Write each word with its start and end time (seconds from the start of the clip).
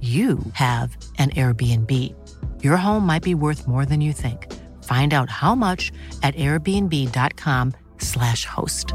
you 0.00 0.38
have 0.52 0.96
an 1.18 1.30
Airbnb. 1.30 2.14
Your 2.62 2.76
home 2.76 3.04
might 3.04 3.24
be 3.24 3.34
worth 3.34 3.66
more 3.66 3.84
than 3.84 4.00
you 4.00 4.12
think. 4.12 4.46
Find 4.84 5.12
out 5.12 5.28
how 5.28 5.56
much 5.56 5.90
at 6.22 6.36
airbnb.com/slash 6.36 8.44
host. 8.44 8.94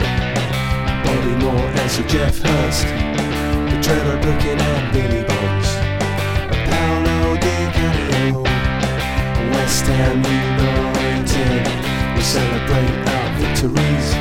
Bobby 0.00 1.36
Moore 1.38 1.70
Geoff 2.08 2.38
Hurst, 2.38 2.84
the 2.84 3.78
Trevor 3.80 4.18
and 4.18 4.92
Billy 4.92 5.22
Bonds, 5.22 5.68
Paolo 6.66 7.36
Di 7.36 7.70
Canio, 7.76 8.42
West 9.52 9.86
Ham 9.86 10.24
United. 10.24 11.68
We 12.16 12.22
celebrate 12.22 13.08
our 13.08 13.28
victories, 13.38 14.14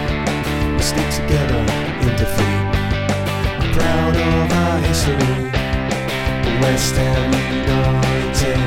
we 0.75 0.81
stick 0.83 1.09
together 1.09 1.65
in 2.01 2.15
defeat. 2.15 2.82
Proud 3.73 4.15
of 4.15 4.51
our 4.51 4.77
history, 4.87 5.51
West 6.61 6.95
Ham 6.95 7.33
United, 7.53 8.59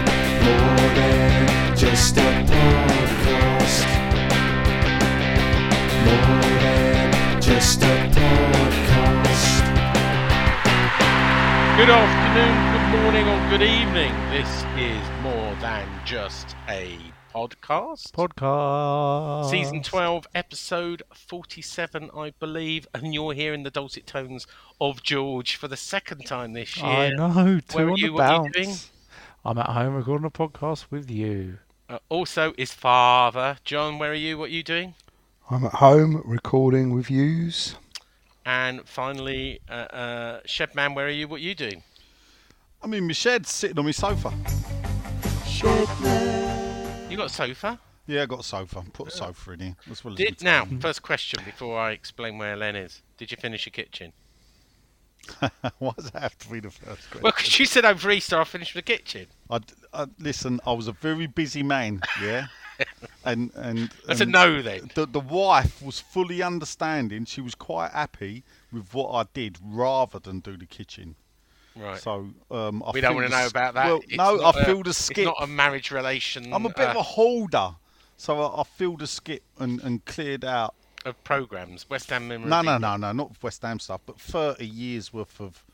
more 0.42 0.88
than 0.98 1.76
just 1.76 2.16
a 2.16 2.28
podcast. 2.50 3.86
More 6.06 6.42
than 6.64 7.40
just 7.40 7.82
a 7.82 7.94
podcast. 8.16 9.54
Good 11.76 11.90
afternoon, 11.90 12.56
good 12.72 12.86
morning, 12.98 13.28
or 13.28 13.50
good 13.50 13.62
evening. 13.62 14.12
This 14.30 14.50
is 14.76 15.02
more 15.22 15.54
than 15.60 15.86
just 16.04 16.56
a 16.68 16.98
podcast. 17.36 18.12
Podcast. 18.12 19.50
Season 19.50 19.82
12, 19.82 20.26
episode 20.34 21.02
47, 21.14 22.10
I 22.16 22.32
believe, 22.40 22.86
and 22.94 23.12
you're 23.12 23.34
hearing 23.34 23.62
the 23.62 23.70
dulcet 23.70 24.06
tones 24.06 24.46
of 24.80 25.02
George 25.02 25.54
for 25.56 25.68
the 25.68 25.76
second 25.76 26.24
time 26.24 26.54
this 26.54 26.78
year. 26.78 26.86
I 26.86 27.10
know. 27.10 27.60
Two 27.68 27.76
Where 27.76 27.88
are 27.88 27.90
on 27.90 27.96
you? 27.98 28.06
the 28.06 28.12
What 28.14 28.22
are 28.24 28.32
you 28.36 28.42
bounce. 28.42 28.54
doing? 28.54 28.76
I'm 29.44 29.58
at 29.58 29.66
home 29.68 29.94
recording 29.96 30.24
a 30.24 30.30
podcast 30.30 30.86
with 30.90 31.10
you. 31.10 31.58
Uh, 31.90 31.98
also, 32.08 32.54
is 32.56 32.72
father 32.72 33.58
John. 33.64 33.98
Where 33.98 34.12
are 34.12 34.14
you? 34.14 34.38
What 34.38 34.46
are 34.46 34.54
you 34.54 34.62
doing? 34.62 34.94
I'm 35.50 35.66
at 35.66 35.74
home 35.74 36.22
recording 36.24 36.94
with 36.94 37.10
yous. 37.10 37.76
And 38.46 38.88
finally, 38.88 39.60
uh, 39.68 39.72
uh, 39.72 40.40
Shedman, 40.46 40.94
where 40.94 41.06
are 41.06 41.10
you? 41.10 41.28
What 41.28 41.36
are 41.40 41.44
you 41.44 41.54
doing? 41.54 41.82
I'm 42.82 42.94
in 42.94 43.06
my 43.06 43.12
shed, 43.12 43.46
sitting 43.46 43.78
on 43.78 43.84
my 43.84 43.90
sofa. 43.90 44.32
You 47.16 47.22
got 47.22 47.30
a 47.30 47.34
sofa? 47.34 47.80
Yeah, 48.06 48.22
I 48.24 48.26
got 48.26 48.40
a 48.40 48.42
sofa. 48.42 48.84
Put 48.92 49.08
a 49.08 49.10
sofa 49.10 49.52
in 49.52 49.60
here 49.60 49.76
as 49.90 50.04
well 50.04 50.12
as 50.12 50.18
Did 50.18 50.42
now? 50.42 50.66
First 50.80 51.00
question 51.00 51.42
before 51.46 51.78
I 51.78 51.92
explain 51.92 52.36
where 52.36 52.54
Len 52.54 52.76
is. 52.76 53.00
Did 53.16 53.30
you 53.30 53.38
finish 53.38 53.64
your 53.64 53.70
kitchen? 53.70 54.12
Why 55.78 55.92
does 55.96 56.10
that 56.10 56.20
have 56.20 56.38
to 56.40 56.50
be 56.50 56.60
the 56.60 56.70
first 56.70 57.08
question? 57.08 57.22
Well, 57.22 57.32
because 57.34 57.58
you 57.58 57.64
said 57.64 57.86
over 57.86 58.10
Easter 58.10 58.38
I 58.38 58.44
finished 58.44 58.74
the 58.74 58.82
kitchen. 58.82 59.28
I, 59.48 59.60
I, 59.94 60.08
listen, 60.18 60.60
I 60.66 60.74
was 60.74 60.88
a 60.88 60.92
very 60.92 61.26
busy 61.26 61.62
man, 61.62 62.02
yeah, 62.22 62.48
and 63.24 63.50
and 63.54 63.90
That's 64.06 64.20
a 64.20 64.26
no 64.26 64.60
then. 64.60 64.90
The 64.94 65.06
the 65.06 65.18
wife 65.18 65.80
was 65.80 65.98
fully 65.98 66.42
understanding. 66.42 67.24
She 67.24 67.40
was 67.40 67.54
quite 67.54 67.92
happy 67.92 68.44
with 68.70 68.92
what 68.92 69.12
I 69.12 69.24
did, 69.32 69.56
rather 69.64 70.18
than 70.18 70.40
do 70.40 70.58
the 70.58 70.66
kitchen. 70.66 71.16
Right. 71.76 72.00
So 72.00 72.28
um, 72.50 72.82
I 72.82 72.90
we 72.92 73.00
don't 73.00 73.14
want 73.14 73.26
to 73.30 73.32
know 73.32 73.46
about 73.46 73.74
that. 73.74 73.86
Well, 73.86 74.00
no, 74.12 74.40
I 74.40 74.50
I 74.50 74.62
a- 74.62 74.76
a, 74.76 74.82
the 74.82 74.94
skip. 74.94 75.18
It's 75.18 75.26
not 75.26 75.36
a 75.42 75.46
marriage 75.46 75.90
relation. 75.90 76.52
I'm 76.52 76.64
a 76.66 76.70
bit 76.70 76.88
of 76.88 76.96
uh, 76.96 77.00
a 77.00 77.02
holder, 77.02 77.70
so 78.16 78.40
I, 78.40 78.60
I 78.60 78.64
feel 78.64 78.96
the 78.96 79.06
skip 79.06 79.42
and, 79.58 79.80
and 79.82 80.04
cleared 80.04 80.44
out 80.44 80.74
of 81.04 81.22
programs. 81.24 81.88
West 81.88 82.10
Ham 82.10 82.28
No, 82.28 82.62
no, 82.62 82.78
no, 82.78 82.96
no, 82.96 83.12
not 83.12 83.42
West 83.42 83.62
Ham 83.62 83.78
stuff, 83.78 84.00
but 84.06 84.18
30 84.20 84.66
years 84.66 85.12
worth 85.12 85.40
of 85.40 85.64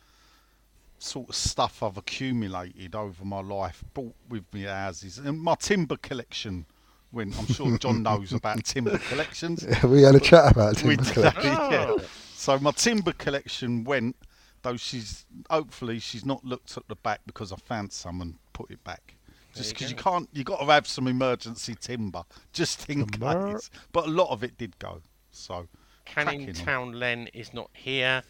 sort 0.99 1.29
of 1.29 1.35
stuff 1.35 1.83
I've 1.83 1.97
accumulated 1.97 2.95
over 2.95 3.25
my 3.25 3.41
life, 3.41 3.83
brought 3.95 4.15
with 4.29 4.45
me 4.53 4.63
houses, 4.63 5.19
and 5.19 5.41
my 5.41 5.55
timber 5.57 5.97
collection. 5.97 6.67
When 7.11 7.35
I'm 7.39 7.47
sure 7.47 7.77
John 7.77 8.03
knows 8.05 8.33
about 8.33 8.65
timber 8.65 8.97
collections. 8.97 9.67
we 9.85 10.01
had 10.01 10.15
a 10.15 10.21
chat 10.21 10.51
about 10.53 10.83
We 10.83 10.97
timber 10.97 11.05
did, 11.05 11.13
collection. 11.13 11.43
yeah. 11.53 11.87
Oh. 11.91 11.99
So 12.35 12.59
my 12.59 12.71
timber 12.71 13.13
collection 13.13 13.85
went, 13.85 14.17
though 14.63 14.77
she's 14.77 15.27
hopefully 15.51 15.99
she's 15.99 16.25
not 16.25 16.45
looked 16.45 16.77
at 16.77 16.87
the 16.89 16.97
back 16.97 17.21
because 17.27 17.53
I 17.53 17.57
found 17.57 17.93
some 17.93 18.21
and 18.21 18.35
put 18.53 18.71
it 18.71 18.83
back. 18.85 19.15
Just 19.55 19.75
because 19.75 19.91
you, 19.91 19.97
go. 19.97 20.03
can't, 20.03 20.29
you 20.33 20.45
got 20.45 20.61
to 20.61 20.67
have 20.67 20.87
some 20.87 21.07
emergency 21.07 21.75
timber 21.79 22.25
just 22.53 22.89
in 22.89 23.07
Timber. 23.07 23.53
case. 23.53 23.71
But 23.93 24.07
a 24.07 24.11
lot 24.11 24.31
of 24.31 24.43
it 24.43 24.57
did 24.57 24.79
go. 24.79 25.03
So 25.31 25.69
Canning 26.07 26.47
cracking 26.47 26.61
on. 26.61 26.65
Town 26.65 26.93
Len 26.93 27.29
is 27.35 27.53
not 27.53 27.69
here. 27.75 28.23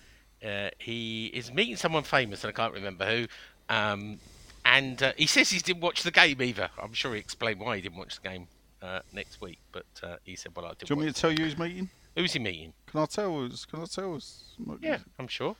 Uh, 0.45 0.71
he 0.79 1.27
is 1.27 1.53
meeting 1.53 1.77
someone 1.77 2.03
famous, 2.03 2.43
and 2.43 2.49
I 2.49 2.53
can't 2.53 2.75
remember 2.75 3.05
who. 3.07 3.27
Um, 3.69 4.19
and 4.65 5.01
uh, 5.01 5.13
he 5.17 5.27
says 5.27 5.51
he 5.51 5.61
didn't 5.61 5.83
watch 5.83 6.03
the 6.03 6.11
game 6.11 6.43
either. 6.43 6.71
I'm 6.81 6.93
sure 6.93 7.15
he 7.15 7.21
explained 7.21 7.61
why 7.61 7.77
he 7.77 7.83
didn't 7.83 7.99
watch 7.99 8.21
the 8.21 8.29
game 8.29 8.49
uh, 8.83 9.01
next 9.13 9.41
week. 9.41 9.59
But 9.71 9.87
uh, 10.03 10.17
he 10.25 10.35
said, 10.35 10.53
"Well, 10.57 10.67
I 10.67 10.71
did." 10.71 10.87
Do 10.87 10.95
you 10.95 10.97
want 10.97 11.07
me 11.07 11.13
to 11.13 11.21
tell 11.21 11.31
you 11.31 11.45
who's 11.45 11.59
meeting? 11.59 11.89
Who's 12.17 12.33
he 12.33 12.39
meeting? 12.41 12.73
Can 12.87 13.01
I 13.01 13.07
tell 13.07 13.45
us? 13.45 13.65
Can 13.65 13.81
I 13.81 13.85
tell 13.85 14.15
us? 14.17 14.45
Yeah, 14.81 14.99
I'm 15.19 15.29
sure. 15.29 15.57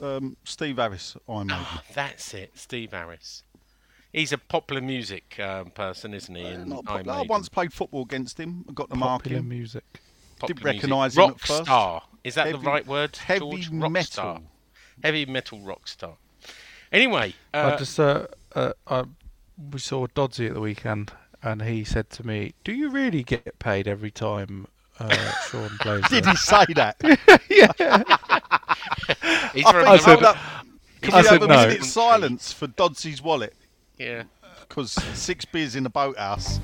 Um, 0.00 0.36
Steve 0.44 0.76
Harris, 0.76 1.16
I'm. 1.28 1.50
Oh, 1.50 1.80
that's 1.94 2.34
it, 2.34 2.52
Steve 2.54 2.92
Harris. 2.92 3.42
He's 4.12 4.32
a 4.32 4.38
popular 4.38 4.80
music 4.80 5.38
um, 5.40 5.70
person, 5.70 6.14
isn't 6.14 6.34
he? 6.34 6.44
Uh, 6.44 6.48
in 6.48 6.68
not 6.68 6.84
Iron 6.86 7.04
pop- 7.04 7.16
I 7.16 7.22
once 7.22 7.48
played 7.48 7.72
football 7.72 8.02
against 8.02 8.38
him. 8.38 8.64
I 8.68 8.72
got 8.72 8.88
the 8.88 8.96
mark 8.96 9.24
Popular 9.24 9.40
in. 9.40 9.48
music. 9.48 9.84
Popular 10.38 10.54
didn't 10.54 10.64
recognise 10.64 11.16
him 11.16 11.22
at 11.24 11.28
rock 11.28 11.38
first. 11.40 11.64
star. 11.64 12.02
Is 12.24 12.34
that 12.34 12.50
the 12.50 12.58
right 12.58 12.86
word? 12.86 13.16
heavy 13.16 13.40
George? 13.40 13.70
Rock 13.70 13.92
metal. 13.92 14.12
Star. 14.12 14.40
Heavy 15.02 15.26
metal 15.26 15.60
rock 15.60 15.86
star. 15.88 16.16
Anyway, 16.92 17.34
I 17.52 17.58
uh, 17.58 17.78
just 17.78 17.98
uh, 18.00 18.26
uh, 18.54 18.72
I, 18.86 19.04
we 19.70 19.78
saw 19.78 20.06
Dodsey 20.06 20.46
at 20.48 20.54
the 20.54 20.60
weekend, 20.60 21.12
and 21.42 21.62
he 21.62 21.84
said 21.84 22.10
to 22.10 22.26
me, 22.26 22.54
"Do 22.64 22.72
you 22.72 22.88
really 22.90 23.22
get 23.22 23.58
paid 23.58 23.86
every 23.88 24.10
time 24.10 24.66
uh, 24.98 25.32
Sean 25.48 25.70
plays?" 25.80 26.04
Did 26.10 26.26
he 26.26 26.36
say 26.36 26.64
that? 26.74 26.96
he's 29.52 29.64
I 29.66 29.72
from 29.72 29.84
think 29.84 29.86
the 29.86 29.98
said- 29.98 30.04
hold 30.10 30.22
rock- 30.22 30.36
up. 30.36 30.42
I 31.02 31.06
we 31.18 31.22
said 31.22 31.32
have 31.32 31.42
a 31.42 31.46
no. 31.46 31.66
minute's 31.66 31.88
silence 31.92 32.52
for 32.52 32.66
Dodsy's 32.66 33.22
wallet? 33.22 33.54
Yeah, 33.98 34.24
Because 34.68 34.92
six 34.92 35.44
beers 35.44 35.76
in 35.76 35.84
the 35.84 35.90
boathouse. 35.90 36.58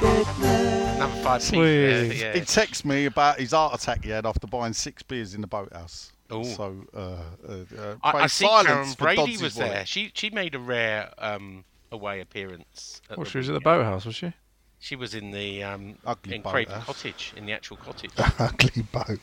number 0.00 1.22
five. 1.22 1.40
Keith, 1.40 1.48
Sweet. 1.50 1.84
Yeah, 1.84 2.02
He 2.04 2.20
yeah. 2.20 2.32
texted 2.34 2.84
me 2.84 3.06
about 3.06 3.38
his 3.38 3.52
heart 3.52 3.74
attack 3.80 4.04
he 4.04 4.10
had 4.10 4.26
after 4.26 4.46
buying 4.46 4.72
six 4.72 5.02
beers 5.02 5.34
in 5.34 5.40
the 5.40 5.46
boathouse. 5.46 6.12
Ooh. 6.32 6.42
So, 6.44 6.74
uh, 6.94 6.98
uh, 6.98 7.52
uh, 7.78 7.96
I, 8.02 8.10
pray 8.10 8.20
I 8.22 8.26
see 8.26 8.46
Karren 8.46 8.98
Brady 8.98 9.16
Dodsy's 9.16 9.42
was 9.42 9.56
wallet. 9.56 9.72
there. 9.72 9.86
She 9.86 10.10
she 10.14 10.30
made 10.30 10.54
a 10.56 10.58
rare 10.58 11.12
um, 11.18 11.64
away 11.92 12.20
appearance. 12.20 13.00
At 13.08 13.16
Well, 13.18 13.24
she 13.26 13.38
was 13.38 13.48
at 13.48 13.52
the 13.54 13.60
boathouse, 13.60 14.04
was 14.04 14.16
she? 14.16 14.32
She 14.80 14.96
was 14.96 15.14
in 15.14 15.30
the 15.30 15.62
um, 15.62 15.96
Ugly 16.04 16.34
in 16.36 16.42
Craven 16.42 16.72
boathouse. 16.74 16.86
Cottage, 16.86 17.32
in 17.36 17.46
the 17.46 17.52
actual 17.52 17.76
cottage. 17.76 18.10
Ugly 18.38 18.82
boat. 18.92 19.20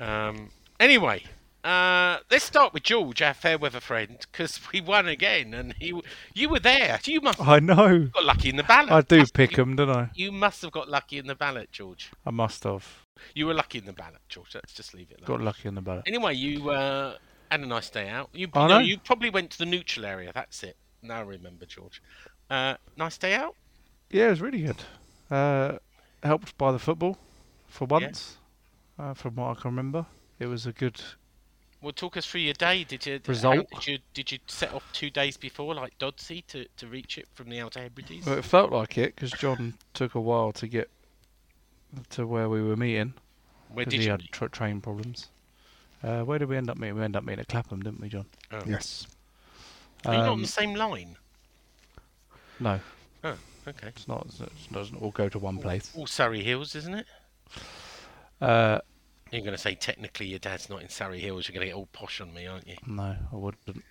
Um, 0.00 0.50
anyway, 0.80 1.22
Uh, 1.64 2.18
let's 2.30 2.44
start 2.44 2.74
with 2.74 2.82
George, 2.82 3.22
our 3.22 3.32
fair 3.32 3.56
weather 3.56 3.80
friend, 3.80 4.18
because 4.30 4.60
we 4.70 4.82
won 4.82 5.08
again, 5.08 5.54
and 5.54 5.72
he, 5.80 5.98
you 6.34 6.46
were 6.50 6.58
there. 6.60 7.00
You 7.06 7.22
must 7.22 7.40
I 7.40 7.58
know. 7.58 8.08
got 8.12 8.24
lucky 8.24 8.50
in 8.50 8.56
the 8.56 8.62
ballot. 8.64 8.92
I 8.92 9.00
do 9.00 9.20
Must- 9.20 9.32
pick 9.32 9.52
them, 9.52 9.74
don't 9.74 9.88
I? 9.88 10.10
You 10.14 10.30
must 10.30 10.60
have 10.60 10.72
got 10.72 10.90
lucky 10.90 11.16
in 11.16 11.26
the 11.26 11.34
ballot, 11.34 11.72
George. 11.72 12.10
I 12.26 12.30
must 12.30 12.64
have 12.64 12.86
You 13.34 13.46
were 13.46 13.54
lucky 13.54 13.78
in 13.78 13.86
the 13.86 13.94
ballot, 13.94 14.20
George. 14.28 14.54
Let's 14.54 14.74
just 14.74 14.92
leave 14.92 15.10
it 15.10 15.20
there. 15.20 15.26
got 15.26 15.40
lucky 15.40 15.66
in 15.68 15.74
the 15.74 15.80
ballot. 15.80 16.02
Anyway, 16.06 16.34
you 16.34 16.68
uh, 16.68 17.16
had 17.50 17.60
a 17.60 17.66
nice 17.66 17.88
day 17.88 18.10
out. 18.10 18.28
You, 18.34 18.48
I 18.52 18.66
no, 18.66 18.74
know. 18.74 18.78
you 18.80 18.98
probably 18.98 19.30
went 19.30 19.50
to 19.52 19.58
the 19.58 19.64
neutral 19.66 20.04
area. 20.04 20.32
That's 20.34 20.62
it. 20.64 20.76
Now 21.00 21.20
I 21.20 21.22
remember, 21.22 21.64
George. 21.64 22.02
Uh, 22.50 22.74
nice 22.98 23.16
day 23.16 23.34
out. 23.34 23.56
Yeah, 24.10 24.26
it 24.26 24.30
was 24.30 24.40
really 24.42 24.60
good. 24.60 24.82
Uh, 25.30 25.78
helped 26.22 26.58
by 26.58 26.72
the 26.72 26.78
football 26.78 27.16
for 27.68 27.86
once, 27.86 28.36
uh, 28.98 29.14
from 29.14 29.36
what 29.36 29.56
I 29.56 29.60
can 29.60 29.70
remember. 29.70 30.06
It 30.38 30.46
was 30.46 30.66
a 30.66 30.72
good. 30.72 31.00
Well, 31.80 31.92
talk 31.92 32.16
us 32.16 32.24
through 32.26 32.40
your 32.42 32.54
day. 32.54 32.84
Did 32.84 33.04
you 33.06 33.20
Result. 33.26 33.68
Did 33.70 33.86
you 33.86 33.98
did 34.14 34.32
you 34.32 34.38
set 34.46 34.72
off 34.72 34.82
two 34.92 35.10
days 35.10 35.36
before, 35.36 35.74
like 35.74 35.98
Dodsey, 35.98 36.44
to, 36.48 36.66
to 36.78 36.86
reach 36.86 37.18
it 37.18 37.28
from 37.34 37.50
the 37.50 37.60
Outer 37.60 37.80
Hebrides? 37.80 38.24
Well, 38.26 38.38
it 38.38 38.44
felt 38.44 38.72
like 38.72 38.96
it 38.98 39.14
because 39.14 39.32
John 39.32 39.74
took 39.92 40.14
a 40.14 40.20
while 40.20 40.52
to 40.52 40.66
get 40.66 40.88
to 42.10 42.26
where 42.26 42.48
we 42.48 42.62
were 42.62 42.76
meeting 42.76 43.14
Where 43.68 43.84
did 43.84 44.00
he 44.00 44.06
you? 44.06 44.10
had 44.12 44.20
meet? 44.20 44.32
tra- 44.32 44.48
train 44.48 44.80
problems. 44.80 45.28
Uh, 46.02 46.22
where 46.22 46.38
did 46.38 46.48
we 46.48 46.56
end 46.56 46.68
up 46.70 46.76
meeting? 46.78 46.96
We 46.96 47.02
ended 47.02 47.16
up 47.18 47.24
meeting 47.24 47.40
at 47.40 47.48
Clapham, 47.48 47.82
didn't 47.82 48.00
we, 48.00 48.08
John? 48.08 48.26
Oh. 48.50 48.60
Yes. 48.66 49.06
Are 50.06 50.12
you 50.12 50.18
not 50.18 50.26
on 50.28 50.32
Um, 50.34 50.42
the 50.42 50.48
same 50.48 50.74
line? 50.74 51.16
No, 52.60 52.80
Oh, 53.24 53.36
okay. 53.66 53.88
it's 53.88 54.06
not. 54.08 54.26
It 54.40 54.50
doesn't 54.72 54.96
all 55.02 55.10
go 55.10 55.28
to 55.28 55.38
one 55.38 55.58
place. 55.58 55.90
All 55.96 56.06
Surrey 56.06 56.42
Hills, 56.42 56.74
isn't 56.74 56.94
it? 56.94 57.06
Uh, 58.40 58.78
You're 59.30 59.42
going 59.42 59.52
to 59.52 59.58
say 59.58 59.74
technically 59.74 60.26
your 60.26 60.38
dad's 60.38 60.68
not 60.68 60.82
in 60.82 60.88
Surrey 60.88 61.20
Hills. 61.20 61.48
You're 61.48 61.54
going 61.54 61.66
to 61.66 61.70
get 61.72 61.76
all 61.76 61.88
posh 61.92 62.20
on 62.20 62.32
me, 62.34 62.46
aren't 62.46 62.66
you? 62.68 62.76
No, 62.86 63.16
I 63.32 63.36
wouldn't. 63.36 63.84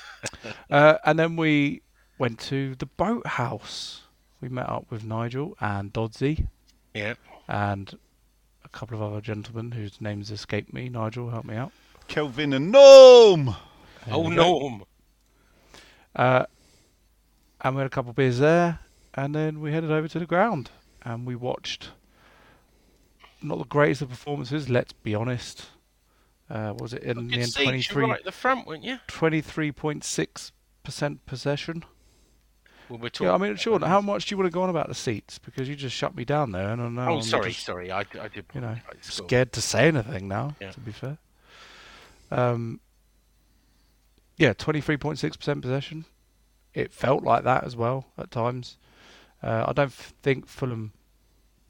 uh, 0.70 0.98
and 1.04 1.18
then 1.18 1.36
we 1.36 1.82
went 2.18 2.38
to 2.40 2.74
the 2.76 2.86
boathouse. 2.86 4.02
We 4.40 4.48
met 4.48 4.68
up 4.68 4.86
with 4.90 5.04
Nigel 5.04 5.56
and 5.60 5.92
Dodsey 5.92 6.46
Yeah. 6.94 7.14
and 7.48 7.98
a 8.64 8.68
couple 8.68 8.96
of 8.96 9.02
other 9.02 9.20
gentlemen 9.20 9.72
whose 9.72 10.00
names 10.00 10.30
escape 10.30 10.72
me. 10.72 10.88
Nigel, 10.88 11.30
help 11.30 11.44
me 11.44 11.56
out. 11.56 11.72
Kelvin 12.08 12.52
and 12.52 12.72
Norm. 12.72 13.46
There 14.06 14.14
oh. 14.14 14.28
Norm. 14.28 14.84
Uh, 16.16 16.44
and 17.60 17.74
we 17.76 17.80
had 17.80 17.86
a 17.86 17.90
couple 17.90 18.10
of 18.10 18.16
beers 18.16 18.38
there, 18.38 18.80
and 19.14 19.34
then 19.34 19.60
we 19.60 19.72
headed 19.72 19.90
over 19.90 20.08
to 20.08 20.18
the 20.18 20.26
ground 20.26 20.70
and 21.02 21.26
we 21.26 21.34
watched. 21.36 21.90
Not 23.42 23.58
the 23.58 23.64
greatest 23.64 24.02
of 24.02 24.10
performances, 24.10 24.68
let's 24.68 24.92
be 24.92 25.14
honest. 25.14 25.66
Uh, 26.50 26.74
was 26.78 26.92
it 26.92 27.02
in 27.04 27.28
the 27.28 27.34
end 27.36 27.44
seats. 27.52 27.62
23, 27.62 28.04
right 28.04 28.18
at 28.18 28.24
the 28.24 28.32
front, 28.32 28.66
weren't 28.66 28.82
you? 28.82 28.98
23.6% 29.08 31.18
possession? 31.24 31.84
Well, 32.88 32.98
we're 32.98 33.08
talking. 33.08 33.28
Yeah, 33.28 33.34
I 33.34 33.38
mean, 33.38 33.54
Sean, 33.56 33.82
how 33.82 34.00
much 34.00 34.26
do 34.26 34.32
you 34.32 34.36
want 34.36 34.50
to 34.50 34.54
go 34.54 34.62
on 34.62 34.68
about 34.70 34.88
the 34.88 34.96
seats? 34.96 35.38
Because 35.38 35.68
you 35.68 35.76
just 35.76 35.94
shut 35.94 36.16
me 36.16 36.24
down 36.24 36.50
there, 36.50 36.70
and 36.70 36.82
I 36.82 36.88
know 36.88 37.12
Oh, 37.12 37.16
I'm 37.18 37.22
sorry, 37.22 37.52
just, 37.52 37.64
sorry. 37.64 37.92
I, 37.92 38.00
I 38.00 38.28
did. 38.28 38.46
you 38.52 38.60
know, 38.60 38.72
apologise. 38.72 39.18
Go 39.18 39.22
on. 39.24 39.28
scared 39.28 39.52
to 39.52 39.60
say 39.62 39.86
anything 39.88 40.26
now. 40.26 40.56
Yeah. 40.60 40.72
To 40.72 40.80
be 40.80 40.90
fair, 40.90 41.18
um, 42.32 42.80
yeah, 44.36 44.52
twenty 44.54 44.80
three 44.80 44.96
point 44.96 45.20
six 45.20 45.36
percent 45.36 45.62
possession. 45.62 46.04
It 46.74 46.92
felt 46.92 47.22
like 47.22 47.44
that 47.44 47.62
as 47.62 47.76
well 47.76 48.06
at 48.18 48.32
times. 48.32 48.76
Uh, 49.40 49.66
I 49.68 49.72
don't 49.72 49.92
think 49.92 50.48
Fulham 50.48 50.92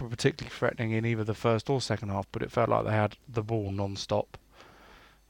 particularly 0.08 0.54
threatening 0.54 0.92
in 0.92 1.04
either 1.04 1.24
the 1.24 1.34
first 1.34 1.68
or 1.68 1.80
second 1.80 2.10
half, 2.10 2.26
but 2.32 2.42
it 2.42 2.50
felt 2.50 2.68
like 2.68 2.84
they 2.84 2.92
had 2.92 3.16
the 3.28 3.42
ball 3.42 3.70
non-stop. 3.70 4.38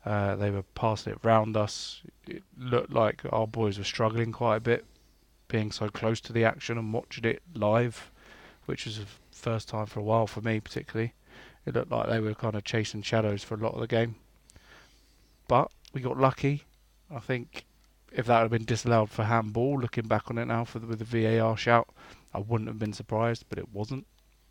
Uh, 0.05 0.37
they 0.37 0.51
were 0.51 0.63
passing 0.75 1.13
it 1.13 1.19
round 1.23 1.57
us. 1.57 2.03
It 2.27 2.43
looked 2.59 2.93
like 2.93 3.23
our 3.31 3.47
boys 3.47 3.79
were 3.79 3.85
struggling 3.85 4.33
quite 4.33 4.57
a 4.57 4.61
bit, 4.61 4.87
being 5.49 5.73
so 5.73 5.89
close 5.89 6.21
to 6.23 6.33
the 6.33 6.45
action 6.45 6.79
and 6.79 6.93
watching 6.93 7.25
it 7.25 7.43
live, 7.55 8.11
which 8.67 8.87
was 8.87 8.99
the 8.99 9.07
first 9.33 9.69
time 9.69 9.87
for 9.87 10.01
a 10.01 10.05
while 10.05 10.27
for 10.27 10.41
me, 10.41 10.61
particularly. 10.61 11.13
It 11.67 11.75
looked 11.75 11.91
like 11.91 12.09
they 12.09 12.21
were 12.21 12.35
kind 12.35 12.55
of 12.55 12.65
chasing 12.65 13.03
shadows 13.03 13.45
for 13.45 13.55
a 13.55 13.59
lot 13.59 13.75
of 13.75 13.81
the 13.81 13.87
game. 13.87 14.17
But 15.49 15.71
we 15.93 16.01
got 16.01 16.17
lucky. 16.17 16.65
I 17.11 17.19
think 17.19 17.65
if 18.13 18.27
that 18.27 18.43
had 18.43 18.51
been 18.51 18.65
disallowed 18.65 19.11
for 19.11 19.25
handball, 19.25 19.79
looking 19.79 20.07
back 20.07 20.31
on 20.31 20.39
it 20.39 20.47
now 20.47 20.65
for 20.65 20.79
the, 20.79 20.87
with 20.87 20.99
the 20.99 21.05
VAR 21.05 21.57
shout, 21.57 21.89
I 22.33 22.39
wouldn't 22.39 22.69
have 22.69 22.79
been 22.79 22.93
surprised, 22.93 23.45
but 23.49 23.59
it 23.59 23.73
wasn't. 23.73 24.07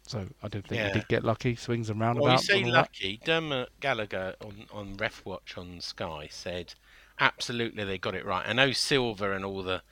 So 0.09 0.27
I 0.41 0.47
did 0.47 0.65
think 0.65 0.79
Yeah. 0.79 0.87
we 0.87 0.93
did 0.93 1.07
get 1.07 1.23
lucky, 1.23 1.55
swings 1.55 1.87
and 1.91 1.99
roundabouts. 1.99 2.49
Well, 2.49 2.57
you 2.57 2.63
say 2.63 2.67
all 2.67 2.71
that. 2.71 2.77
lucky. 2.79 3.21
Dermot 3.23 3.69
Gallagher 3.79 4.35
on, 4.41 4.65
on 4.71 4.97
Ref 4.97 5.23
Watch 5.23 5.55
on 5.55 5.79
Sky 5.81 6.27
said 6.31 6.73
absolutely 7.19 7.83
they 7.83 7.99
got 7.99 8.15
it 8.15 8.25
right. 8.25 8.43
I 8.47 8.53
know 8.53 8.71
Silver 8.71 9.33
and 9.33 9.45
all 9.45 9.61
the 9.61 9.83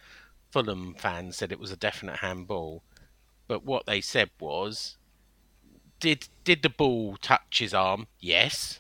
Fulham 0.50 0.96
fans 0.96 1.38
said 1.38 1.52
it 1.52 1.60
was 1.60 1.70
a 1.72 1.76
definite 1.78 2.18
handball, 2.18 2.82
but 3.48 3.64
what 3.64 3.86
they 3.86 4.02
said 4.02 4.32
was, 4.40 4.98
did 6.00 6.30
did 6.44 6.64
the 6.64 6.70
ball 6.70 7.18
touch 7.18 7.60
his 7.60 7.76
arm? 7.76 8.08
Yes. 8.20 8.80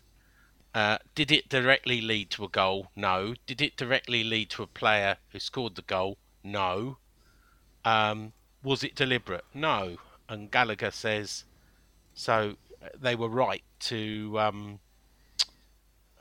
Uh, 0.74 0.98
did 1.14 1.32
it 1.32 1.50
directly 1.50 2.02
lead 2.02 2.32
to 2.32 2.46
a 2.46 2.50
goal? 2.50 2.90
No. 2.96 3.36
Did 3.46 3.62
it 3.62 3.78
directly 3.78 4.24
lead 4.24 4.50
to 4.52 4.64
a 4.64 4.68
player 4.68 5.18
who 5.30 5.40
scored 5.40 5.76
the 5.76 5.84
goal? 5.84 6.18
No. 6.44 6.98
Um, 7.86 8.34
was 8.64 8.84
it 8.84 8.96
deliberate? 8.96 9.46
No. 9.54 9.98
And 10.30 10.52
Gallagher 10.52 10.92
says, 10.92 11.46
so 12.14 12.56
they 13.00 13.16
were 13.16 13.30
right 13.30 13.64
to 13.82 14.38
um, 14.40 14.80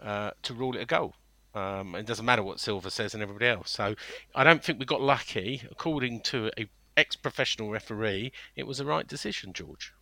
uh, 0.02 0.30
to 0.42 0.54
rule 0.54 0.76
it 0.76 0.82
a 0.82 0.86
goal. 0.86 1.14
Um, 1.54 1.94
it 1.94 2.04
doesn't 2.06 2.24
matter 2.26 2.42
what 2.42 2.60
Silver 2.60 2.90
says 2.90 3.14
and 3.14 3.22
everybody 3.22 3.46
else. 3.46 3.70
So 3.70 3.94
I 4.34 4.44
don't 4.44 4.62
think 4.62 4.78
we 4.78 4.84
got 4.84 5.00
lucky. 5.00 5.62
According 5.70 6.20
to 6.22 6.50
a 6.58 6.66
ex-professional 6.98 7.70
referee, 7.70 8.32
it 8.56 8.66
was 8.66 8.78
the 8.78 8.84
right 8.84 9.06
decision, 9.06 9.52
George. 9.52 9.92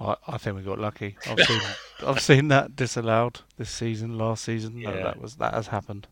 I, 0.00 0.16
I 0.26 0.38
think 0.38 0.56
we 0.56 0.62
got 0.62 0.78
lucky. 0.78 1.16
I've 1.28 1.40
seen 1.40 1.60
I've 2.06 2.20
seen 2.20 2.48
that 2.48 2.76
disallowed 2.76 3.40
this 3.56 3.70
season, 3.70 4.18
last 4.18 4.44
season. 4.44 4.80
No, 4.80 4.94
Yeah. 4.94 5.02
that 5.04 5.20
was 5.20 5.36
that 5.36 5.54
has 5.54 5.68
happened. 5.68 6.06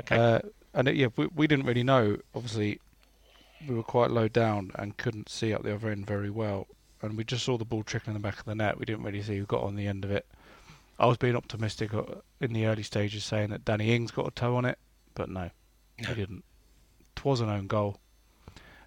Okay. 0.00 0.16
Uh, 0.16 0.38
and 0.74 0.88
it, 0.88 0.96
yeah, 0.96 1.06
we, 1.16 1.28
we 1.34 1.46
didn't 1.46 1.66
really 1.66 1.84
know. 1.84 2.18
Obviously, 2.34 2.80
we 3.68 3.74
were 3.74 3.82
quite 3.82 4.10
low 4.10 4.28
down 4.28 4.70
and 4.74 4.96
couldn't 4.96 5.28
see 5.28 5.52
up 5.52 5.62
the 5.62 5.74
other 5.74 5.90
end 5.90 6.06
very 6.06 6.30
well. 6.30 6.66
And 7.02 7.16
we 7.16 7.24
just 7.24 7.44
saw 7.44 7.58
the 7.58 7.64
ball 7.64 7.82
trickling 7.82 8.16
in 8.16 8.22
the 8.22 8.26
back 8.26 8.38
of 8.38 8.44
the 8.44 8.54
net. 8.54 8.78
We 8.78 8.86
didn't 8.86 9.04
really 9.04 9.22
see 9.22 9.36
who 9.36 9.44
got 9.44 9.62
on 9.62 9.76
the 9.76 9.86
end 9.86 10.04
of 10.04 10.10
it. 10.10 10.26
I 10.98 11.06
was 11.06 11.18
being 11.18 11.36
optimistic 11.36 11.92
uh, 11.92 12.04
in 12.40 12.52
the 12.52 12.66
early 12.66 12.82
stages, 12.82 13.24
saying 13.24 13.50
that 13.50 13.64
Danny 13.64 13.94
Ings 13.94 14.10
got 14.10 14.28
a 14.28 14.30
toe 14.30 14.56
on 14.56 14.64
it, 14.64 14.78
but 15.14 15.28
no, 15.28 15.50
he 15.96 16.14
didn't. 16.14 16.44
It 17.16 17.24
was 17.24 17.40
an 17.40 17.48
own 17.48 17.66
goal. 17.66 17.98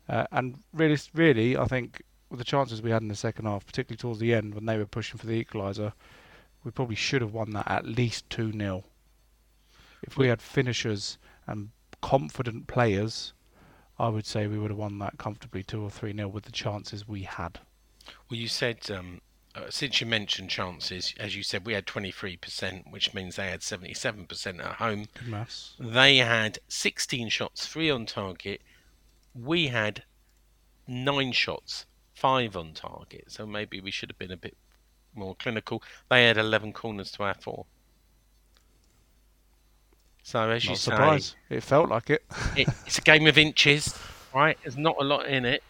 Uh, 0.08 0.26
and 0.32 0.60
really, 0.74 0.98
really, 1.14 1.58
I 1.58 1.66
think 1.66 2.02
with 2.30 2.40
the 2.40 2.46
chances 2.46 2.82
we 2.82 2.92
had 2.92 3.02
in 3.02 3.08
the 3.10 3.16
second 3.16 3.46
half, 3.46 3.66
particularly 3.66 3.98
towards 3.98 4.20
the 4.20 4.34
end 4.34 4.56
when 4.56 4.66
they 4.66 4.78
were 4.78 4.86
pushing 4.86 5.18
for 5.18 5.28
the 5.28 5.44
equaliser, 5.44 5.94
we 6.64 6.72
probably 6.72 6.96
should 6.96 7.22
have 7.22 7.34
won 7.34 7.52
that 7.52 7.70
at 7.70 7.86
least 7.86 8.30
2 8.30 8.54
0. 8.54 8.84
If 10.04 10.18
we 10.18 10.28
had 10.28 10.42
finishers 10.42 11.18
and 11.46 11.70
confident 12.02 12.68
players, 12.68 13.34
I 14.00 14.10
would 14.10 14.26
say 14.26 14.48
we 14.48 14.60
would 14.60 14.72
have 14.72 14.78
won 14.78 15.00
that 15.00 15.18
comfortably 15.18 15.64
2 15.64 15.82
or 15.82 15.90
3 15.90 16.14
nil 16.14 16.30
with 16.30 16.46
the 16.46 16.52
chances 16.52 17.08
we 17.08 17.24
had. 17.24 17.60
Well, 18.30 18.40
you 18.40 18.48
said 18.48 18.90
um, 18.92 19.22
uh, 19.58 19.70
since 19.70 20.00
you 20.00 20.08
mentioned 20.08 20.50
chances, 20.50 21.16
as 21.20 21.36
you 21.36 21.42
said, 21.42 21.66
we 21.66 21.74
had 21.74 21.88
23%, 21.88 22.92
which 22.92 23.14
means 23.14 23.36
they 23.36 23.50
had 23.50 23.62
77% 23.62 24.60
at 24.60 24.74
home. 24.76 25.08
Good 25.16 25.28
maths. 25.28 25.76
They 25.80 26.18
had 26.18 26.60
16 26.68 27.30
shots, 27.30 27.66
three 27.66 27.90
on 27.90 28.06
target. 28.06 28.62
We 29.34 29.68
had 29.68 30.04
nine 30.88 31.32
shots, 31.32 31.86
five 32.14 32.56
on 32.56 32.74
target. 32.74 33.26
So 33.30 33.48
maybe 33.48 33.82
we 33.82 33.90
should 33.90 34.10
have 34.10 34.20
been 34.20 34.32
a 34.32 34.38
bit 34.38 34.58
more 35.16 35.36
clinical. 35.36 35.82
They 36.10 36.26
had 36.28 36.38
11 36.38 36.74
corners 36.74 37.12
to 37.14 37.24
our 37.24 37.34
four. 37.34 37.66
So 40.28 40.50
as 40.50 40.62
you 40.66 40.72
Not 40.72 40.78
say, 40.80 40.92
surprised. 40.92 41.36
It 41.50 41.64
felt 41.64 41.88
like 41.88 42.10
it. 42.10 42.22
it, 42.58 42.68
it's 42.86 42.98
a 42.98 43.02
game 43.02 43.28
of 43.28 43.38
inches, 43.38 43.98
right? 44.36 44.58
There's 44.62 44.76
not 44.76 44.98
a 45.00 45.04
lot 45.06 45.26
in 45.26 45.46
it, 45.46 45.64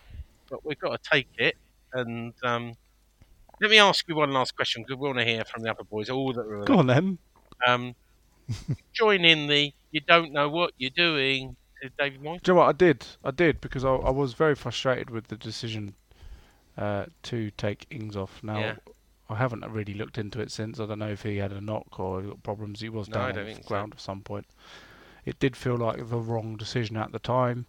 but 0.49 0.65
we've 0.65 0.79
got 0.79 0.99
to 0.99 1.09
take 1.11 1.27
it. 1.37 1.53
And 1.93 2.33
um, 2.43 2.73
let 3.61 3.69
me 3.69 3.77
ask 3.77 4.03
you 4.07 4.15
one 4.15 4.31
last 4.31 4.55
question 4.55 4.81
because 4.81 4.99
we 4.99 5.05
want 5.05 5.19
to 5.19 5.25
hear 5.25 5.45
from 5.45 5.61
the 5.61 5.69
other 5.69 5.83
boys, 5.83 6.09
all 6.09 6.33
that 6.33 6.41
are 6.41 6.65
Go 6.65 6.79
on 6.79 6.87
then. 6.87 7.19
um, 7.67 7.93
join 8.95 9.25
in 9.25 9.45
the 9.45 9.71
you 9.91 10.01
don't 10.01 10.33
know 10.33 10.49
what 10.49 10.71
you're 10.79 10.89
doing 10.89 11.55
to 11.83 11.91
David 11.99 12.23
Moyes. 12.23 12.41
Do 12.41 12.51
you 12.51 12.55
know 12.55 12.61
what 12.61 12.69
I 12.69 12.71
did? 12.71 13.05
I 13.23 13.29
did 13.29 13.61
because 13.61 13.85
I, 13.85 13.91
I 13.91 14.09
was 14.09 14.33
very 14.33 14.55
frustrated 14.55 15.11
with 15.11 15.27
the 15.27 15.37
decision 15.37 15.93
uh, 16.79 17.05
to 17.23 17.51
take 17.51 17.85
Ings 17.91 18.17
off. 18.17 18.41
Now 18.41 18.59
Yeah. 18.59 18.75
I 19.29 19.35
haven't 19.35 19.65
really 19.65 19.93
looked 19.93 20.17
into 20.17 20.39
it 20.39 20.51
since. 20.51 20.79
I 20.79 20.85
don't 20.85 20.99
know 20.99 21.09
if 21.09 21.23
he 21.23 21.37
had 21.37 21.51
a 21.51 21.59
knock 21.61 21.99
or 21.99 22.21
problems. 22.43 22.79
He 22.81 22.89
was 22.89 23.09
No, 23.09 23.15
down 23.15 23.29
on 23.29 23.35
the 23.35 23.43
think 23.45 23.63
so. 23.63 23.67
ground 23.67 23.93
at 23.93 23.99
some 24.01 24.21
point. 24.21 24.45
It 25.25 25.37
did 25.39 25.55
feel 25.57 25.75
like 25.75 25.97
the 25.97 26.17
wrong 26.17 26.55
decision 26.55 26.95
at 26.95 27.11
the 27.11 27.19
time. 27.19 27.65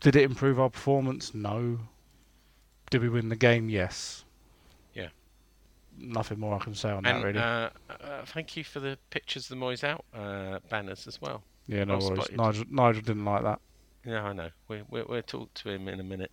Did 0.00 0.14
it 0.14 0.22
improve 0.22 0.60
our 0.60 0.70
performance? 0.70 1.34
No. 1.34 1.80
Did 2.90 3.02
we 3.02 3.08
win 3.08 3.28
the 3.28 3.36
game? 3.36 3.68
Yes. 3.68 4.24
Yeah. 4.94 5.08
Nothing 5.98 6.38
more 6.38 6.54
I 6.54 6.58
can 6.62 6.74
say 6.74 6.90
on 6.90 7.04
And 7.04 7.18
that 7.18 7.24
really. 7.26 7.38
uh, 7.40 7.70
uh, 7.90 8.24
thank 8.26 8.56
you 8.56 8.62
for 8.62 8.78
the 8.80 8.96
pictures 9.10 9.50
of 9.50 9.58
the 9.58 9.64
Moyes 9.64 9.82
out 9.82 10.04
uh, 10.14 10.60
banners 10.70 11.06
as 11.08 11.20
well. 11.20 11.42
yeah, 11.66 11.82
no 11.84 11.98
well 11.98 12.10
worries. 12.10 12.30
Nigel, 12.32 12.64
Nigel 12.70 13.02
didn't 13.02 13.24
like 13.24 13.42
that. 13.42 13.60
Yeah, 14.06 14.22
I 14.22 14.32
know. 14.32 14.50
We, 14.68 14.82
we, 14.88 15.02
we'll 15.02 15.22
talk 15.22 15.52
to 15.54 15.68
him 15.70 15.88
in 15.88 15.98
a 15.98 16.04
minute. 16.04 16.30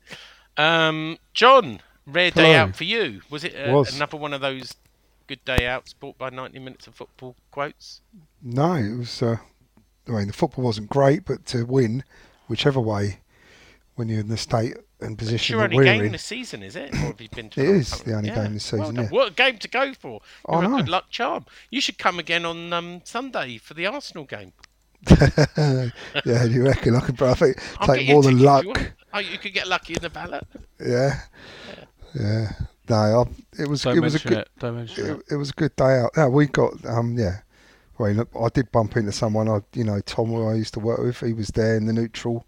Um, 0.58 1.18
John, 1.34 1.82
rare 2.06 2.32
day 2.32 2.56
out 2.56 2.76
for 2.76 2.84
you. 2.84 3.22
Was 3.30 3.44
it 3.44 3.54
uh, 3.56 3.72
Was. 3.72 3.96
another 3.96 4.18
one 4.18 4.34
of 4.34 4.42
those 4.42 4.74
good 5.28 5.44
day 5.46 5.66
outs 5.66 5.94
bought 5.94 6.18
by 6.18 6.30
90 6.30 6.60
minutes 6.60 6.88
of 6.88 6.96
football 6.96 7.36
quotes? 7.52 8.02
No, 8.42 8.74
it 8.76 8.96
was. 8.98 9.22
Uh, 9.22 9.38
I 10.08 10.12
mean, 10.12 10.28
the 10.28 10.34
football 10.34 10.64
wasn't 10.66 10.90
great, 10.90 11.26
but 11.26 11.46
to 11.48 11.66
win, 11.66 12.04
whichever 12.48 12.80
way, 12.80 13.20
when 13.96 14.08
you're 14.10 14.20
in 14.20 14.28
the 14.28 14.38
state 14.38 14.76
and 15.02 15.14
It's 15.14 15.20
position 15.24 15.58
your 15.58 15.68
that 15.68 15.74
only 15.74 15.86
game 15.86 16.04
in, 16.06 16.12
this 16.12 16.24
season, 16.24 16.62
is 16.64 16.76
it? 16.76 16.94
Or 16.94 16.98
have 17.08 17.20
you 17.22 17.30
been 17.30 17.50
to 17.52 17.62
It 17.62 17.70
is 17.70 18.02
the 18.02 18.14
only 18.14 18.30
game 18.30 18.54
this 18.54 18.66
season, 18.66 18.96
done. 18.96 19.06
yeah. 19.06 19.10
What 19.10 19.32
a 19.32 19.34
game 19.34 19.58
to 19.58 19.68
go 19.68 19.94
for. 19.94 20.22
You're 20.50 20.64
a 20.64 20.68
know. 20.68 20.78
good 20.78 20.90
luck 20.90 21.10
charm. 21.10 21.46
You 21.72 21.82
should 21.82 21.98
come 21.98 22.20
again 22.20 22.46
on 22.46 22.72
um, 22.72 23.02
Sunday 23.04 23.58
for 23.58 23.74
the 23.74 23.88
Arsenal 23.88 24.26
game. 24.26 24.54
yeah, 26.26 26.44
you 26.46 26.64
reckon 26.64 26.96
I 26.96 27.00
could? 27.02 27.18
probably 27.18 27.54
take 27.86 28.08
more 28.10 28.24
than 28.24 28.40
luck. 28.40 28.64
you. 28.66 28.74
Oh, 29.14 29.20
you 29.20 29.38
could 29.38 29.54
get 29.54 29.68
lucky 29.68 29.94
in 29.94 30.02
the 30.02 30.10
ballot. 30.10 30.46
Yeah, 30.80 31.22
yeah. 31.68 31.84
No, 32.15 32.95
I, 32.95 33.62
it 33.62 33.67
was. 33.67 33.84
Don't 33.84 33.98
it 33.98 34.01
was 34.01 34.15
a 34.15 34.19
good. 34.19 34.38
it. 34.39 34.50
Don't 34.60 34.75
mention 34.75 35.05
It, 35.05 35.10
it. 35.12 35.24
it 35.31 35.36
was 35.38 35.50
a 35.50 35.53
good 35.53 35.75
day 35.75 36.00
out. 36.00 36.12
Yeah, 36.15 36.27
we 36.27 36.48
got. 36.48 36.74
Um, 36.86 37.17
yeah. 37.17 37.39
Well, 37.98 38.12
look, 38.12 38.29
I 38.39 38.50
did 38.50 38.72
bump 38.72 38.98
into 38.98 39.12
someone. 39.12 39.48
I, 39.48 39.60
you 39.74 39.84
know, 39.84 40.00
Tom, 40.01 40.27
who 40.27 40.48
I 40.48 40.55
used 40.55 40.74
to 40.75 40.79
work 40.79 41.00
with. 41.00 41.19
He 41.22 41.34
was 41.34 41.48
there 41.50 41.77
in 41.77 41.86
the 41.86 41.93
neutral, 41.93 42.45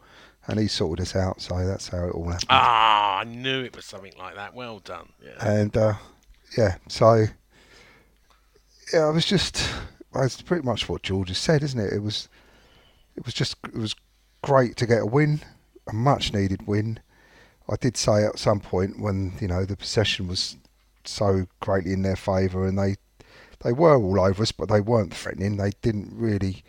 and 0.48 0.60
he 0.60 0.68
sorted 0.68 1.04
us 1.04 1.16
out. 1.16 1.42
So 1.42 1.66
that's 1.66 1.88
how 1.88 2.06
it 2.08 2.12
all 2.12 2.26
happened. 2.26 2.48
Ah, 2.50 3.20
I 3.20 3.24
knew 3.24 3.64
it 3.64 3.76
was 3.76 3.86
something 3.86 4.14
like 4.20 4.36
that. 4.36 4.54
Well 4.54 4.80
done. 4.80 5.10
Yeah. 5.24 5.48
and 5.48 5.76
uh, 5.76 5.94
yeah, 6.58 6.76
so 6.88 7.26
yeah, 8.94 9.06
I 9.06 9.10
was 9.10 9.26
just 9.26 9.68
it's 10.16 10.42
pretty 10.42 10.66
much 10.66 10.88
what 10.90 11.04
George 11.04 11.30
has 11.30 11.38
said, 11.38 11.64
isn't 11.64 11.80
it? 11.80 11.94
It 11.94 12.04
was 12.04 12.30
it 13.16 13.26
was 13.26 13.34
just 13.34 13.56
it 13.66 13.76
was 13.78 13.96
great 14.42 14.76
to 14.78 14.86
get 14.86 15.02
a 15.02 15.06
win, 15.06 15.42
a 15.88 15.94
much 15.94 16.34
needed 16.34 16.68
win. 16.68 17.00
I 17.70 17.76
did 17.76 17.98
say 17.98 18.24
at 18.26 18.40
some 18.40 18.60
point 18.60 19.00
when 19.00 19.34
you 19.42 19.48
know 19.48 19.66
the 19.66 19.76
possession 19.78 20.28
was 20.28 20.56
so 21.04 21.48
greatly 21.60 21.94
in 21.94 22.02
their 22.02 22.16
favour, 22.16 22.66
and 22.66 22.78
they 22.78 22.96
they 23.64 23.74
were 23.74 23.96
all 23.98 24.20
over 24.20 24.44
us, 24.44 24.52
but 24.52 24.70
they 24.70 24.82
weren't 24.82 25.14
threatening. 25.14 25.58
They 25.58 25.72
didn't 25.82 26.10
really. 26.14 26.64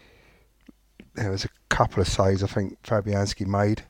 There 1.14 1.30
was 1.30 1.44
a 1.44 1.48
couple 1.68 2.00
of 2.00 2.08
saves 2.08 2.42
I 2.42 2.46
think 2.46 2.80
Fabianski 2.82 3.46
made, 3.46 3.82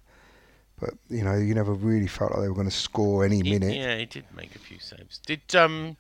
but 0.81 0.91
you 1.09 1.23
know 1.25 1.35
you 1.37 1.55
never 1.55 1.73
really 1.73 2.07
felt 2.07 2.33
like 2.33 2.41
they 2.43 2.49
were 2.49 2.55
going 2.55 2.69
to 2.71 2.75
score 2.75 3.25
any 3.25 3.37
He- 3.43 3.59
minute. 3.59 3.75
yeah, 3.77 3.97
he 3.97 4.07
did 4.07 4.25
make 4.35 4.55
a 4.55 4.59
few 4.59 4.79
saves. 4.79 5.19
Did 5.19 5.55
um, 5.55 5.97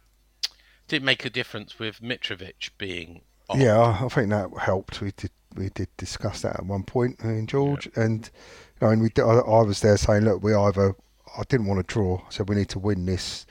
did 0.88 1.02
make 1.02 1.24
a 1.24 1.30
difference 1.30 1.78
with 1.78 2.00
Mitrovic 2.00 2.70
being 2.78 3.20
off? 3.48 3.58
Yeah, 3.58 3.78
I, 3.78 4.04
I 4.06 4.08
think 4.08 4.30
that 4.30 4.50
helped. 4.58 5.00
We 5.00 5.12
did 5.16 5.30
we 5.54 5.68
did 5.70 5.88
discuss 5.96 6.42
that 6.42 6.56
at 6.60 6.66
one 6.66 6.82
point, 6.84 7.22
me 7.24 7.38
and 7.38 7.48
George, 7.48 7.88
and 7.96 8.24
you 8.26 8.30
know, 8.80 8.88
and 8.90 9.02
we 9.02 9.10
I, 9.18 9.22
I 9.22 9.62
was 9.62 9.80
there 9.80 9.96
saying, 9.96 10.24
look, 10.24 10.42
we 10.42 10.54
either 10.54 10.94
I 11.36 11.42
didn't 11.48 11.66
want 11.66 11.86
to 11.86 11.92
draw, 11.92 12.18
I 12.18 12.30
said 12.30 12.48
we 12.48 12.56
need 12.56 12.68
to 12.70 12.78
win 12.78 13.06
this 13.06 13.46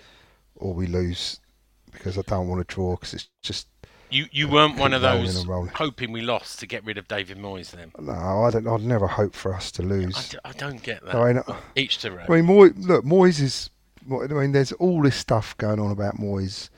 or 0.55 0.73
we 0.73 0.87
lose 0.87 1.39
because 1.91 2.17
I 2.17 2.21
don't 2.21 2.47
want 2.47 2.67
to 2.67 2.73
draw 2.75 2.95
because 2.95 3.13
it's 3.13 3.29
just 3.41 3.67
You 4.09 4.27
you 4.31 4.47
weren't 4.47 4.77
one 4.77 4.93
of 4.93 5.01
those 5.01 5.45
hoping 5.73 6.11
we 6.11 6.21
lost 6.21 6.59
to 6.59 6.67
get 6.67 6.83
rid 6.85 6.97
of 6.97 7.07
David 7.07 7.37
Moyes. 7.37 7.71
Then 7.71 7.91
no, 7.99 8.13
I 8.13 8.51
don't. 8.51 8.67
I'd 8.67 8.81
never 8.81 9.07
hope 9.07 9.33
for 9.33 9.53
us 9.53 9.71
to 9.73 9.83
lose. 9.83 10.29
d- 10.29 10.37
I 10.45 10.51
don't 10.53 10.81
get 10.81 11.05
that. 11.05 11.15
I 11.15 11.33
mean, 11.33 11.43
Each 11.75 11.97
to 11.99 12.09
their 12.09 12.21
I 12.21 12.35
mean, 12.35 12.45
Moy, 12.45 12.69
look, 12.77 13.03
Moyes 13.05 13.41
is. 13.41 13.69
I 14.09 14.27
mean, 14.27 14.53
there's 14.53 14.71
all 14.73 15.01
this 15.01 15.17
stuff 15.17 15.57
going 15.57 15.79
on 15.79 15.91
about 15.91 16.15
Moyes, 16.15 16.69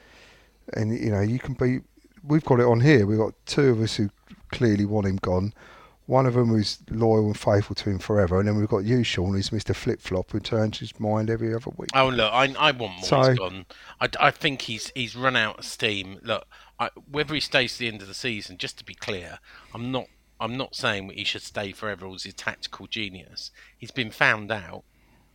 and 0.74 0.98
you 0.98 1.12
know, 1.12 1.22
you 1.22 1.39
can 1.39 1.53
be. 1.53 1.82
We've 2.24 2.44
got 2.44 2.60
it 2.60 2.65
on 2.65 2.82
here. 2.82 3.06
We've 3.06 3.18
got 3.18 3.34
two 3.46 3.70
of 3.70 3.82
us 3.82 3.96
who 3.96 4.10
clearly 4.51 4.86
want 4.86 5.08
him 5.08 5.18
gone. 5.18 5.53
One 6.10 6.25
of 6.25 6.34
them 6.34 6.48
who's 6.48 6.80
loyal 6.89 7.28
and 7.28 7.38
faithful 7.39 7.75
to 7.75 7.89
him 7.92 8.00
forever, 8.00 8.39
and 8.39 8.48
then 8.48 8.56
we've 8.58 8.68
got 8.68 8.84
you, 8.84 9.04
Sean, 9.04 9.34
who's 9.36 9.51
Mr. 9.51 9.75
Flip 9.75 10.01
Flop, 10.01 10.32
who 10.32 10.39
turns 10.39 10.80
his 10.80 11.00
mind 11.00 11.30
every 11.30 11.54
other 11.54 11.70
week. 11.78 11.92
Oh 11.94 12.10
look, 12.10 12.34
I 12.34 12.51
I 12.58 12.72
want 12.72 12.94
Moyes 12.94 13.06
So- 13.06 13.36
gone. 13.36 13.68
I, 14.01 14.10
I 14.20 14.32
think 14.32 14.63
he's 14.63 14.92
he's 14.96 15.16
run 15.16 15.36
out 15.36 15.60
of 15.60 15.66
steam. 15.66 16.18
Look, 16.24 16.48
I, 16.80 16.89
whether 17.12 17.36
he 17.36 17.39
stays 17.39 17.74
to 17.74 17.80
the 17.82 17.88
end 17.89 18.01
of 18.01 18.08
the 18.08 18.16
season, 18.16 18.58
just 18.58 18.80
to 18.80 18.84
be 18.84 18.96
clear, 18.96 19.38
I'm 19.72 19.92
not 19.92 20.08
I'm 20.39 20.58
not 20.58 20.74
saying 20.74 21.12
he 21.12 21.24
should 21.24 21.44
stay 21.44 21.74
forever 21.74 22.08
as 22.08 22.25
a 22.25 22.32
tactical 22.32 22.88
genius. 22.88 23.51
He's 23.78 23.92
been 23.92 24.10
found 24.10 24.51
out. 24.51 24.86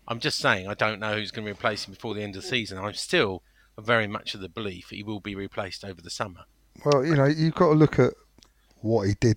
I'm 0.09 0.19
just 0.19 0.39
saying 0.41 0.67
I 0.67 0.75
don't 0.75 0.99
know 0.99 1.15
who's 1.15 1.31
going 1.31 1.47
to 1.47 1.53
replace 1.53 1.87
him 1.87 1.95
before 1.95 2.15
the 2.15 2.23
end 2.25 2.35
of 2.35 2.43
the 2.43 2.49
season. 2.49 2.79
I'm 2.79 2.95
still 2.95 3.45
very 3.79 4.09
much 4.09 4.35
of 4.35 4.41
the 4.41 4.49
belief 4.49 4.91
he 4.91 5.05
will 5.05 5.21
be 5.21 5.37
replaced 5.37 5.85
over 5.85 6.03
the 6.03 6.11
summer. 6.11 6.47
Well, 6.85 7.07
you 7.07 7.15
know, 7.15 7.27
you've 7.27 7.55
got 7.55 7.69
to 7.69 7.75
look 7.75 8.01
at 8.01 8.13
what 8.81 9.07
he 9.07 9.15
did 9.21 9.37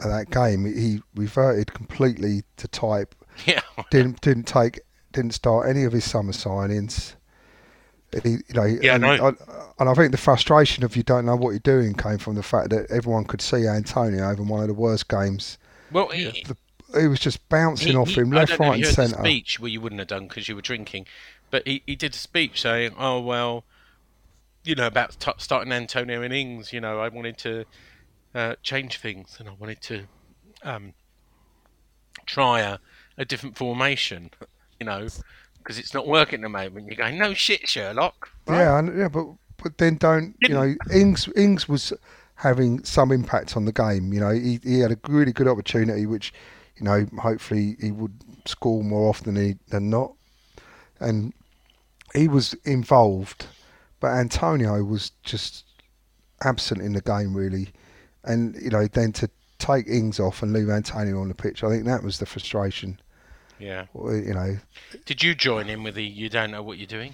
at 0.00 0.08
that 0.08 0.30
game. 0.30 0.64
He 0.64 1.00
reverted 1.14 1.72
completely 1.74 2.42
to 2.58 2.68
type. 2.68 3.14
Yeah, 3.46 3.62
Didn't 3.90 4.20
didn't 4.20 4.44
take 4.44 4.78
didn't 5.12 5.32
start 5.34 5.68
any 5.68 5.82
of 5.82 5.92
his 5.92 6.04
summer 6.08 6.32
signings. 6.32 7.14
He, 8.22 8.30
you 8.30 8.38
know, 8.54 8.62
Yeah, 8.64 8.92
I 8.92 8.94
and, 8.94 9.02
know. 9.02 9.08
I, 9.26 9.32
and 9.80 9.88
I 9.88 9.94
think 9.94 10.12
the 10.12 10.18
frustration 10.18 10.84
of 10.84 10.94
you 10.96 11.02
don't 11.02 11.26
know 11.26 11.34
what 11.34 11.50
you're 11.50 11.58
doing 11.58 11.94
came 11.94 12.18
from 12.18 12.36
the 12.36 12.44
fact 12.44 12.70
that 12.70 12.88
everyone 12.92 13.24
could 13.24 13.40
see 13.42 13.66
Antonio 13.66 14.22
having 14.22 14.46
one 14.46 14.60
of 14.60 14.68
the 14.68 14.74
worst 14.74 15.08
games. 15.08 15.58
well, 15.90 16.08
he, 16.10 16.44
He 16.96 17.08
was 17.08 17.18
just 17.18 17.48
bouncing 17.48 17.88
he- 17.88 17.96
off 17.96 18.10
he- 18.10 18.20
him 18.20 18.32
I 18.32 18.36
left, 18.36 18.50
don't 18.50 18.60
know 18.60 18.66
right, 18.68 18.70
if 18.70 18.74
and 18.74 18.80
you 18.82 18.86
the 18.86 18.92
centre. 18.92 19.24
speech 19.24 19.58
well, 19.58 19.66
you 19.68 19.80
wouldn't 19.80 19.98
have 19.98 20.06
done 20.06 20.28
because 20.28 20.48
you 20.48 20.54
were 20.54 20.62
drinking, 20.62 21.06
but 21.50 21.66
he, 21.66 21.82
he 21.86 21.96
did 21.96 22.14
a 22.14 22.16
speech 22.16 22.60
saying, 22.60 22.94
"Oh 22.96 23.18
well, 23.20 23.64
you 24.62 24.76
know 24.76 24.86
about 24.86 25.16
t- 25.18 25.32
starting 25.38 25.72
Antonio 25.72 26.22
and 26.22 26.32
Ings. 26.32 26.72
You 26.72 26.80
know, 26.80 27.00
I 27.00 27.08
wanted 27.08 27.36
to 27.38 27.64
uh, 28.34 28.56
change 28.62 28.98
things 28.98 29.36
and 29.38 29.48
I 29.48 29.52
wanted 29.52 29.80
to 29.82 30.04
um, 30.62 30.94
try 32.26 32.60
a, 32.60 32.78
a 33.16 33.24
different 33.24 33.56
formation. 33.56 34.30
You 34.80 34.86
know, 34.86 35.08
because 35.58 35.78
it's 35.78 35.94
not 35.94 36.06
working 36.06 36.40
at 36.40 36.42
the 36.42 36.48
moment. 36.48 36.86
You're 36.86 36.96
going, 36.96 37.18
no 37.18 37.32
shit, 37.32 37.68
Sherlock. 37.68 38.30
right? 38.46 38.58
Yeah, 38.58 38.78
and, 38.78 38.98
yeah, 38.98 39.08
but 39.08 39.26
but 39.62 39.78
then 39.78 39.96
don't 39.96 40.36
you 40.42 40.50
know? 40.50 40.74
Ings 40.92 41.28
Ings 41.36 41.68
was 41.68 41.92
having 42.36 42.84
some 42.84 43.10
impact 43.10 43.56
on 43.56 43.64
the 43.64 43.72
game. 43.72 44.12
You 44.12 44.20
know, 44.20 44.30
he 44.30 44.60
he 44.62 44.80
had 44.80 44.92
a 44.92 44.98
really 45.08 45.32
good 45.32 45.48
opportunity, 45.48 46.06
which 46.06 46.32
you 46.76 46.84
know 46.84 47.06
hopefully 47.18 47.76
he 47.80 47.90
would 47.90 48.12
score 48.44 48.84
more 48.84 49.08
often 49.08 49.34
than, 49.34 49.44
he, 49.44 49.56
than 49.68 49.88
not, 49.88 50.12
and 51.00 51.32
he 52.14 52.28
was 52.28 52.54
involved, 52.64 53.46
but 54.00 54.08
Antonio 54.08 54.84
was 54.84 55.10
just 55.22 55.64
absent 56.42 56.82
in 56.82 56.92
the 56.92 57.00
game 57.00 57.34
really, 57.34 57.72
and 58.24 58.54
you 58.56 58.70
know 58.70 58.86
then 58.86 59.12
to 59.12 59.30
take 59.58 59.86
Ings 59.86 60.18
off 60.20 60.42
and 60.42 60.52
leave 60.52 60.68
Antonio 60.68 61.20
on 61.20 61.28
the 61.28 61.34
pitch, 61.34 61.62
I 61.64 61.68
think 61.70 61.84
that 61.84 62.02
was 62.02 62.18
the 62.18 62.26
frustration. 62.26 63.00
Yeah. 63.58 63.86
You 63.94 64.34
know, 64.34 64.56
Did 65.06 65.22
you 65.22 65.34
join 65.34 65.68
in 65.68 65.82
with 65.84 65.94
the 65.94 66.04
"you 66.04 66.28
don't 66.28 66.50
know 66.50 66.62
what 66.62 66.78
you're 66.78 66.86
doing"? 66.86 67.12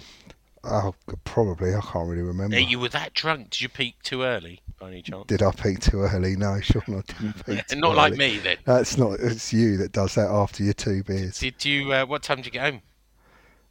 oh, 0.63 0.93
probably 1.23 1.73
I 1.73 1.81
can't 1.81 2.07
really 2.07 2.21
remember. 2.21 2.59
You 2.59 2.79
were 2.79 2.89
that 2.89 3.13
drunk? 3.13 3.49
Did 3.51 3.61
you 3.61 3.69
peak 3.69 3.95
too 4.03 4.21
early, 4.23 4.59
by 4.79 4.89
any 4.89 5.01
chance? 5.01 5.25
Did 5.27 5.41
I 5.41 5.51
peak 5.51 5.79
too 5.79 6.01
early? 6.01 6.35
No, 6.35 6.59
Sean, 6.61 6.83
I 6.87 7.01
didn't 7.13 7.45
peak 7.45 7.65
too 7.67 7.79
Not 7.79 7.95
like 7.95 8.13
me 8.15 8.37
then. 8.39 8.57
That's 8.65 8.97
not. 8.97 9.19
It's 9.19 9.51
you 9.53 9.77
that 9.77 9.91
does 9.91 10.15
that 10.15 10.29
after 10.29 10.63
your 10.63 10.73
two 10.73 11.03
beers. 11.03 11.39
Did 11.39 11.63
you? 11.65 11.93
Uh, 11.93 12.05
what 12.05 12.21
time 12.23 12.37
did 12.37 12.47
you 12.47 12.51
get 12.51 12.73
home? 12.73 12.81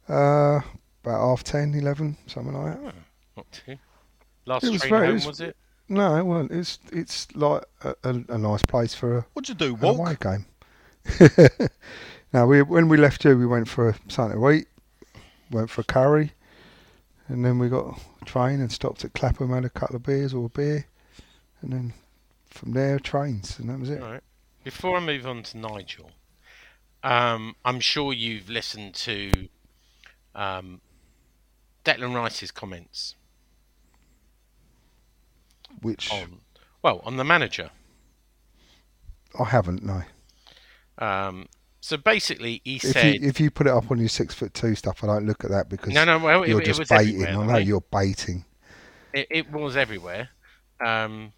Uh, 0.09 0.59
about 1.03 1.19
half 1.29 1.43
ten, 1.43 1.73
eleven, 1.75 2.17
something 2.27 2.53
like 2.53 2.81
that. 2.83 2.95
Not 3.37 3.51
too. 3.51 3.77
Last 4.45 4.63
It 4.63 4.79
train 4.79 4.89
very- 4.89 5.05
home 5.07 5.15
was- 5.15 5.25
was 5.27 5.41
it? 5.41 5.55
No, 5.91 6.15
it 6.15 6.25
wasn't. 6.25 6.51
It's 6.53 6.79
it's 6.93 7.35
like 7.35 7.63
a, 7.83 7.95
a, 8.05 8.09
a 8.29 8.37
nice 8.37 8.63
place 8.63 8.95
for 8.95 9.17
a, 9.17 9.25
What'd 9.33 9.49
you 9.49 9.55
do? 9.55 9.75
an 9.75 9.83
away 9.83 9.97
Walk? 9.97 10.19
game. 10.21 10.45
now 12.33 12.45
we 12.45 12.61
when 12.61 12.87
we 12.87 12.95
left 12.95 13.25
you, 13.25 13.37
we 13.37 13.45
went 13.45 13.67
for 13.67 13.93
something 14.07 14.39
to 14.39 14.49
eat, 14.51 14.67
went 15.51 15.69
for 15.69 15.81
a 15.81 15.83
curry, 15.83 16.31
and 17.27 17.43
then 17.43 17.59
we 17.59 17.67
got 17.67 17.99
a 18.21 18.25
train 18.25 18.61
and 18.61 18.71
stopped 18.71 19.03
at 19.03 19.11
Clapham, 19.11 19.49
had 19.49 19.65
a 19.65 19.69
couple 19.69 19.97
of 19.97 20.03
beers 20.03 20.33
or 20.33 20.45
a 20.45 20.49
beer, 20.49 20.87
and 21.61 21.73
then 21.73 21.93
from 22.47 22.71
there 22.71 22.97
trains, 22.97 23.59
and 23.59 23.69
that 23.69 23.77
was 23.77 23.89
it. 23.89 24.01
All 24.01 24.11
right. 24.13 24.23
Before 24.63 24.95
I 24.95 25.01
move 25.01 25.27
on 25.27 25.43
to 25.43 25.57
Nigel, 25.57 26.11
um, 27.03 27.57
I'm 27.65 27.81
sure 27.81 28.13
you've 28.13 28.49
listened 28.49 28.95
to 28.95 29.49
um, 30.35 30.79
Declan 31.83 32.15
Rice's 32.15 32.51
comments 32.51 33.15
Which 35.81 36.11
on, 36.11 36.39
well, 36.81 37.01
on 37.03 37.17
the 37.17 37.23
manager. 37.23 37.71
I 39.39 39.45
haven't. 39.45 39.83
No. 39.83 40.01
Um, 40.97 41.47
so 41.79 41.97
basically, 41.97 42.61
he 42.63 42.75
If 42.75 42.81
said, 42.81 43.15
you 43.15 43.27
if 43.27 43.39
you 43.39 43.49
put 43.49 43.67
it 43.67 43.73
up 43.73 43.89
on 43.89 43.97
your 43.97 44.09
six 44.09 44.35
foot 44.35 44.53
two 44.53 44.75
stuff, 44.75 45.03
I 45.03 45.07
don't 45.07 45.25
look 45.25 45.43
at 45.43 45.49
that 45.49 45.69
because 45.69 45.93
"No, 45.93 46.05
no, 46.05 46.19
well, 46.19 46.43
it, 46.43 46.49
you're 46.49 46.61
it 46.61 46.65
just 46.65 46.79
was 46.79 46.89
baiting. 46.89 47.25
I 47.25 47.45
know 47.45 47.57
you're 47.57 47.83
baiting. 47.91 48.45
It, 49.13 49.27
it 49.29 49.51
was 49.51 49.75
everywhere. 49.75 50.29
Um, 50.85 51.33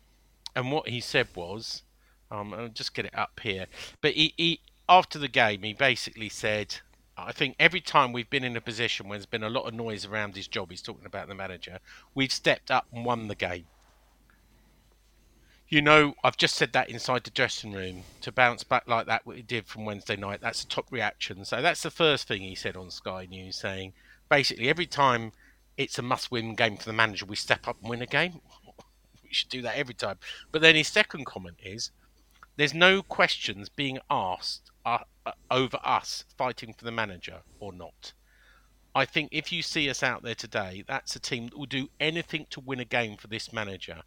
and 0.55 0.71
what 0.71 0.89
he 0.89 0.99
said 0.99 1.27
was, 1.35 1.83
um, 2.29 2.53
I'll 2.53 2.67
just 2.67 2.93
get 2.93 3.05
it 3.05 3.17
up 3.17 3.39
here. 3.41 3.67
But 4.01 4.13
he, 4.13 4.33
he 4.37 4.59
after 4.89 5.17
the 5.17 5.27
game, 5.27 5.63
he 5.63 5.73
basically 5.73 6.29
said, 6.29 6.75
I 7.17 7.31
think 7.31 7.55
every 7.59 7.81
time 7.81 8.11
we've 8.11 8.29
been 8.29 8.43
in 8.43 8.57
a 8.57 8.61
position 8.61 9.07
where 9.07 9.17
there's 9.17 9.25
been 9.25 9.43
a 9.43 9.49
lot 9.49 9.65
of 9.65 9.73
noise 9.73 10.05
around 10.05 10.35
his 10.35 10.47
job, 10.47 10.69
he's 10.71 10.81
talking 10.81 11.05
about 11.05 11.27
the 11.27 11.35
manager, 11.35 11.79
we've 12.13 12.31
stepped 12.31 12.69
up 12.69 12.85
and 12.91 13.05
won 13.05 13.27
the 13.27 13.35
game. 13.35 13.65
You 15.73 15.81
know, 15.81 16.13
I've 16.23 16.37
just 16.37 16.53
said 16.53 16.71
that 16.73 16.91
inside 16.91 17.23
the 17.23 17.31
dressing 17.31 17.71
room 17.71 18.03
to 18.21 18.31
bounce 18.31 18.63
back 18.63 18.87
like 18.87 19.07
that, 19.07 19.25
what 19.25 19.37
he 19.37 19.41
did 19.41 19.65
from 19.65 19.85
Wednesday 19.85 20.15
night. 20.15 20.39
That's 20.39 20.61
a 20.61 20.67
top 20.67 20.85
reaction. 20.91 21.45
So 21.45 21.63
that's 21.63 21.81
the 21.81 21.89
first 21.89 22.27
thing 22.27 22.41
he 22.43 22.53
said 22.53 22.77
on 22.77 22.91
Sky 22.91 23.25
News, 23.27 23.55
saying 23.55 23.93
basically 24.29 24.69
every 24.69 24.85
time 24.85 25.31
it's 25.75 25.97
a 25.97 26.03
must-win 26.03 26.53
game 26.53 26.77
for 26.77 26.85
the 26.85 26.93
manager, 26.93 27.25
we 27.25 27.35
step 27.35 27.67
up 27.67 27.77
and 27.81 27.89
win 27.89 28.03
a 28.03 28.05
game. 28.05 28.39
we 29.23 29.29
should 29.33 29.49
do 29.49 29.63
that 29.63 29.75
every 29.75 29.95
time. 29.95 30.19
But 30.51 30.61
then 30.61 30.75
his 30.75 30.89
second 30.89 31.25
comment 31.25 31.57
is, 31.63 31.89
there's 32.55 32.75
no 32.75 33.01
questions 33.01 33.67
being 33.67 33.97
asked 34.11 34.69
uh, 34.85 34.99
uh, 35.25 35.31
over 35.49 35.79
us 35.83 36.23
fighting 36.37 36.75
for 36.77 36.85
the 36.85 36.91
manager 36.91 37.39
or 37.59 37.73
not. 37.73 38.13
I 38.93 39.05
think 39.05 39.29
if 39.31 39.51
you 39.51 39.63
see 39.63 39.89
us 39.89 40.03
out 40.03 40.21
there 40.21 40.35
today, 40.35 40.83
that's 40.87 41.15
a 41.15 41.19
team 41.19 41.45
that 41.45 41.57
will 41.57 41.65
do 41.65 41.89
anything 41.99 42.45
to 42.51 42.59
win 42.59 42.79
a 42.79 42.85
game 42.85 43.17
for 43.17 43.25
this 43.25 43.51
manager. 43.51 44.03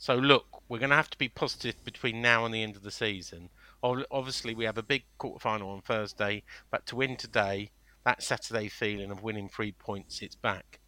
So 0.00 0.14
look, 0.16 0.62
we're 0.66 0.78
going 0.78 0.88
to 0.90 0.96
have 0.96 1.10
to 1.10 1.18
be 1.18 1.28
positive 1.28 1.74
between 1.84 2.22
now 2.22 2.46
and 2.46 2.54
the 2.54 2.62
end 2.62 2.74
of 2.74 2.82
the 2.82 2.90
season. 2.90 3.50
Obviously, 3.82 4.54
we 4.54 4.64
have 4.64 4.78
a 4.78 4.82
big 4.82 5.04
quarterfinal 5.18 5.66
on 5.74 5.82
Thursday, 5.82 6.42
but 6.70 6.86
to 6.86 6.96
win 6.96 7.18
today, 7.18 7.70
that 8.06 8.22
Saturday 8.22 8.68
feeling 8.68 9.10
of 9.10 9.22
winning 9.22 9.50
three 9.50 9.72
points, 9.72 10.22
it's 10.22 10.34
back. 10.34 10.80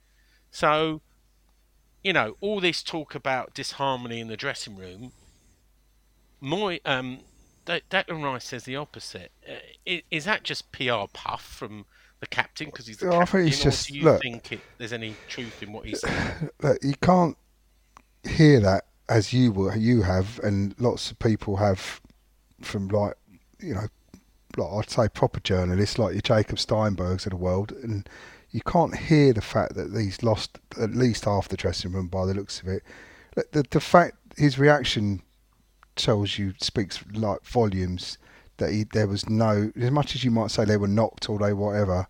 So, 0.51 1.03
you 2.03 2.15
know, 2.15 2.37
all 2.41 2.59
this 2.59 2.83
talk 2.83 3.15
about 3.15 3.53
disharmony 3.53 4.19
in 4.19 4.29
the 4.29 4.37
dressing 4.37 4.77
room, 4.77 5.13
Moy, 6.41 6.81
um, 6.87 7.21
De- 7.67 7.83
Declan 7.91 8.25
Rice 8.25 8.47
says 8.47 8.65
the 8.65 8.77
opposite. 8.77 9.31
Uh, 9.47 9.97
is 10.11 10.25
that 10.25 10.43
just 10.43 10.73
PR 10.73 11.05
puff 11.13 11.43
from 11.45 11.85
the 12.21 12.27
captain 12.27 12.67
because 12.69 12.87
he's 12.87 12.97
the 12.97 13.09
I 13.09 13.19
captain, 13.19 13.41
think 13.43 13.53
it's 13.53 13.63
just- 13.63 13.89
do 13.89 13.95
you 13.95 14.05
look- 14.05 14.23
think 14.23 14.53
it, 14.53 14.61
there's 14.79 14.95
any 14.95 15.17
truth 15.29 15.63
in 15.63 15.71
what 15.71 15.85
he's 15.87 16.01
saying? 16.01 16.49
Look, 16.63 16.79
you 16.83 16.95
can't 17.03 17.37
hear 18.25 18.59
that 18.61 18.85
as 19.13 19.33
you 19.33 19.53
were, 19.53 19.77
you 19.77 20.03
have, 20.03 20.41
and 20.43 20.75
lots 20.81 21.11
of 21.11 21.19
people 21.19 21.57
have 21.57 22.01
from 22.63 22.89
like, 22.89 23.15
you 23.61 23.75
know, 23.75 23.87
like 24.57 24.73
I'd 24.73 24.91
say 24.91 25.09
proper 25.09 25.41
journalists 25.41 25.99
like 25.99 26.15
your 26.15 26.23
Jacob 26.23 26.57
Steinbergs 26.57 27.27
of 27.27 27.31
the 27.31 27.37
world, 27.37 27.73
and 27.73 28.09
you 28.51 28.63
can't 28.63 28.97
hear 28.97 29.33
the 29.33 29.43
fact 29.43 29.75
that 29.75 29.95
he's 29.95 30.23
lost 30.23 30.59
at 30.81 30.91
least 30.91 31.27
half 31.27 31.49
the 31.49 31.57
dressing 31.57 31.93
room 31.93 32.09
by 32.09 32.25
the 32.25 32.35
looks 32.35 32.61
of 32.61 32.69
it. 32.69 32.83
The, 33.53 33.65
the 33.71 33.81
fact 33.81 34.17
his 34.37 34.59
reaction 34.59 35.23
tells 35.95 36.39
you 36.39 36.55
speaks 36.59 37.05
like 37.13 37.45
volumes 37.45 38.17
that 38.57 38.71
he 38.71 38.85
there 38.93 39.07
was 39.07 39.29
no 39.29 39.71
as 39.79 39.91
much 39.91 40.15
as 40.15 40.25
you 40.25 40.31
might 40.31 40.51
say 40.51 40.65
they 40.65 40.77
were 40.77 40.89
knocked 40.89 41.29
or 41.29 41.39
they 41.39 41.53
whatever 41.53 42.07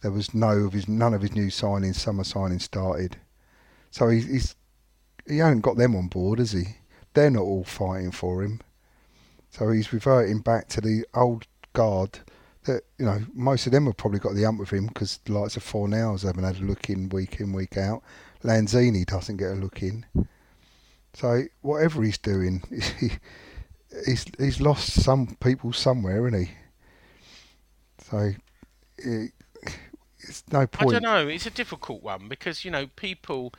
there 0.00 0.10
was 0.10 0.34
no 0.34 0.50
of 0.64 0.72
his 0.72 0.88
none 0.88 1.12
of 1.12 1.20
his 1.20 1.34
new 1.34 1.48
signings 1.48 1.96
summer 1.96 2.22
signings 2.22 2.62
started 2.62 3.18
so 3.90 4.08
he's, 4.08 4.26
he's 4.26 4.56
he 5.28 5.38
hasn't 5.38 5.62
got 5.62 5.76
them 5.76 5.94
on 5.94 6.08
board 6.08 6.38
has 6.38 6.52
he 6.52 6.64
they're 7.14 7.30
not 7.30 7.42
all 7.42 7.64
fighting 7.64 8.10
for 8.10 8.42
him 8.42 8.60
so 9.50 9.70
he's 9.70 9.92
reverting 9.92 10.40
back 10.40 10.68
to 10.68 10.80
the 10.80 11.04
old 11.14 11.46
guard 11.72 12.20
that 12.64 12.82
you 12.98 13.04
know 13.04 13.20
most 13.32 13.66
of 13.66 13.72
them 13.72 13.86
have 13.86 13.96
probably 13.96 14.18
got 14.18 14.34
the 14.34 14.44
ump 14.44 14.60
with 14.60 14.70
him 14.70 14.86
because 14.86 15.18
the 15.24 15.32
likes 15.32 15.56
of 15.56 15.64
Fornals 15.64 16.24
haven't 16.24 16.44
had 16.44 16.56
a 16.56 16.64
look 16.64 16.90
in 16.90 17.08
week 17.08 17.40
in 17.40 17.52
week 17.52 17.76
out 17.76 18.02
Lanzini 18.42 19.06
doesn't 19.06 19.36
get 19.36 19.52
a 19.52 19.54
look 19.54 19.82
in 19.82 20.04
so 21.14 21.44
whatever 21.62 22.02
he's 22.02 22.18
doing, 22.18 22.62
he, 23.00 23.10
he's 24.06 24.24
he's 24.38 24.60
lost 24.60 24.92
some 25.02 25.36
people 25.40 25.72
somewhere, 25.72 26.28
isn't 26.28 26.46
he? 26.46 26.50
So 28.08 28.32
it, 28.98 29.32
it's 30.20 30.44
no 30.52 30.66
point. 30.66 30.90
I 30.90 30.98
don't 31.00 31.02
know. 31.02 31.28
It's 31.28 31.46
a 31.46 31.50
difficult 31.50 32.02
one 32.02 32.28
because 32.28 32.64
you 32.64 32.70
know 32.70 32.86
people, 32.94 33.52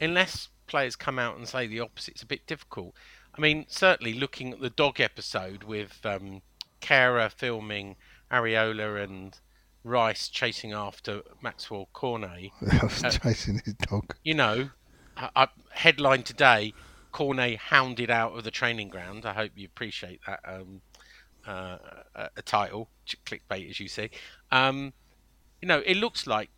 unless 0.00 0.48
players 0.68 0.94
come 0.94 1.18
out 1.18 1.36
and 1.36 1.48
say 1.48 1.66
the 1.66 1.80
opposite, 1.80 2.12
it's 2.12 2.22
a 2.22 2.26
bit 2.26 2.46
difficult. 2.46 2.94
I 3.36 3.40
mean, 3.40 3.66
certainly 3.68 4.14
looking 4.14 4.52
at 4.52 4.60
the 4.60 4.70
dog 4.70 5.00
episode 5.00 5.64
with 5.64 6.00
um, 6.04 6.42
Kara 6.80 7.30
filming 7.30 7.96
Areola 8.30 9.02
and 9.02 9.38
Rice 9.84 10.28
chasing 10.28 10.72
after 10.72 11.22
Maxwell 11.42 11.88
Cornet. 11.92 12.50
I 12.72 12.84
was 12.84 13.18
chasing 13.22 13.60
his 13.64 13.74
dog. 13.74 14.14
you 14.22 14.34
know, 14.34 14.70
I, 15.16 15.30
I, 15.34 15.48
headline 15.70 16.22
today: 16.24 16.74
Cornet 17.12 17.58
hounded 17.58 18.10
out 18.10 18.36
of 18.36 18.44
the 18.44 18.50
training 18.50 18.88
ground. 18.88 19.24
I 19.24 19.32
hope 19.32 19.52
you 19.54 19.66
appreciate 19.66 20.20
that 20.26 20.40
um, 20.44 20.82
uh, 21.46 21.78
a, 22.14 22.30
a 22.36 22.42
title, 22.42 22.90
clickbait, 23.24 23.70
as 23.70 23.80
you 23.80 23.88
see. 23.88 24.10
Um, 24.50 24.92
you 25.62 25.68
know, 25.68 25.82
it 25.86 25.96
looks 25.96 26.26
like 26.26 26.50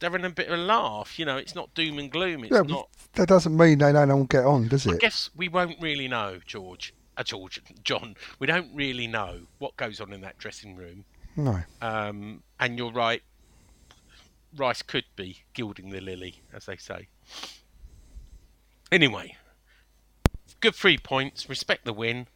they're, 0.00 0.10
they're 0.10 0.18
having 0.18 0.24
a 0.30 0.34
bit 0.34 0.48
of 0.48 0.58
a 0.58 0.62
laugh. 0.62 1.18
You 1.18 1.24
know, 1.24 1.36
it's 1.36 1.54
not 1.54 1.72
doom 1.74 1.98
and 1.98 2.10
gloom. 2.10 2.44
It's 2.44 2.52
Yeah, 2.52 2.62
not. 2.62 2.88
that 3.14 3.28
doesn't 3.28 3.56
mean 3.56 3.78
they 3.78 3.92
don't 3.92 4.26
get 4.30 4.44
on, 4.44 4.68
does 4.68 4.86
it? 4.86 4.94
I 4.94 4.96
guess 4.98 5.30
we 5.36 5.48
won't 5.48 5.80
really 5.80 6.08
know, 6.08 6.38
George. 6.46 6.94
Uh, 7.16 7.22
George, 7.22 7.60
John. 7.84 8.16
We 8.38 8.46
don't 8.46 8.68
really 8.74 9.06
know 9.06 9.40
what 9.58 9.76
goes 9.76 10.00
on 10.00 10.12
in 10.12 10.20
that 10.22 10.38
dressing 10.38 10.76
room. 10.76 11.04
No. 11.36 11.60
Um, 11.82 12.42
and 12.58 12.76
you're 12.78 12.92
right. 12.92 13.22
Rice 14.56 14.82
could 14.82 15.04
be 15.14 15.42
gilding 15.54 15.90
the 15.90 16.00
lily, 16.00 16.42
as 16.52 16.66
they 16.66 16.76
say. 16.76 17.08
Anyway, 18.90 19.36
good 20.60 20.74
three 20.74 20.96
points. 20.98 21.48
Respect 21.48 21.84
the 21.84 21.92
win. 21.92 22.26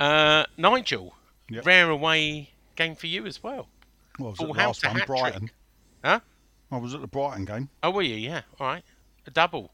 Uh, 0.00 0.44
Nigel, 0.56 1.14
Yep. 1.48 1.64
rare 1.64 1.88
away 1.90 2.50
game 2.74 2.96
for 2.96 3.06
you 3.06 3.24
as 3.26 3.42
well. 3.42 3.68
Well, 4.18 4.30
was 4.30 4.38
Full 4.38 4.48
at 4.50 4.52
the 4.56 4.58
last 4.66 4.84
one. 4.84 5.02
Brighton. 5.06 5.50
Huh? 6.04 6.20
I 6.76 6.78
was 6.78 6.94
at 6.94 7.00
the 7.00 7.06
Brighton 7.06 7.46
game. 7.46 7.70
Oh, 7.82 7.90
were 7.90 8.02
you? 8.02 8.16
Yeah. 8.16 8.42
All 8.60 8.66
right. 8.66 8.84
A 9.26 9.30
double. 9.30 9.72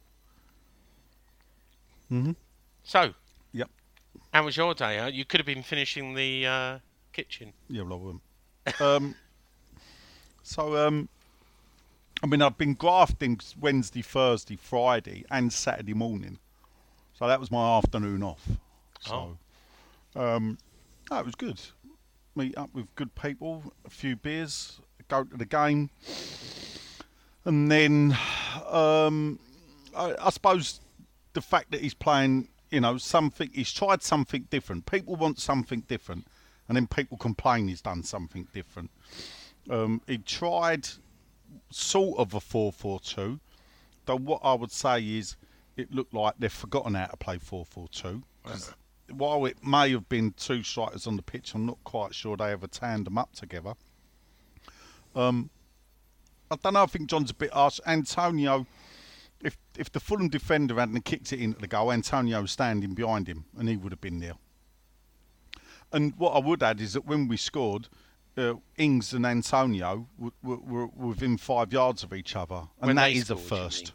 Mhm. 2.09 2.37
So, 2.85 3.15
Yep. 3.53 3.71
how 4.33 4.45
was 4.45 4.57
your 4.57 4.73
day? 4.75 4.99
Huh? 4.99 5.07
You 5.07 5.25
could 5.25 5.41
have 5.41 5.47
been 5.47 5.65
finishing 5.65 6.15
the 6.15 6.47
uh, 6.47 6.79
kitchen. 7.13 7.55
Yeah, 7.69 7.83
well, 7.83 7.95
I 7.95 7.97
wouldn't. 7.97 8.23
um, 8.81 9.15
so, 10.45 10.77
um, 10.87 11.09
I 12.23 12.27
mean, 12.27 12.41
I've 12.41 12.57
been 12.57 12.75
grafting 12.75 13.41
Wednesday, 13.59 14.03
Thursday, 14.03 14.55
Friday, 14.55 15.25
and 15.29 15.53
Saturday 15.53 15.95
morning. 15.95 16.39
So 17.19 17.27
that 17.27 17.41
was 17.41 17.51
my 17.51 17.79
afternoon 17.79 18.23
off. 18.23 18.47
So, 19.01 19.39
um, 20.15 20.57
no, 21.11 21.19
it 21.19 21.25
was 21.27 21.35
good. 21.35 21.61
Meet 22.37 22.57
up 22.57 22.73
with 22.73 22.95
good 22.95 23.13
people, 23.17 23.73
a 23.85 23.91
few 23.91 24.15
beers, 24.15 24.81
go 25.09 25.25
to 25.25 25.37
the 25.37 25.45
game, 25.45 25.91
and 27.45 27.71
then 27.71 28.17
um, 28.69 29.39
I, 29.97 30.15
I 30.21 30.31
suppose 30.31 30.81
the 31.33 31.41
fact 31.41 31.71
that 31.71 31.81
he's 31.81 31.95
playing, 31.95 32.49
you 32.71 32.81
know, 32.81 32.99
something 32.99 33.51
he's 33.53 33.73
tried 33.73 34.03
something 34.03 34.47
different. 34.51 34.87
People 34.87 35.17
want 35.17 35.39
something 35.39 35.81
different, 35.83 36.27
and 36.69 36.77
then 36.77 36.87
people 36.87 37.17
complain 37.19 37.69
he's 37.69 37.83
done 37.83 38.03
something 38.03 38.47
different. 38.53 38.91
Um, 39.71 40.01
he 40.07 40.19
tried 40.19 40.89
sort 41.71 42.19
of 42.19 42.35
a 42.35 42.41
four-four-two, 42.41 43.41
though 44.07 44.17
what 44.17 44.41
I 44.43 44.55
would 44.55 44.73
say 44.73 45.01
is 45.03 45.37
it 45.77 45.93
looked 45.93 46.13
like 46.15 46.35
they've 46.39 46.53
forgotten 46.53 46.95
how 46.95 47.07
to 47.07 47.17
play 47.17 47.39
four-four-two. 47.39 48.23
'cause 48.45 48.75
While 49.11 49.45
it 49.47 49.65
may 49.65 49.91
have 49.93 50.09
been 50.09 50.33
two 50.33 50.63
strikers 50.63 51.07
on 51.07 51.17
the 51.17 51.23
pitch, 51.23 51.55
I'm 51.55 51.67
not 51.67 51.79
quite 51.85 52.15
sure 52.15 52.37
they 52.37 52.51
ever 52.53 52.67
tanned 52.67 53.07
them 53.07 53.19
up 53.19 53.33
together. 53.35 53.75
Um, 55.15 55.51
I 56.53 56.57
don't 56.63 56.75
know. 56.75 56.83
I 56.83 56.87
think 56.87 57.09
John's 57.09 57.31
a 57.31 57.35
bit 57.35 57.53
harsh. 57.53 57.81
Antonio, 57.87 58.67
if 59.43 59.57
if 59.77 59.91
the 59.91 60.01
Fulham 60.01 60.29
defender 60.29 60.77
hadn't 60.79 61.05
kicked 61.05 61.33
it 61.33 61.41
into 61.41 61.59
the 61.61 61.67
goal, 61.67 61.91
Antonio 61.93 62.41
was 62.43 62.53
standing 62.53 62.95
behind 62.95 63.27
him, 63.29 63.45
and 63.59 63.69
he 63.69 63.77
would 63.77 63.93
have 63.93 64.01
been 64.01 64.21
there. 64.21 64.35
And 65.93 66.15
what 66.19 66.31
I 66.33 66.39
would 66.39 66.63
add 66.63 66.81
is 66.81 66.95
that 66.95 67.07
when 67.07 67.29
we 67.29 67.37
scored, 67.37 67.89
uh, 68.37 68.55
Ings 68.79 69.13
and 69.13 69.27
Antonio 69.27 70.09
were, 70.19 70.31
were, 70.43 70.57
were 70.57 70.87
within 70.87 71.37
five 71.37 71.73
yards 71.73 72.03
of 72.03 72.13
each 72.15 72.35
other, 72.35 72.63
and 72.81 72.87
When 72.89 72.97
that 72.97 73.13
is 73.13 73.25
a 73.31 73.37
scored, 73.37 73.41
you 73.43 73.47
first. 73.49 73.93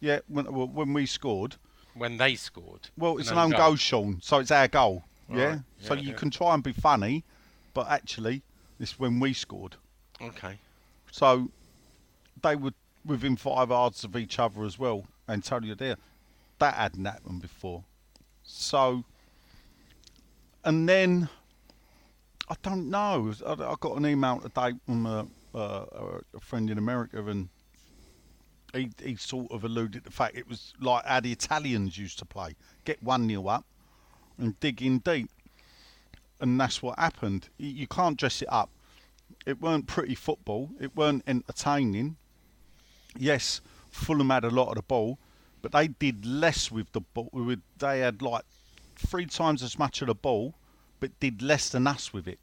Yeah, 0.00 0.18
when, 0.28 0.46
when 0.46 0.92
we 0.92 1.06
scored, 1.06 1.56
When 1.94 2.16
they 2.16 2.34
scored. 2.36 2.90
well, 2.96 3.18
it's 3.18 3.30
An 3.30 3.38
own 3.38 3.50
goal. 3.50 3.58
goal, 3.70 3.76
Sean, 3.76 4.20
so 4.22 4.38
it's 4.38 4.50
our 4.50 4.68
goal. 4.68 5.04
Yeah, 5.28 5.44
Right, 5.50 5.60
so 5.80 5.94
you 5.94 6.10
yeah. 6.10 6.16
can 6.16 6.30
try 6.30 6.54
and 6.54 6.62
be 6.62 6.72
funny, 6.72 7.24
but 7.74 7.88
actually, 7.88 8.42
it's 8.78 8.98
when 8.98 9.18
we 9.20 9.32
scored. 9.32 9.76
Okay. 10.20 10.58
So 11.10 11.50
they 12.42 12.56
were 12.56 12.72
within 13.04 13.36
five 13.36 13.70
yards 13.70 14.04
of 14.04 14.16
each 14.16 14.38
other 14.38 14.64
as 14.64 14.78
well. 14.78 15.04
Antonio 15.28 15.74
there. 15.74 15.96
That 16.58 16.74
hadn't 16.74 17.04
happened 17.04 17.42
before. 17.42 17.84
So, 18.42 19.04
and 20.64 20.88
then 20.88 21.28
I 22.48 22.54
don't 22.62 22.90
know. 22.90 23.32
I, 23.46 23.74
got 23.80 23.96
an 23.96 24.06
email 24.06 24.40
today 24.40 24.72
from 24.84 25.06
a, 25.06 25.26
uh, 25.54 26.20
a 26.34 26.40
friend 26.40 26.70
in 26.70 26.78
America, 26.78 27.24
and 27.24 27.48
he 28.72 28.90
he 29.02 29.16
sort 29.16 29.50
of 29.50 29.64
alluded 29.64 30.04
to 30.04 30.10
the 30.10 30.14
fact 30.14 30.36
it 30.36 30.48
was 30.48 30.74
like 30.80 31.04
how 31.06 31.20
the 31.20 31.32
Italians 31.32 31.96
used 31.96 32.18
to 32.18 32.24
play: 32.24 32.54
get 32.84 33.02
one 33.02 33.26
nil 33.26 33.48
up 33.48 33.64
and 34.38 34.58
dig 34.60 34.82
in 34.82 34.98
deep, 34.98 35.30
and 36.40 36.60
that's 36.60 36.82
what 36.82 36.98
happened. 36.98 37.48
You 37.58 37.86
can't 37.86 38.18
dress 38.18 38.42
it 38.42 38.48
up. 38.52 38.70
It 39.46 39.60
weren't 39.60 39.86
pretty 39.86 40.14
football. 40.14 40.70
It 40.80 40.94
weren't 40.96 41.24
entertaining. 41.26 42.16
Yes, 43.18 43.60
Fulham 43.90 44.30
had 44.30 44.44
a 44.44 44.50
lot 44.50 44.68
of 44.68 44.76
the 44.76 44.82
ball, 44.82 45.18
but 45.60 45.72
they 45.72 45.88
did 45.88 46.24
less 46.24 46.70
with 46.70 46.90
the 46.92 47.00
ball. 47.00 47.30
They 47.78 48.00
had 48.00 48.22
like 48.22 48.44
three 48.96 49.26
times 49.26 49.62
as 49.62 49.78
much 49.78 50.00
of 50.00 50.08
the 50.08 50.14
ball, 50.14 50.54
but 51.00 51.18
did 51.20 51.42
less 51.42 51.68
than 51.68 51.86
us 51.86 52.12
with 52.12 52.26
it. 52.26 52.38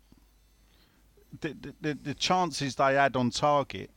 The, 1.41 1.55
the, 1.82 1.93
the, 1.93 2.13
chances 2.15 2.75
they 2.75 2.95
had 2.95 3.15
on 3.15 3.29
target 3.29 3.91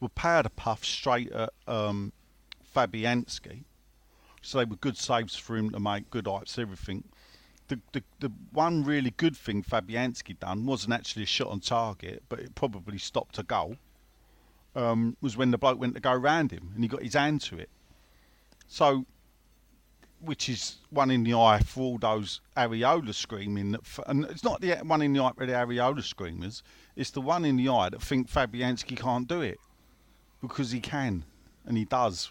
were 0.00 0.08
powder 0.08 0.48
puff 0.48 0.84
straight 0.84 1.30
at 1.32 1.50
um, 1.66 2.12
Fabianski. 2.74 3.64
So 4.40 4.58
they 4.58 4.64
were 4.64 4.76
good 4.76 4.96
saves 4.96 5.36
for 5.36 5.56
him 5.56 5.70
to 5.70 5.80
make, 5.80 6.08
good 6.10 6.26
heights, 6.26 6.58
everything. 6.58 7.04
The, 7.66 7.78
the 7.92 8.02
the 8.20 8.32
one 8.52 8.82
really 8.82 9.10
good 9.10 9.36
thing 9.36 9.62
Fabianski 9.62 10.38
done 10.38 10.64
wasn't 10.64 10.94
actually 10.94 11.24
a 11.24 11.26
shot 11.26 11.48
on 11.48 11.60
target, 11.60 12.22
but 12.30 12.38
it 12.38 12.54
probably 12.54 12.96
stopped 12.96 13.38
a 13.38 13.42
goal. 13.42 13.76
Um, 14.74 15.16
was 15.20 15.36
when 15.36 15.50
the 15.50 15.58
bloke 15.58 15.80
went 15.80 15.94
to 15.94 16.00
go 16.00 16.14
round 16.14 16.52
him 16.52 16.70
and 16.74 16.84
he 16.84 16.88
got 16.88 17.02
his 17.02 17.14
hand 17.14 17.40
to 17.42 17.58
it. 17.58 17.70
So, 18.68 19.06
which 20.20 20.48
is 20.48 20.76
one 20.90 21.10
in 21.10 21.24
the 21.24 21.34
eye 21.34 21.60
for 21.60 21.80
all 21.80 21.98
those 21.98 22.40
Areola 22.56 23.14
screaming. 23.14 23.76
And 24.06 24.24
it's 24.26 24.44
not 24.44 24.60
the 24.60 24.76
one 24.76 25.02
in 25.02 25.12
the 25.12 25.22
eye 25.22 25.32
for 25.36 25.46
the 25.46 25.52
Areola 25.52 26.02
screamers. 26.02 26.62
It's 26.96 27.10
the 27.10 27.20
one 27.20 27.44
in 27.44 27.56
the 27.56 27.68
eye 27.68 27.88
that 27.88 28.02
think 28.02 28.30
Fabianski 28.30 28.96
can't 28.96 29.26
do 29.26 29.40
it 29.40 29.58
because 30.40 30.70
he 30.70 30.80
can 30.80 31.24
and 31.66 31.76
he 31.76 31.84
does. 31.84 32.30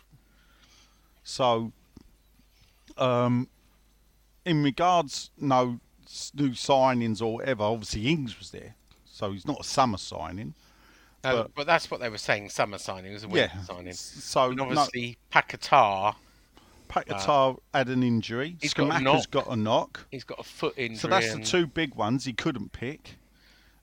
So, 1.24 1.72
um, 2.98 3.50
in 4.46 4.64
regards 4.64 5.32
no 5.38 5.80
new 6.34 6.52
signings 6.52 7.22
or 7.22 7.36
whatever, 7.36 7.64
obviously 7.64 8.08
Ings 8.08 8.38
was 8.40 8.52
there, 8.52 8.76
so 9.06 9.32
he's 9.32 9.46
not 9.46 9.60
a 9.60 9.64
summer 9.64 9.98
signing. 9.98 10.54
No, 11.24 11.44
But- 11.44 11.56
but, 11.56 11.68
that's 11.68 11.90
what 11.92 12.00
they 12.00 12.10
were 12.10 12.18
saying. 12.18 12.50
Summer 12.50 12.78
signing 12.78 13.12
was 13.14 13.24
a 13.24 13.28
winter 13.28 13.52
Yeah, 13.54 13.64
signing. 13.64 13.94
so 13.94 14.46
and 14.50 14.58
no- 14.58 14.64
obviously 14.66 15.18
Pakatar 15.32 16.16
Paquetá 16.90 17.58
had 17.74 17.90
an 17.90 18.02
injury. 18.04 18.56
He's 18.62 18.74
got 18.74 18.96
a 18.96 19.04
knock. 19.04 19.30
got 19.32 19.48
a 19.48 19.56
knock. 19.56 20.08
he's 20.10 20.24
got 20.24 20.40
a 20.40 20.44
foot 20.44 20.74
injury. 20.78 20.98
So 20.98 21.08
that's 21.10 21.34
the 21.34 21.42
two 21.42 21.68
big 21.68 21.96
ones 21.96 22.26
he 22.26 22.34
couldn't 22.34 22.72
pick. 22.72 23.18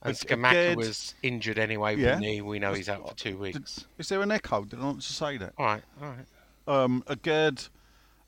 And 0.03 0.15
Scamacca 0.15 0.77
was 0.77 1.15
injured 1.23 1.59
anyway. 1.59 1.97
Yeah. 1.97 2.19
Knee. 2.19 2.41
We 2.43 2.59
know 2.59 2.73
he's 2.75 2.89
out 2.89 3.09
for 3.09 3.15
two 3.15 3.31
Did- 3.33 3.39
weeks. 3.41 3.87
is 3.99 4.09
there 4.09 4.21
an 4.23 4.31
echo? 4.31 4.65
Did 4.65 4.79
I 4.79 4.83
not 4.83 5.03
say 5.03 5.37
that? 5.39 5.55
All 5.59 5.65
right, 5.67 5.83
all 6.01 6.09
right. 6.09 6.27
Um, 6.67 7.03
Aguerd, 7.07 7.69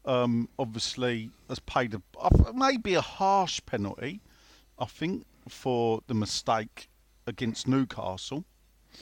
um, 0.05 0.49
obviously 0.59 1.31
has 1.49 1.59
paid 1.61 1.95
a 1.95 2.03
uh, 2.19 2.53
maybe 2.55 2.95
a 2.95 3.01
harsh 3.01 3.61
penalty, 3.66 4.21
I 4.79 4.85
think, 4.87 5.25
for 5.49 6.01
the 6.07 6.14
mistake 6.14 6.88
against 7.27 7.66
Newcastle. 7.69 8.45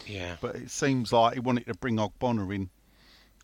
Yeah. 0.07 0.37
But 0.41 0.57
it 0.57 0.71
seems 0.71 1.13
like 1.13 1.35
he 1.35 1.41
wanted 1.41 1.67
to 1.67 1.75
bring 1.75 1.97
Ogbonna 1.97 2.55
in. 2.55 2.71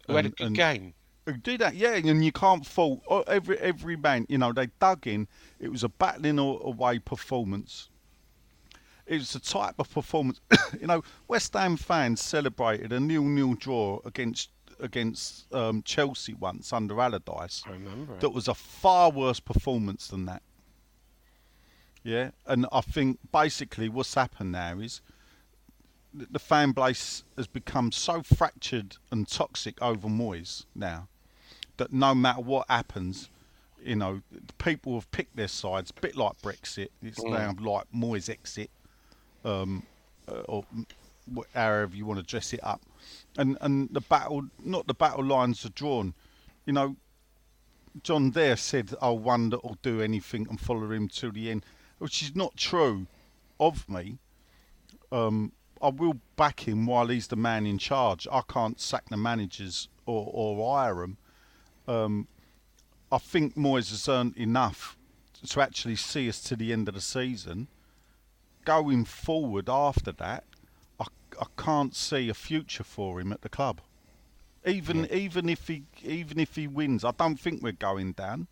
Who 0.06 0.14
had 0.16 0.26
a 0.26 0.30
good 0.30 0.46
and- 0.48 0.56
game. 0.56 0.94
who 1.26 1.34
did 1.36 1.60
that, 1.60 1.74
yeah, 1.74 1.94
and 1.94 2.24
you 2.24 2.32
can't 2.32 2.66
fault 2.66 3.02
oh, 3.08 3.22
every 3.22 3.58
every 3.58 3.96
man. 3.96 4.26
You 4.28 4.38
know, 4.38 4.52
they 4.52 4.68
dug 4.80 5.06
in. 5.06 5.28
It 5.60 5.70
was 5.70 5.84
a 5.84 5.88
battling 5.88 6.38
a- 6.38 6.42
away 6.42 6.98
performance. 6.98 7.88
It 9.06 9.18
was 9.18 9.32
the 9.32 9.40
type 9.40 9.74
of 9.78 9.92
performance. 9.92 10.40
you 10.80 10.86
know, 10.86 11.02
West 11.28 11.52
Ham 11.54 11.76
fans 11.76 12.20
celebrated 12.20 12.92
a 12.92 13.00
nil-nil 13.00 13.54
draw 13.54 14.00
against 14.04 14.50
against 14.80 15.52
um, 15.52 15.82
Chelsea 15.82 16.32
once 16.34 16.72
under 16.72 16.98
Allardyce. 17.00 17.62
I 17.66 17.72
remember. 17.72 18.14
it. 18.14 18.20
That 18.20 18.30
was 18.30 18.48
a 18.48 18.54
far 18.54 19.10
worse 19.10 19.38
performance 19.40 20.08
than 20.08 20.24
that. 20.26 20.42
Yeah, 22.02 22.30
and 22.46 22.66
I 22.72 22.80
think 22.80 23.18
basically 23.30 23.88
what's 23.88 24.14
happened 24.14 24.52
now 24.52 24.78
is 24.78 25.02
the 26.12 26.38
fan 26.38 26.72
base 26.72 27.24
has 27.36 27.46
become 27.46 27.92
so 27.92 28.22
fractured 28.22 28.96
and 29.10 29.28
toxic 29.28 29.80
over 29.80 30.08
Moyes 30.08 30.64
now 30.74 31.08
that 31.76 31.92
no 31.92 32.14
matter 32.14 32.40
what 32.40 32.68
happens, 32.68 33.30
you 33.82 33.96
know, 33.96 34.20
people 34.58 34.94
have 34.94 35.10
picked 35.10 35.36
their 35.36 35.48
sides, 35.48 35.92
a 35.96 36.00
bit 36.00 36.16
like 36.16 36.40
Brexit. 36.42 36.88
It's 37.02 37.22
now 37.22 37.54
like 37.60 37.84
Moyes 37.94 38.28
exit, 38.28 38.70
um, 39.44 39.84
uh, 40.28 40.40
or 40.40 40.64
however 41.54 41.96
you 41.96 42.04
want 42.04 42.20
to 42.20 42.26
dress 42.26 42.52
it 42.52 42.60
up, 42.62 42.82
and 43.38 43.56
and 43.60 43.88
the 43.92 44.00
battle, 44.00 44.42
not 44.62 44.86
the 44.86 44.94
battle 44.94 45.24
lines 45.24 45.64
are 45.64 45.70
drawn. 45.70 46.12
You 46.66 46.72
know, 46.74 46.96
John 48.02 48.32
there 48.32 48.56
said, 48.56 48.94
"Oh, 49.00 49.14
one 49.14 49.50
that 49.50 49.64
will 49.64 49.78
do 49.82 50.02
anything 50.02 50.46
and 50.50 50.60
follow 50.60 50.90
him 50.92 51.08
to 51.08 51.30
the 51.30 51.50
end," 51.50 51.64
which 51.98 52.22
is 52.22 52.36
not 52.36 52.56
true 52.56 53.06
of 53.58 53.88
me. 53.88 54.18
Um, 55.10 55.52
I 55.82 55.88
will 55.88 56.20
back 56.36 56.68
him 56.68 56.86
while 56.86 57.06
he's 57.06 57.28
the 57.28 57.36
man 57.36 57.66
in 57.66 57.78
charge. 57.78 58.28
I 58.30 58.42
can't 58.46 58.80
sack 58.80 59.08
the 59.08 59.16
managers 59.16 59.88
or, 60.06 60.30
or 60.32 60.76
hire 60.76 60.94
them. 60.96 61.16
Um, 61.88 62.28
I 63.10 63.18
think 63.18 63.56
Moyes 63.56 63.90
has 63.90 64.08
earned 64.08 64.36
enough 64.36 64.96
to 65.48 65.60
actually 65.60 65.96
see 65.96 66.28
us 66.28 66.40
to 66.42 66.56
the 66.56 66.72
end 66.72 66.88
of 66.88 66.94
the 66.94 67.00
season. 67.00 67.68
Going 68.64 69.04
forward 69.04 69.68
after 69.68 70.12
that, 70.12 70.44
I, 71.00 71.06
I 71.40 71.46
can't 71.56 71.96
see 71.96 72.28
a 72.28 72.34
future 72.34 72.84
for 72.84 73.20
him 73.20 73.32
at 73.32 73.40
the 73.40 73.48
club. 73.48 73.80
Even 74.66 75.06
even 75.10 75.48
if 75.48 75.68
he 75.68 75.84
even 76.02 76.38
if 76.38 76.54
he 76.56 76.66
wins, 76.66 77.02
I 77.02 77.12
don't 77.12 77.40
think 77.40 77.62
we're 77.62 77.72
going 77.72 78.12
down. 78.12 78.46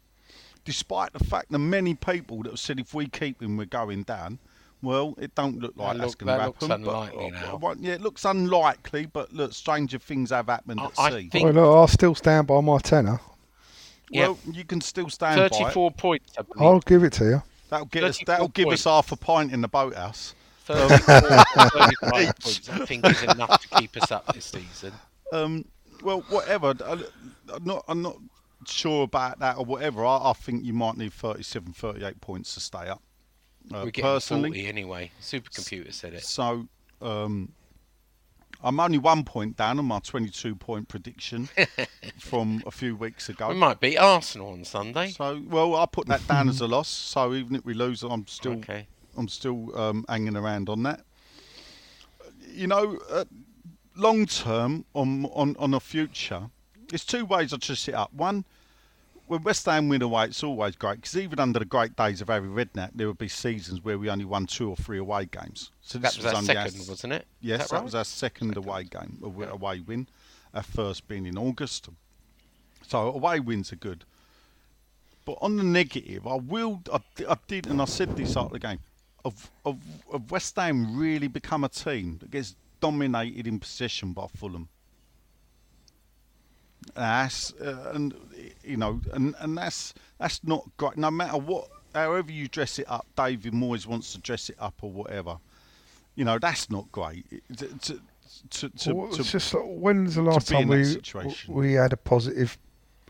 Despite 0.65 1.13
the 1.13 1.23
fact 1.23 1.53
that 1.53 1.59
many 1.59 1.95
people 1.95 2.43
that 2.43 2.51
have 2.51 2.59
said 2.59 2.81
if 2.81 2.95
we 2.95 3.07
keep 3.09 3.43
him, 3.43 3.59
we're 3.59 3.67
going 3.67 4.05
down. 4.05 4.39
Well, 4.81 5.15
it 5.19 5.35
don't 5.35 5.59
look 5.59 5.75
like 5.77 5.95
That 5.97 5.99
that's 6.03 6.11
look- 6.13 6.19
going 6.21 6.27
to 6.29 6.39
that 6.39 6.47
looks 6.47 6.67
happen. 6.67 6.85
but- 6.85 7.33
now. 7.33 7.57
well, 7.61 7.77
yeah, 7.79 7.95
it 7.95 8.01
looks 8.01 8.25
unlikely, 8.25 9.07
but 9.07 9.33
look, 9.33 9.53
stranger 9.53 9.99
things 9.99 10.31
have 10.31 10.47
happened 10.47 10.81
I- 10.81 10.85
at 10.85 10.93
I 10.99 11.11
sea. 11.11 11.29
think- 11.31 11.45
Well, 11.45 11.53
look, 11.55 11.77
I'll 11.77 11.89
still 11.89 12.15
stand 12.15 12.47
by 12.47 12.61
my 12.61 12.79
tenner. 12.79 13.21
Yeah. 14.11 14.29
Well, 14.29 14.39
you 14.53 14.65
can 14.65 14.81
still 14.81 15.11
stand 15.11 15.37
by. 15.39 15.49
Thirty-four 15.49 15.91
points. 15.93 16.33
I 16.39 16.43
I'll 16.65 16.81
give 16.81 17.03
it 17.05 17.13
to 17.15 17.25
you. 17.25 17.43
That'll 17.71 17.87
get 17.87 18.05
us. 18.05 18.19
That'll 18.25 18.49
give 18.49 18.69
us 18.69 18.85
half 18.85 19.13
a 19.13 19.17
pint 19.17 19.53
in 19.53 19.61
the 19.61 19.69
boathouse. 19.69 20.35
34 20.65 21.21
points. 22.41 22.69
I 22.71 22.87
think 22.87 23.05
is 23.07 23.23
enough 23.23 23.61
to 23.63 23.69
keep 23.79 23.97
us 23.97 24.11
up 24.13 24.33
this 24.33 24.47
season. 24.47 24.93
Um, 25.33 25.65
well, 26.03 26.21
whatever. 26.31 26.75
I- 26.85 27.05
I'm 27.55 27.65
not. 27.65 27.85
I'm 27.89 28.01
not 28.03 28.17
sure 28.67 29.03
about 29.05 29.39
that 29.41 29.57
or 29.59 29.65
whatever. 29.65 30.05
I, 30.07 30.31
I 30.31 30.33
think 30.35 30.65
you 30.65 30.73
might 30.73 30.97
need 30.97 31.13
37, 31.13 31.73
38 31.73 32.21
points 32.21 32.55
to 32.55 32.61
stay 32.61 32.89
up. 32.89 33.03
Uh, 33.73 33.79
We're 33.85 33.91
getting 33.91 34.03
personally, 34.05 34.49
40 34.51 34.67
anyway. 34.67 35.11
Supercomputer 35.21 35.93
said 35.93 36.15
it. 36.15 36.25
so 36.25 36.67
um, 37.03 37.53
I'm 38.63 38.81
only 38.81 38.99
one 38.99 39.25
point 39.25 39.57
down 39.57 39.79
on 39.79 39.85
my 39.85 40.01
22 40.01 40.55
point 40.57 40.89
prediction 40.89 41.49
from 42.19 42.63
a 42.67 42.71
few 42.71 42.97
weeks 42.97 43.29
ago. 43.29 43.49
We 43.49 43.55
might 43.55 43.79
beat 43.81 43.99
Arsenal 43.99 44.49
on 44.53 44.65
Sunday. 44.65 45.11
So, 45.11 45.43
well, 45.49 45.77
I 45.77 45.87
put 45.87 46.07
that 46.09 46.27
down 46.27 46.49
as 46.49 46.61
a 46.61 46.67
loss. 46.67 46.89
So 46.89 47.35
even 47.35 47.57
if 47.57 47.65
we 47.65 47.75
lose, 47.75 48.03
I'm 48.03 48.27
still 48.27 48.53
Okay. 48.55 48.87
I'm 49.17 49.29
still 49.29 49.77
um, 49.79 50.05
hanging 50.09 50.37
around 50.37 50.69
on 50.69 50.83
that. 50.85 51.01
You 52.51 52.67
know, 52.69 52.99
uh, 53.11 53.25
long 53.97 54.27
term 54.27 54.85
on 54.95 55.27
on 55.27 55.57
on 55.59 55.75
a 55.75 55.81
future, 55.81 56.51
there's 56.89 57.05
two 57.05 57.25
ways 57.25 57.53
I 57.53 57.57
just 57.59 57.83
sit 57.85 57.95
up. 57.95 58.13
One, 58.13 58.45
when 59.29 59.43
West 59.43 59.65
Ham 59.67 59.89
win 59.89 60.03
away, 60.03 60.25
it's 60.27 60.43
always 60.43 60.75
great 60.77 60.97
because 60.97 61.17
even 61.17 61.39
under 61.39 61.59
the 61.59 61.65
great 61.65 61.95
days 61.97 62.21
of 62.21 62.29
Harry 62.29 62.49
Redknapp, 62.49 62.91
there 62.95 63.07
would 63.07 63.19
be 63.19 63.29
seasons 63.29 63.85
where 63.85 63.99
we 63.99 64.11
only 64.11 64.25
won 64.25 64.47
two 64.47 64.69
or 64.71 64.77
three 64.77 64.99
away 64.99 65.27
games. 65.27 65.71
So 65.83 65.99
That 65.99 66.15
this 66.15 66.25
was 66.25 66.35
our 66.35 66.43
second, 66.43 66.89
wasn't 66.89 67.13
it? 67.13 67.27
Yes, 67.41 67.61
that 67.61 67.69
that, 67.71 67.75
right? 67.77 67.85
was 67.85 67.95
our 67.95 68.05
second 68.05 68.57
away 68.57 68.85
game, 68.85 69.19
awa- 69.23 69.49
away 69.53 69.81
win. 69.81 70.09
Our 70.55 70.63
first 70.63 71.07
being 71.09 71.27
in 71.27 71.37
August. 71.37 71.89
So 72.87 73.13
away 73.13 73.39
wins 73.41 73.73
are 73.73 73.77
good. 73.77 74.05
But 75.27 75.37
on 75.43 75.57
the 75.57 75.63
negative, 75.63 76.27
I 76.27 76.37
will, 76.37 76.81
I, 76.91 77.01
I 77.29 77.37
did, 77.47 77.67
and 77.67 77.83
I 77.83 77.85
said 77.85 78.17
this 78.17 78.35
after 78.35 78.55
the 78.55 78.59
game, 78.59 78.79
of, 79.27 79.51
of, 79.67 79.79
of 80.11 80.31
West 80.31 80.57
Ham 80.57 80.97
really 80.99 81.29
become 81.29 81.65
a 81.65 81.69
team 81.69 82.17
that 82.21 82.31
gets 82.31 82.57
dominated 82.81 83.47
in 83.47 83.59
possession 83.61 84.15
by 84.15 84.27
Fulham. 84.35 84.69
That's 86.95 87.53
uh, 87.55 87.93
and 87.95 88.15
you 88.65 88.77
know, 88.77 89.01
and, 89.13 89.35
and 89.41 89.57
that's 89.57 89.95
that's 90.19 90.43
not 90.45 90.65
great. 90.77 90.97
No 90.97 91.11
matter 91.11 91.37
what, 91.39 91.69
however 91.95 92.31
you 92.33 92.49
dress 92.49 92.79
it 92.79 92.87
up, 92.89 93.07
David 93.17 93.53
Moyes 93.53 93.87
wants 93.87 94.13
to 94.13 94.19
dress 94.19 94.49
it 94.51 94.57
up 94.59 94.75
or 94.83 94.91
whatever. 94.91 95.39
You 96.15 96.25
know, 96.25 96.39
that's 96.39 96.71
not 96.71 96.91
great. 96.91 97.25
To, 97.59 97.67
to, 98.51 98.69
to, 98.71 98.95
Well, 98.95 99.09
to- 99.11 99.21
it's 99.21 99.31
just 99.33 99.55
like, 99.55 99.63
when's 99.67 100.15
the 100.17 100.23
last 100.23 100.49
time 100.49 100.69
we 100.69 100.97
we 101.49 101.73
had 101.75 101.93
a 101.93 101.97
positive 101.97 102.59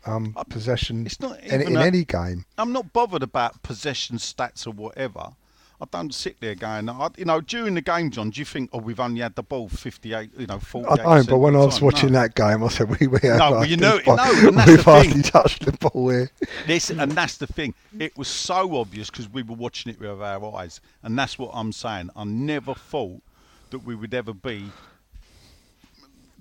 um, 0.07 0.37
possession 0.49 1.07
it's 1.07 1.21
not 1.21 1.39
in, 1.41 1.61
even 1.63 1.73
in 1.73 1.77
a- 1.77 1.85
any 1.85 2.05
game? 2.05 2.45
I'm 2.57 2.73
not 2.73 2.93
bothered 2.93 3.23
about 3.23 3.63
possession 3.63 4.17
stats 4.17 4.67
or 4.67 4.71
whatever. 4.73 5.33
I 5.81 5.85
don't 5.93 6.13
sit 6.13 6.41
there 6.41 6.57
going, 6.57 6.89
I, 6.89 7.09
you 7.17 7.25
know, 7.25 7.41
during 7.41 7.75
the 7.75 7.81
game, 7.81 8.11
John. 8.11 8.31
Do 8.31 8.41
you 8.41 8.45
think, 8.45 8.71
oh, 8.73 8.79
we've 8.79 8.99
only 8.99 9.21
had 9.21 9.37
the 9.37 9.45
ball 9.45 9.69
58, 9.69 10.31
you 10.37 10.47
know, 10.47 10.59
48? 10.59 10.91
I 10.91 10.97
don't, 11.19 11.29
but 11.29 11.39
when 11.39 11.55
I 11.55 11.61
was 11.61 11.77
time? 11.77 11.85
watching 11.85 12.13
No. 12.13 12.21
that 12.23 12.35
game, 12.35 12.65
I 12.65 12.69
said 12.69 12.89
we 12.99 13.07
we 13.07 13.21
have 13.23 13.39
No, 13.39 13.51
well, 13.53 13.65
you 13.65 13.77
know- 13.77 14.01
no, 14.05 14.15
we've 14.43 14.67
the 14.77 14.83
hardly 14.85 15.13
thing. 15.13 15.23
touched 15.23 15.65
the 15.65 15.73
ball 15.73 16.09
here. 16.11 16.31
This 16.67 16.91
and 16.91 17.13
that's 17.13 17.37
the 17.37 17.47
thing. 17.47 17.75
It 18.01 18.17
was 18.19 18.27
so 18.29 18.77
obvious 18.77 19.09
because 19.11 19.29
we 19.31 19.43
were 19.43 19.55
watching 19.55 19.93
it 19.93 20.01
with 20.01 20.11
our 20.21 20.57
eyes, 20.57 20.81
and 21.05 21.17
that's 21.19 21.39
what 21.39 21.51
I'm 21.55 21.73
saying. 21.73 22.11
I 22.17 22.25
never 22.25 22.75
thought 22.75 23.23
that 23.71 23.79
we 23.81 23.95
would 23.95 24.15
ever 24.15 24.33
be 24.35 24.65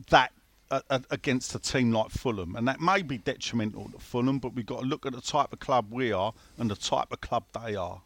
that 0.09 0.31
uh, 0.71 0.81
against 1.11 1.55
a 1.55 1.59
team 1.59 1.91
like 1.91 2.09
Fulham, 2.09 2.55
and 2.55 2.67
that 2.67 2.79
may 2.81 3.01
be 3.01 3.17
detrimental 3.19 3.89
to 3.89 3.99
Fulham. 3.99 4.39
But 4.39 4.53
we've 4.55 4.65
got 4.65 4.81
to 4.81 4.85
look 4.85 5.05
at 5.05 5.13
the 5.13 5.21
type 5.21 5.53
of 5.53 5.59
club 5.59 5.87
we 5.91 6.11
are 6.11 6.33
and 6.57 6.69
the 6.71 6.75
type 6.75 7.11
of 7.11 7.21
club 7.21 7.43
they 7.63 7.75
are. 7.75 8.01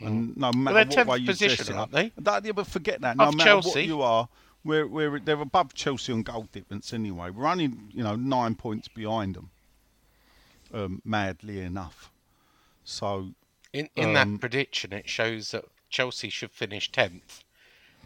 And 0.00 0.36
no 0.36 0.52
matter 0.52 0.84
they're 0.84 1.04
what 1.04 1.06
way 1.06 1.18
10th 1.18 1.20
you 1.20 1.26
position, 1.26 1.56
dress 1.56 1.68
it 1.70 1.74
aren't 1.74 1.94
up, 1.94 2.00
they? 2.00 2.12
That, 2.18 2.44
yeah, 2.44 2.52
but 2.52 2.66
forget 2.66 3.00
that. 3.00 3.16
No 3.16 3.32
matter 3.32 3.56
what 3.56 3.84
you 3.84 4.02
are, 4.02 4.28
we're, 4.64 4.86
we're 4.86 5.20
they're 5.20 5.40
above 5.40 5.74
Chelsea 5.74 6.12
on 6.12 6.22
goal 6.22 6.48
difference 6.52 6.92
anyway. 6.92 7.30
We're 7.30 7.46
only 7.46 7.70
you 7.92 8.02
know 8.02 8.16
nine 8.16 8.54
points 8.56 8.88
behind 8.88 9.36
them. 9.36 9.50
Um, 10.74 11.00
madly 11.04 11.60
enough. 11.60 12.10
So 12.84 13.30
In 13.72 13.88
in 13.96 14.08
Um, 14.08 14.14
that 14.14 14.40
prediction, 14.40 14.92
it 14.92 15.08
shows 15.08 15.52
that 15.52 15.64
Chelsea 15.88 16.28
should 16.28 16.50
finish 16.50 16.90
tenth. 16.90 17.44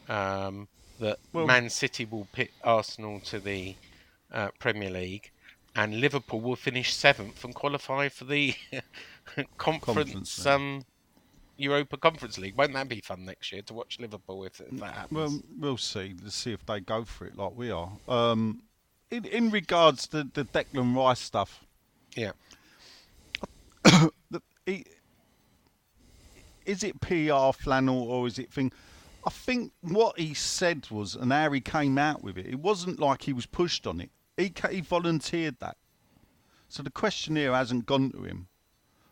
Um, 0.08 0.68
that 0.98 1.18
Well- 1.32 1.46
Man 1.46 1.70
City 1.70 2.04
will 2.04 2.26
pit 2.32 2.50
Arsenal 2.62 3.20
to 3.20 3.40
the 3.40 3.74
uh, 4.30 4.50
Premier 4.58 4.90
League, 4.90 5.30
and 5.74 6.00
Liverpool 6.00 6.40
will 6.40 6.56
finish 6.56 6.92
seventh 6.94 7.42
and 7.44 7.54
qualify 7.54 8.08
for 8.08 8.24
the 8.26 8.54
conference, 9.56 10.36
Conference, 10.36 10.46
um, 10.46 10.84
Europa 11.60 11.96
Conference 11.96 12.38
League. 12.38 12.56
Won't 12.56 12.72
that 12.74 12.88
be 12.88 13.00
fun 13.00 13.24
next 13.24 13.52
year 13.52 13.62
to 13.62 13.74
watch 13.74 13.98
Liverpool 14.00 14.44
if, 14.44 14.60
if 14.60 14.70
that 14.80 14.92
happens? 14.92 15.12
Well, 15.12 15.40
we'll 15.58 15.76
see. 15.76 16.14
Let's 16.22 16.36
see 16.36 16.52
if 16.52 16.64
they 16.66 16.80
go 16.80 17.04
for 17.04 17.26
it 17.26 17.36
like 17.36 17.56
we 17.56 17.70
are. 17.70 17.90
Um, 18.08 18.62
in, 19.10 19.24
in 19.26 19.50
regards 19.50 20.06
to 20.08 20.24
the 20.24 20.44
Declan 20.44 20.96
Rice 20.96 21.20
stuff, 21.20 21.64
yeah, 22.16 22.32
is 26.66 26.82
it 26.82 27.00
PR 27.00 27.52
flannel 27.52 28.02
or 28.02 28.26
is 28.26 28.38
it 28.38 28.52
thing? 28.52 28.72
I 29.26 29.30
think 29.30 29.72
what 29.82 30.18
he 30.18 30.32
said 30.32 30.88
was, 30.90 31.14
and 31.14 31.32
how 31.32 31.52
he 31.52 31.60
came 31.60 31.98
out 31.98 32.24
with 32.24 32.38
it, 32.38 32.46
it 32.46 32.60
wasn't 32.60 32.98
like 32.98 33.22
he 33.22 33.32
was 33.32 33.46
pushed 33.46 33.86
on 33.86 34.00
it. 34.00 34.10
He 34.36 34.52
he 34.70 34.80
volunteered 34.80 35.60
that. 35.60 35.76
So 36.68 36.82
the 36.82 36.90
questionnaire 36.90 37.52
hasn't 37.52 37.86
gone 37.86 38.12
to 38.12 38.22
him 38.22 38.46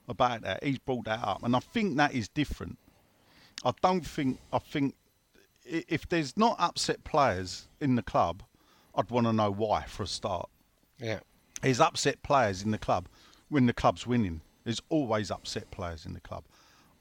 about 0.08 0.42
that. 0.42 0.64
He's 0.64 0.78
brought 0.78 1.04
that 1.04 1.20
up, 1.22 1.42
and 1.42 1.54
I 1.54 1.60
think 1.60 1.96
that 1.96 2.14
is 2.14 2.28
different. 2.28 2.78
I 3.64 3.72
don't 3.82 4.06
think. 4.06 4.38
I 4.52 4.58
think 4.58 4.94
if 5.64 6.08
there's 6.08 6.36
not 6.36 6.56
upset 6.58 7.04
players 7.04 7.68
in 7.80 7.94
the 7.96 8.02
club, 8.02 8.42
I'd 8.94 9.10
want 9.10 9.26
to 9.26 9.32
know 9.32 9.50
why 9.50 9.84
for 9.84 10.02
a 10.02 10.06
start. 10.06 10.48
yeah. 10.98 11.20
There's 11.60 11.80
upset 11.80 12.22
players 12.22 12.62
in 12.62 12.70
the 12.70 12.78
club 12.78 13.08
when 13.48 13.66
the 13.66 13.72
club's 13.72 14.06
winning. 14.06 14.42
There's 14.62 14.80
always 14.90 15.28
upset 15.30 15.68
players 15.72 16.06
in 16.06 16.14
the 16.14 16.20
club. 16.20 16.44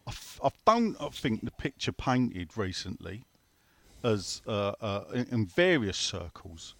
I, 0.07 0.09
f- 0.09 0.39
I 0.43 0.49
don't 0.65 0.95
think 1.13 1.45
the 1.45 1.51
picture 1.51 1.91
painted 1.91 2.57
recently, 2.57 3.23
as 4.03 4.41
uh, 4.47 4.73
uh, 4.81 5.03
in, 5.13 5.27
in 5.31 5.45
various 5.45 5.97
circles, 5.97 6.73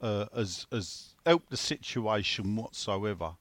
uh, 0.00 0.26
as 0.34 0.66
as 0.72 1.14
helped 1.26 1.50
the 1.50 1.56
situation 1.58 2.56
whatsoever. 2.56 3.32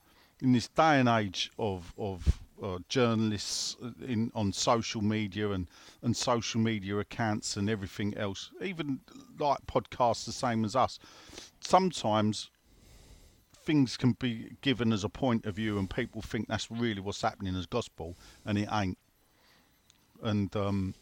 In 0.41 0.53
this 0.53 0.67
day 0.67 0.99
and 0.99 1.09
age 1.09 1.51
of 1.57 1.93
of 1.97 2.41
uh, 2.61 2.79
journalists 2.89 3.75
in 4.05 4.31
on 4.35 4.53
social 4.53 5.01
media 5.01 5.51
and 5.51 5.67
and 6.01 6.15
social 6.15 6.61
media 6.61 6.97
accounts 6.97 7.57
and 7.57 7.69
everything 7.69 8.15
else, 8.17 8.51
even 8.61 8.99
like 9.39 9.65
podcasts 9.67 10.25
the 10.25 10.31
same 10.31 10.63
as 10.63 10.75
us, 10.75 10.99
sometimes 11.59 12.49
things 13.67 13.97
can 13.97 14.13
be 14.13 14.55
given 14.61 14.93
as 14.93 15.03
a 15.03 15.09
point 15.09 15.45
of 15.45 15.55
view 15.55 15.77
and 15.77 15.89
people 15.89 16.21
think 16.21 16.47
that's 16.47 16.71
really 16.71 17.01
what's 17.01 17.21
happening 17.21 17.53
as 17.53 17.65
gospel 17.65 18.15
and 18.45 18.57
it 18.57 18.69
ain't 18.71 18.97
and 20.23 20.55
um 20.55 20.95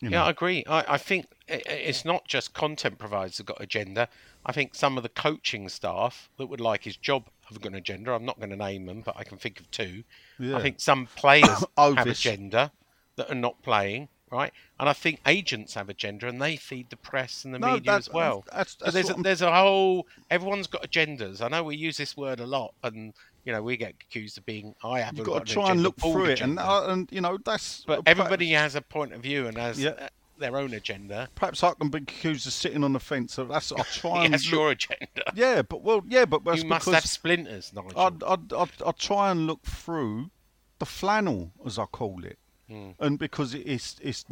you 0.00 0.10
Yeah, 0.10 0.24
I 0.24 0.30
agree. 0.30 0.64
I, 0.68 0.84
I 0.94 0.98
think 0.98 1.26
it's 1.48 2.04
not 2.04 2.26
just 2.26 2.54
content 2.54 2.98
providers 2.98 3.36
that 3.36 3.46
got 3.46 3.60
agenda. 3.60 4.08
I 4.44 4.52
think 4.52 4.74
some 4.74 4.96
of 4.96 5.02
the 5.04 5.08
coaching 5.08 5.68
staff 5.68 6.28
that 6.38 6.46
would 6.46 6.60
like 6.60 6.84
his 6.84 6.96
job 6.96 7.28
have 7.54 7.62
got 7.62 7.72
an 7.72 7.78
agenda. 7.78 8.12
I'm 8.12 8.24
not 8.24 8.38
going 8.38 8.50
to 8.50 8.56
name 8.56 8.86
them, 8.86 9.02
but 9.04 9.16
I 9.16 9.24
can 9.24 9.38
think 9.38 9.60
of 9.60 9.70
two. 9.70 10.04
Yeah. 10.38 10.56
I 10.56 10.62
think 10.62 10.80
some 10.80 11.06
players 11.14 11.48
have 11.48 11.64
Ovis. 11.76 12.18
agenda 12.18 12.72
that 13.16 13.30
are 13.30 13.34
not 13.34 13.62
playing, 13.62 14.08
right? 14.30 14.52
And 14.80 14.88
I 14.88 14.92
think 14.94 15.20
agents 15.26 15.74
have 15.74 15.88
agenda 15.88 16.26
and 16.28 16.40
they 16.40 16.56
feed 16.56 16.90
the 16.90 16.96
press 16.96 17.44
and 17.44 17.54
the 17.54 17.58
No, 17.58 17.74
media 17.74 17.92
that- 17.92 17.98
as 17.98 18.10
well. 18.10 18.44
that's- 18.50 18.76
So 18.84 18.90
there's 18.90 19.10
a, 19.10 19.14
there's 19.14 19.42
a 19.42 19.52
whole 19.54 20.06
everyone's 20.30 20.66
got 20.66 20.82
agendas. 20.82 21.40
I 21.42 21.48
know 21.48 21.62
we 21.64 21.76
use 21.76 21.96
this 21.96 22.16
word 22.16 22.40
a 22.40 22.46
lot, 22.46 22.74
and 22.82 23.12
you 23.44 23.52
know 23.52 23.62
we 23.62 23.76
get 23.76 23.94
accused 24.00 24.38
of 24.38 24.46
being 24.46 24.74
I 24.84 25.00
haven't 25.00 25.18
you've 25.18 25.26
got 25.26 25.38
got 25.38 25.46
to 25.46 25.52
an 25.52 25.62
try 25.64 25.70
and 25.72 25.82
look 25.82 25.98
through 25.98 26.26
it 26.26 26.40
and 26.40 26.58
uh, 26.60 26.86
and 26.88 27.08
you 27.10 27.20
know 27.20 27.38
that's 27.44 27.82
but 27.86 28.02
everybody 28.06 28.50
has 28.52 28.76
a 28.76 28.80
point 28.80 29.12
of 29.12 29.20
view 29.20 29.48
and 29.48 29.56
has 29.58 29.80
Yeah. 29.80 30.08
Their 30.38 30.56
own 30.56 30.72
agenda. 30.74 31.28
perhaps 31.34 31.62
I 31.62 31.72
can 31.74 31.88
be 31.88 31.98
accused 31.98 32.46
of 32.46 32.52
sitting 32.52 32.82
on 32.82 32.92
the 32.92 33.00
fence 33.00 33.34
so 33.34 33.44
that's 33.44 33.70
I 33.72 33.82
try 33.92 34.24
and 34.24 34.34
That's 34.34 34.44
look- 34.46 34.52
your 34.52 34.70
agenda. 34.72 35.22
yeah 35.34 35.62
but 35.62 35.82
well 35.82 36.02
yeah 36.08 36.24
but 36.24 36.44
you 36.56 36.64
must 36.64 36.88
have 36.88 37.04
splinters, 37.04 37.72
Nigel. 37.72 37.98
I'd, 37.98 38.22
I'd, 38.24 38.52
I'd, 38.52 38.70
I'd 38.86 38.98
try 38.98 39.30
and 39.30 39.46
look 39.46 39.62
through 39.62 40.30
the 40.78 40.86
flannel, 40.86 41.52
as 41.64 41.78
I 41.78 41.84
call 41.84 42.24
it, 42.24 42.38
hmm. 42.68 42.90
and 42.98 43.16
because 43.16 43.54
it 43.54 43.64
is, 43.66 43.96
it's, 44.02 44.24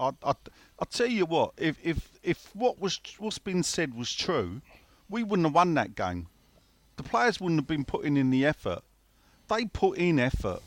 I, 0.00 0.10
I, 0.24 0.32
I 0.80 0.84
tell 0.90 1.06
you 1.06 1.26
what, 1.26 1.52
if, 1.56 1.76
if, 1.80 2.10
if 2.24 2.50
what 2.56 2.80
was 2.80 3.00
what's 3.18 3.38
been 3.38 3.62
said 3.62 3.94
was 3.94 4.12
true, 4.12 4.62
we 5.08 5.22
wouldn't 5.22 5.46
have 5.46 5.54
won 5.54 5.74
that 5.74 5.94
game. 5.94 6.26
The 6.96 7.04
players 7.04 7.40
wouldn't 7.40 7.60
have 7.60 7.68
been 7.68 7.84
putting 7.84 8.16
in 8.16 8.30
the 8.30 8.44
effort. 8.44 8.80
They 9.48 9.66
put 9.66 9.96
in 9.98 10.18
effort, 10.18 10.60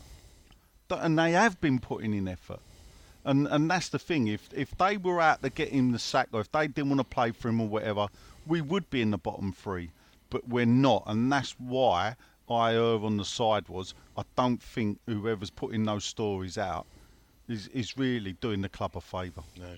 and 0.89 1.19
they 1.19 1.33
have 1.33 1.59
been 1.59 1.79
putting 1.79 2.13
in 2.13 2.27
effort. 2.29 2.61
And 3.29 3.47
and 3.47 3.69
that's 3.69 3.89
the 3.89 3.99
thing. 3.99 4.27
If 4.27 4.49
if 4.53 4.75
they 4.77 4.97
were 4.97 5.21
out 5.21 5.43
to 5.43 5.51
get 5.51 5.69
him 5.69 5.91
the 5.91 5.99
sack, 5.99 6.29
or 6.31 6.41
if 6.41 6.51
they 6.51 6.67
didn't 6.67 6.89
want 6.89 6.99
to 6.99 7.15
play 7.15 7.29
for 7.31 7.49
him 7.49 7.61
or 7.61 7.67
whatever, 7.67 8.07
we 8.47 8.59
would 8.59 8.89
be 8.89 9.03
in 9.03 9.11
the 9.11 9.19
bottom 9.19 9.53
three. 9.53 9.91
But 10.31 10.47
we're 10.47 10.65
not, 10.65 11.03
and 11.05 11.31
that's 11.31 11.51
why 11.59 12.15
I 12.49 12.73
err 12.73 13.03
on 13.05 13.17
the 13.17 13.25
side 13.25 13.69
was 13.69 13.93
I 14.17 14.23
don't 14.35 14.61
think 14.61 14.99
whoever's 15.05 15.51
putting 15.51 15.83
those 15.83 16.05
stories 16.05 16.57
out 16.57 16.87
is 17.47 17.67
is 17.67 17.97
really 17.97 18.33
doing 18.33 18.61
the 18.61 18.69
club 18.69 18.97
a 18.97 19.01
favour. 19.01 19.43
No. 19.59 19.75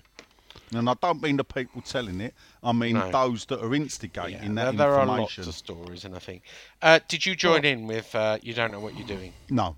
And 0.78 0.88
I 0.88 0.94
don't 0.94 1.20
mean 1.22 1.36
the 1.36 1.44
people 1.44 1.82
telling 1.82 2.22
it. 2.22 2.34
I 2.62 2.72
mean 2.72 2.94
No. 2.94 3.10
those 3.10 3.44
that 3.46 3.62
are 3.62 3.74
instigating 3.74 4.56
Yeah, 4.56 4.64
that 4.64 4.76
there, 4.76 4.88
there 4.88 4.94
are 4.98 5.04
lots 5.04 5.36
of 5.36 5.54
stories, 5.54 6.06
and 6.06 6.14
I 6.16 6.20
think. 6.20 6.42
Uh, 6.80 7.00
did 7.06 7.26
you 7.26 7.34
join 7.36 7.66
in 7.66 7.86
with 7.86 8.14
uh, 8.14 8.38
"You 8.42 8.54
Don't 8.54 8.72
Know 8.72 8.80
What 8.80 8.96
You're 8.96 9.06
Doing"? 9.06 9.34
No, 9.50 9.76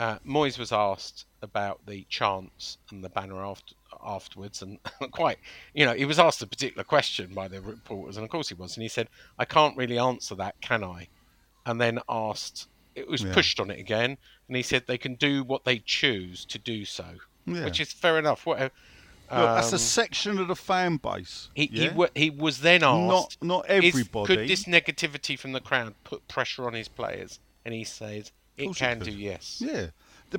Uh, 0.00 0.18
Moyes 0.26 0.58
was 0.58 0.72
asked 0.72 1.26
about 1.42 1.84
the 1.86 2.06
chants 2.08 2.78
and 2.90 3.04
the 3.04 3.10
banner 3.10 3.44
after, 3.44 3.74
afterwards, 4.02 4.62
and 4.62 4.78
quite, 5.10 5.36
you 5.74 5.84
know, 5.84 5.92
he 5.92 6.06
was 6.06 6.18
asked 6.18 6.40
a 6.40 6.46
particular 6.46 6.84
question 6.84 7.34
by 7.34 7.46
the 7.48 7.60
reporters, 7.60 8.16
and 8.16 8.24
of 8.24 8.30
course 8.30 8.48
he 8.48 8.54
was, 8.54 8.76
and 8.76 8.82
he 8.82 8.88
said, 8.88 9.08
"I 9.38 9.44
can't 9.44 9.76
really 9.76 9.98
answer 9.98 10.34
that, 10.36 10.58
can 10.62 10.82
I?" 10.82 11.08
And 11.66 11.78
then 11.78 11.98
asked, 12.08 12.68
it 12.94 13.08
was 13.08 13.22
Yeah. 13.22 13.34
pushed 13.34 13.60
on 13.60 13.70
it 13.70 13.78
again, 13.78 14.16
and 14.48 14.56
he 14.56 14.62
said 14.62 14.86
they 14.86 14.96
can 14.96 15.16
do 15.16 15.44
what 15.44 15.64
they 15.66 15.78
choose 15.80 16.46
to 16.46 16.58
do 16.58 16.86
so, 16.86 17.04
Yeah. 17.44 17.66
which 17.66 17.78
is 17.78 17.92
fair 17.92 18.18
enough. 18.18 18.46
What, 18.46 18.58
Look, 18.58 18.72
that's 19.28 19.68
um, 19.68 19.74
a 19.74 19.78
section 19.78 20.38
of 20.38 20.48
the 20.48 20.56
fan 20.56 20.96
base. 20.96 21.50
he, 21.54 21.68
yeah? 21.72 21.92
he, 22.14 22.22
he 22.22 22.30
was 22.30 22.60
then 22.62 22.80
Not- 22.80 23.24
asked, 23.26 23.44
not 23.44 23.68
"Is- 23.70 23.84
everybody." 23.94 24.26
could 24.34 24.48
this 24.48 24.64
negativity 24.64 25.38
from 25.38 25.52
the 25.52 25.60
crowd 25.60 25.94
put 26.04 26.26
pressure 26.26 26.66
on 26.66 26.72
his 26.72 26.88
players? 26.88 27.38
And 27.66 27.74
he 27.74 27.84
says, 27.84 28.32
it 28.60 28.70
it 28.70 28.76
can 28.76 28.98
could. 29.00 29.10
do, 29.10 29.16
yes. 29.18 29.62
Yeah, 29.64 29.86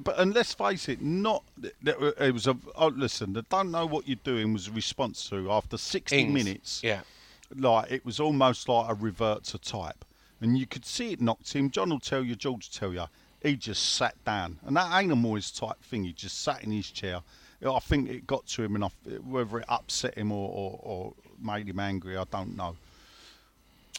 but 0.04 0.18
and 0.20 0.34
let's 0.34 0.54
face 0.54 0.88
it, 0.90 1.02
not 1.02 1.44
th- 1.62 1.74
uh, 1.88 2.12
it 2.20 2.34
was 2.34 2.48
a. 2.48 2.58
Oh, 2.76 2.88
listen, 2.88 3.34
the 3.34 3.42
don't 3.44 3.72
know 3.72 3.86
what 3.86 4.08
you're 4.08 4.18
doing 4.24 4.54
was 4.54 4.68
a 4.68 4.72
response 4.72 5.30
to 5.30 5.52
after 5.52 5.78
60 5.78 6.18
Ings, 6.20 6.34
minutes. 6.34 6.82
Yeah. 6.84 7.02
like 7.56 7.92
it 7.92 8.06
was 8.06 8.20
almost 8.20 8.70
like 8.70 8.90
a 8.90 8.94
revert 8.94 9.44
to 9.46 9.58
type, 9.58 10.06
and 10.40 10.58
you 10.58 10.66
could 10.66 10.86
see 10.86 11.12
it 11.14 11.22
knocked 11.22 11.54
him. 11.54 11.70
John 11.70 11.90
will 11.90 12.00
tell 12.00 12.24
you, 12.24 12.36
George 12.36 12.70
will 12.70 12.80
tell 12.80 12.94
you, 12.94 13.06
he 13.44 13.56
just 13.58 13.96
sat 13.96 14.16
down, 14.24 14.60
and 14.66 14.78
that 14.78 14.98
ain't 14.98 15.12
a 15.12 15.16
Moyes 15.16 15.54
type 15.58 15.82
thing. 15.84 16.04
He 16.06 16.14
just 16.14 16.42
sat 16.42 16.64
in 16.64 16.72
his 16.72 16.90
chair. 16.90 17.22
I 17.64 17.80
think 17.80 18.10
it 18.10 18.26
got 18.26 18.48
to 18.48 18.64
him 18.64 18.76
enough, 18.76 18.96
uh, 19.06 19.12
whether 19.18 19.60
it 19.60 19.66
upset 19.70 20.16
him 20.18 20.32
or, 20.32 20.50
or, 20.50 20.80
or 20.82 21.14
made 21.40 21.68
him 21.68 21.80
angry, 21.80 22.18
I 22.18 22.24
don't 22.32 22.56
know. 22.58 22.76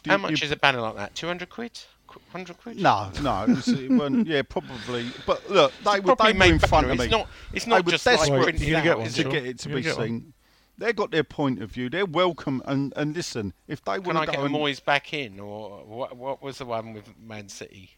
Do 0.03 0.09
How 0.09 0.17
you- 0.17 0.21
much 0.23 0.41
you- 0.41 0.45
is 0.45 0.51
a 0.51 0.57
banner 0.57 0.81
like 0.81 0.95
that? 0.97 1.15
200 1.15 1.49
quid? 1.49 1.79
Qu- 2.13 2.19
100 2.31 2.57
quid? 2.57 2.79
No, 2.79 3.11
no, 3.21 3.43
it, 3.43 3.49
was, 3.49 3.67
it 3.67 3.89
weren't, 3.89 4.27
yeah, 4.27 4.41
probably. 4.43 5.09
But 5.25 5.49
look, 5.49 5.73
they 5.83 5.99
were 5.99 6.15
probably 6.15 6.33
they 6.33 6.33
were 6.33 6.39
made 6.39 6.51
in 6.53 6.59
front 6.59 6.87
better. 6.87 6.91
of 6.93 6.97
me. 6.99 7.05
It's 7.05 7.11
not- 7.11 7.27
it's 7.53 7.67
not 7.67 7.85
were 7.85 7.91
just 7.91 8.05
like 8.05 8.19
desperate 8.19 8.43
printing 8.43 8.67
You're 8.69 8.81
gonna 8.81 8.83
it 8.83 8.89
get 8.89 8.97
one, 8.99 9.07
to 9.09 9.21
sure. 9.23 9.31
get 9.31 9.45
it 9.45 9.59
to 9.59 9.69
You're 9.69 9.77
be 9.79 9.83
gonna 9.83 9.95
one. 9.97 10.07
seen. 10.07 10.33
They've 10.77 10.95
got 10.95 11.11
their 11.11 11.23
point 11.23 11.61
of 11.61 11.71
view. 11.71 11.89
They're 11.89 12.05
welcome, 12.05 12.61
and, 12.65 12.93
and 12.95 13.15
listen, 13.15 13.53
if 13.67 13.83
they 13.83 13.93
Can 13.95 14.03
want 14.03 14.17
I 14.17 14.25
to 14.25 14.31
get 14.31 14.37
go 14.37 14.43
a 14.43 14.45
and 14.45 14.55
Moyes 14.55 14.83
back 14.83 15.13
in? 15.13 15.39
Or 15.39 15.83
what, 15.85 16.17
what 16.17 16.41
was 16.41 16.57
the 16.57 16.65
one 16.65 16.93
with 16.93 17.09
Man 17.19 17.47
City? 17.49 17.91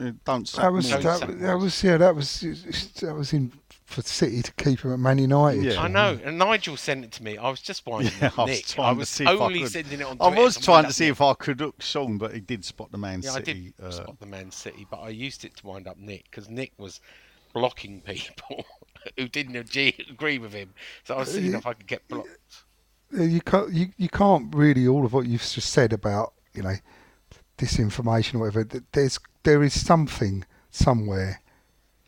uh, 0.00 0.12
don't 0.24 0.48
say 0.48 0.62
That 0.62 0.72
was 0.72 0.88
Don't 0.90 1.02
that, 1.02 1.18
say 1.20 1.26
that 1.26 1.54
was 1.58 1.84
yeah 1.84 1.96
that 1.98 2.14
was 2.16 2.40
that 3.00 3.14
was 3.14 3.32
in 3.34 3.52
for 3.90 4.02
City 4.02 4.40
to 4.42 4.52
keep 4.54 4.80
him 4.80 4.92
at 4.92 4.98
Man 4.98 5.18
United. 5.18 5.64
Yeah. 5.64 5.80
I 5.82 5.88
know, 5.88 6.18
and 6.24 6.38
Nigel 6.38 6.76
sent 6.76 7.04
it 7.04 7.12
to 7.12 7.22
me. 7.22 7.36
I 7.36 7.50
was 7.50 7.60
just 7.60 7.84
winding 7.86 8.12
Yeah, 8.20 8.28
up 8.28 8.38
I 8.38 8.42
was 8.44 8.50
Nick. 8.50 8.66
trying 8.66 8.86
I 8.86 8.92
to 8.92 8.98
was 8.98 9.08
see 9.08 9.24
if 9.24 9.28
I 9.30 9.32
only 9.34 9.60
could- 9.60 9.72
sending 9.72 10.00
it 10.00 10.06
on 10.06 10.16
I 10.20 10.28
was 10.28 10.56
trying 10.58 10.82
to 10.84 10.88
up 10.88 10.94
see 10.94 11.04
Nick. 11.04 11.12
if 11.12 11.20
I 11.20 11.34
could 11.34 11.60
hook 11.60 11.82
Sean, 11.82 12.16
but 12.18 12.32
he 12.34 12.40
did 12.40 12.64
spot 12.64 12.90
the 12.92 12.98
Man 12.98 13.22
City. 13.22 13.36
I 13.36 13.40
did 13.40 13.86
uh, 13.86 13.90
spot 13.90 14.18
the 14.20 14.26
Man 14.26 14.50
City, 14.50 14.86
but 14.90 14.98
I 15.00 15.08
used 15.08 15.44
it 15.44 15.56
to 15.56 15.66
wind 15.66 15.86
up 15.88 15.98
Nick 15.98 16.24
because 16.30 16.48
Nick 16.48 16.72
was 16.78 17.00
blocking 17.52 18.00
people 18.06 18.64
who 19.16 19.28
didn't 19.28 19.56
agree 19.56 19.96
agree 20.10 20.38
with 20.38 20.52
him. 20.52 20.72
So 21.04 21.16
I 21.16 21.18
was 21.18 21.32
seeing 21.32 21.54
if 21.54 21.66
I 21.66 21.72
could 21.74 21.86
get 21.86 22.06
blocked. 22.08 22.28
Uh, 23.18 23.22
you 23.24 23.40
can't 23.40 23.72
you, 23.72 23.88
you 23.96 24.08
can't 24.08 24.54
really 24.54 24.86
all 24.86 25.04
of 25.04 25.12
what 25.12 25.26
you've 25.26 25.40
just 25.42 25.70
said 25.70 25.92
about 25.92 26.32
you 26.54 26.62
know 26.62 26.76
disinformation 27.58 28.34
or 28.36 28.38
whatever. 28.40 28.64
There's 28.92 29.18
there 29.42 29.62
is 29.62 29.78
something 29.78 30.44
somewhere 30.70 31.40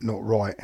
not 0.00 0.24
right. 0.24 0.54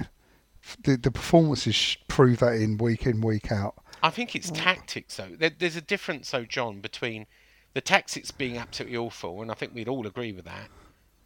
The 0.83 0.96
the 0.96 1.11
performances 1.11 1.96
prove 2.09 2.38
that 2.40 2.54
in 2.54 2.78
week 2.78 3.07
in 3.07 3.20
week 3.20 3.50
out. 3.52 3.74
I 4.02 4.11
think 4.11 4.37
it's 4.37 4.50
tactics, 4.50 5.16
though. 5.16 5.35
There, 5.37 5.50
there's 5.50 5.76
a 5.76 5.81
difference, 5.81 6.31
though, 6.31 6.44
John, 6.44 6.81
between 6.81 7.26
the 7.74 7.81
tactics 7.81 8.31
being 8.31 8.57
absolutely 8.57 8.96
awful, 8.96 9.42
and 9.42 9.50
I 9.50 9.54
think 9.54 9.74
we'd 9.74 9.88
all 9.88 10.07
agree 10.07 10.33
with 10.33 10.44
that, 10.44 10.68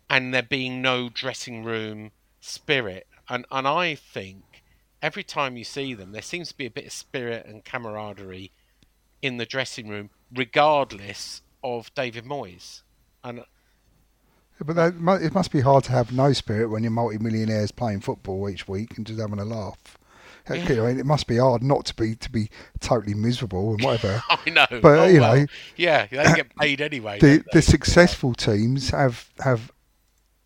and 0.09 0.33
there 0.33 0.42
being 0.42 0.81
no 0.81 1.09
dressing 1.09 1.64
room 1.64 2.12
spirit. 2.40 3.07
And 3.28 3.46
and 3.50 3.68
I 3.68 3.94
think 3.94 4.64
every 5.00 5.24
time 5.24 5.57
you 5.57 5.64
see 5.64 5.94
them, 5.94 6.12
there 6.12 6.22
seems 6.22 6.48
to 6.48 6.57
be 6.57 6.66
a 6.66 6.70
bit 6.70 6.87
of 6.87 6.92
spirit 6.92 7.46
and 7.46 7.64
camaraderie 7.64 8.52
in 9.20 9.37
the 9.37 9.46
dressing 9.46 9.88
room, 9.88 10.11
regardless 10.33 11.42
of 11.62 11.94
David 11.94 12.24
Moyes. 12.24 12.83
And 13.22 13.44
But 14.60 14.76
that, 14.76 14.94
it 15.22 15.34
must 15.34 15.50
be 15.50 15.60
hard 15.60 15.84
to 15.84 15.92
have 15.92 16.12
no 16.12 16.32
spirit 16.32 16.68
when 16.68 16.82
you're 16.82 16.92
multi-millionaires 16.92 17.72
playing 17.72 18.00
football 18.00 18.48
each 18.48 18.68
week 18.68 18.96
and 18.96 19.06
just 19.06 19.20
having 19.20 19.38
a 19.40 19.44
laugh. 19.44 19.98
Yeah. 20.50 20.68
you 20.68 20.76
know, 20.76 20.86
it 20.86 21.06
must 21.06 21.26
be 21.28 21.38
hard 21.38 21.62
not 21.62 21.84
to 21.86 21.94
be 21.94 22.16
to 22.16 22.30
be 22.30 22.50
totally 22.80 23.14
miserable 23.14 23.74
and 23.74 23.82
whatever. 23.82 24.22
I 24.28 24.50
know, 24.50 24.66
But, 24.70 24.84
oh, 24.98 25.06
you 25.06 25.20
well, 25.20 25.36
know, 25.36 25.46
yeah, 25.76 26.06
they 26.06 26.16
get 26.36 26.56
paid 26.56 26.80
anyway. 26.80 27.18
the 27.20 27.44
the 27.52 27.62
successful 27.62 28.34
teams 28.34 28.90
have 28.90 29.30
have 29.38 29.70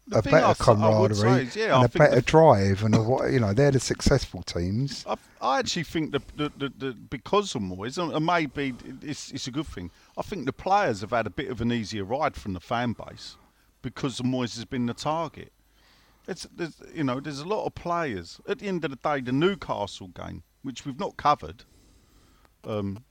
The 0.06 0.18
a 0.18 0.22
better 0.22 0.36
I 0.46 0.50
I 0.50 0.54
camaraderie 0.54 1.42
is, 1.44 1.56
yeah, 1.56 1.76
and 1.76 1.84
a 1.84 1.88
think 1.88 1.92
the 1.92 1.98
better 1.98 2.20
drive 2.20 2.84
and 2.84 2.94
a, 2.94 3.02
what 3.02 3.32
you 3.32 3.40
know 3.40 3.54
they're 3.54 3.70
the 3.70 3.80
successful 3.80 4.42
teams. 4.42 5.02
I, 5.08 5.16
I 5.40 5.58
actually 5.60 5.84
think 5.84 6.12
that 6.12 6.22
the, 6.36 6.52
the, 6.58 6.72
the, 6.76 6.92
because 6.92 7.54
of 7.54 7.62
Moyes, 7.62 7.96
and 7.96 8.12
and 8.12 8.24
maybe 8.26 8.74
it's, 9.02 9.32
it's 9.32 9.46
a 9.46 9.50
good 9.50 9.66
thing, 9.66 9.90
I 10.18 10.22
think 10.22 10.44
the 10.44 10.52
players 10.52 11.00
have 11.00 11.10
had 11.10 11.26
a 11.26 11.30
bit 11.30 11.50
of 11.50 11.60
an 11.62 11.72
easier 11.72 12.04
ride 12.04 12.36
from 12.36 12.52
the 12.52 12.60
fan 12.60 12.92
base 12.92 13.36
because 13.86 14.20
Moyes 14.20 14.56
has 14.56 14.64
been 14.64 14.86
the 14.86 14.94
target. 14.94 15.52
It's, 16.26 16.44
there's, 16.52 16.82
you 16.92 17.04
know, 17.04 17.20
there's 17.20 17.38
a 17.38 17.46
lot 17.46 17.66
of 17.66 17.76
players. 17.76 18.40
At 18.48 18.58
the 18.58 18.66
end 18.66 18.84
of 18.84 18.90
the 18.90 18.96
day, 18.96 19.20
the 19.20 19.30
Newcastle 19.30 20.08
game, 20.08 20.42
which 20.62 20.84
we've 20.84 20.98
not 20.98 21.16
covered, 21.16 21.62
um, 22.66 23.04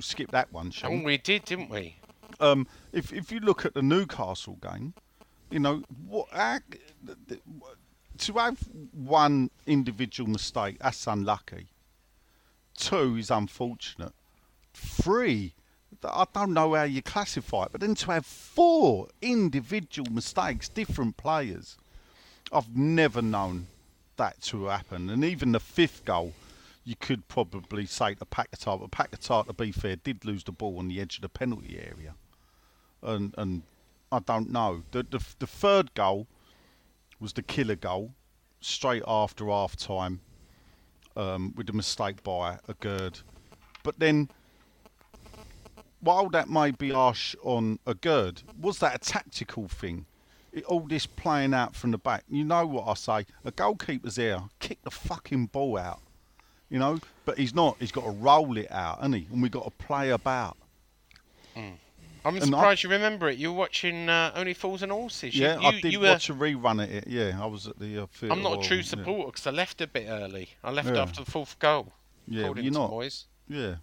skip 0.00 0.32
that 0.32 0.52
one, 0.52 0.72
shall 0.72 0.90
Oh, 0.90 0.96
we? 0.96 1.02
we 1.04 1.16
did, 1.18 1.44
didn't 1.44 1.70
we? 1.70 1.94
um, 2.40 2.66
if 2.92 3.12
if 3.12 3.30
you 3.30 3.38
look 3.38 3.64
at 3.64 3.74
the 3.74 3.82
Newcastle 3.82 4.58
game, 4.60 4.94
you 5.48 5.60
know 5.60 5.84
what 6.08 6.26
our, 6.32 6.60
th- 7.06 7.18
th- 7.28 7.40
to 8.18 8.32
have 8.32 8.58
one 8.92 9.50
individual 9.68 10.28
mistake 10.28 10.78
that's 10.80 11.06
unlucky. 11.06 11.68
Two 12.76 13.16
is 13.16 13.30
unfortunate. 13.30 14.12
Three, 14.74 15.38
th- 15.40 15.54
I 16.04 16.24
don't 16.32 16.54
know 16.54 16.74
how 16.74 16.84
you 16.84 17.02
classify 17.02 17.64
it, 17.64 17.72
but 17.72 17.80
then 17.80 17.94
to 17.96 18.12
have 18.12 18.24
four 18.26 19.08
individual 19.20 20.10
mistakes, 20.10 20.68
different 20.68 21.16
players, 21.16 21.76
I've 22.52 22.74
never 22.76 23.20
known 23.22 23.66
that 24.16 24.40
to 24.42 24.66
happen. 24.66 25.10
And 25.10 25.24
even 25.24 25.52
the 25.52 25.60
fifth 25.60 26.04
goal, 26.04 26.32
you 26.84 26.96
could 26.96 27.28
probably 27.28 27.86
say 27.86 28.14
to 28.14 28.24
Paquetá, 28.24 28.80
but 28.80 28.90
Paquetá, 28.90 29.46
to 29.46 29.52
be 29.52 29.72
fair, 29.72 29.96
did 29.96 30.24
lose 30.24 30.44
the 30.44 30.52
ball 30.52 30.78
on 30.78 30.88
the 30.88 31.00
edge 31.00 31.16
of 31.16 31.22
the 31.22 31.28
penalty 31.28 31.78
area. 31.78 32.14
And 33.02 33.34
and 33.38 33.62
I 34.10 34.18
don't 34.20 34.50
know. 34.50 34.82
The 34.90 35.02
the, 35.02 35.24
the 35.38 35.46
third 35.46 35.94
goal 35.94 36.26
was 37.20 37.32
the 37.34 37.42
killer 37.42 37.76
goal, 37.76 38.12
straight 38.60 39.02
after 39.06 39.46
half 39.46 39.76
time, 39.76 40.20
um, 41.16 41.54
with 41.56 41.68
a 41.68 41.72
mistake 41.72 42.22
by 42.22 42.58
Aguerd. 42.68 43.22
But 43.82 43.98
then, 43.98 44.30
while 46.00 46.28
that 46.30 46.48
may 46.48 46.70
be 46.70 46.90
harsh 46.90 47.34
on 47.42 47.78
Aguerd, 47.86 48.42
was 48.60 48.78
that 48.78 48.94
a 48.94 48.98
tactical 48.98 49.68
thing? 49.68 50.06
It, 50.52 50.64
all 50.64 50.80
this 50.80 51.06
playing 51.06 51.54
out 51.54 51.76
from 51.76 51.92
the 51.92 51.98
back. 51.98 52.24
You 52.28 52.44
know 52.44 52.66
what 52.66 52.88
I 52.88 52.94
say? 52.94 53.26
A 53.44 53.52
goalkeeper's 53.52 54.16
there, 54.16 54.40
kick 54.58 54.82
the 54.82 54.90
fucking 54.90 55.46
ball 55.46 55.78
out. 55.78 56.00
You 56.68 56.78
know, 56.78 56.98
but 57.24 57.36
he's 57.38 57.54
not. 57.54 57.76
He's 57.80 57.90
got 57.92 58.04
to 58.04 58.10
roll 58.10 58.56
it 58.56 58.70
out, 58.70 58.98
hasn't 58.98 59.14
he? 59.16 59.26
And 59.32 59.42
we've 59.42 59.50
got 59.50 59.64
to 59.64 59.70
play 59.84 60.10
about. 60.10 60.56
I'm 61.56 61.78
And 62.24 62.36
I- 62.36 62.38
surprised 62.46 62.82
you 62.82 62.90
remember 62.90 63.28
it. 63.28 63.38
You 63.38 63.50
were 63.52 63.58
watching 63.58 64.08
uh, 64.08 64.32
Only 64.34 64.54
Fools 64.54 64.82
and 64.82 64.92
Horses. 64.92 65.34
You- 65.34 65.46
Yeah, 65.46 65.58
you, 65.60 65.66
I 65.66 65.80
did 65.80 65.92
you 65.92 66.00
were, 66.00 66.08
watch 66.08 66.28
a 66.30 66.34
rerun 66.34 66.82
at 66.82 66.90
it. 66.90 67.06
Yeah, 67.08 67.38
I 67.40 67.46
was 67.46 67.66
at 67.66 67.78
the 67.78 67.98
uh. 68.02 68.06
I'm 68.30 68.42
not 68.42 68.64
a 68.64 68.68
true 68.68 68.82
supporter 68.82 69.26
because 69.26 69.46
I 69.46 69.50
left 69.50 69.80
a 69.80 69.86
bit 69.86 70.06
early. 70.08 70.50
I 70.62 70.70
left 70.70 70.88
Yeah. 70.90 71.02
after 71.02 71.24
the 71.24 71.30
fourth 71.30 71.58
goal. 71.58 71.92
Yeah, 72.28 72.52
you're 72.56 72.72
not. 72.72 72.90
Moyes. 72.90 73.24
Yeah. 73.48 73.76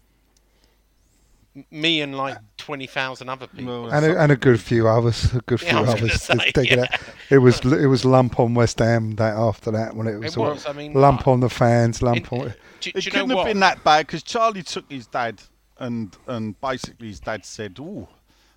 M- 1.58 1.66
Me 1.72 2.02
and 2.02 2.16
like 2.16 2.38
20,000 2.58 3.28
other 3.30 3.48
people. 3.48 3.84
Well, 3.84 3.92
And 3.94 4.06
a, 4.06 4.20
and 4.22 4.32
a 4.32 4.36
good 4.36 4.62
few 4.62 4.88
others, 4.88 5.34
a 5.34 5.40
good 5.42 5.60
few 5.60 5.78
I 5.78 5.82
was 5.82 5.90
others. 5.90 6.22
say, 6.22 6.36
yeah. 6.56 6.84
it. 6.84 7.02
it 7.32 7.38
was 7.40 7.60
it 7.66 7.88
was 7.88 8.06
lump 8.06 8.40
on 8.40 8.54
West 8.54 8.80
Ham 8.80 9.16
that 9.16 9.36
after 9.36 9.72
that 9.72 9.96
when 9.96 10.08
it 10.08 10.18
was, 10.20 10.34
It 10.34 10.40
all- 10.40 10.52
was, 10.52 10.66
I 10.68 10.74
mean, 10.74 10.94
lump 10.94 11.28
on 11.28 11.40
the 11.40 11.50
fans, 11.50 12.02
lump 12.02 12.18
It- 12.32 12.32
on. 12.34 12.40
do, 12.40 12.46
It 12.46 12.54
do 12.82 12.90
you 12.90 12.94
know 12.94 13.02
couldn't 13.22 13.38
have 13.38 13.46
been 13.48 13.60
that 13.62 13.84
bad 13.84 14.06
because 14.06 14.22
Charlie 14.24 14.64
took 14.64 14.90
his 14.92 15.08
dad 15.08 15.42
and 15.80 16.16
and 16.28 16.60
basically 16.62 17.08
his 17.08 17.20
dad 17.20 17.44
said, 17.46 17.78
"Oh, 17.82 18.08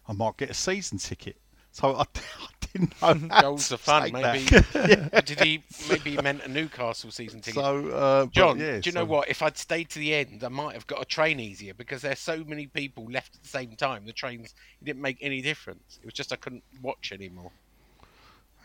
I 0.07 0.13
might 0.13 0.37
get 0.37 0.51
a 0.51 0.55
season 0.55 0.99
ticket." 0.99 1.37
So 1.73 1.95
I, 1.97 2.03
I 2.15 2.49
didn't 2.73 3.03
know. 3.03 3.29
how 3.31 3.41
Goals 3.43 3.69
to 3.69 3.75
are 3.75 3.79
fun, 3.79 4.03
take 4.05 4.13
maybe. 4.13 4.45
that. 4.73 5.27
Did 5.27 5.41
he? 5.41 5.63
Maybe 5.89 6.11
he 6.13 6.21
meant 6.23 6.45
a 6.45 6.49
Newcastle 6.49 7.11
season 7.11 7.41
ticket. 7.41 7.63
So, 7.63 7.89
uh, 7.89 8.25
but 8.25 8.33
John, 8.33 8.59
yeah, 8.59 8.81
do 8.81 8.91
you 8.91 8.95
know 8.95 9.05
what? 9.05 9.29
If 9.29 9.43
I'd 9.43 9.57
stayed 9.57 9.89
to 9.91 9.99
the 9.99 10.15
end, 10.15 10.45
I 10.45 10.49
might 10.49 10.75
have 10.75 10.87
got 10.87 11.03
a 11.03 11.05
train 11.05 11.41
easier 11.41 11.75
because 11.75 12.03
there's 12.03 12.19
so 12.19 12.45
many 12.45 12.67
people 12.67 13.07
left 13.11 13.37
at 13.37 13.43
the 13.43 13.49
same 13.49 13.77
time. 13.77 14.05
The 14.07 14.13
trains 14.13 14.55
it 14.81 14.85
didn't 14.85 15.03
make 15.03 15.19
any 15.21 15.41
difference. 15.43 15.99
It 16.03 16.05
was 16.05 16.15
just 16.15 16.33
I 16.33 16.37
couldn't 16.37 16.65
watch 16.83 17.13
anymore. 17.13 17.53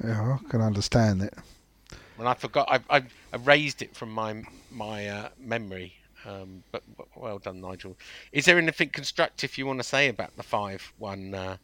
Yeah, 0.03 0.37
I 0.37 0.49
can 0.49 0.61
understand 0.61 1.21
it. 1.21 1.33
And 2.17 2.27
I 2.27 2.33
forgot. 2.33 2.67
I, 2.69 2.97
I, 2.97 3.03
I 3.33 3.37
raised 3.37 3.81
it 3.81 3.95
from 3.95 4.11
my 4.11 4.43
my 4.71 5.07
uh, 5.07 5.29
memory. 5.39 5.93
Um, 6.25 6.63
but, 6.71 6.81
but 6.97 7.05
well 7.15 7.37
done, 7.37 7.61
Nigel. 7.61 7.95
Is 8.31 8.45
there 8.45 8.57
anything 8.57 8.89
constructive 8.89 9.59
you 9.59 9.67
want 9.67 9.79
to 9.79 9.83
say 9.83 10.09
about 10.09 10.35
the 10.35 10.41
five-one 10.41 11.35
uh, 11.35 11.57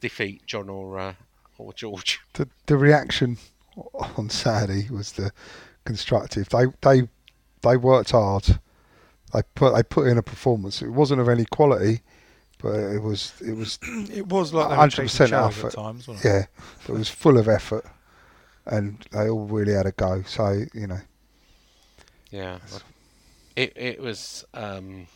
defeat, 0.00 0.42
John 0.46 0.68
or 0.68 0.98
uh, 0.98 1.14
or 1.58 1.72
George? 1.72 2.20
The 2.34 2.48
the 2.66 2.76
reaction 2.76 3.38
on 4.16 4.28
Saturday 4.30 4.88
was 4.90 5.12
the 5.12 5.32
constructive. 5.84 6.48
They 6.50 6.66
they 6.82 7.08
they 7.62 7.76
worked 7.76 8.10
hard. 8.10 8.58
They 9.32 9.42
put 9.54 9.74
they 9.74 9.82
put 9.82 10.06
in 10.06 10.18
a 10.18 10.22
performance. 10.22 10.80
It 10.82 10.90
wasn't 10.90 11.20
of 11.20 11.28
any 11.28 11.44
quality, 11.44 12.00
but 12.62 12.74
it 12.74 13.02
was 13.02 13.32
it 13.44 13.52
was 13.56 13.78
It 14.10 14.26
was 14.28 14.52
like 14.54 14.70
hundred 14.74 15.02
percent 15.02 15.30
shadows 15.30 15.58
effort. 15.58 15.66
at 15.68 15.74
times, 15.74 16.08
wasn't 16.08 16.24
it? 16.24 16.28
Yeah, 16.28 16.46
it 16.88 16.92
was 16.98 17.08
full 17.08 17.36
of 17.38 17.48
effort, 17.48 17.84
and 18.66 19.04
they 19.12 19.28
all 19.28 19.46
really 19.46 19.74
had 19.74 19.86
a 19.86 19.92
go. 19.92 20.22
So 20.26 20.64
you 20.72 20.86
know, 20.86 21.00
Yeah, 22.30 22.58
it 23.56 23.72
it 23.76 24.00
was 24.00 24.44
um, 24.54 25.06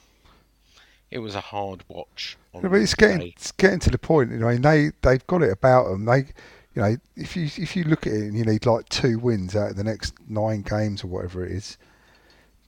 it 1.13 1.19
was 1.19 1.35
a 1.35 1.41
hard 1.41 1.85
watch. 1.89 2.37
On 2.55 2.63
Yeah, 2.63 2.69
but 2.69 2.81
it's 2.81 2.95
getting 2.95 3.23
it's 3.29 3.53
getting 3.53 3.79
to 3.81 3.91
the 3.91 3.99
point. 3.99 4.31
You 4.31 4.39
know, 4.39 4.49
I 4.49 4.53
mean, 4.55 4.63
they 4.63 4.91
they've 5.03 5.27
got 5.27 5.43
it 5.43 5.51
about 5.53 5.89
them. 5.89 6.05
They, 6.07 6.19
you 6.75 6.83
know, 6.83 6.97
if 7.17 7.37
you 7.37 7.45
if 7.45 7.77
you 7.77 7.85
look 7.85 8.07
at 8.07 8.13
it 8.15 8.23
and 8.23 8.37
you 8.37 8.45
need 8.45 8.67
like 8.67 8.89
two 8.89 9.19
wins 9.19 9.55
out 9.55 9.71
of 9.71 9.77
the 9.77 9.85
next 9.85 10.15
nine 10.29 10.63
games 10.63 11.05
or 11.05 11.09
whatever 11.09 11.45
it 11.45 11.53
is, 11.53 11.77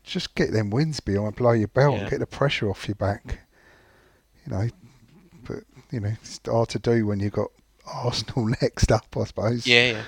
just 0.03 0.35
get 0.35 0.53
them 0.53 0.71
wins 0.71 1.01
behind, 1.01 1.37
blow 1.37 1.53
your 1.53 1.69
belt, 1.69 1.95
Yeah. 1.95 2.01
and 2.03 2.11
get 2.11 2.21
the 2.21 2.27
pressure 2.27 2.69
off 2.69 2.87
your 2.87 2.97
back. 2.97 3.41
You 4.47 4.53
know, 4.53 4.69
but 5.47 5.65
you 5.91 6.01
know, 6.01 6.13
it's 6.23 6.41
hard 6.47 6.69
to 6.71 6.79
do 6.79 7.07
when 7.07 7.21
you've 7.21 7.33
got 7.33 7.49
Arsenal 7.87 8.47
next 8.63 8.93
up, 8.93 9.17
I 9.17 9.25
suppose. 9.25 9.67
Yeah, 9.67 9.93
yeah. 9.93 10.03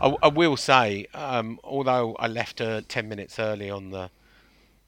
I, 0.00 0.16
I 0.22 0.28
will 0.28 0.56
say, 0.56 1.06
um, 1.12 1.58
although 1.62 2.14
I 2.18 2.26
left 2.28 2.60
uh, 2.60 2.82
ten 2.88 3.08
minutes 3.08 3.38
early 3.38 3.68
on 3.68 3.90
the 3.90 4.10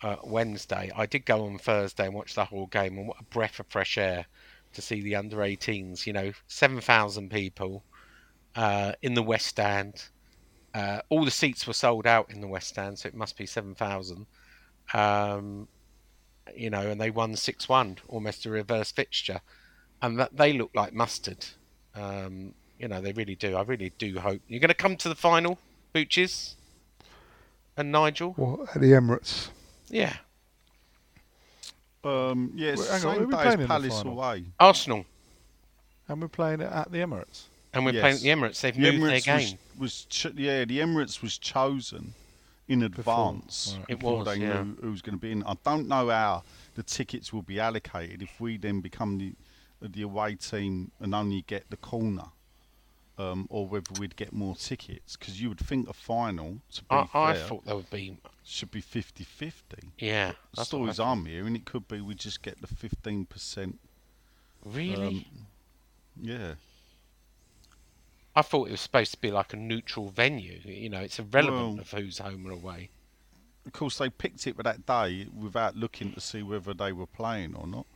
uh, 0.03 0.17
Wednesday, 0.25 0.91
I 0.95 1.07
did 1.07 1.25
go 1.25 1.47
on 1.47 1.59
Thursday 1.59 2.07
and 2.07 2.15
watch 2.15 2.35
the 2.35 2.45
whole 2.45 2.67
game, 2.67 2.99
and 2.99 3.09
what 3.09 3.21
a 3.21 3.25
breath 3.25 3.61
of 3.61 3.67
fresh 3.69 3.97
air 3.97 4.27
to 4.75 4.83
see 4.83 5.01
the 5.01 5.17
under 5.17 5.38
18s. 5.38 6.07
You 6.07 6.12
know, 6.12 6.33
seven 6.49 6.81
thousand 6.81 7.31
people 7.31 7.85
uh, 8.57 8.93
in 9.03 9.15
the 9.15 9.23
West 9.23 9.47
Stand. 9.47 10.05
Uh, 10.75 11.01
all 11.11 11.25
the 11.25 11.31
seats 11.31 11.67
were 11.67 11.73
sold 11.73 12.07
out 12.07 12.31
in 12.31 12.41
the 12.41 12.47
West 12.49 12.69
Stand, 12.69 12.99
so 12.99 13.09
it 13.09 13.15
must 13.15 13.37
be 13.37 13.47
seven 13.47 13.75
thousand. 13.75 14.27
Um, 14.95 15.69
you 16.57 16.71
know, 16.71 16.90
and 16.90 17.00
they 17.00 17.11
won 17.11 17.37
six 17.37 17.69
one, 17.69 17.98
almost 18.09 18.46
a 18.46 18.50
reverse 18.50 18.90
fixture, 18.90 19.40
and 20.00 20.19
that 20.19 20.37
they 20.37 20.53
look 20.53 20.71
like 20.75 20.92
mustard. 20.92 21.44
Um, 21.94 22.55
you 22.79 22.88
know, 22.88 23.00
they 23.00 23.13
really 23.13 23.37
do. 23.37 23.57
I 23.57 23.63
really 23.63 23.92
do 23.98 24.19
hope 24.19 24.40
you're 24.48 24.61
going 24.61 24.69
to 24.69 24.75
come 24.75 24.96
to 24.96 25.09
the 25.09 25.15
final, 25.15 25.59
Booches 25.92 26.57
and 27.77 27.92
Nigel. 27.92 28.35
Well, 28.37 28.69
at 28.75 28.81
the 28.81 28.88
Emirates, 28.88 29.50
Yeah, 29.93 30.17
Um, 32.05 32.51
yeah, 32.57 32.71
it's 32.71 32.81
Well, 32.81 32.87
the 32.88 32.93
hang 32.95 33.05
on, 33.07 33.15
who 33.15 33.21
same 33.21 33.23
are 33.23 33.27
we 33.27 33.33
day 33.35 33.37
playing 33.37 33.47
as 33.49 33.55
in 33.55 33.61
the 33.61 33.67
Palace 33.69 33.97
final? 34.03 34.13
away. 34.13 34.45
Arsenal, 34.59 35.07
And 36.09 36.21
we're 36.21 36.29
playing 36.29 36.61
it 36.63 36.73
at 36.73 36.90
the 36.90 36.99
Emirates. 36.99 37.43
and 37.75 37.85
we're 37.85 37.93
Yes. 37.93 38.01
playing 38.03 38.17
at 38.17 38.23
the 38.23 38.29
Emirates. 38.29 38.61
They've 38.61 38.75
The 38.75 38.81
moved 38.81 38.97
Emirates 39.05 39.25
their 39.25 39.35
was, 39.37 39.51
game. 39.51 39.59
was 39.79 40.05
ch- 40.07 40.27
yeah, 40.35 40.65
the 40.65 40.79
Emirates 40.81 41.23
was 41.23 41.38
chosen 41.38 42.15
in 42.69 42.83
advance 42.83 43.75
right. 43.79 43.85
It 43.90 43.99
before 43.99 44.19
was, 44.19 44.27
they 44.27 44.37
yeah. 44.43 44.63
knew 44.63 44.77
who 44.81 44.90
was 44.90 45.03
going 45.03 45.15
to 45.17 45.21
be 45.21 45.31
in. 45.31 45.43
I 45.45 45.55
don't 45.65 45.87
know 45.88 46.09
how 46.09 46.43
the 46.75 46.83
tickets 46.83 47.33
will 47.33 47.43
be 47.43 47.61
allocated 47.61 48.23
if 48.23 48.40
we 48.40 48.57
then 48.57 48.81
become 48.81 49.19
the 49.19 49.35
the 49.81 50.03
away 50.03 50.37
team 50.37 50.93
and 51.01 51.13
only 51.13 51.43
get 51.43 51.69
the 51.69 51.77
corner, 51.77 52.27
um, 53.19 53.49
or 53.51 53.67
whether 53.67 53.93
we'd 53.99 54.15
get 54.15 54.33
more 54.33 54.55
tickets. 54.55 55.17
Because 55.17 55.40
you 55.40 55.49
would 55.49 55.59
think 55.59 55.88
a 55.88 55.93
final, 55.93 56.61
to 56.73 56.83
be 56.83 56.87
I, 56.90 57.09
I 57.15 57.35
fair, 57.35 57.47
thought 57.49 57.65
there 57.65 57.75
would 57.77 57.90
be. 57.90 58.17
Should 58.45 58.71
be 58.71 58.83
50-50. 58.83 59.53
Yeah. 59.99 60.33
The 60.55 60.65
stories. 60.65 60.99
I'm 61.01 61.27
hearing, 61.27 61.55
it 61.57 61.65
could 61.65 61.87
be 61.88 62.01
we 62.01 62.15
just 62.15 62.43
get 62.43 62.61
the 62.61 62.67
15%. 62.67 63.75
Really? 64.65 65.07
um, 65.07 65.25
Yeah. 66.21 66.55
I 68.35 68.43
thought 68.43 68.69
it 68.69 68.73
was 68.73 68.81
supposed 68.81 69.13
to 69.13 69.21
be 69.21 69.31
like 69.31 69.53
a 69.53 69.57
neutral 69.57 70.09
venue. 70.09 70.59
You 70.65 70.88
know, 70.88 71.01
it's 71.01 71.19
irrelevant 71.19 71.73
Well- 71.75 71.81
of 71.81 71.90
who's 71.90 72.19
home 72.19 72.47
or 72.47 72.51
away. 72.51 72.90
Of 73.67 73.73
course, 73.73 73.99
they 73.99 74.09
picked 74.11 74.47
it 74.47 74.57
for 74.57 74.63
that 74.65 74.87
day 74.87 75.27
without 75.37 75.77
looking 75.77 76.13
to 76.15 76.21
see 76.21 76.43
whether 76.43 76.75
they 76.75 76.93
were 76.93 77.07
playing 77.07 77.55
or 77.55 77.67
not. 77.67 77.87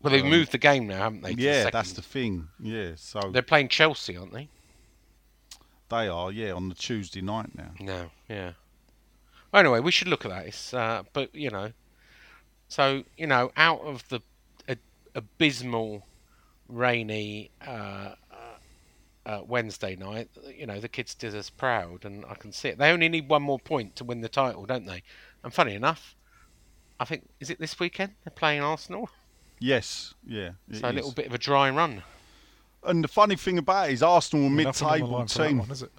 Well, 0.00 0.10
they've 0.12 0.24
Um, 0.24 0.30
moved 0.30 0.52
the 0.52 0.58
game 0.58 0.86
now, 0.86 0.98
haven't 0.98 1.20
they? 1.20 1.32
yeah, 1.32 1.64
second? 1.64 1.72
that's 1.72 1.92
the 1.92 2.02
thing. 2.02 2.48
Yeah, 2.58 2.94
so 2.96 3.20
They're 3.30 3.42
playing 3.42 3.68
Chelsea, 3.68 4.16
aren't 4.16 4.32
they? 4.32 4.48
they 5.90 6.08
are. 6.08 6.32
Yeah, 6.32 6.52
on 6.52 6.70
the 6.70 6.74
Tuesday 6.74 7.20
night 7.20 7.54
now. 7.54 7.72
No, 7.78 8.10
yeah. 8.28 8.52
Anyway, 9.54 9.80
we 9.80 9.90
should 9.90 10.08
look 10.08 10.24
at 10.24 10.30
that. 10.30 10.46
It's, 10.46 10.72
uh, 10.72 11.02
but 11.12 11.34
you 11.34 11.50
know, 11.50 11.72
so 12.68 13.04
you 13.16 13.26
know, 13.26 13.52
out 13.56 13.80
of 13.82 14.08
the 14.08 14.20
a, 14.68 14.76
abysmal, 15.14 16.06
rainy 16.68 17.50
uh, 17.66 18.14
uh, 18.30 19.26
uh, 19.26 19.40
Wednesday 19.46 19.94
night, 19.96 20.28
you 20.56 20.66
know, 20.66 20.80
the 20.80 20.88
kids 20.88 21.14
did 21.14 21.34
us 21.34 21.50
proud, 21.50 22.04
and 22.04 22.24
I 22.26 22.34
can 22.34 22.52
see 22.52 22.68
it. 22.68 22.78
They 22.78 22.90
only 22.90 23.08
need 23.08 23.28
one 23.28 23.42
more 23.42 23.58
point 23.58 23.96
to 23.96 24.04
win 24.04 24.20
the 24.22 24.28
title, 24.28 24.64
don't 24.64 24.86
they? 24.86 25.02
And 25.44 25.52
funny 25.52 25.74
enough, 25.74 26.16
I 26.98 27.04
think 27.04 27.28
is 27.40 27.50
it 27.50 27.58
this 27.58 27.78
weekend 27.78 28.12
they're 28.24 28.32
playing 28.32 28.62
Arsenal, 28.62 29.10
Yes, 29.58 30.14
yeah. 30.26 30.50
it 30.68 30.76
so 30.78 30.88
a 30.88 30.92
little 30.92 31.12
bit 31.12 31.26
of 31.26 31.34
a 31.34 31.38
dry 31.38 31.70
run. 31.70 32.02
And 32.84 33.04
the 33.04 33.08
funny 33.08 33.36
thing 33.36 33.58
about 33.58 33.90
it 33.90 33.92
is 33.92 34.02
Arsenal 34.02 34.48
were 34.48 34.50
Nothing 34.50 34.66
on 34.66 34.72
the 34.72 34.98
mid-table 34.98 35.08
line 35.18 35.26
for 35.28 35.38
that 35.38 35.48
team. 35.48 35.58
one, 35.58 35.70
is 35.70 35.82
it? 35.82 35.92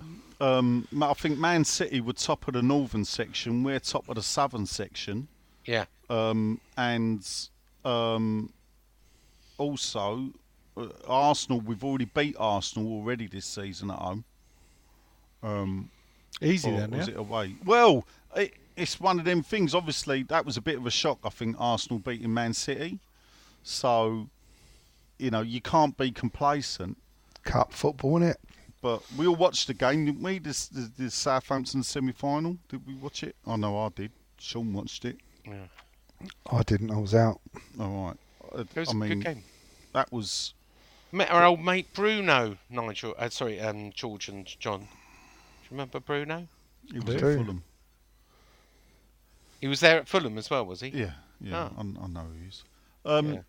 Um, 0.44 0.88
I 1.02 1.14
think 1.14 1.40
Man 1.40 1.64
City 1.64 2.02
were 2.02 2.12
top 2.12 2.50
of 2.50 2.54
the 2.54 2.62
northern 2.62 3.06
section. 3.06 3.64
We're 3.64 3.80
top 3.80 4.10
of 4.10 4.16
the 4.16 4.22
southern 4.22 4.66
section. 4.66 5.30
Yeah, 5.66 5.86
Um, 6.10 6.60
and 6.76 7.26
um, 7.86 8.52
also 9.58 10.32
uh, 10.76 10.88
Arsenal. 11.08 11.62
We've 11.62 11.84
already 11.84 12.06
beat 12.06 12.36
Arsenal 12.38 12.92
already 12.92 13.28
this 13.28 13.46
season 13.46 13.90
at 13.90 13.98
home. 13.98 14.26
Um, 15.42 15.90
Easy 16.42 16.70
or 16.70 16.78
then, 16.78 16.92
was 16.92 17.08
yeah. 17.08 17.14
it 17.14 17.20
away? 17.20 17.56
Well, 17.64 18.06
it, 18.36 18.54
it's 18.76 19.00
one 19.00 19.20
of 19.20 19.26
them 19.26 19.44
things. 19.44 19.74
Obviously, 19.74 20.24
that 20.24 20.46
was 20.46 20.58
a 20.58 20.62
bit 20.62 20.76
of 20.76 20.86
a 20.86 20.92
shock. 20.92 21.20
I 21.24 21.30
think 21.30 21.56
Arsenal 21.58 22.00
beating 22.00 22.34
Man 22.34 22.54
City. 22.54 23.00
So, 23.64 24.28
you 25.18 25.32
know, 25.32 25.42
you 25.42 25.62
can't 25.62 25.98
be 25.98 26.12
complacent. 26.12 26.98
Cup 27.46 27.72
football, 27.72 28.20
innit? 28.20 28.36
But 28.84 29.02
we 29.18 29.26
all 29.28 29.36
watched 29.38 29.68
the 29.68 29.74
game, 29.74 30.04
didn't 30.06 30.22
we? 30.22 30.40
This 30.40 30.68
the, 30.68 30.92
the 30.98 31.10
Southampton 31.10 31.84
semi-final. 31.84 32.58
Did 32.68 32.86
we 32.86 32.96
watch 32.96 33.24
it? 33.24 33.34
I 33.48 33.56
know 33.56 33.80
I 33.80 33.88
did. 33.96 34.12
Sean 34.38 34.74
watched 34.74 35.06
it. 35.06 35.16
Yeah. 35.48 35.68
I 36.52 36.64
didn't. 36.64 36.92
I 36.92 36.98
was 36.98 37.16
out. 37.16 37.40
All 37.80 38.08
right. 38.08 38.18
Uh, 38.54 38.62
it 38.64 38.76
was 38.76 38.90
I 38.90 38.92
a 38.92 38.96
mean, 38.96 39.10
good 39.10 39.24
game. 39.24 39.44
that 39.94 40.12
was 40.12 40.54
Met 41.14 41.32
our 41.32 41.46
old 41.46 41.64
mate 41.64 41.94
Bruno, 41.94 42.58
Nigel. 42.70 43.16
Uh, 43.18 43.30
sorry, 43.30 43.58
um, 43.62 43.94
George 43.94 44.28
and 44.28 44.46
John. 44.60 44.80
Do 44.82 44.86
you 44.86 45.72
remember 45.72 46.02
Bruno? 46.02 46.48
it 46.94 47.06
was 47.06 47.16
at. 47.16 47.22
Fulham. 47.22 47.64
He 49.62 49.68
was 49.68 49.80
there 49.80 49.98
at 49.98 50.10
Fulham 50.10 50.38
as 50.38 50.50
well, 50.50 50.66
was 50.66 50.82
he? 50.82 50.90
Yeah, 50.90 51.12
yeah. 51.40 51.70
Ah. 51.78 51.78
I, 51.78 51.82
I 51.82 52.08
know 52.08 52.20
who 52.20 52.42
he 52.42 52.48
is. 52.50 52.64
Um, 53.06 53.34
Yeah. 53.34 53.40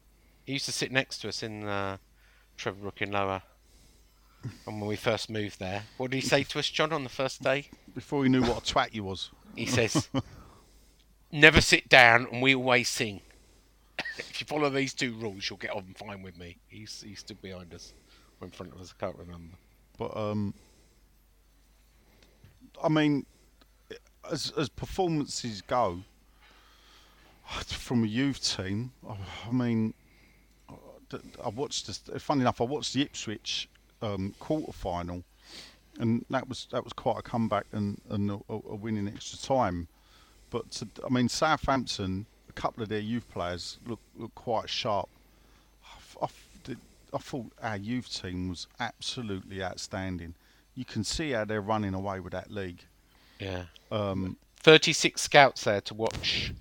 He 0.45 0.53
used 0.53 0.67
to 0.67 0.73
sit 0.73 0.93
next 0.93 1.19
to 1.21 1.29
us 1.29 1.43
in 1.43 1.65
uh, 1.65 1.97
Trevor 2.57 2.83
Brooking 2.83 3.11
Lower. 3.11 3.43
And 4.67 4.81
when 4.81 4.89
we 4.89 4.97
first 4.97 5.31
moved 5.31 5.59
there, 5.59 5.85
what 5.97 6.11
did 6.11 6.19
he 6.19 6.27
say 6.27 6.43
to 6.45 6.59
us, 6.59 6.69
John, 6.69 6.93
on 6.93 7.03
the 7.03 7.11
first 7.11 7.43
day? 7.43 7.69
Before 7.95 8.23
he 8.25 8.31
knew 8.31 8.43
what 8.43 8.59
a 8.59 8.75
twat 8.75 8.91
he 8.91 9.01
was. 9.01 9.31
He 9.57 9.67
says, 9.67 10.09
"Never 11.33 11.61
sit 11.61 11.89
down, 11.89 12.27
and 12.33 12.43
we 12.43 12.55
always 12.55 12.89
sing. 12.89 13.21
if 14.19 14.41
you 14.41 14.47
follow 14.47 14.69
these 14.69 14.93
two 14.95 15.15
rules, 15.15 15.49
you'll 15.49 15.59
get 15.59 15.71
on 15.71 15.95
fine 15.97 16.23
with 16.23 16.37
me." 16.37 16.57
He's 16.67 17.03
he 17.03 17.15
stood 17.15 17.41
behind 17.41 17.73
us, 17.73 17.93
or 18.41 18.47
in 18.47 18.51
front 18.51 18.73
of 18.73 18.81
us. 18.81 18.95
I 18.99 19.05
can't 19.05 19.19
remember. 19.19 19.57
But 19.97 20.17
um, 20.17 20.55
I 22.83 22.89
mean, 22.89 23.27
as 24.31 24.53
as 24.57 24.69
performances 24.69 25.63
go 25.63 26.01
from 27.47 28.05
a 28.05 28.07
youth 28.07 28.57
team, 28.57 28.93
I 29.09 29.53
mean, 29.53 29.95
I 31.45 31.49
watched 31.49 31.87
this. 31.87 31.99
Funny 32.19 32.41
enough, 32.41 32.61
I 32.61 32.65
watched 32.65 32.95
the 32.95 33.03
Ipswich 33.03 33.69
um, 34.05 34.35
quarter 34.39 34.73
final, 34.73 35.23
and 35.99 36.25
that 36.31 36.49
was 36.49 36.67
that 36.73 36.85
was 36.85 36.93
quite 36.93 37.19
a 37.19 37.23
comeback 37.23 37.67
and, 37.73 38.01
and 38.11 38.31
a, 38.31 38.39
a 38.49 38.75
winning 38.77 39.09
extra 39.09 39.39
time. 39.39 39.89
But 40.51 40.71
to, 40.73 40.89
I 41.05 41.09
mean, 41.13 41.29
Southampton, 41.29 42.27
a 42.49 42.53
couple 42.53 42.83
of 42.83 42.89
their 42.89 43.01
youth 43.01 43.29
players 43.33 43.79
look 43.87 44.01
look 44.17 44.35
quite 44.35 44.69
sharp. 44.69 45.09
I, 45.85 45.97
f- 45.97 46.17
I 46.23 46.25
f- 46.25 46.49
did- 46.65 46.79
I 47.13 47.19
thought 47.19 47.47
our 47.63 47.77
youth 47.77 48.13
team 48.23 48.49
was 48.49 48.67
absolutely 48.81 49.63
outstanding. 49.63 50.35
You 50.75 50.85
can 50.85 51.05
see 51.05 51.31
how 51.33 51.45
they're 51.45 51.61
running 51.61 51.95
away 51.95 52.21
with 52.21 52.33
that 52.33 52.51
league. 52.51 52.83
Yeah, 53.41 53.65
Um, 53.91 54.37
thirty-six 54.59 55.23
scouts 55.23 55.65
there 55.65 55.81
to 55.83 55.95
watch 55.95 56.53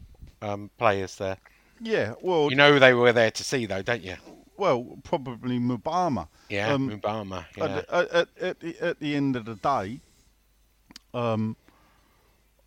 um, 0.42 0.70
players 0.78 1.16
there. 1.18 1.38
yeah, 1.82 2.14
well, 2.22 2.50
You 2.50 2.56
know 2.56 2.78
they 2.80 2.94
were 2.94 3.14
there 3.14 3.32
to 3.32 3.44
see, 3.44 3.66
though, 3.68 3.82
don't 3.82 4.04
you? 4.04 4.16
Well, 4.58 4.98
probably 5.04 5.60
Mubama. 5.60 6.28
Yeah, 6.50 6.74
Um, 6.74 6.90
Mubama. 6.90 7.46
Yeah. 7.58 7.64
At, 7.66 7.88
the- 7.88 7.96
at, 7.96 8.12
at, 8.12 8.28
at, 8.42 8.60
the, 8.60 8.80
at 8.80 9.00
the 9.00 9.16
end 9.16 9.36
of 9.36 9.46
the 9.46 9.56
day, 9.56 10.00
um, 11.14 11.56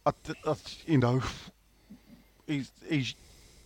I, 0.05 0.13
I 0.47 0.55
you 0.87 0.99
know, 0.99 1.23
he's, 2.47 2.71
he's, 2.89 3.15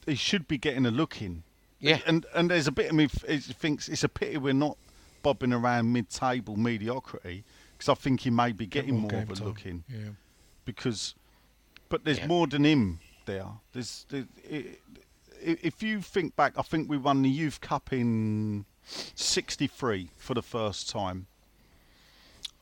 he 0.06 0.14
should 0.14 0.46
be 0.48 0.58
getting 0.58 0.86
a 0.86 0.90
look 0.90 1.20
in. 1.22 1.42
Yeah. 1.80 2.00
And 2.06 2.26
and 2.34 2.50
there's 2.50 2.66
a 2.66 2.72
bit 2.72 2.90
of 2.90 2.94
me 2.94 3.08
is- 3.26 3.46
thinks 3.46 3.88
it's 3.88 4.04
a 4.04 4.08
pity 4.08 4.36
we're 4.36 4.52
not 4.52 4.76
bobbing 5.22 5.52
around 5.52 5.90
mid-table 5.92 6.56
mediocrity 6.56 7.42
because 7.76 7.88
I 7.88 7.94
think 7.94 8.20
he 8.20 8.30
may 8.30 8.52
be 8.52 8.66
getting 8.66 8.96
more 8.98 9.10
more 9.10 9.22
of 9.22 9.30
a 9.30 9.34
time. 9.34 9.46
look 9.46 9.64
in 9.64 9.84
Yeah. 9.88 10.10
because, 10.66 11.14
but 11.88 12.04
there's 12.04 12.18
Yeah. 12.18 12.26
more 12.26 12.46
than 12.46 12.64
him 12.64 13.00
there. 13.24 13.46
There's, 13.72 14.04
there, 14.10 14.26
i 14.50 14.56
i 14.56 14.64
if 15.42 15.82
you 15.82 16.00
think 16.00 16.36
back, 16.36 16.54
I 16.56 16.62
think 16.62 16.88
we 16.88 16.96
won 16.96 17.22
the 17.22 17.28
Youth 17.28 17.60
Cup 17.60 17.92
in 17.92 18.64
'63 18.84 20.10
for 20.16 20.34
the 20.34 20.42
first 20.42 20.90
time. 20.90 21.26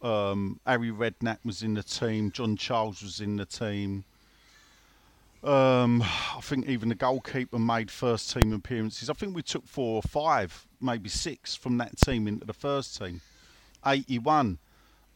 Um, 0.01 0.61
Harry 0.65 0.91
Redknapp 0.91 1.39
was 1.45 1.63
in 1.63 1.75
the 1.75 1.83
team. 1.83 2.31
John 2.31 2.57
Charles 2.57 3.03
was 3.03 3.21
in 3.21 3.37
the 3.37 3.45
team. 3.45 4.05
Um, 5.43 6.03
I 6.03 6.41
think 6.41 6.69
even 6.69 6.89
the 6.89 6.95
goalkeeper 6.97 7.59
made 7.59 7.91
first 7.91 8.33
team 8.33 8.53
appearances. 8.53 9.09
I 9.09 9.13
think 9.13 9.37
we 9.37 9.43
took 9.43 9.67
four 9.67 9.97
or 9.97 10.03
five, 10.03 10.67
maybe 10.81 11.09
six 11.09 11.55
from 11.55 11.79
that 11.79 11.97
team 11.97 12.27
into 12.27 12.45
the 12.45 12.53
first 12.53 12.99
team. 12.99 13.21
81, 13.87 14.59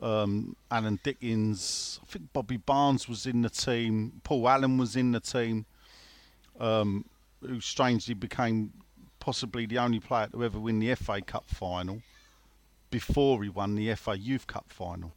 um, 0.01 0.57
Alan 0.71 1.01
Dickens. 1.03 1.99
I 2.03 2.07
think 2.07 2.33
Bobby 2.33 2.57
Barnes 2.57 3.09
was 3.09 3.27
in 3.27 3.43
the 3.43 3.51
team. 3.51 4.21
Paul 4.23 4.49
Allen 4.49 4.79
was 4.79 4.95
in 4.95 5.11
the 5.11 5.21
team, 5.21 5.67
um, 6.61 7.05
who 7.47 7.61
strangely 7.61 8.15
became 8.15 8.73
possibly 9.19 9.67
the 9.67 9.79
only 9.79 10.01
player 10.01 10.29
to 10.29 10.45
ever 10.45 10.59
win 10.59 10.81
the 10.81 10.95
FA 10.95 11.21
Cup 11.21 11.49
final 11.49 12.03
before 12.91 13.43
he 13.43 13.49
won 13.49 13.75
the 13.75 13.95
FA 13.95 14.17
Youth 14.17 14.47
Cup 14.47 14.67
final. 14.69 15.13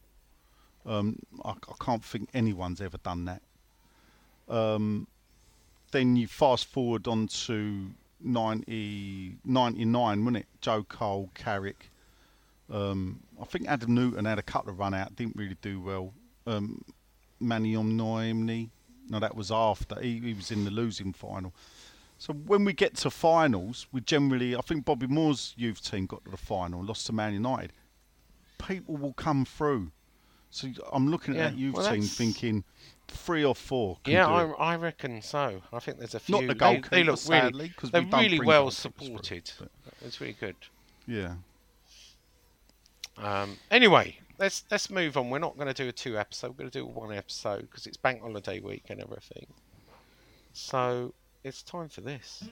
Um, 0.86 1.18
I, 1.44 1.52
I 1.52 1.84
can't 1.84 2.04
think 2.04 2.30
anyone's 2.34 2.82
ever 2.82 2.98
done 2.98 3.26
that. 3.26 3.42
Um, 4.48 5.08
then 5.92 6.16
you 6.16 6.28
fast 6.28 6.68
forward 6.68 7.08
on 7.08 7.28
to 7.28 7.92
90, 8.22 9.38
99, 9.44 10.20
wasn't 10.20 10.38
it? 10.38 10.46
Joe 10.62 10.84
Cole, 10.84 11.30
Carrick. 11.34 11.90
Um, 12.72 13.22
I 13.42 13.46
think 13.46 13.68
Adam 13.68 13.94
Newton 13.94 14.26
had 14.26 14.40
a 14.40 14.44
couple 14.44 14.72
of 14.72 14.80
run 14.80 14.94
out, 14.94 15.16
didn't 15.16 15.36
really 15.36 15.58
do 15.62 15.80
well. 15.80 16.14
Um, 16.48 16.84
Manion 17.40 17.98
Noemni, 17.98 18.70
no, 19.10 19.20
that 19.20 19.36
was 19.36 19.52
after. 19.52 20.00
He, 20.02 20.20
he 20.20 20.34
was 20.34 20.52
in 20.52 20.66
the 20.66 20.72
losing 20.72 21.14
final. 21.14 21.54
So 22.18 22.34
when 22.34 22.64
we 22.66 22.74
get 22.74 22.96
to 22.98 23.10
finals, 23.10 23.88
we 23.92 24.02
generally, 24.02 24.56
I 24.56 24.62
think 24.62 24.86
Bobby 24.86 25.08
Moore's 25.08 25.54
youth 25.58 25.84
team 25.84 26.06
got 26.06 26.24
to 26.26 26.32
the 26.32 26.38
final, 26.38 26.84
lost 26.84 27.06
to 27.08 27.14
Man 27.14 27.34
United. 27.34 27.74
People 28.58 28.98
will 28.98 29.14
come 29.14 29.46
through. 29.46 29.92
So 30.50 30.70
I'm 30.94 31.10
looking 31.10 31.36
at 31.36 31.38
Yeah, 31.38 31.50
that 31.50 31.58
youth 31.58 31.76
well, 31.76 31.92
team 31.92 32.02
thinking 32.04 32.64
three 33.10 33.44
or 33.44 33.54
four. 33.54 33.98
Yeah. 34.06 34.28
I, 34.28 34.44
I 34.52 34.76
reckon 34.78 35.22
so. 35.22 35.62
I 35.74 35.80
think 35.80 35.98
there's 35.98 36.16
a 36.16 36.20
few. 36.20 36.36
Not 36.36 36.42
the 36.42 36.48
they- 36.48 36.54
goalkeeper, 36.54 36.90
they, 36.90 37.04
look 37.04 37.20
really, 37.28 37.74
they're 37.92 38.02
we 38.02 38.10
really 38.10 38.40
well 38.40 38.68
goalkeepers 38.68 38.82
through, 38.82 38.92
supported. 39.08 39.52
It's 40.02 40.22
really 40.22 40.38
good. 40.40 40.56
Yeah. 41.06 41.36
Um, 43.18 43.58
anyway, 43.72 44.18
let's 44.40 44.64
let's 44.72 44.90
move 44.90 45.18
on. 45.18 45.30
We're 45.30 45.40
not 45.40 45.56
going 45.56 45.68
to 45.68 45.74
do 45.74 45.90
a 45.90 45.92
two 45.92 46.18
episode. 46.18 46.52
We're 46.52 46.58
going 46.58 46.72
to 46.72 46.80
do 46.80 46.86
a 46.86 46.90
one 46.90 47.14
episode 47.14 47.62
because 47.62 47.86
it's 47.88 47.98
bank 47.98 48.22
holiday 48.22 48.60
week 48.60 48.86
and 48.90 49.02
everything. 49.02 49.48
So 50.54 51.14
it's 51.46 51.62
time 51.62 51.88
for 51.88 52.02
this. 52.02 52.44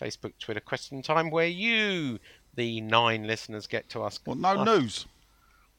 Facebook, 0.00 0.32
Twitter 0.40 0.60
question 0.60 1.02
time, 1.02 1.30
where 1.30 1.46
you, 1.46 2.18
the 2.56 2.80
nine 2.80 3.26
listeners, 3.26 3.66
get 3.66 3.88
to 3.90 4.04
ask. 4.04 4.20
Well, 4.26 4.36
no 4.36 4.48
us- 4.50 4.66
news. 4.66 5.06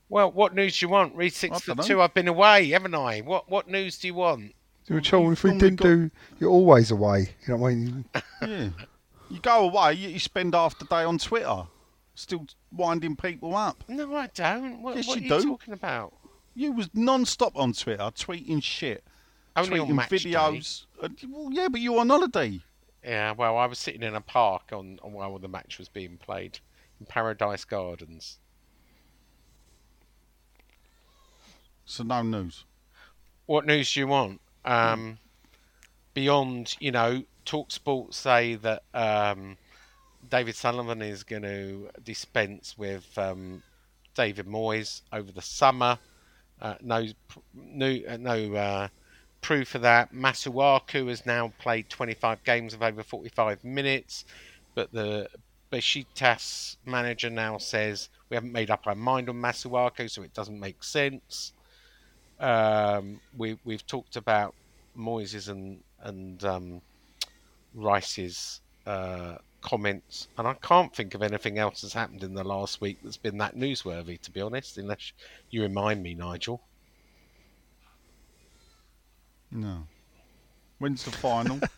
Well, 0.08 0.32
what 0.32 0.54
news 0.54 0.80
do 0.80 0.86
you 0.86 0.90
want? 0.92 1.16
Read 1.16 1.34
six 1.34 1.62
foot 1.62 1.82
two. 1.82 2.00
I've 2.00 2.14
been 2.14 2.28
away, 2.28 2.70
haven't 2.70 2.94
I? 2.94 3.20
What 3.22 3.50
what 3.50 3.68
news 3.68 3.98
do 3.98 4.08
you 4.08 4.14
want? 4.14 4.54
So, 4.88 5.00
Joel, 5.00 5.32
if 5.32 5.44
we 5.44 5.52
didn't 5.58 5.78
got- 5.78 5.86
do, 5.86 6.12
you're 6.40 6.52
always 6.52 6.92
away. 6.92 7.30
You 7.48 7.54
know 7.54 7.58
what 7.58 7.70
I 7.70 7.76
mean? 7.76 8.06
Yeah. 8.42 8.70
You 9.32 9.40
go 9.40 9.68
away, 9.68 9.94
you, 9.96 10.10
you 10.10 10.20
spend 10.20 10.54
half 10.54 10.78
the 10.78 10.86
day 10.86 11.04
on 11.04 11.18
Twitter, 11.18 11.64
still 12.16 12.48
winding 12.72 13.16
people 13.16 13.56
up. 13.56 13.84
No, 13.88 14.16
I 14.16 14.28
don't. 14.34 14.82
What, 14.82 14.96
Yes, 14.96 15.08
what 15.08 15.22
you 15.22 15.32
are 15.34 15.38
you 15.38 15.42
do. 15.44 15.50
talking 15.50 15.74
about? 15.74 16.14
You 16.56 16.72
was 16.72 16.90
non-stop 16.94 17.56
on 17.58 17.74
Twitter, 17.74 18.04
tweeting 18.04 18.64
shit, 18.64 19.04
Only 19.56 19.80
on 19.80 19.88
tweeting 19.90 20.08
videos. 20.08 20.86
Uh, 21.02 21.10
well, 21.30 21.50
yeah, 21.52 21.68
but 21.68 21.82
you 21.82 21.94
were 21.94 22.00
on 22.00 22.10
holiday. 22.10 22.62
Yeah, 23.04 23.34
well, 23.34 23.58
I 23.58 23.66
was 23.68 23.78
sitting 23.78 24.02
in 24.02 24.16
a 24.16 24.22
park 24.22 24.72
on, 24.72 25.00
on 25.04 25.12
while 25.14 25.38
the 25.38 25.48
match 25.48 25.78
was 25.78 25.90
being 25.90 26.18
played 26.18 26.60
in 27.00 27.06
Paradise 27.06 27.66
Gardens. 27.66 28.40
So 31.86 32.04
no 32.04 32.24
news. 32.24 32.64
What 33.46 33.66
news 33.66 33.94
do 33.94 34.00
you 34.00 34.08
want? 34.08 34.42
Um, 34.64 35.20
beyond, 36.16 36.76
you 36.80 36.92
know, 36.92 37.24
Talk 37.44 37.70
Sports 37.72 38.18
say 38.18 38.56
that 38.56 38.84
um, 38.94 39.58
David 40.30 40.56
Sullivan 40.56 41.02
is 41.02 41.24
going 41.24 41.44
to 41.44 41.90
dispense 42.04 42.78
with 42.78 43.06
um, 43.18 43.62
David 44.16 44.48
Moyes 44.48 45.02
over 45.12 45.32
the 45.32 45.42
summer. 45.42 45.98
Uh, 46.62 46.76
no, 46.82 47.06
uh, 47.06 48.18
no 48.18 48.56
uh, 48.56 48.88
proof 49.42 49.76
of 49.76 49.82
that. 49.82 50.14
Masuaku 50.14 51.10
has 51.10 51.26
now 51.26 51.52
played 51.60 51.90
25 51.90 52.44
games 52.44 52.74
of 52.74 52.82
over 52.82 53.04
45 53.04 53.64
minutes, 53.64 54.26
but 54.74 54.92
the 54.92 55.30
Besiktas 55.72 56.78
manager 56.86 57.30
now 57.30 57.58
says 57.58 58.10
we 58.30 58.36
haven't 58.36 58.54
made 58.54 58.72
up 58.72 58.88
our 58.88 58.96
mind 58.96 59.30
on 59.30 59.36
Masuaku, 59.36 60.10
so 60.10 60.24
it 60.24 60.34
doesn't 60.34 60.60
make 60.60 60.84
sense. 60.84 61.54
Um, 62.40 63.20
we 63.38 63.58
we've 63.66 63.86
talked 63.86 64.16
about 64.16 64.56
Moyes' 64.98 65.50
and 65.50 65.82
and 66.02 66.44
um, 66.44 66.82
Rice's 67.74 68.62
uh, 68.86 69.36
comments, 69.66 70.28
and 70.38 70.48
I 70.48 70.54
can't 70.54 70.96
think 70.96 71.16
of 71.16 71.24
anything 71.24 71.58
else 71.58 71.82
that's 71.82 71.96
happened 71.96 72.24
in 72.24 72.36
the 72.36 72.44
last 72.44 72.82
week 72.82 73.00
that's 73.04 73.18
been 73.18 73.40
that 73.40 73.56
newsworthy, 73.56 74.22
to 74.22 74.30
be 74.30 74.40
honest. 74.40 74.78
Unless 74.78 75.12
you 75.50 75.64
remind 75.64 76.04
me, 76.04 76.14
Nigel. 76.14 76.62
No. 79.52 79.88
When's 80.78 81.04
the 81.04 81.12
final? 81.12 81.60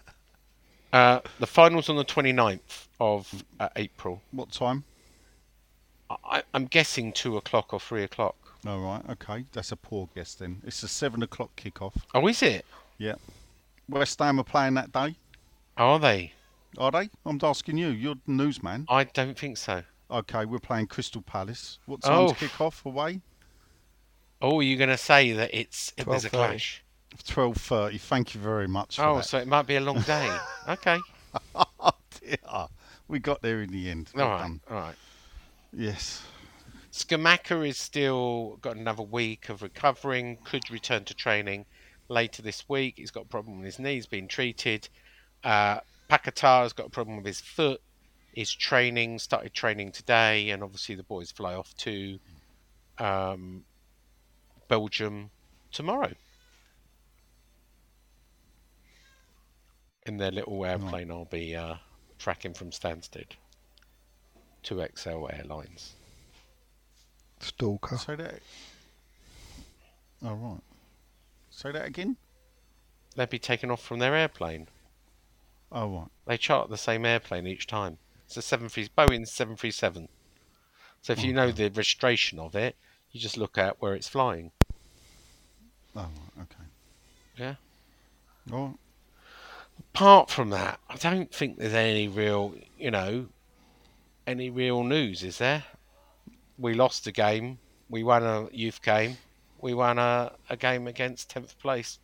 Uh, 0.93 1.19
the 1.39 1.45
finals 1.45 1.89
on 1.89 1.97
the 1.97 2.05
29th 2.05 2.87
of 3.01 3.43
uh, 3.59 3.67
April. 3.75 4.21
what 4.31 4.49
time? 4.49 4.85
I, 6.09 6.41
I'm 6.53 6.65
guessing 6.65 7.11
two 7.11 7.35
o'clock 7.35 7.73
or 7.73 7.79
three 7.79 8.03
o'clock. 8.03 8.37
All 8.65 8.79
right, 8.79 9.01
okay. 9.09 9.43
That's 9.51 9.73
a 9.73 9.75
poor 9.75 10.07
guess 10.15 10.33
then. 10.35 10.61
It's 10.65 10.81
a 10.83 10.87
seven 10.87 11.21
o'clock 11.23 11.51
kickoff. 11.57 11.91
Oh, 12.15 12.25
is 12.27 12.41
it? 12.41 12.65
Yeah. 12.97 13.15
West 13.89 14.17
Ham 14.19 14.39
are 14.39 14.45
playing 14.45 14.75
that 14.75 14.93
day. 14.93 15.17
Are 15.75 15.99
they? 15.99 16.31
Are 16.77 16.91
they? 16.91 17.09
I'm 17.25 17.39
asking 17.43 17.77
you. 17.77 17.87
You're 17.89 18.15
the 18.25 18.31
newsman. 18.31 18.85
I 18.89 19.05
don't 19.05 19.37
think 19.37 19.57
so. 19.57 19.83
Okay, 20.09 20.45
we're 20.45 20.59
playing 20.59 20.87
Crystal 20.87 21.21
Palace. 21.21 21.79
What 21.85 22.01
time's 22.01 22.31
Oh. 22.31 22.33
kick-off 22.33 22.85
away? 22.85 23.21
Oh, 24.41 24.59
you're 24.59 24.71
you 24.71 24.77
going 24.77 24.89
to 24.89 24.97
say 24.97 25.31
that 25.33 25.49
it's 25.53 25.91
it 25.97 26.05
was 26.07 26.23
a 26.25 26.29
clash? 26.29 26.83
Twelve 27.25 27.57
thirty. 27.57 27.97
Thank 27.97 28.35
you 28.35 28.41
very 28.41 28.67
much. 28.67 28.97
For 28.97 29.03
Oh, 29.03 29.15
that. 29.17 29.23
so 29.25 29.37
it 29.39 29.47
might 29.47 29.65
be 29.65 29.75
a 29.75 29.81
long 29.81 30.01
day. 30.01 30.29
okay. 30.69 30.99
Oh 31.55 31.65
dear. 32.21 32.37
We 33.07 33.19
got 33.19 33.41
there 33.41 33.61
in 33.61 33.71
the 33.71 33.89
end. 33.89 34.11
All 34.15 34.19
Well 34.21 34.29
right. 34.29 34.41
done. 34.41 34.61
All 34.69 34.77
right. 34.77 34.95
Yes. 35.73 36.23
Scamacca 36.91 37.67
is 37.67 37.77
still 37.77 38.57
got 38.61 38.75
another 38.75 39.03
week 39.03 39.49
of 39.49 39.61
recovering. 39.61 40.37
Could 40.43 40.69
return 40.69 41.05
to 41.05 41.13
training 41.13 41.65
later 42.09 42.41
this 42.41 42.67
week. 42.69 42.95
He's 42.97 43.11
got 43.11 43.23
a 43.23 43.27
problem 43.27 43.57
with 43.57 43.65
his 43.65 43.79
knee. 43.79 43.95
He's 43.95 44.05
been 44.07 44.27
treated. 44.27 44.87
Uh, 45.43 45.79
Paquetá's 46.09 46.73
got 46.73 46.87
a 46.87 46.89
problem 46.89 47.17
with 47.17 47.25
his 47.25 47.41
foot. 47.41 47.81
Is 48.33 48.53
training 48.53 49.17
started 49.17 49.53
training 49.53 49.91
today, 49.91 50.51
and 50.51 50.61
obviously 50.61 50.93
the 50.93 51.03
boys 51.03 51.31
fly 51.31 51.55
off 51.55 51.75
to 51.77 52.19
um, 52.99 53.63
Belgium 54.67 55.31
tomorrow 55.71 56.13
in 60.07 60.17
their 60.17 60.31
little 60.31 60.63
airplane. 60.65 61.11
I'll 61.11 61.25
be 61.25 61.55
uh, 61.55 61.75
tracking 62.17 62.53
from 62.53 62.71
Stansted 62.71 63.31
to 64.63 64.87
XL 64.95 65.27
Airlines. 65.31 65.93
Stalker. 67.39 67.97
Say 67.97 68.15
that. 68.15 68.39
All 70.25 70.35
right. 70.35 70.61
Say 71.49 71.71
that 71.71 71.85
again. 71.85 72.17
they'd 73.15 73.29
be 73.29 73.39
taken 73.39 73.69
off 73.69 73.83
from 73.83 73.99
their 73.99 74.15
airplane. 74.15 74.67
Oh 75.71 75.89
right. 75.89 76.07
They 76.25 76.37
chart 76.37 76.69
the 76.69 76.77
same 76.77 77.05
airplane 77.05 77.47
each 77.47 77.67
time. 77.67 77.97
It's 78.25 78.37
a 78.37 78.41
seven 78.41 78.69
three 78.69 78.89
Boeing 78.97 79.27
seven 79.27 79.55
three 79.55 79.71
seven. 79.71 80.09
So 81.01 81.13
if 81.13 81.23
you 81.23 81.33
know 81.33 81.51
the 81.51 81.65
registration 81.69 82.39
of 82.39 82.55
it, 82.55 82.75
you 83.11 83.19
just 83.19 83.37
look 83.37 83.57
at 83.57 83.81
where 83.81 83.93
it's 83.93 84.07
flying. 84.07 84.51
Oh. 85.95 86.09
Okay. 86.39 86.65
Yeah. 87.37 87.55
All 88.51 88.65
right. 88.65 88.75
Apart 89.93 90.29
from 90.29 90.49
that, 90.49 90.79
I 90.89 90.95
don't 90.95 91.33
think 91.33 91.57
there's 91.57 91.73
any 91.73 92.07
real, 92.07 92.55
you 92.77 92.91
know, 92.91 93.27
any 94.25 94.49
real 94.49 94.83
news, 94.83 95.23
is 95.23 95.37
there? 95.37 95.63
We 96.57 96.73
lost 96.73 97.07
a 97.07 97.11
game. 97.11 97.59
We 97.89 98.03
won 98.03 98.23
a 98.23 98.47
youth 98.51 98.81
game. 98.81 99.17
We 99.61 99.73
won 99.73 99.97
a, 99.97 100.33
a 100.49 100.57
game 100.57 100.87
against 100.87 101.29
tenth 101.29 101.57
place. 101.59 101.99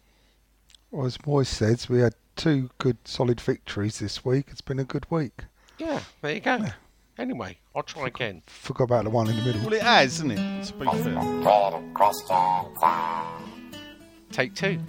Well, 0.92 1.06
as 1.06 1.18
Moyes 1.20 1.48
says, 1.48 1.90
we 1.90 2.00
had 2.00 2.14
two 2.36 2.70
good 2.78 2.98
solid 3.06 3.40
victories 3.42 4.00
this 4.00 4.24
week. 4.26 4.48
It's 4.50 4.62
been 4.62 4.80
a 4.80 4.84
good 4.84 5.06
week. 5.10 5.46
Yeah, 5.78 6.00
there 6.22 6.34
you 6.34 6.40
go. 6.40 6.66
Anyway, 7.18 7.58
I'll 7.76 7.84
try 7.84 8.08
again. 8.08 8.42
Forgot 8.48 8.86
about 8.86 9.04
the 9.04 9.10
one 9.12 9.30
in 9.30 9.36
the 9.36 9.44
middle. 9.44 9.62
Well, 9.62 9.74
it 9.74 9.82
has, 9.82 10.16
isn't 10.16 10.32
it? 10.32 10.66
To 10.66 10.74
be 10.74 10.86
fair. 10.86 11.20
Take 14.32 14.56
two. 14.56 14.80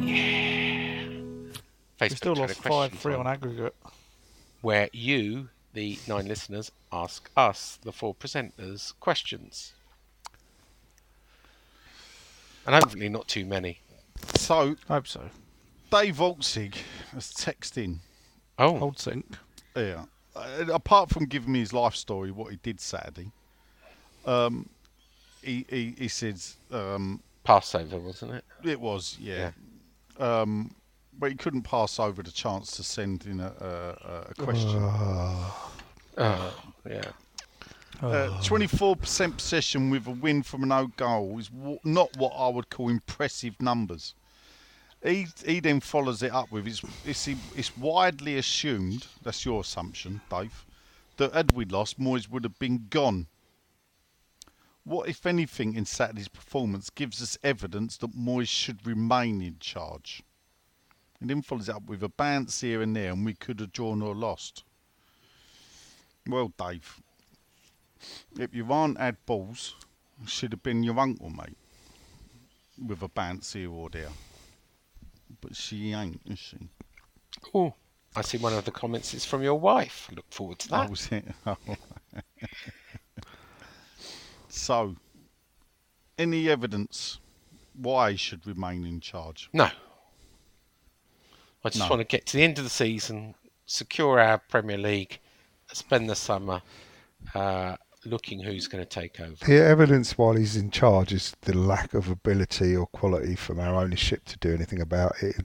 Yeah. 0.00 1.08
We 2.00 2.08
still 2.10 2.34
lost 2.34 2.62
five 2.62 2.92
three 2.92 3.14
on 3.14 3.26
aggregate. 3.26 3.74
where 4.60 4.88
you, 4.92 5.48
the 5.72 5.98
nine 6.06 6.26
listeners, 6.26 6.70
ask 6.92 7.28
us, 7.36 7.78
the 7.82 7.92
four 7.92 8.14
presenters, 8.14 8.92
questions. 9.00 9.72
And 12.66 12.74
hopefully 12.76 13.08
not 13.08 13.26
too 13.26 13.44
many. 13.44 13.80
So 14.36 14.76
Hope 14.88 15.08
so. 15.08 15.30
Dave 15.92 16.16
Volzig 16.16 16.74
has 17.12 17.30
texted 17.32 17.98
Oh, 18.58 18.78
Hold 18.78 18.98
sync. 18.98 19.26
Yeah. 19.76 20.04
Uh, 20.34 20.64
apart 20.72 21.10
from 21.10 21.26
giving 21.26 21.52
me 21.52 21.58
his 21.58 21.74
life 21.74 21.94
story, 21.94 22.30
what 22.30 22.50
he 22.50 22.58
did 22.62 22.80
Saturday, 22.80 23.30
um, 24.24 24.68
he 25.42 25.66
he, 25.68 25.94
he 25.98 26.08
says 26.08 26.56
um, 26.70 27.20
Passover, 27.44 27.98
wasn't 27.98 28.32
it? 28.32 28.44
it 28.64 28.80
was 28.80 29.18
yeah. 29.20 29.50
Um, 30.18 30.74
but 31.18 31.30
he 31.30 31.36
couldn't 31.36 31.62
pass 31.62 31.98
over 32.00 32.22
the 32.22 32.30
chance 32.30 32.70
to 32.76 32.82
send 32.82 33.26
in 33.26 33.40
a, 33.40 33.52
a, 33.60 34.26
a 34.30 34.34
question. 34.34 34.80
Oh, 36.16 36.54
yeah. 36.88 37.02
Twenty-four 38.42 38.96
percent 38.96 39.36
possession 39.36 39.90
with 39.90 40.06
a 40.06 40.10
win 40.10 40.42
from 40.42 40.62
an 40.62 40.72
own 40.72 40.92
goal 40.96 41.38
is 41.38 41.48
w- 41.48 41.78
not 41.84 42.16
what 42.16 42.30
I 42.30 42.48
would 42.48 42.70
call 42.70 42.88
impressive 42.88 43.60
numbers. 43.60 44.14
He 45.02 45.26
he 45.44 45.58
then 45.60 45.80
follows 45.80 46.22
it 46.22 46.32
up 46.32 46.52
with 46.52 46.66
it's 46.66 46.82
it's, 47.04 47.28
it's 47.56 47.76
widely 47.76 48.36
assumed 48.36 49.06
that's 49.22 49.44
your 49.44 49.60
assumption, 49.60 50.20
Dave, 50.30 50.64
that 51.16 51.34
had 51.34 51.52
we 51.52 51.64
lost, 51.64 51.98
Moyes 51.98 52.28
would 52.28 52.44
have 52.44 52.58
been 52.58 52.86
gone. 52.88 53.26
What, 54.84 55.08
if 55.08 55.26
anything, 55.26 55.74
in 55.74 55.84
Saturday's 55.84 56.28
performance 56.28 56.90
gives 56.90 57.22
us 57.22 57.38
evidence 57.44 57.96
that 57.98 58.16
Moyes 58.16 58.48
should 58.48 58.84
remain 58.84 59.40
in 59.40 59.58
charge? 59.60 60.22
And 61.20 61.30
then 61.30 61.42
follows 61.42 61.68
it 61.68 61.74
up 61.76 61.86
with 61.86 62.02
a 62.02 62.08
bounce 62.08 62.60
here 62.60 62.82
and 62.82 62.96
there, 62.96 63.12
and 63.12 63.24
we 63.24 63.34
could 63.34 63.60
have 63.60 63.72
drawn 63.72 64.02
or 64.02 64.14
lost. 64.14 64.64
Well, 66.26 66.52
Dave, 66.58 67.00
if 68.38 68.52
you 68.52 68.72
aren't 68.72 68.98
had 68.98 69.24
balls, 69.24 69.76
should 70.26 70.52
have 70.52 70.64
been 70.64 70.82
your 70.82 70.98
uncle, 70.98 71.30
mate, 71.30 71.56
with 72.84 73.02
a 73.02 73.08
bounce 73.08 73.52
here 73.52 73.70
or 73.70 73.88
there. 73.88 74.10
But 75.40 75.56
she 75.56 75.92
ain't, 75.92 76.20
is 76.26 76.38
she? 76.38 76.58
Oh, 77.54 77.74
I 78.14 78.22
see 78.22 78.38
one 78.38 78.52
of 78.52 78.64
the 78.64 78.70
comments 78.70 79.14
is 79.14 79.24
from 79.24 79.42
your 79.42 79.58
wife. 79.58 80.08
Look 80.14 80.30
forward 80.30 80.58
to 80.60 80.68
that. 80.68 80.86
Oh, 80.86 80.90
was 80.90 81.08
it? 81.10 81.24
Oh. 81.46 81.56
so, 84.48 84.94
any 86.18 86.48
evidence 86.48 87.18
why 87.74 88.12
he 88.12 88.16
should 88.16 88.46
remain 88.46 88.84
in 88.84 89.00
charge? 89.00 89.48
No. 89.52 89.70
I 91.64 91.68
just 91.70 91.78
No. 91.78 91.88
want 91.88 92.00
to 92.00 92.04
get 92.04 92.26
to 92.26 92.36
the 92.36 92.42
end 92.42 92.58
of 92.58 92.64
the 92.64 92.70
season, 92.70 93.34
secure 93.66 94.20
our 94.20 94.38
Premier 94.38 94.76
League, 94.78 95.20
spend 95.72 96.10
the 96.10 96.16
summer 96.16 96.60
uh, 97.34 97.76
looking 98.04 98.40
who's 98.40 98.66
going 98.68 98.82
to 98.84 98.88
take 98.88 99.20
over. 99.20 99.34
The 99.46 99.62
evidence 99.62 100.16
while 100.18 100.34
he's 100.34 100.56
in 100.56 100.70
charge 100.70 101.12
is 101.12 101.34
the 101.42 101.56
lack 101.56 101.94
of 101.94 102.08
ability 102.08 102.74
or 102.76 102.86
quality 102.86 103.34
from 103.36 103.60
our 103.60 103.74
ownership 103.82 104.24
to 104.26 104.38
do 104.38 104.52
anything 104.54 104.80
about 104.80 105.14
it. 105.22 105.36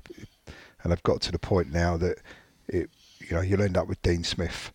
And 0.84 0.94
I've 0.94 1.04
got 1.04 1.22
to 1.22 1.32
the 1.32 1.40
point 1.40 1.72
now 1.72 1.98
that 1.98 2.20
it, 2.68 2.90
you 3.20 3.36
know, 3.36 3.42
you'll 3.42 3.62
end 3.62 3.78
up 3.78 3.88
with 3.88 4.02
Dean 4.02 4.24
Smith. 4.24 4.72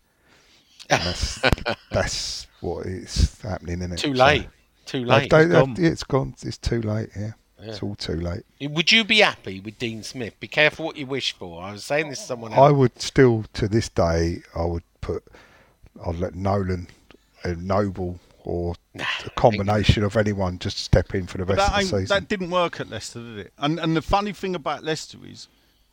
That's 0.89 1.41
that's 1.91 2.47
what 2.61 2.85
is 2.85 3.39
happening, 3.41 3.79
isn't 3.79 3.93
it? 3.93 3.97
Too 3.99 4.15
So- 4.15 4.23
late. 4.25 4.47
Too 4.85 4.99
They- 4.99 5.05
late. 5.05 5.29
they- 5.29 5.45
gone. 5.47 5.73
they- 5.75 5.83
it's 5.87 6.03
gone. 6.03 6.35
It's 6.41 6.57
too 6.57 6.81
late. 6.81 7.09
Yeah. 7.15 7.31
it's 7.59 7.81
all 7.81 7.95
too 7.95 8.19
late. 8.19 8.43
Would 8.61 8.91
you 8.91 9.05
be 9.05 9.19
happy 9.19 9.61
with 9.61 9.79
Dean 9.79 10.03
Smith? 10.03 10.37
Be 10.41 10.49
careful 10.49 10.85
what 10.85 10.97
you 10.97 11.05
wish 11.05 11.31
for. 11.31 11.63
I 11.63 11.71
was 11.71 11.85
saying 11.85 12.09
this 12.09 12.19
to 12.19 12.25
someone 12.25 12.51
else. 12.51 12.59
I 12.59 12.71
would 12.71 13.01
still, 13.01 13.45
to 13.53 13.69
this 13.69 13.87
day, 13.87 14.41
I 14.53 14.65
would 14.65 14.83
put, 14.99 15.23
I'd 16.05 16.15
let 16.15 16.35
Nolan, 16.35 16.87
A 17.45 17.55
noble, 17.55 18.19
or 18.43 18.75
a 18.95 19.29
combination 19.35 20.03
of 20.03 20.15
anyone 20.17 20.59
just 20.59 20.77
step 20.77 21.13
in 21.15 21.27
for 21.27 21.37
the 21.37 21.45
But 21.45 21.57
rest 21.57 21.71
that, 21.71 21.83
of 21.83 21.89
the 21.91 21.99
season. 22.01 22.07
that 22.15 22.27
didn't 22.29 22.49
work 22.51 22.79
at 22.79 22.89
Leicester, 22.89 23.19
did 23.21 23.37
it? 23.47 23.53
And 23.57 23.79
and 23.79 23.95
the 23.95 24.01
funny 24.01 24.31
thing 24.33 24.55
about 24.55 24.83
Leicester 24.83 25.17
is 25.25 25.47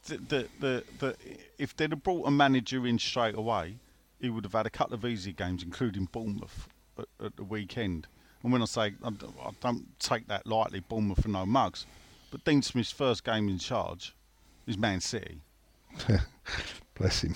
that 0.06 0.28
the, 0.28 0.48
the, 0.60 0.84
the, 0.98 1.16
if 1.58 1.76
they'd 1.76 1.90
have 1.90 2.02
brought 2.02 2.26
a 2.26 2.30
manager 2.30 2.86
in 2.86 2.98
straight 2.98 3.34
away, 3.34 3.76
he 4.20 4.30
would 4.30 4.44
have 4.44 4.52
had 4.54 4.66
a 4.66 4.70
couple 4.70 4.94
of 4.94 5.04
easy 5.04 5.32
games, 5.32 5.62
including 5.62 6.06
Bournemouth 6.12 6.68
at, 6.98 7.06
at 7.24 7.36
the 7.36 7.44
weekend. 7.44 8.06
And 8.42 8.52
when 8.52 8.62
I 8.62 8.64
say 8.66 8.94
I 9.04 9.10
don't, 9.10 9.34
I 9.44 9.50
don't 9.60 9.98
take 9.98 10.26
that 10.28 10.46
lightly, 10.46 10.80
Bournemouth 10.80 11.22
for 11.22 11.28
no 11.28 11.44
mugs, 11.44 11.84
but 12.30 12.44
Dean 12.44 12.62
Smith's 12.62 12.92
first 12.92 13.24
game 13.24 13.48
in 13.48 13.58
charge 13.58 14.14
is 14.66 14.78
Man 14.78 15.00
City. 15.00 15.40
Bless 16.94 17.22
him. 17.22 17.34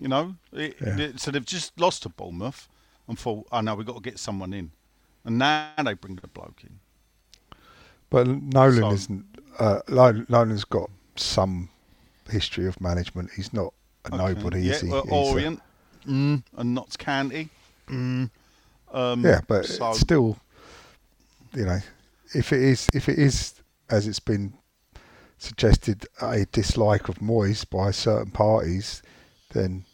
You 0.00 0.08
know, 0.08 0.34
It- 0.52 0.76
Yeah. 0.80 0.98
it- 0.98 1.20
so 1.20 1.30
they've 1.30 1.44
just 1.44 1.78
lost 1.78 2.02
to 2.04 2.08
Bournemouth 2.08 2.68
and 3.08 3.18
thought, 3.18 3.46
oh 3.52 3.60
no, 3.60 3.74
we've 3.74 3.86
got 3.86 3.96
to 3.96 4.02
get 4.02 4.18
someone 4.18 4.52
in, 4.52 4.70
and 5.24 5.38
now 5.38 5.70
they 5.82 5.94
bring 5.94 6.16
the 6.16 6.28
bloke 6.28 6.62
in. 6.62 6.80
But 8.10 8.26
Nolan 8.28 8.74
so, 8.76 8.92
isn't. 8.92 9.24
Uh, 9.58 9.80
Nolan's 10.28 10.64
got 10.64 10.90
some 11.16 11.70
history 12.30 12.66
of 12.66 12.80
management. 12.80 13.30
He's 13.36 13.52
not 13.52 13.72
a 14.04 14.14
Okay. 14.14 14.16
nobody, 14.16 14.62
yeah, 14.62 14.72
is 14.74 14.80
he? 14.82 14.88
well, 14.88 15.02
He's 15.02 15.12
a- 15.12 15.14
Orient 15.14 15.62
mm, 16.06 16.42
and 16.56 16.74
Notts 16.74 16.96
County. 16.96 17.50
Mm, 17.88 18.30
um, 18.92 19.24
yeah, 19.24 19.40
but 19.46 19.66
so, 19.66 19.92
still, 19.94 20.38
you 21.54 21.64
know, 21.64 21.80
if 22.34 22.52
it 22.52 22.62
is, 22.62 22.88
if 22.94 23.08
it 23.08 23.18
is 23.18 23.54
as 23.90 24.06
it's 24.06 24.20
been 24.20 24.54
suggested, 25.38 26.06
a 26.22 26.46
dislike 26.46 27.08
of 27.08 27.16
Moyes 27.16 27.68
by 27.68 27.90
certain 27.90 28.30
parties, 28.30 29.02
then 29.52 29.84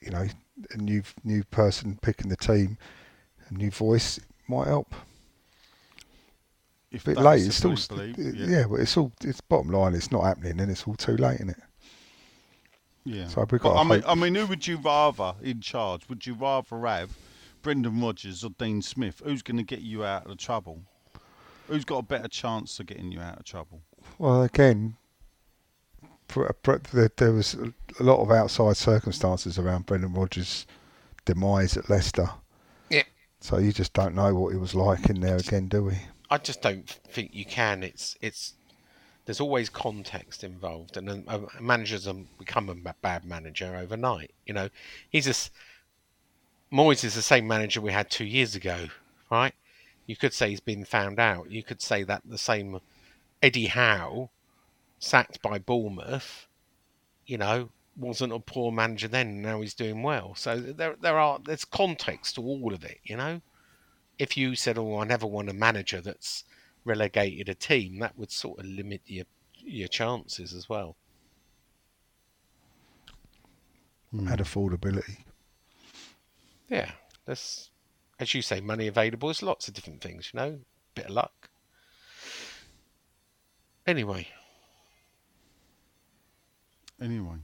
you 0.00 0.10
know, 0.10 0.26
a 0.72 0.76
new 0.78 1.02
new 1.24 1.44
person 1.44 1.98
picking 2.02 2.28
the 2.28 2.36
team, 2.36 2.78
a 3.48 3.54
new 3.54 3.70
voice 3.70 4.18
might 4.48 4.66
help. 4.66 4.94
if 6.90 7.02
A 7.06 7.10
bit 7.10 7.18
late. 7.18 7.46
It's 7.46 7.56
still, 7.56 7.76
believe, 7.88 8.18
yeah. 8.18 8.64
but 8.68 8.80
it's 8.80 8.96
all. 8.96 9.12
It's 9.22 9.40
bottom 9.40 9.70
line. 9.70 9.94
It's 9.94 10.10
not 10.12 10.24
happening, 10.24 10.60
and 10.60 10.70
it's 10.70 10.86
all 10.86 10.94
too 10.94 11.16
late, 11.16 11.36
isn't 11.36 11.50
it? 11.50 11.56
yeah. 13.04 13.28
So 13.28 13.46
we've 13.50 13.60
got 13.60 13.76
I 13.76 13.82
mean, 13.84 14.00
hope- 14.02 14.10
I 14.10 14.14
mean, 14.14 14.34
who 14.34 14.46
would 14.46 14.66
you 14.66 14.76
rather 14.78 15.34
in 15.42 15.60
charge? 15.60 16.08
Would 16.08 16.26
you 16.26 16.34
rather 16.34 16.86
have 16.86 17.16
Brendan 17.62 18.00
Rodgers 18.00 18.44
or 18.44 18.50
Dean 18.58 18.82
Smith? 18.82 19.22
Who's 19.24 19.42
going 19.42 19.56
to 19.56 19.62
get 19.62 19.80
you 19.80 20.04
out 20.04 20.30
of 20.30 20.36
trouble? 20.38 20.82
Who's 21.68 21.84
got 21.84 21.98
a 21.98 22.02
better 22.02 22.28
chance 22.28 22.80
of 22.80 22.86
getting 22.86 23.12
you 23.12 23.20
out 23.20 23.38
of 23.38 23.44
trouble? 23.44 23.82
Well, 24.18 24.42
again, 24.42 24.96
there 26.28 27.10
there 27.16 27.32
was 27.32 27.54
a 27.54 28.02
lot 28.02 28.20
of 28.20 28.30
outside 28.30 28.76
circumstances 28.76 29.58
around 29.58 29.86
Brendan 29.86 30.14
Rodgers' 30.14 30.66
demise 31.24 31.76
at 31.76 31.90
Leicester. 31.90 32.30
Yeah. 32.90 33.04
So 33.40 33.58
you 33.58 33.72
just 33.72 33.92
don't 33.92 34.14
know 34.14 34.34
what 34.34 34.54
it 34.54 34.58
was 34.58 34.74
like 34.74 35.08
in 35.08 35.20
there 35.20 35.36
again, 35.36 35.68
do 35.68 35.84
we? 35.84 35.98
I 36.30 36.38
just 36.38 36.60
don't 36.62 36.88
think 36.88 37.34
you 37.34 37.44
can. 37.44 37.82
It's 37.82 38.16
it's 38.20 38.54
there's 39.24 39.40
always 39.40 39.68
context 39.68 40.44
involved, 40.44 40.96
and 40.96 41.08
a, 41.08 41.48
a 41.58 41.62
manager 41.62 41.96
doesn't 41.96 42.38
become 42.38 42.68
a 42.68 42.94
bad 43.02 43.24
manager 43.24 43.76
overnight. 43.76 44.32
You 44.46 44.54
know, 44.54 44.68
he's 45.10 45.26
a 45.26 45.30
s- 45.30 45.50
Moyes 46.72 47.04
is 47.04 47.14
the 47.14 47.22
same 47.22 47.46
manager 47.46 47.80
we 47.80 47.92
had 47.92 48.10
two 48.10 48.24
years 48.24 48.54
ago, 48.54 48.88
right? 49.30 49.54
You 50.06 50.16
could 50.16 50.32
say 50.32 50.50
he's 50.50 50.60
been 50.60 50.84
found 50.84 51.18
out. 51.18 51.50
You 51.50 51.62
could 51.62 51.82
say 51.82 52.02
that 52.04 52.22
the 52.24 52.38
same 52.38 52.80
Eddie 53.42 53.66
Howe, 53.66 54.30
sacked 54.98 55.40
by 55.42 55.58
Bournemouth, 55.58 56.46
you 57.26 57.38
know, 57.38 57.70
wasn't 57.96 58.32
a 58.32 58.38
poor 58.38 58.72
manager 58.72 59.08
then. 59.08 59.42
Now 59.42 59.60
he's 59.60 59.74
doing 59.74 60.02
well. 60.02 60.34
So 60.34 60.58
there 60.60 60.96
there 61.00 61.18
are 61.18 61.38
there's 61.44 61.64
context 61.64 62.36
to 62.36 62.42
all 62.42 62.72
of 62.72 62.84
it. 62.84 62.98
You 63.04 63.16
know 63.16 63.40
if 64.18 64.36
you 64.36 64.54
said, 64.54 64.76
"Oh, 64.76 64.98
I 64.98 65.04
never 65.04 65.26
want 65.26 65.48
a 65.48 65.54
manager 65.54 66.00
that's 66.00 66.44
relegated 66.84 67.48
a 67.48 67.54
team," 67.54 67.98
that 68.00 68.18
would 68.18 68.30
sort 68.30 68.58
of 68.58 68.66
limit 68.66 69.02
your 69.06 69.26
your 69.54 69.88
chances 69.88 70.52
as 70.52 70.68
well. 70.68 70.96
Hmm. 74.10 74.26
Had 74.26 74.40
affordability. 74.40 75.24
Yeah, 76.68 76.92
there's, 77.24 77.70
as 78.18 78.34
you 78.34 78.42
say, 78.42 78.60
money 78.60 78.86
available. 78.86 79.28
There's 79.28 79.42
lots 79.42 79.68
of 79.68 79.74
different 79.74 80.00
things, 80.00 80.30
you 80.32 80.40
know. 80.40 80.60
Bit 80.94 81.06
of 81.06 81.12
luck. 81.12 81.50
Anyway, 83.86 84.28
Anyway, 87.00 87.36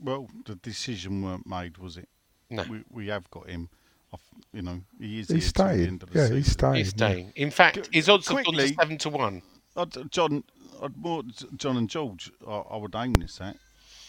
well, 0.00 0.28
the 0.46 0.54
decision 0.56 1.22
weren't 1.22 1.46
made, 1.46 1.78
was 1.78 1.96
it? 1.96 2.08
no, 2.50 2.64
We 2.68 2.82
we 2.90 3.06
have 3.08 3.30
got 3.30 3.48
him. 3.48 3.68
I've, 4.12 4.20
you 4.54 4.62
know, 4.62 4.80
he 4.98 5.20
is 5.20 5.28
He's 5.28 5.42
here 5.44 5.52
till 5.52 5.64
the 5.66 5.72
staying. 5.74 5.86
end 5.88 6.02
of 6.02 6.10
the 6.10 6.18
Yeah, 6.18 6.24
season. 6.24 6.36
he's 6.38 6.52
staying. 6.52 6.74
he's 6.76 6.86
yeah. 6.96 7.08
staying. 7.08 7.32
In 7.36 7.50
fact, 7.50 7.88
his 7.92 8.08
odds 8.08 8.28
have 8.28 8.42
gone 8.44 8.54
to 8.54 8.68
seven 8.68 8.98
to 8.98 9.08
one. 9.10 9.42
I'd, 9.76 10.10
John, 10.10 10.44
I'd 10.82 10.96
more 10.96 11.22
John 11.56 11.76
and 11.76 11.90
George. 11.90 12.32
I, 12.46 12.52
I 12.70 12.76
would 12.78 12.94
aim 12.96 13.12
this 13.14 13.40
at. 13.40 13.56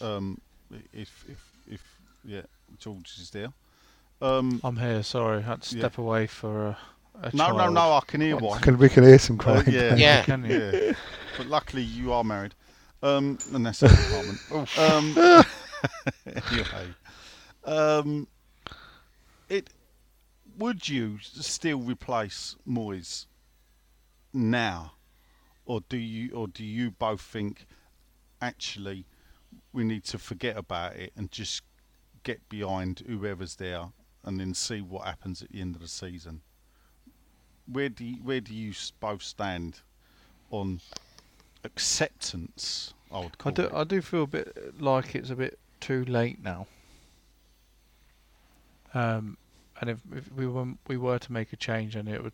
Um, 0.02 0.40
if 0.94 1.26
if 1.28 1.52
if 1.70 1.84
yeah, 2.24 2.42
George 2.78 3.18
is 3.20 3.30
there. 3.32 3.50
Um, 4.22 4.62
I'm 4.64 4.78
here. 4.78 5.04
Sorry, 5.04 5.40
I 5.40 5.42
had 5.42 5.62
to 5.64 5.76
Yeah. 5.76 5.82
step 5.82 5.98
away 5.98 6.28
for 6.28 6.68
a, 6.68 6.78
a 7.24 7.36
no, 7.36 7.50
no, 7.52 7.58
child. 7.58 7.74
no. 7.74 7.94
I 7.94 8.02
can 8.08 8.22
hear 8.22 8.36
I 8.36 8.40
why. 8.40 8.60
can, 8.60 8.78
we 8.78 8.88
can 8.90 9.04
hear 9.04 9.20
some 9.20 9.38
Uh, 9.40 9.44
crying. 9.44 9.72
yeah, 9.72 9.96
Yeah. 9.96 10.24
Can 10.24 10.46
you? 10.46 10.72
yeah. 10.74 10.94
But 11.38 11.48
luckily, 11.48 11.84
you 11.84 12.14
are 12.14 12.24
married. 12.24 12.54
Um, 13.02 13.38
and 13.54 13.66
that's 13.66 13.80
the 13.80 13.88
department. 13.88 14.78
um, 14.78 15.46
anyway, 16.52 16.88
um, 17.66 18.28
it 19.48 19.70
would 20.58 20.90
you 20.90 21.18
still 21.22 21.80
replace 21.80 22.56
Moyes 22.68 23.26
now, 24.34 24.94
or 25.66 25.82
do 25.88 25.98
you, 25.98 26.32
or 26.34 26.48
do 26.48 26.66
you 26.66 26.92
both 26.92 27.22
think 27.22 27.66
actually 28.42 29.06
we 29.72 29.84
need 29.84 30.04
to 30.04 30.18
forget 30.18 30.58
about 30.58 30.96
it 30.96 31.14
and 31.16 31.32
just 31.32 31.62
get 32.24 32.48
behind 32.50 33.04
whoever's 33.08 33.56
there 33.56 33.86
and 34.26 34.40
then 34.40 34.54
see 34.54 34.82
what 34.82 35.06
happens 35.06 35.42
at 35.42 35.52
the 35.52 35.62
end 35.62 35.76
of 35.76 35.82
the 35.82 35.88
season? 35.88 36.42
Where 37.66 37.90
do 37.90 38.04
you, 38.04 38.16
where 38.18 38.42
do 38.42 38.54
you 38.54 38.74
both 39.00 39.24
stand 39.24 39.82
on 40.52 40.82
acceptance? 41.64 42.94
I 43.12 43.20
would 43.20 43.36
I 43.44 43.52
do. 43.52 43.62
it. 43.64 43.74
I 43.74 43.84
do 43.84 44.02
feel 44.02 44.24
a 44.24 44.28
bit 44.28 44.82
like 44.82 45.16
it's 45.16 45.30
a 45.30 45.36
bit 45.36 45.58
too 45.80 46.06
late 46.06 46.44
now. 46.44 46.68
Um, 48.94 49.38
and 49.82 49.90
if, 49.90 50.00
if 50.16 50.32
we 50.32 50.48
were 50.48 50.66
we 50.88 50.98
were 50.98 51.20
to 51.20 51.32
make 51.32 51.54
a 51.54 51.58
change, 51.58 51.96
and 51.96 52.08
it 52.10 52.24
would 52.24 52.34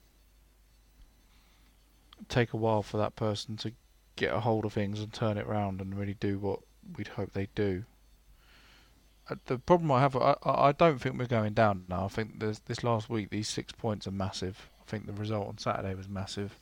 take 2.30 2.54
a 2.54 2.58
while 2.58 2.82
for 2.82 2.98
that 2.98 3.16
person 3.16 3.58
to 3.58 3.72
get 4.16 4.34
a 4.34 4.40
hold 4.40 4.66
of 4.66 4.74
things 4.74 5.00
and 5.00 5.12
turn 5.14 5.38
it 5.38 5.46
round 5.48 5.82
and 5.82 5.98
really 5.98 6.14
do 6.14 6.40
what 6.40 6.60
we'd 6.96 7.10
hope 7.10 7.34
they 7.34 7.48
do. 7.56 7.84
Uh, 9.30 9.36
The 9.46 9.60
problem 9.60 9.92
I 9.92 10.00
have, 10.02 10.16
I, 10.16 10.36
I 10.44 10.72
don't 10.72 11.00
think 11.00 11.18
we're 11.18 11.26
going 11.26 11.54
down 11.54 11.84
now. 11.90 12.06
I 12.06 12.08
think 12.08 12.40
this 12.40 12.84
last 12.84 13.10
week, 13.10 13.30
these 13.30 13.50
six 13.50 13.74
points 13.74 14.08
are 14.08 14.12
massive. 14.12 14.70
I 14.80 14.90
think 14.90 15.06
the 15.06 15.14
result 15.14 15.48
on 15.48 15.58
Saturday 15.58 15.94
was 15.96 16.08
massive. 16.08 16.56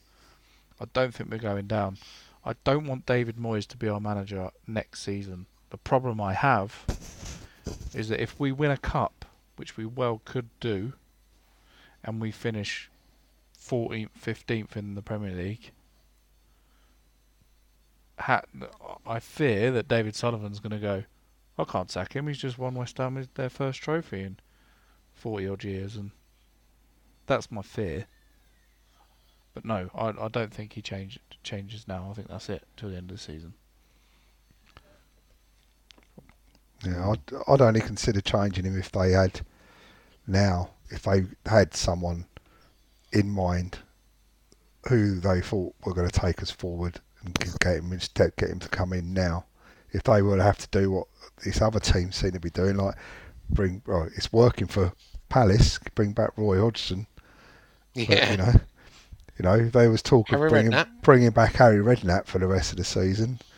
I 0.80 0.86
don't 0.94 1.14
think 1.14 1.30
we're 1.30 1.38
going 1.38 1.68
down. 1.68 1.98
I 2.46 2.56
don't 2.64 2.88
want 2.88 3.06
David 3.06 3.38
Moyes 3.38 3.68
to 3.68 3.78
be 3.78 3.88
our 3.88 4.00
manager 4.00 4.50
next 4.68 5.02
season. 5.02 5.46
The 5.70 5.78
problem 5.78 6.20
I 6.20 6.34
have 6.34 6.84
is 7.94 8.10
that 8.10 8.22
if 8.22 8.40
we 8.40 8.52
win 8.52 8.72
a 8.72 8.78
cup, 8.78 9.26
which 9.56 9.78
we 9.78 9.86
well 9.86 10.22
could 10.26 10.50
do, 10.60 10.94
and 12.04 12.20
we 12.20 12.32
finish 12.32 12.90
14th, 13.58 14.10
15th 14.22 14.76
in 14.76 14.96
the 14.96 15.02
Premier 15.02 15.32
League, 15.32 15.72
I 18.18 19.20
fear 19.20 19.72
that 19.72 19.88
David 19.88 20.16
Sullivan's 20.16 20.60
going 20.60 20.72
to 20.72 20.80
go. 20.80 21.04
I 21.58 21.64
can't 21.64 21.92
sack 21.92 22.14
him. 22.14 22.28
He's 22.28 22.38
just 22.38 22.58
won 22.58 22.76
West 22.76 22.98
Ham 22.98 23.28
their 23.36 23.50
first 23.50 23.82
trophy 23.82 24.22
in 24.22 24.38
forty 25.14 25.48
odd 25.48 25.64
years, 25.64 25.96
and 25.96 26.12
that's 27.26 27.52
my 27.52 27.62
fear. 27.62 28.08
But 29.54 29.66
no, 29.66 29.90
I 29.96 30.10
I 30.10 30.28
don't 30.30 30.54
think 30.54 30.74
he 30.74 30.82
change, 30.82 31.20
changes 31.44 31.88
now. 31.88 32.08
I 32.10 32.14
think 32.14 32.28
that's 32.28 32.50
it 32.50 32.64
till 32.78 32.90
the 32.90 32.98
end 32.98 33.12
of 33.12 33.18
the 33.18 33.24
season. 33.24 33.54
Yeah, 36.86 37.12
I'd, 37.12 37.20
I'd 37.48 37.62
only 37.62 37.82
consider 37.82 38.22
changing 38.22 38.66
him 38.66 38.78
if 38.78 38.92
they 38.92 39.12
had 39.12 39.42
now, 40.28 40.72
if 40.90 41.04
they 41.04 41.26
had 41.46 41.74
someone 41.74 42.26
in 43.12 43.30
mind 43.30 43.80
who 44.90 45.20
they 45.20 45.40
thought 45.42 45.74
were 45.86 45.94
going 45.94 46.10
to 46.10 46.20
take 46.20 46.42
us 46.42 46.52
forward 46.52 47.00
and 47.24 47.34
get 47.60 47.78
him 47.78 47.94
instead, 47.94 48.36
get 48.36 48.50
him 48.50 48.60
to 48.60 48.68
come 48.70 48.92
in 48.92 49.14
now. 49.14 49.46
If 49.92 50.04
they 50.04 50.22
were 50.22 50.38
to 50.38 50.44
have 50.44 50.58
to 50.58 50.68
do 50.72 50.92
what 50.92 51.08
this 51.46 51.62
other 51.62 51.80
team 51.80 52.12
seem 52.12 52.32
to 52.32 52.40
be 52.40 52.50
doing, 52.50 52.76
like 52.76 52.96
bring, 53.50 53.82
well, 53.86 54.10
it's 54.16 54.34
working 54.34 54.68
for 54.68 54.92
Palace, 55.30 55.80
bring 55.96 56.12
back 56.14 56.32
Roy 56.38 56.60
Hodgson. 56.60 57.08
but, 58.08 58.10
Yeah. 58.10 58.32
you 58.32 58.38
know, 58.38 58.54
you 59.40 59.44
know, 59.44 59.68
they 59.70 59.88
was 59.88 60.02
talk 60.02 60.30
Harry 60.30 60.46
of 60.46 60.50
bringing, 60.52 60.86
bringing 61.02 61.30
back 61.32 61.54
Harry 61.56 61.78
Redknapp 61.78 62.26
for 62.26 62.40
the 62.40 62.48
rest 62.48 62.72
of 62.72 62.78
the 62.78 62.84
season. 62.84 63.40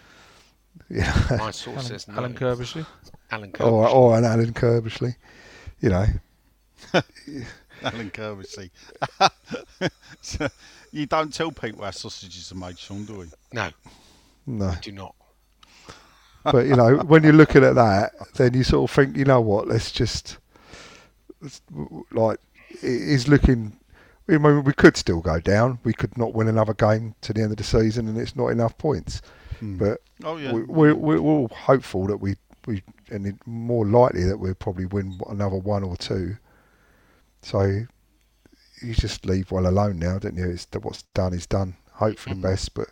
Yeah. 0.88 1.12
My 1.40 1.50
source 1.50 1.68
Alan, 1.78 1.82
says 1.84 2.08
no. 2.08 2.16
Alan 2.16 2.36
Curbishley. 2.36 2.86
Alan 3.32 3.50
or 3.60 3.88
Curbishley. 3.88 3.94
or 3.96 4.18
an 4.20 4.24
Alan 4.26 4.54
Curbishley, 4.54 5.16
you 5.80 5.90
know. 5.90 6.06
Alan 7.82 8.12
Curbishley. 8.12 8.70
So, 10.22 10.48
you 10.92 11.08
don't 11.08 11.34
tell 11.34 11.52
people 11.52 11.84
how 11.86 11.90
sausages 11.92 12.52
are 12.52 12.56
made, 12.56 12.78
Sean, 12.78 13.06
do 13.06 13.18
we? 13.20 13.26
No, 13.52 13.72
No, 14.46 14.66
I 14.68 14.76
do 14.80 14.92
not. 14.92 15.16
but 16.44 16.68
you 16.68 16.76
know, 16.76 16.98
when 16.98 17.24
you're 17.24 17.34
looking 17.34 17.64
at 17.64 17.74
that, 17.76 18.12
then 18.36 18.54
you 18.54 18.64
sort 18.64 18.88
of 18.90 18.96
think, 18.96 19.18
you 19.18 19.26
know 19.26 19.42
what? 19.42 19.68
Let's 19.68 19.92
just 19.92 20.38
let's- 21.42 21.62
like 22.12 22.40
it 22.70 22.84
is 22.84 23.28
looking. 23.28 23.76
I 24.28 24.38
mean, 24.38 24.64
we 24.64 24.74
could 24.74 24.98
still 24.98 25.22
go 25.22 25.40
down. 25.40 25.80
We 25.84 25.94
could 25.94 26.18
not 26.18 26.34
win 26.34 26.48
another 26.48 26.74
game 26.74 27.16
to 27.22 27.34
the 27.34 27.42
end 27.42 27.52
of 27.52 27.58
the 27.58 27.64
season, 27.64 28.08
and 28.08 28.18
it's 28.18 28.36
not 28.36 28.48
enough 28.48 28.78
points. 28.78 29.22
Hmm. 29.60 29.78
But 29.78 30.02
Oh, 30.24 30.38
yeah. 30.38 30.54
we, 30.54 30.64
we, 30.64 30.94
we're 30.94 31.18
all 31.18 31.50
hopeful 31.50 32.08
that 32.08 32.18
we 32.18 32.36
we 32.66 32.84
and 33.12 33.28
it, 33.28 33.36
more 33.46 33.86
likely 33.86 34.24
that 34.24 34.38
we'll 34.38 34.56
probably 34.56 34.86
win 34.86 35.20
another 35.30 35.58
one 35.58 35.84
or 35.84 35.96
two. 35.98 36.38
So 37.42 37.86
you 38.82 38.94
just 38.94 39.26
leave 39.26 39.52
well 39.52 39.68
alone 39.68 40.00
now, 40.00 40.18
don't 40.20 40.36
you? 40.36 40.50
It's 40.50 40.68
what's 40.82 41.04
done 41.14 41.34
is 41.34 41.46
done. 41.46 41.76
Hope 41.92 42.18
for 42.18 42.30
the 42.30 42.36
hmm. 42.36 42.42
best, 42.42 42.74
but 42.74 42.90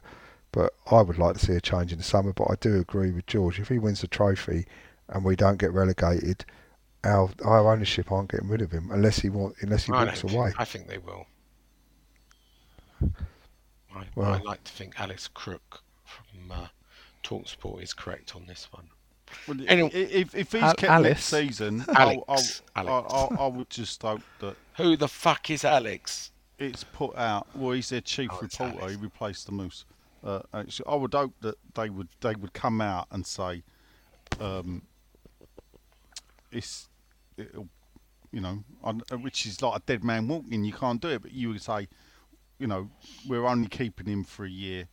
but 0.52 0.74
I 0.92 1.02
would 1.02 1.18
like 1.18 1.38
to 1.38 1.46
see 1.46 1.54
a 1.54 1.62
change 1.62 1.92
in 1.92 1.98
the 1.98 2.04
summer. 2.04 2.34
But 2.34 2.52
I 2.52 2.56
do 2.60 2.80
agree 2.80 3.12
with 3.12 3.26
George. 3.26 3.60
If 3.60 3.70
he 3.70 3.80
wins 3.80 4.02
the 4.02 4.08
trophy 4.08 4.68
and 5.10 5.24
we 5.24 5.36
don't 5.36 5.58
get 5.58 5.74
relegated, 5.74 6.46
our 7.04 7.30
our 7.44 7.72
ownership 7.74 8.12
aren't 8.12 8.32
getting 8.32 8.48
rid 8.50 8.62
of 8.62 8.72
him 8.72 8.90
unless 8.92 9.20
he 9.20 9.30
wants 9.30 9.62
unless 9.62 9.86
he 9.86 9.92
I, 9.94 10.06
walks 10.06 10.24
away. 10.24 10.32
think, 10.48 10.60
I 10.60 10.66
think 10.66 10.88
they 10.88 10.98
will. 11.00 11.26
I, 13.96 14.06
Well- 14.16 14.34
I 14.34 14.40
like 14.42 14.64
to 14.64 14.72
think 14.72 15.00
Alex 15.00 15.28
Crook 15.28 15.82
from 16.06 16.52
uh, 16.52 16.68
Talksport 17.24 17.82
is 17.84 17.94
correct 17.94 18.36
on 18.36 18.46
this 18.48 18.68
one. 18.72 18.88
Well, 19.48 19.58
Anyway- 19.68 19.90
if, 19.94 20.36
if 20.36 20.52
he's 20.52 20.62
Al- 20.62 20.74
kept 20.76 20.92
Alice. 20.92 21.10
next 21.10 21.24
season, 21.26 21.86
Alex, 21.96 22.22
I'll, 22.76 22.88
I'll, 22.88 22.90
Alex. 22.90 23.14
I, 23.14 23.36
I, 23.36 23.46
I 23.46 23.48
would 23.48 23.70
just 23.70 24.02
hope 24.02 24.22
that 24.40 24.56
Who 24.78 24.96
the 24.96 25.08
fuck 25.08 25.50
is 25.50 25.64
Alex? 25.66 26.32
it's 26.60 26.84
put 26.84 27.16
out. 27.18 27.48
Well, 27.56 27.72
he's 27.72 27.90
their 27.90 28.02
chief 28.02 28.30
Oh, 28.32 28.40
reporter. 28.42 28.80
Alex. 28.80 28.92
He 28.96 28.98
replaced 29.02 29.46
the 29.48 29.52
Moose. 29.52 29.86
Uh, 30.24 30.40
actually, 30.54 30.86
I 30.88 30.96
would 30.96 31.14
hope 31.14 31.34
that 31.42 31.56
they 31.74 31.90
would 31.90 32.08
they 32.22 32.36
would 32.36 32.54
come 32.54 32.80
out 32.80 33.08
and 33.12 33.26
say, 33.28 33.64
um, 34.40 34.84
"It's, 36.52 36.88
it'll, 37.38 37.68
you 38.32 38.42
know, 38.42 38.64
on, 38.84 39.02
which 39.22 39.46
is 39.46 39.62
like 39.62 39.78
a 39.78 39.84
dead 39.86 40.04
man 40.04 40.28
walking. 40.28 40.64
You 40.64 40.74
can't 40.74 41.02
do 41.02 41.10
it." 41.10 41.22
But 41.22 41.32
you 41.34 41.50
would 41.50 41.62
say, 41.62 41.88
you 42.60 42.68
know, 42.68 42.90
we're 43.28 43.46
only 43.46 43.68
keeping 43.68 44.08
him 44.08 44.24
for 44.24 44.46
a 44.46 44.50
year, 44.50 44.88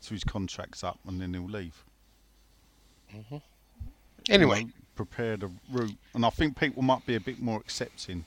so 0.00 0.14
his 0.14 0.24
contract's 0.24 0.84
up, 0.84 0.98
and 1.06 1.20
then 1.20 1.34
he'll 1.34 1.44
leave. 1.44 1.84
you 3.12 3.40
Anyway, 4.28 4.64
know, 4.64 4.70
prepare 4.94 5.36
the 5.36 5.50
route, 5.72 5.96
and 6.14 6.24
I 6.24 6.30
think 6.30 6.58
people 6.58 6.82
might 6.82 7.04
be 7.06 7.14
a 7.14 7.20
bit 7.20 7.40
more 7.40 7.58
accepting. 7.58 8.24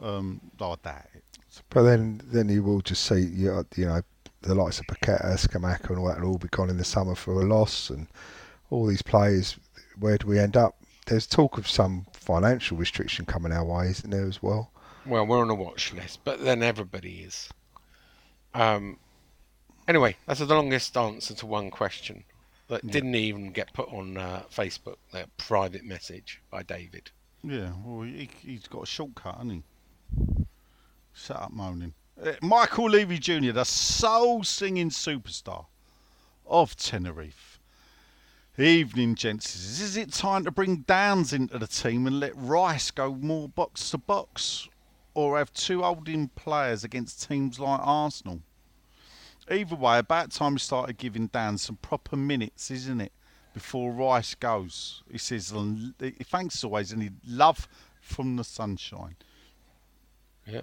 Um, 0.00 0.40
though 0.56 0.72
I 0.72 0.76
doubt 0.82 1.06
it. 1.14 1.24
But 1.68 1.82
then, 1.82 2.22
then 2.24 2.48
you 2.48 2.62
will 2.62 2.80
just 2.80 3.04
see, 3.04 3.20
you 3.20 3.48
know, 3.48 3.64
you 3.76 3.86
know 3.86 4.00
the 4.42 4.54
likes 4.54 4.80
of 4.80 4.86
Paqueta, 4.86 5.34
Scamacca, 5.34 5.90
and 5.90 5.98
all 5.98 6.08
that 6.08 6.20
will 6.20 6.28
all 6.30 6.38
be 6.38 6.48
gone 6.48 6.70
in 6.70 6.78
the 6.78 6.84
summer 6.84 7.14
for 7.14 7.32
a 7.42 7.44
loss, 7.44 7.90
and 7.90 8.06
all 8.70 8.86
these 8.86 9.02
players. 9.02 9.58
Where 9.98 10.16
do 10.16 10.26
we 10.26 10.38
end 10.38 10.56
up? 10.56 10.76
There's 11.06 11.26
talk 11.26 11.58
of 11.58 11.68
some 11.68 12.06
financial 12.20 12.76
restriction 12.76 13.24
coming 13.24 13.52
our 13.52 13.64
way, 13.64 13.88
isn't 13.88 14.10
there, 14.10 14.26
as 14.26 14.42
well? 14.42 14.70
well, 15.06 15.26
we're 15.26 15.40
on 15.40 15.50
a 15.50 15.54
watch 15.54 15.92
list, 15.92 16.20
but 16.24 16.44
then 16.44 16.62
everybody 16.62 17.20
is. 17.20 17.48
Um. 18.54 18.98
Anyway, 19.88 20.16
that's 20.26 20.38
the 20.38 20.46
longest 20.46 20.96
answer 20.96 21.34
to 21.34 21.46
one 21.46 21.70
question 21.70 22.22
that 22.68 22.86
didn't 22.86 23.16
even 23.16 23.50
get 23.50 23.72
put 23.72 23.88
on 23.88 24.16
uh, 24.16 24.42
Facebook. 24.54 24.96
That 25.12 25.36
private 25.36 25.84
message 25.84 26.40
by 26.50 26.62
David. 26.62 27.10
Yeah, 27.42 27.72
well, 27.84 28.02
he, 28.02 28.28
he's 28.42 28.68
got 28.68 28.84
a 28.84 28.86
shortcut, 28.86 29.36
hasn't 29.36 29.52
he? 29.52 30.46
Shut 31.12 31.36
up 31.36 31.50
moaning. 31.50 31.94
Uh, 32.22 32.32
Michael 32.42 32.90
Levy 32.90 33.18
Jr., 33.18 33.52
the 33.52 33.64
soul 33.64 34.44
singing 34.44 34.90
superstar 34.90 35.66
of 36.46 36.76
Tenerife. 36.76 37.49
Evening, 38.58 39.14
gents. 39.14 39.54
Is 39.80 39.96
it 39.96 40.12
time 40.12 40.44
to 40.44 40.50
bring 40.50 40.78
Downes 40.78 41.32
into 41.32 41.58
the 41.58 41.66
team 41.66 42.06
and 42.06 42.20
let 42.20 42.32
Rice 42.36 42.90
go 42.90 43.14
more 43.14 43.48
box 43.48 43.90
to 43.90 43.98
box? 43.98 44.68
Or 45.14 45.38
have 45.38 45.52
two 45.52 45.82
holding 45.82 46.28
players 46.28 46.84
against 46.84 47.28
teams 47.28 47.58
like 47.58 47.80
Arsenal? 47.82 48.42
Either 49.50 49.74
way, 49.74 49.98
about 49.98 50.30
time 50.30 50.52
we 50.52 50.58
started 50.60 50.98
giving 50.98 51.26
Downes 51.28 51.62
some 51.62 51.76
proper 51.76 52.16
minutes, 52.16 52.70
isn't 52.70 53.00
it? 53.00 53.12
Before 53.52 53.90
Rice 53.90 54.34
goes. 54.36 55.02
He 55.10 55.18
says, 55.18 55.52
"L- 55.52 55.92
thanks 56.24 56.62
always, 56.62 56.92
and 56.92 57.02
he 57.02 57.10
love 57.26 57.66
from 58.00 58.36
the 58.36 58.44
sunshine. 58.44 59.16
Yeah. 60.46 60.62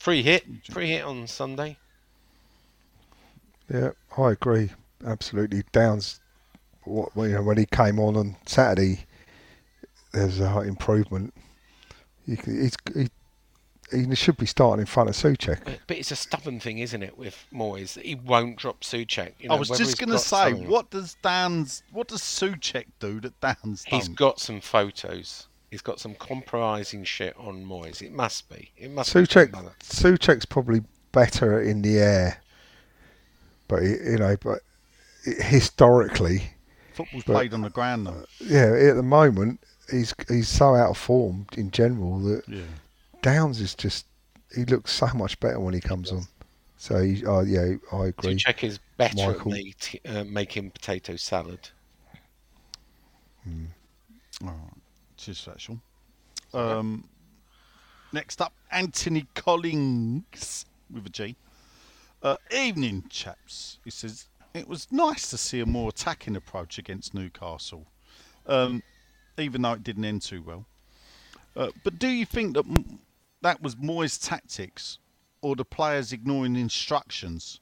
Free 0.00 0.22
hit. 0.22 0.44
Free 0.70 0.88
hit 0.88 1.04
on 1.04 1.26
Sunday. 1.26 1.76
Yeah, 3.68 3.90
I 4.16 4.30
agree. 4.32 4.70
Absolutely. 5.04 5.64
Downes, 5.72 6.20
what, 6.84 7.10
you 7.16 7.28
know, 7.28 7.42
when 7.42 7.58
he 7.58 7.66
came 7.66 7.98
on 7.98 8.16
on 8.16 8.36
Saturday, 8.46 9.04
there's 10.12 10.40
a 10.40 10.60
improvement. 10.60 11.34
He, 12.26 12.36
c- 12.36 12.60
he's, 12.60 12.76
he, 12.94 13.08
he 14.08 14.14
should 14.14 14.36
be 14.36 14.46
starting 14.46 14.80
in 14.80 14.86
front 14.86 15.08
of 15.08 15.14
Souček. 15.16 15.64
But, 15.64 15.80
but 15.86 15.96
it's 15.96 16.10
a 16.10 16.16
stubborn 16.16 16.60
thing, 16.60 16.78
isn't 16.78 17.02
it, 17.02 17.18
with 17.18 17.46
Moyes? 17.52 17.94
that 17.94 18.04
He 18.04 18.14
won't 18.14 18.56
drop 18.56 18.80
Souček. 18.82 19.32
You 19.38 19.48
know, 19.48 19.56
I 19.56 19.58
was 19.58 19.68
just 19.68 19.98
going 19.98 20.10
to 20.10 20.18
say, 20.18 20.50
something- 20.50 20.68
what 20.68 20.90
does 20.90 21.16
Dan's, 21.22 21.82
what 21.92 22.08
does 22.08 22.20
Souček 22.20 22.86
do 23.00 23.20
that 23.20 23.40
Dan's 23.40 23.84
He's 23.84 24.06
don't? 24.06 24.16
got 24.16 24.40
some 24.40 24.60
photos. 24.60 25.46
He's 25.70 25.82
got 25.82 25.98
some 26.00 26.14
compromising 26.14 27.02
shit 27.04 27.34
on 27.38 27.64
Moyes. 27.64 28.02
It 28.02 28.12
must 28.12 28.48
be. 28.50 28.70
It 28.76 28.90
must 28.90 29.14
Souček, 29.14 29.52
be. 29.52 29.56
something. 29.56 29.74
Souček's 29.80 30.44
probably 30.44 30.82
better 31.12 31.60
in 31.60 31.80
the 31.82 31.98
air, 31.98 32.42
but 33.68 33.82
you 33.82 34.18
know, 34.18 34.36
but 34.42 34.58
historically, 35.24 36.42
Football's 36.94 37.24
but- 37.24 37.32
played 37.34 37.54
on 37.54 37.62
the 37.62 37.70
ground 37.70 38.06
though. 38.06 38.24
yeah, 38.40 38.72
at 38.90 38.96
the 38.96 39.02
moment 39.02 39.60
he's 39.90 40.14
he's 40.28 40.48
so 40.48 40.74
out 40.74 40.90
of 40.90 40.96
form 40.98 41.46
in 41.56 41.70
general 41.70 42.18
that 42.20 42.42
Yeah. 42.48 42.62
Downes 43.22 43.60
is 43.60 43.74
just 43.74 44.06
he 44.54 44.64
looks 44.64 44.92
so 44.92 45.06
much 45.14 45.38
better 45.40 45.58
when 45.60 45.74
he 45.74 45.80
comes 45.80 46.12
on. 46.12 46.22
So 46.76 47.00
he, 47.00 47.24
oh 47.24 47.40
yeah, 47.40 47.76
I 47.92 48.06
agree. 48.06 48.34
Souček 48.36 48.64
is 48.64 48.78
better 48.96 49.16
Michael. 49.28 49.52
at 49.54 49.58
make, 49.58 50.00
uh, 50.06 50.24
making 50.24 50.70
potato 50.70 51.16
salad. 51.16 51.68
All 53.46 53.52
right. 54.48 54.54
Cheers 55.16 55.40
for 55.42 55.50
that, 55.50 55.60
Sean. 55.60 55.80
Um, 56.52 57.04
next 58.12 58.40
up, 58.40 58.52
Anthony 58.70 59.26
Collins 59.34 60.66
with 60.92 61.06
a 61.06 61.10
G. 61.10 61.36
Uh, 62.22 62.36
evening, 62.54 63.04
chaps. 63.08 63.78
He 63.84 63.90
says, 63.90 64.26
it 64.54 64.68
was 64.68 64.90
nice 64.90 65.30
to 65.30 65.38
see 65.38 65.60
a 65.60 65.66
more 65.66 65.88
attacking 65.88 66.36
approach 66.36 66.78
against 66.78 67.14
Newcastle, 67.14 67.86
um, 68.46 68.82
even 69.38 69.62
though 69.62 69.72
it 69.72 69.82
didn't 69.82 70.04
end 70.04 70.22
too 70.22 70.42
well. 70.42 70.66
Uh, 71.56 71.70
but 71.84 71.98
do 71.98 72.08
you 72.08 72.24
think 72.26 72.54
that 72.54 72.64
that 73.42 73.62
was 73.62 73.76
Moyes' 73.76 74.22
tactics 74.22 74.98
or 75.40 75.56
the 75.56 75.64
players 75.64 76.12
ignoring 76.12 76.56
instructions? 76.56 77.60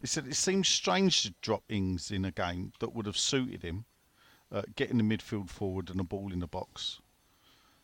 He 0.00 0.06
said 0.06 0.26
it 0.26 0.34
seems 0.34 0.68
strange 0.68 1.22
to 1.22 1.34
drop 1.42 1.64
Ings 1.68 2.10
in 2.10 2.24
a 2.24 2.30
game 2.30 2.72
that 2.80 2.94
would 2.94 3.06
have 3.06 3.18
suited 3.18 3.62
him 3.62 3.84
uh, 4.52 4.62
getting 4.74 4.98
the 4.98 5.04
midfield 5.04 5.48
forward 5.48 5.90
and 5.90 6.00
a 6.00 6.04
ball 6.04 6.32
in 6.32 6.40
the 6.40 6.46
box. 6.46 7.00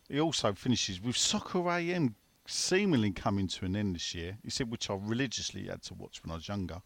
He 0.09 0.21
also 0.21 0.53
finishes 0.53 1.01
with 1.01 1.17
Soccer 1.17 1.69
AM 1.69 2.15
seemingly 2.47 3.11
coming 3.11 3.49
to 3.49 3.65
an 3.65 3.77
end 3.77 3.97
this 3.97 4.15
year. 4.15 4.39
He 4.43 4.51
said, 4.51 4.71
which 4.71 4.89
I 4.89 4.95
religiously 4.95 5.67
had 5.67 5.83
to 5.83 5.95
watch 5.95 6.23
when 6.23 6.31
I 6.31 6.37
was 6.37 6.49
younger. 6.49 6.81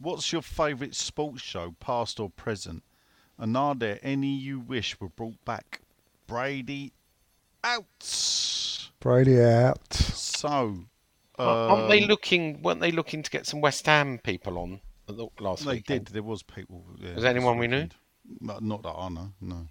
What's 0.00 0.32
your 0.32 0.42
favourite 0.42 0.94
sports 0.94 1.42
show, 1.42 1.74
past 1.80 2.20
or 2.20 2.30
present? 2.30 2.82
And 3.36 3.56
are 3.56 3.74
there 3.74 3.98
any 4.02 4.28
you 4.36 4.60
wish 4.60 4.98
were 5.00 5.08
brought 5.08 5.44
back? 5.44 5.80
Brady 6.26 6.92
out. 7.64 8.90
Brady 9.00 9.40
out. 9.42 9.92
So, 9.92 10.84
Aren't 11.38 11.88
they 11.88 12.02
um, 12.02 12.08
looking? 12.08 12.62
Weren't 12.62 12.80
they 12.80 12.90
looking 12.92 13.22
to 13.22 13.30
get 13.30 13.46
some 13.46 13.60
West 13.60 13.86
Ham 13.86 14.18
people 14.18 14.58
on 14.58 14.80
at 15.08 15.16
the 15.16 15.28
last 15.40 15.64
They 15.64 15.74
weekend? 15.74 16.06
did. 16.06 16.14
There 16.14 16.22
was 16.22 16.42
people. 16.42 16.84
Yeah, 16.98 17.14
Was 17.14 17.24
anyone 17.24 17.56
this 17.56 17.60
we 17.60 17.66
knew? 17.68 17.88
weekend. 18.40 18.60
Not 18.60 18.82
that 18.82 18.90
I 18.90 19.08
know. 19.08 19.32
No. 19.40 19.68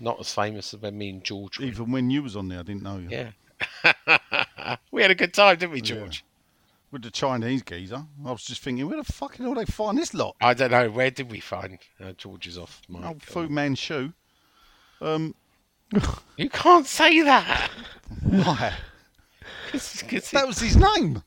Not 0.00 0.18
as 0.18 0.34
famous 0.34 0.74
as 0.74 0.80
when 0.80 0.98
me 0.98 1.10
and 1.10 1.22
George. 1.24 1.58
were. 1.58 1.64
Even 1.66 1.92
when 1.92 2.10
you 2.10 2.22
was 2.22 2.36
on 2.36 2.48
there, 2.48 2.58
I 2.60 2.62
didn't 2.62 2.82
know 2.82 2.98
you. 2.98 3.08
Yeah. 3.10 4.76
we 4.90 5.02
had 5.02 5.10
a 5.10 5.14
good 5.14 5.32
time, 5.32 5.56
didn't 5.58 5.72
we, 5.72 5.80
George? 5.80 6.24
With 6.92 7.02
the 7.02 7.10
Chinese 7.10 7.62
geezer, 7.62 8.04
I 8.24 8.30
was 8.30 8.44
just 8.44 8.60
thinking, 8.62 8.86
where 8.86 9.02
the 9.02 9.12
fuck 9.12 9.36
did 9.36 9.46
all 9.46 9.54
they 9.54 9.64
find 9.64 9.96
this 9.96 10.12
lot? 10.12 10.36
I 10.42 10.52
don't 10.52 10.70
know. 10.70 10.90
Where 10.90 11.10
did 11.10 11.30
we 11.30 11.40
find 11.40 11.78
uh, 11.98 12.12
George's 12.12 12.58
off? 12.58 12.82
Mike? 12.88 13.02
Oh, 13.06 13.16
Fu 13.18 13.48
Manchu. 13.48 14.12
Um, 15.00 15.34
You 16.36 16.50
can't 16.50 16.86
say 16.86 17.22
that. 17.22 17.70
why? 18.22 18.74
'Cause- 19.70 20.04
'cause 20.06 20.30
that 20.32 20.44
it- 20.44 20.46
was 20.46 20.58
his 20.60 20.76
name. 20.76 21.22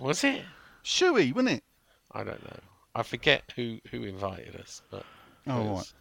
was 0.00 0.24
it? 0.24 0.42
Shuey, 0.84 1.32
wasn't 1.32 1.50
it? 1.58 1.64
I 2.12 2.24
don't 2.24 2.42
know. 2.44 2.58
I 2.96 3.02
forget 3.04 3.44
who 3.54 3.78
who 3.92 4.02
invited 4.04 4.56
us, 4.56 4.82
but 4.90 5.04
Oh, 5.46 5.52
right. 5.56 5.66
was 5.70 5.94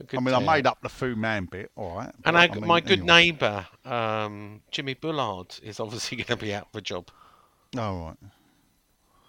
a 0.00 0.04
good 0.04 0.18
I 0.18 0.20
mean, 0.22 0.34
I 0.34 0.40
made 0.40 0.66
up 0.66 0.80
the 0.82 0.88
Fu 0.88 1.14
Man 1.14 1.44
bit, 1.44 1.70
all 1.76 1.96
right. 1.96 2.12
And 2.24 2.36
I, 2.36 2.44
I 2.44 2.48
mean, 2.54 2.66
my 2.66 2.80
good 2.80 3.00
anyway. 3.00 3.06
neighbour, 3.06 3.66
um, 3.84 4.62
Jimmy 4.72 4.94
Bullard, 4.94 5.54
is 5.62 5.78
obviously 5.78 6.16
going 6.24 6.26
to 6.26 6.44
be 6.44 6.52
out 6.54 6.68
of 6.72 6.78
a 6.78 6.80
job. 6.80 7.08
Oh, 7.76 7.98
right. 8.06 8.16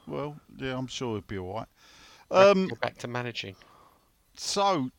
Well, 0.07 0.39
yeah, 0.57 0.77
I'm 0.77 0.87
sure 0.87 1.17
it'll 1.17 1.27
be 1.27 1.37
all 1.37 1.53
right. 1.55 1.67
Back- 2.29 2.55
Um, 2.55 2.67
go 2.67 2.75
back 2.75 2.97
to 2.99 3.07
managing. 3.07 3.55
so, 4.35 4.89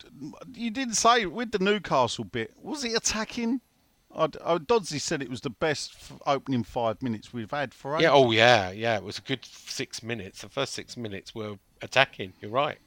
you 0.53 0.69
didn't 0.71 0.93
say 0.95 1.25
with 1.25 1.51
the 1.51 1.59
Newcastle 1.59 2.23
bit, 2.25 2.53
was 2.61 2.83
it 2.85 2.93
attacking? 2.95 3.61
I, 4.15 4.25
I, 4.43 4.57
Dodsley 4.57 4.99
said 4.99 5.21
it 5.21 5.29
was 5.29 5.39
the 5.41 5.49
best 5.49 5.93
f- 5.95 6.19
opening 6.27 6.63
five 6.63 7.01
minutes 7.01 7.31
we've 7.33 7.49
had 7.51 7.73
for 7.73 7.95
ages. 7.95 8.03
Yeah. 8.03 8.11
Oh, 8.11 8.31
yeah. 8.31 8.69
Yeah. 8.71 8.97
It 8.97 9.03
was 9.03 9.17
a 9.17 9.21
good 9.21 9.43
six 9.45 10.03
minutes. 10.03 10.41
The 10.41 10.49
first 10.49 10.73
six 10.73 10.97
minutes 10.97 11.33
were 11.33 11.55
attacking. 11.81 12.33
You're 12.41 12.51
right. 12.51 12.77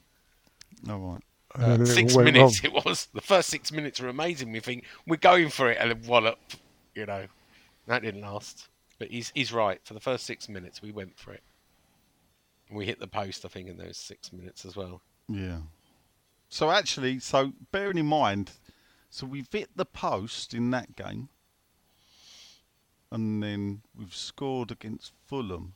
All 0.87 0.99
right. 0.99 1.21
And 1.55 1.63
Uh, 1.63 1.67
then 1.77 1.81
it 1.81 1.85
six 1.87 2.15
minutes 2.15 2.63
wrong. 2.63 2.73
it 2.75 2.85
was. 2.85 3.07
The 3.13 3.21
first 3.21 3.49
six 3.49 3.71
minutes 3.71 3.99
were 3.99 4.09
amazing. 4.09 4.51
We 4.51 4.59
think 4.59 4.83
we're 5.07 5.15
going 5.17 5.49
for 5.49 5.71
it, 5.71 5.77
and 5.79 5.89
then 5.89 6.07
wallop. 6.07 6.37
You 6.93 7.07
know, 7.07 7.25
that 7.87 8.03
didn't 8.03 8.21
last. 8.21 8.67
But 8.97 9.09
he's 9.09 9.31
he's 9.35 9.51
right. 9.51 9.79
For 9.83 9.93
the 9.93 9.99
first 9.99 10.25
six 10.25 10.47
minutes, 10.47 10.81
we 10.81 10.91
went 10.91 11.17
for 11.17 11.33
it. 11.33 11.43
We 12.71 12.85
hit 12.85 12.99
the 12.99 13.07
post, 13.07 13.45
I 13.45 13.49
think, 13.49 13.67
in 13.67 13.77
those 13.77 13.97
six 13.97 14.31
minutes 14.33 14.65
as 14.65 14.75
well. 14.75 15.01
Yeah. 15.27 15.59
So 16.49 16.71
actually, 16.71 17.19
so 17.19 17.53
bearing 17.71 17.97
in 17.97 18.05
mind, 18.05 18.51
so 19.09 19.25
we've 19.25 19.47
hit 19.51 19.69
the 19.75 19.85
post 19.85 20.53
in 20.53 20.71
that 20.71 20.95
game, 20.95 21.29
and 23.11 23.41
then 23.43 23.81
we've 23.97 24.15
scored 24.15 24.71
against 24.71 25.11
Fulham. 25.27 25.73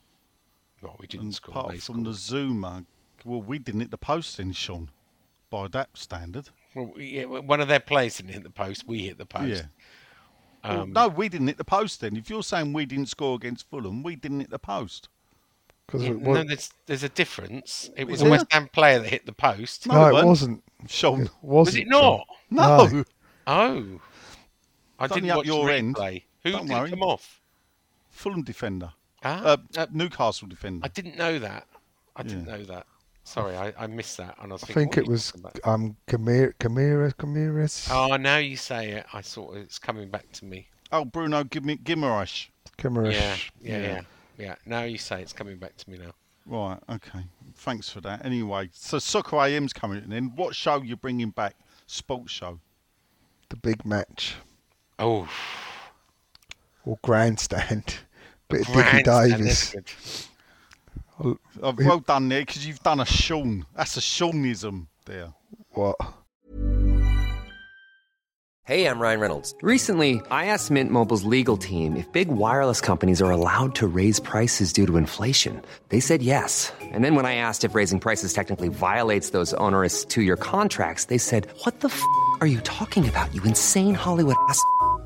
Well, 0.81 0.95
we 0.99 1.07
didn't 1.07 1.25
And 1.27 1.35
score. 1.35 1.51
apart 1.57 1.81
from 1.81 2.03
the. 2.03 2.13
Zuma, 2.13 2.85
well, 3.25 3.41
we 3.41 3.59
didn't 3.59 3.81
hit 3.81 3.91
the 3.91 3.97
post 3.97 4.37
then, 4.37 4.51
Sean. 4.53 4.89
By 5.49 5.67
that 5.69 5.89
standard. 5.95 6.49
Well, 6.75 6.93
yeah, 6.97 7.25
one 7.25 7.59
of 7.59 7.67
their 7.67 7.79
players 7.79 8.17
didn't 8.17 8.33
hit 8.33 8.43
the 8.43 8.49
post. 8.51 8.87
We 8.87 8.99
hit 8.99 9.17
the 9.17 9.25
post. 9.25 9.47
Yeah. 9.63 9.78
Well, 10.63 10.81
Um, 10.81 10.93
no, 10.93 11.07
we 11.07 11.29
didn't 11.29 11.47
hit 11.47 11.57
the 11.57 11.63
post 11.63 12.01
then. 12.01 12.15
If 12.17 12.29
you're 12.29 12.43
saying 12.43 12.73
we 12.73 12.85
didn't 12.85 13.07
score 13.07 13.35
against 13.35 13.69
Fulham, 13.69 14.03
we 14.03 14.15
didn't 14.15 14.41
hit 14.41 14.49
the 14.49 14.59
post. 14.59 15.07
'Cause 15.87 16.03
yeah, 16.03 16.11
no, 16.11 16.43
there's 16.43 16.71
there's 16.85 17.03
a 17.03 17.09
difference. 17.09 17.89
It 17.97 18.05
was 18.05 18.21
Is 18.21 18.27
a 18.27 18.29
West? 18.29 18.45
Ham 18.51 18.67
player 18.67 18.99
that 18.99 19.09
hit 19.09 19.25
the 19.25 19.33
post. 19.33 19.87
No, 19.87 19.95
no, 19.95 20.17
it 20.17 20.21
it 20.21 20.25
wasn't. 20.25 20.63
Sean, 20.87 21.21
It 21.23 21.31
wasn't. 21.41 21.41
was 21.41 21.75
it 21.75 21.87
not? 21.87 22.27
no. 22.51 22.87
No. 22.87 23.03
Oh, 23.47 23.99
I 24.99 25.05
It's 25.05 25.11
only 25.13 25.21
didn't 25.21 25.31
up 25.31 25.37
watch 25.37 25.47
your 25.47 25.65
the 25.65 25.73
end. 25.73 25.95
replay. 25.95 26.23
Who 26.43 26.51
Don't 26.51 26.67
did 26.67 26.73
worry. 26.73 26.89
come 26.91 27.01
off? 27.03 27.41
Fulham 28.11 28.43
defender. 28.43 28.93
Ah, 29.23 29.41
Uh, 29.43 29.57
uh, 29.77 29.87
Newcastle 29.91 30.47
defender. 30.47 30.85
I 30.85 30.89
didn't 30.89 31.17
know 31.17 31.39
that. 31.39 31.67
I 32.15 32.21
didn't 32.23 32.45
Yeah. 32.45 32.57
know 32.57 32.63
that. 32.65 32.85
Sorry, 33.29 33.55
I, 33.55 33.71
I 33.77 33.85
missed 33.85 34.17
that, 34.17 34.35
and 34.41 34.51
I 34.51 34.55
was 34.55 34.63
I 34.63 34.67
thinking, 34.67 34.83
think 34.93 34.97
it 34.97 35.07
was 35.07 35.27
talking 35.31 35.41
about? 35.41 35.59
um 35.67 35.95
Camira 36.07 36.51
Camira 36.59 37.13
Camiras. 37.13 37.87
Oh, 37.91 38.15
now 38.17 38.37
you 38.37 38.57
say 38.57 38.89
it, 38.89 39.05
I 39.13 39.21
sort 39.21 39.55
of 39.55 39.61
it's 39.61 39.77
coming 39.77 40.09
back 40.09 40.31
to 40.33 40.45
me. 40.45 40.67
Oh, 40.91 41.05
Bruno 41.05 41.43
Gim- 41.43 41.77
Guimaraes. 41.83 42.47
Yeah, 42.83 42.91
yeah, 43.13 43.37
Yeah. 43.61 43.77
yeah, 43.81 44.01
yeah. 44.39 44.55
Now 44.65 44.81
you 44.83 44.97
say 44.97 45.21
it's 45.21 45.33
coming 45.33 45.57
back 45.57 45.77
to 45.77 45.89
me 45.91 45.99
now. 45.99 46.11
Right, 46.47 46.79
okay. 46.89 47.19
Thanks 47.57 47.87
for 47.89 48.01
that. 48.01 48.25
Anyway, 48.25 48.69
so 48.73 48.97
Soccer 48.97 49.35
AM's 49.37 49.73
coming 49.73 50.11
in. 50.11 50.35
What 50.35 50.55
show 50.55 50.81
you 50.81 50.95
bringing 50.95 51.29
back? 51.29 51.55
Sports 51.85 52.31
show. 52.31 52.59
The 53.49 53.57
big 53.57 53.85
match 53.85 54.35
Oh, 54.97 55.29
or 56.85 56.97
grandstand. 57.03 57.99
Bit 58.49 58.61
of 58.61 58.67
Dickie 58.73 59.03
grandstand, 59.03 59.43
that's 59.45 59.71
Davis. 59.71 60.28
Good. 61.21 61.37
Oh, 61.61 61.75
well 61.77 61.99
done 61.99 62.29
there, 62.29 62.41
because 62.41 62.65
you've 62.65 62.83
done 62.83 62.99
a 62.99 63.05
Sean. 63.05 63.65
That's 63.75 63.97
a 63.97 64.01
Seanism 64.01 64.87
there. 65.05 65.33
What? 65.71 65.95
Hey, 68.69 68.85
I'm 68.85 68.99
Ryan 68.99 69.19
Reynolds. 69.19 69.55
Recently, 69.63 70.21
I 70.29 70.45
asked 70.45 70.69
Mint 70.69 70.91
Mobile's 70.91 71.23
legal 71.23 71.57
team 71.57 71.95
if 71.95 72.11
big 72.11 72.27
wireless 72.27 72.81
companies 72.81 73.19
are 73.19 73.31
allowed 73.31 73.73
to 73.75 73.87
raise 73.87 74.19
prices 74.19 74.71
due 74.71 74.85
to 74.85 74.97
inflation. 74.97 75.59
They 75.89 75.99
said 75.99 76.21
yes. 76.21 76.71
And 76.79 77.03
then 77.03 77.15
when 77.15 77.25
I 77.25 77.33
asked 77.33 77.63
if 77.63 77.73
raising 77.73 77.99
prices 77.99 78.31
technically 78.31 78.67
violates 78.67 79.31
those 79.31 79.55
onerous 79.55 80.05
two 80.05 80.21
year 80.21 80.35
contracts, 80.35 81.05
they 81.05 81.17
said, 81.17 81.47
What 81.63 81.79
the 81.79 81.87
f 81.87 82.03
are 82.41 82.47
you 82.47 82.59
talking 82.61 83.09
about, 83.09 83.33
you 83.33 83.41
insane 83.41 83.95
Hollywood 83.95 84.35
ass? 84.49 84.61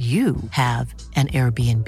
you 0.00 0.36
have 0.52 0.94
an 1.14 1.26
Airbnb. 1.28 1.86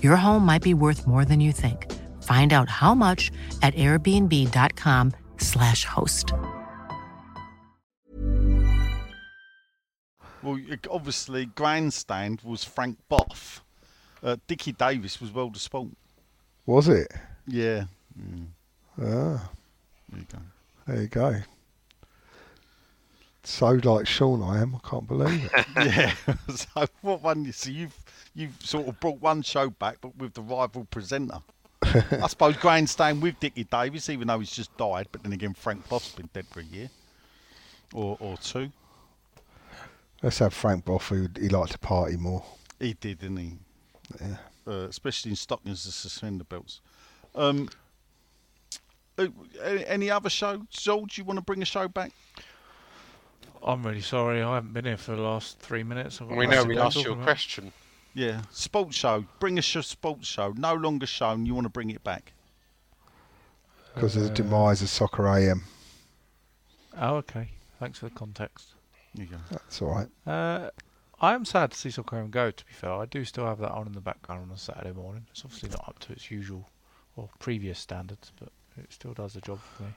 Your 0.00 0.14
home 0.16 0.46
might 0.46 0.62
be 0.62 0.74
worth 0.74 1.08
more 1.08 1.24
than 1.24 1.40
you 1.40 1.50
think. 1.50 1.90
Find 2.22 2.52
out 2.52 2.68
how 2.68 2.94
much 2.94 3.32
at 3.62 3.74
airbnb.com/slash 3.74 5.84
host. 5.84 6.32
Well, 10.42 10.58
obviously, 10.90 11.46
grandstand 11.46 12.40
was 12.44 12.64
Frank 12.64 12.98
Bough. 13.08 13.26
Uh, 14.22 14.36
Dickie 14.46 14.72
Davies 14.72 15.18
was 15.20 15.32
World 15.32 15.56
of 15.56 15.62
Sport. 15.62 15.88
Was 16.66 16.88
it? 16.88 17.10
Yeah. 17.46 17.84
Ah, 19.00 19.50
There 20.08 20.20
you 20.20 20.26
go. 20.30 20.38
there 20.86 21.02
you 21.02 21.08
go. 21.08 21.40
So 23.44 23.70
like 23.70 24.06
Sean, 24.06 24.42
I 24.42 24.62
am. 24.62 24.76
I 24.76 24.88
can't 24.88 25.06
believe 25.06 25.50
it. 25.52 25.66
yeah. 25.76 26.14
so 26.54 26.86
what 27.00 27.22
one? 27.22 27.52
So 27.52 27.70
you've 27.70 27.96
you've 28.34 28.54
sort 28.60 28.86
of 28.88 28.98
brought 29.00 29.20
one 29.20 29.42
show 29.42 29.70
back, 29.70 29.98
but 30.00 30.16
with 30.16 30.34
the 30.34 30.42
rival 30.42 30.84
presenter. 30.84 31.38
I 31.82 32.28
suppose 32.28 32.56
grandstand 32.56 33.20
with 33.20 33.40
Dickie 33.40 33.64
Davies, 33.64 34.08
even 34.08 34.28
though 34.28 34.38
he's 34.38 34.52
just 34.52 34.74
died. 34.76 35.08
But 35.10 35.24
then 35.24 35.32
again, 35.32 35.52
Frank 35.54 35.88
Bough's 35.88 36.12
been 36.12 36.30
dead 36.32 36.46
for 36.46 36.60
a 36.60 36.64
year 36.64 36.88
or 37.92 38.16
or 38.20 38.36
two. 38.36 38.70
Let's 40.22 40.38
have 40.38 40.54
Frank 40.54 40.84
Bough, 40.84 40.98
who 40.98 41.26
he 41.38 41.48
liked 41.48 41.72
to 41.72 41.78
party 41.78 42.16
more. 42.16 42.44
He 42.78 42.94
did, 42.94 43.18
didn't 43.18 43.36
he? 43.38 43.52
Yeah. 44.20 44.36
Uh, 44.64 44.86
especially 44.88 45.32
in 45.32 45.36
stockings 45.36 45.84
and 45.84 45.92
suspender 45.92 46.44
belts. 46.44 46.80
Um, 47.34 47.68
uh, 49.18 49.26
any, 49.64 49.86
any 49.86 50.10
other 50.10 50.30
show? 50.30 50.62
George, 50.70 51.18
you 51.18 51.24
want 51.24 51.38
to 51.38 51.44
bring 51.44 51.60
a 51.60 51.64
show 51.64 51.88
back? 51.88 52.12
I'm 53.64 53.84
really 53.84 54.00
sorry. 54.00 54.42
I 54.42 54.54
haven't 54.54 54.72
been 54.72 54.84
here 54.84 54.96
for 54.96 55.14
the 55.14 55.22
last 55.22 55.58
three 55.60 55.82
minutes. 55.82 56.20
I've 56.20 56.28
We 56.28 56.46
know 56.46 56.64
we 56.64 56.78
asked 56.78 56.96
you 57.02 57.10
a 57.10 57.12
about. 57.12 57.24
question. 57.24 57.72
Yeah, 58.14 58.42
sports 58.50 58.96
show. 58.96 59.24
Bring 59.40 59.58
us 59.58 59.74
a 59.76 59.82
sports 59.82 60.26
show. 60.28 60.52
No 60.56 60.74
longer 60.74 61.06
shown. 61.06 61.46
You 61.46 61.54
want 61.54 61.64
to 61.66 61.70
bring 61.70 61.90
it 61.90 62.04
back? 62.04 62.32
Because 63.94 64.16
of 64.16 64.22
the 64.24 64.30
Uh, 64.30 64.34
demise 64.34 64.82
of 64.82 64.88
Soccer 64.88 65.26
AM. 65.28 65.62
Oh, 66.98 67.16
okay. 67.16 67.50
Thanks 67.78 67.98
for 68.00 68.06
the 68.08 68.14
context. 68.14 68.74
There 69.14 69.24
you 69.26 69.30
go. 69.32 69.38
That's 69.50 69.80
all 69.80 69.90
right. 69.94 70.08
Uh, 70.26 70.70
I 71.20 71.34
am 71.34 71.44
sad 71.44 71.70
to 71.72 71.78
see 71.78 71.90
Soccer 71.90 72.18
AM 72.18 72.30
go. 72.30 72.50
To 72.50 72.64
be 72.66 72.72
fair, 72.72 72.92
I 72.92 73.06
do 73.06 73.24
still 73.24 73.46
have 73.46 73.58
that 73.60 73.70
on 73.70 73.86
in 73.86 73.92
the 73.92 74.00
background 74.00 74.42
on 74.50 74.54
a 74.54 74.58
Saturday 74.58 74.92
morning. 74.92 75.26
It's 75.30 75.44
obviously 75.44 75.70
not 75.70 75.88
up 75.88 75.98
to 76.00 76.12
its 76.12 76.30
usual 76.30 76.68
or 77.16 77.30
previous 77.38 77.78
standards, 77.78 78.32
but 78.38 78.50
it 78.76 78.92
still 78.92 79.12
does 79.14 79.34
the 79.34 79.40
job 79.40 79.60
for 79.76 79.82
me. 79.84 79.90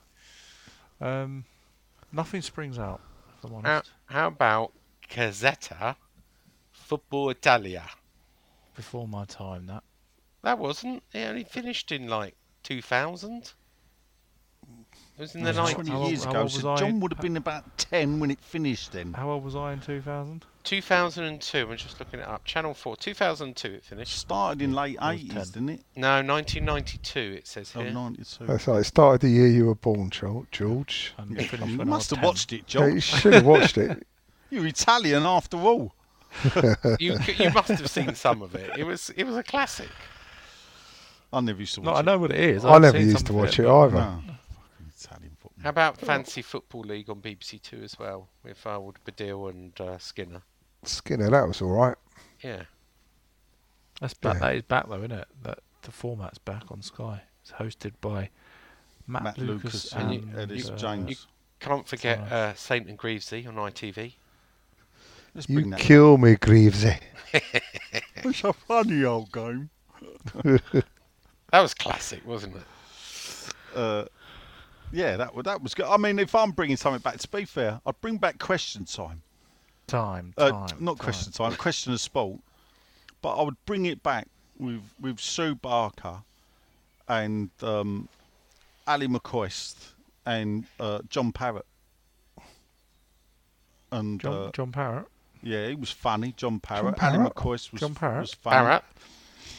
Um, 1.01 1.45
nothing 2.11 2.41
springs 2.41 2.77
out. 2.79 3.01
If 3.45 3.51
I'm 3.51 3.63
How, 3.63 3.71
honest. 3.75 3.91
how 4.05 4.27
about 4.27 4.73
Gazzetta 5.09 5.95
Football 6.71 7.29
Italia? 7.29 7.83
Before 8.75 9.07
my 9.07 9.25
time, 9.25 9.67
that. 9.67 9.83
That 10.41 10.59
wasn't. 10.59 11.03
It 11.13 11.19
only 11.27 11.43
finished 11.43 11.91
in 11.91 12.07
like 12.07 12.35
2000. 12.63 13.53
It 15.17 15.21
was 15.21 15.35
in 15.35 15.43
the 15.43 15.51
Yeah. 15.53 15.59
90s. 15.59 15.73
20 15.75 15.91
How 15.91 15.97
old- 15.97 16.07
years 16.09 16.23
how 16.23 16.29
ago. 16.31 16.41
old 16.41 16.51
So 16.51 16.57
was 16.69 16.81
I? 16.81 16.85
John 16.85 16.99
would 16.99 17.13
have 17.13 17.21
been 17.21 17.37
about 17.37 17.77
10 17.77 18.19
when 18.19 18.31
it 18.31 18.39
finished 18.41 18.91
then. 18.91 19.13
How 19.13 19.29
old 19.29 19.43
was 19.43 19.55
I 19.55 19.73
in 19.73 19.79
2000? 19.81 20.45
2002. 20.65 21.57
I'm 21.71 21.77
just 21.77 21.99
looking 21.99 22.19
it 22.19 22.27
up. 22.27 22.43
Channel 22.43 22.73
4. 22.73 22.95
2002 22.97 23.67
it 23.73 23.83
finished. 23.83 24.17
Started 24.17 24.61
in 24.61 24.73
late 24.73 24.97
80s, 24.97 25.33
10. 25.33 25.43
didn't 25.45 25.69
it? 25.69 25.81
No, 25.95 26.21
1992 26.21 27.19
it 27.37 27.47
says 27.47 27.71
Oh, 27.75 27.81
here. 27.81 27.91
92. 27.91 28.45
That's 28.45 28.67
right. 28.67 28.79
It 28.79 28.83
started 28.85 29.21
the 29.21 29.29
year 29.29 29.47
you 29.47 29.65
were 29.67 29.75
born, 29.75 30.09
George. 30.09 30.47
George. 30.51 31.13
And 31.17 31.39
Yeah, 31.39 31.65
you 31.65 31.85
must 31.85 32.09
have 32.09 32.19
10. 32.19 32.27
watched 32.27 32.53
it, 32.53 32.73
Yeah, 32.73 32.87
you 32.87 32.99
should 32.99 33.33
have 33.33 33.45
watched 33.45 33.77
it. 33.77 34.05
You're 34.49 34.67
Italian 34.67 35.23
after 35.23 35.57
all. 35.57 35.93
you 36.99 37.17
you 37.37 37.49
must 37.51 37.69
have 37.69 37.89
seen 37.89 38.13
some 38.13 38.41
of 38.41 38.53
it. 38.55 38.77
It 38.77 38.83
was 38.83 39.09
it 39.15 39.23
was 39.23 39.37
a 39.37 39.43
classic. 39.43 39.89
I 41.31 41.39
never 41.39 41.59
used 41.59 41.75
to 41.75 41.81
watch 41.81 41.85
No, 41.85 41.91
watch 41.93 41.99
I 41.99 42.05
know 42.05 42.17
what 42.17 42.31
it 42.31 42.39
is. 42.39 42.65
I 42.65 42.73
I've 42.73 42.81
never 42.81 42.99
used 42.99 43.25
to 43.27 43.33
watch 43.33 43.57
it 43.59 43.63
but- 43.63 43.83
either. 43.85 43.95
No. 43.95 44.19
Italian 44.97 45.31
football. 45.39 45.63
How 45.63 45.69
about 45.69 45.97
Fantasy 45.97 46.41
Football 46.41 46.81
League 46.81 47.09
on 47.09 47.21
BBC 47.21 47.61
Two 47.61 47.81
as 47.83 47.97
well 47.97 48.27
with 48.43 48.65
uh, 48.67 48.79
with 48.81 49.03
Baddiel 49.05 49.49
and 49.49 49.79
uh, 49.79 49.97
Skinner? 49.97 50.41
Skinner, 50.87 51.29
that 51.29 51.47
was 51.47 51.61
all 51.61 51.69
right. 51.71 51.95
Yeah. 52.41 52.63
That's 54.01 54.13
back. 54.13 54.35
Yeah. 54.35 54.39
That 54.39 54.55
is 54.55 54.61
back 54.63 54.89
though, 54.89 54.97
isn't 54.97 55.11
it? 55.11 55.27
That 55.43 55.59
the 55.83 55.91
format's 55.91 56.37
back 56.37 56.63
on 56.69 56.81
Sky. 56.81 57.21
It's 57.41 57.51
hosted 57.51 57.93
by 58.01 58.29
Matt, 59.07 59.23
Matt 59.23 59.37
Lucas, 59.37 59.93
Lucas 59.93 59.93
and, 59.93 60.11
and 60.35 60.51
Elis 60.51 60.69
uh, 60.69 60.75
James. 60.75 61.27
Can't 61.59 61.87
forget 61.87 62.19
uh, 62.31 62.53
Saint 62.55 62.87
and 62.87 62.97
Greavesy 62.97 63.45
on 63.47 63.55
ITV. 63.55 64.13
Let's 65.33 65.49
You 65.49 65.55
bring 65.55 65.69
that. 65.71 65.79
kill 65.79 66.17
me, 66.17 66.35
Greavesy. 66.35 66.97
It's 68.17 68.43
a 68.43 68.53
funny 68.53 69.03
old 69.03 69.31
game. 69.31 69.69
That 71.51 71.61
was 71.61 71.73
classic, 71.73 72.25
wasn't 72.25 72.55
it? 72.55 72.63
Uh, 73.75 74.05
yeah, 74.91 75.15
that, 75.15 75.31
that 75.43 75.61
was 75.61 75.73
good. 75.73 75.85
I 75.85 75.95
mean, 75.95 76.19
if 76.19 76.33
I'm 76.35 76.51
bringing 76.51 76.75
something 76.75 77.01
back, 77.01 77.17
to 77.19 77.27
be 77.29 77.45
fair, 77.45 77.79
I'd 77.85 78.01
bring 78.01 78.17
back 78.17 78.39
question 78.39 78.83
time. 78.83 79.21
Time, 79.87 80.33
Uh, 80.37 80.49
time, 80.51 80.77
not 80.79 80.97
time. 80.97 81.03
question 81.03 81.31
time, 81.33 81.55
question 81.55 81.93
of 81.93 82.01
sport. 82.01 82.39
But 83.21 83.35
I 83.37 83.43
would 83.43 83.57
bring 83.65 83.85
it 83.85 84.01
back 84.03 84.27
with 84.57 84.81
with 84.99 85.19
Sue 85.19 85.55
Barker 85.55 86.23
and 87.07 87.49
um, 87.61 88.07
Ally 88.87 89.05
McCoist 89.07 89.75
and 90.25 90.65
uh, 90.79 90.99
John 91.09 91.31
Parrott. 91.31 91.65
And 93.91 94.19
John, 94.19 94.33
uh, 94.33 94.51
John 94.51 94.71
Parrott. 94.71 95.05
yeah, 95.43 95.67
he 95.67 95.75
was 95.75 95.91
funny. 95.91 96.33
John 96.35 96.59
Parrott. 96.59 96.97
Parrott? 96.97 97.15
Ally 97.19 97.29
McCoist 97.29 97.71
was, 97.71 97.81
John 97.81 97.95
Parrott? 97.95 98.21
was 98.21 98.33
funny. 98.33 98.55
Barrett. 98.65 98.83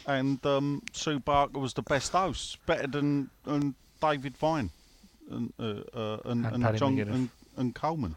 And 0.07 0.45
um, 0.47 0.83
Sue 0.93 1.19
Barker 1.19 1.59
was 1.59 1.75
the 1.75 1.83
best 1.83 2.13
host, 2.13 2.59
better 2.67 2.87
than, 2.87 3.31
than 3.45 3.75
David 4.01 4.37
Vine 4.37 4.71
and 5.31 5.53
uh, 5.59 5.65
uh, 5.95 6.19
and, 6.27 6.47
And 6.47 6.65
and, 6.65 6.79
John 6.79 6.97
McGuinness. 6.97 7.15
and, 7.15 7.29
and 7.57 7.75
Coleman. 7.75 8.15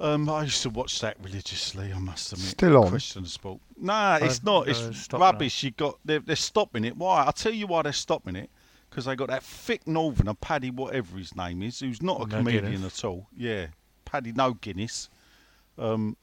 Um, 0.00 0.28
I 0.28 0.44
used 0.44 0.62
to 0.62 0.70
watch 0.70 1.00
that 1.00 1.16
religiously. 1.22 1.92
I 1.92 1.98
must 1.98 2.32
admit. 2.32 2.48
Still 2.50 2.76
on? 2.84 2.90
Question 2.90 3.22
of 3.22 3.28
sport. 3.30 3.60
Nah, 3.76 4.16
it's 4.22 4.38
Uh, 4.38 4.42
not. 4.44 4.68
It's 4.68 4.80
it's 4.80 5.00
stopped 5.00 5.20
now. 5.20 5.26
rubbish. 5.26 5.62
You 5.64 5.72
got 5.72 5.98
they're, 6.04 6.20
they're 6.20 6.36
stopping 6.36 6.84
it. 6.84 6.96
Why? 6.96 7.24
I'll 7.24 7.32
tell 7.32 7.52
you 7.52 7.66
why 7.66 7.82
they're 7.82 7.92
stopping 7.92 8.36
it. 8.36 8.48
Because 8.88 9.04
they 9.04 9.16
got 9.16 9.28
that 9.28 9.42
thick 9.42 9.86
northerner, 9.86 10.32
Paddy, 10.34 10.70
whatever 10.70 11.18
his 11.18 11.36
name 11.36 11.62
is, 11.62 11.80
who's 11.80 12.00
not 12.00 12.22
a 12.22 12.26
No 12.26 12.36
comedian 12.38 12.70
Guinness. 12.72 13.00
at 13.00 13.04
all. 13.04 13.26
Yeah, 13.36 13.66
Paddy, 14.06 14.32
no 14.32 14.54
Guinness. 14.54 15.10
Um, 15.76 16.16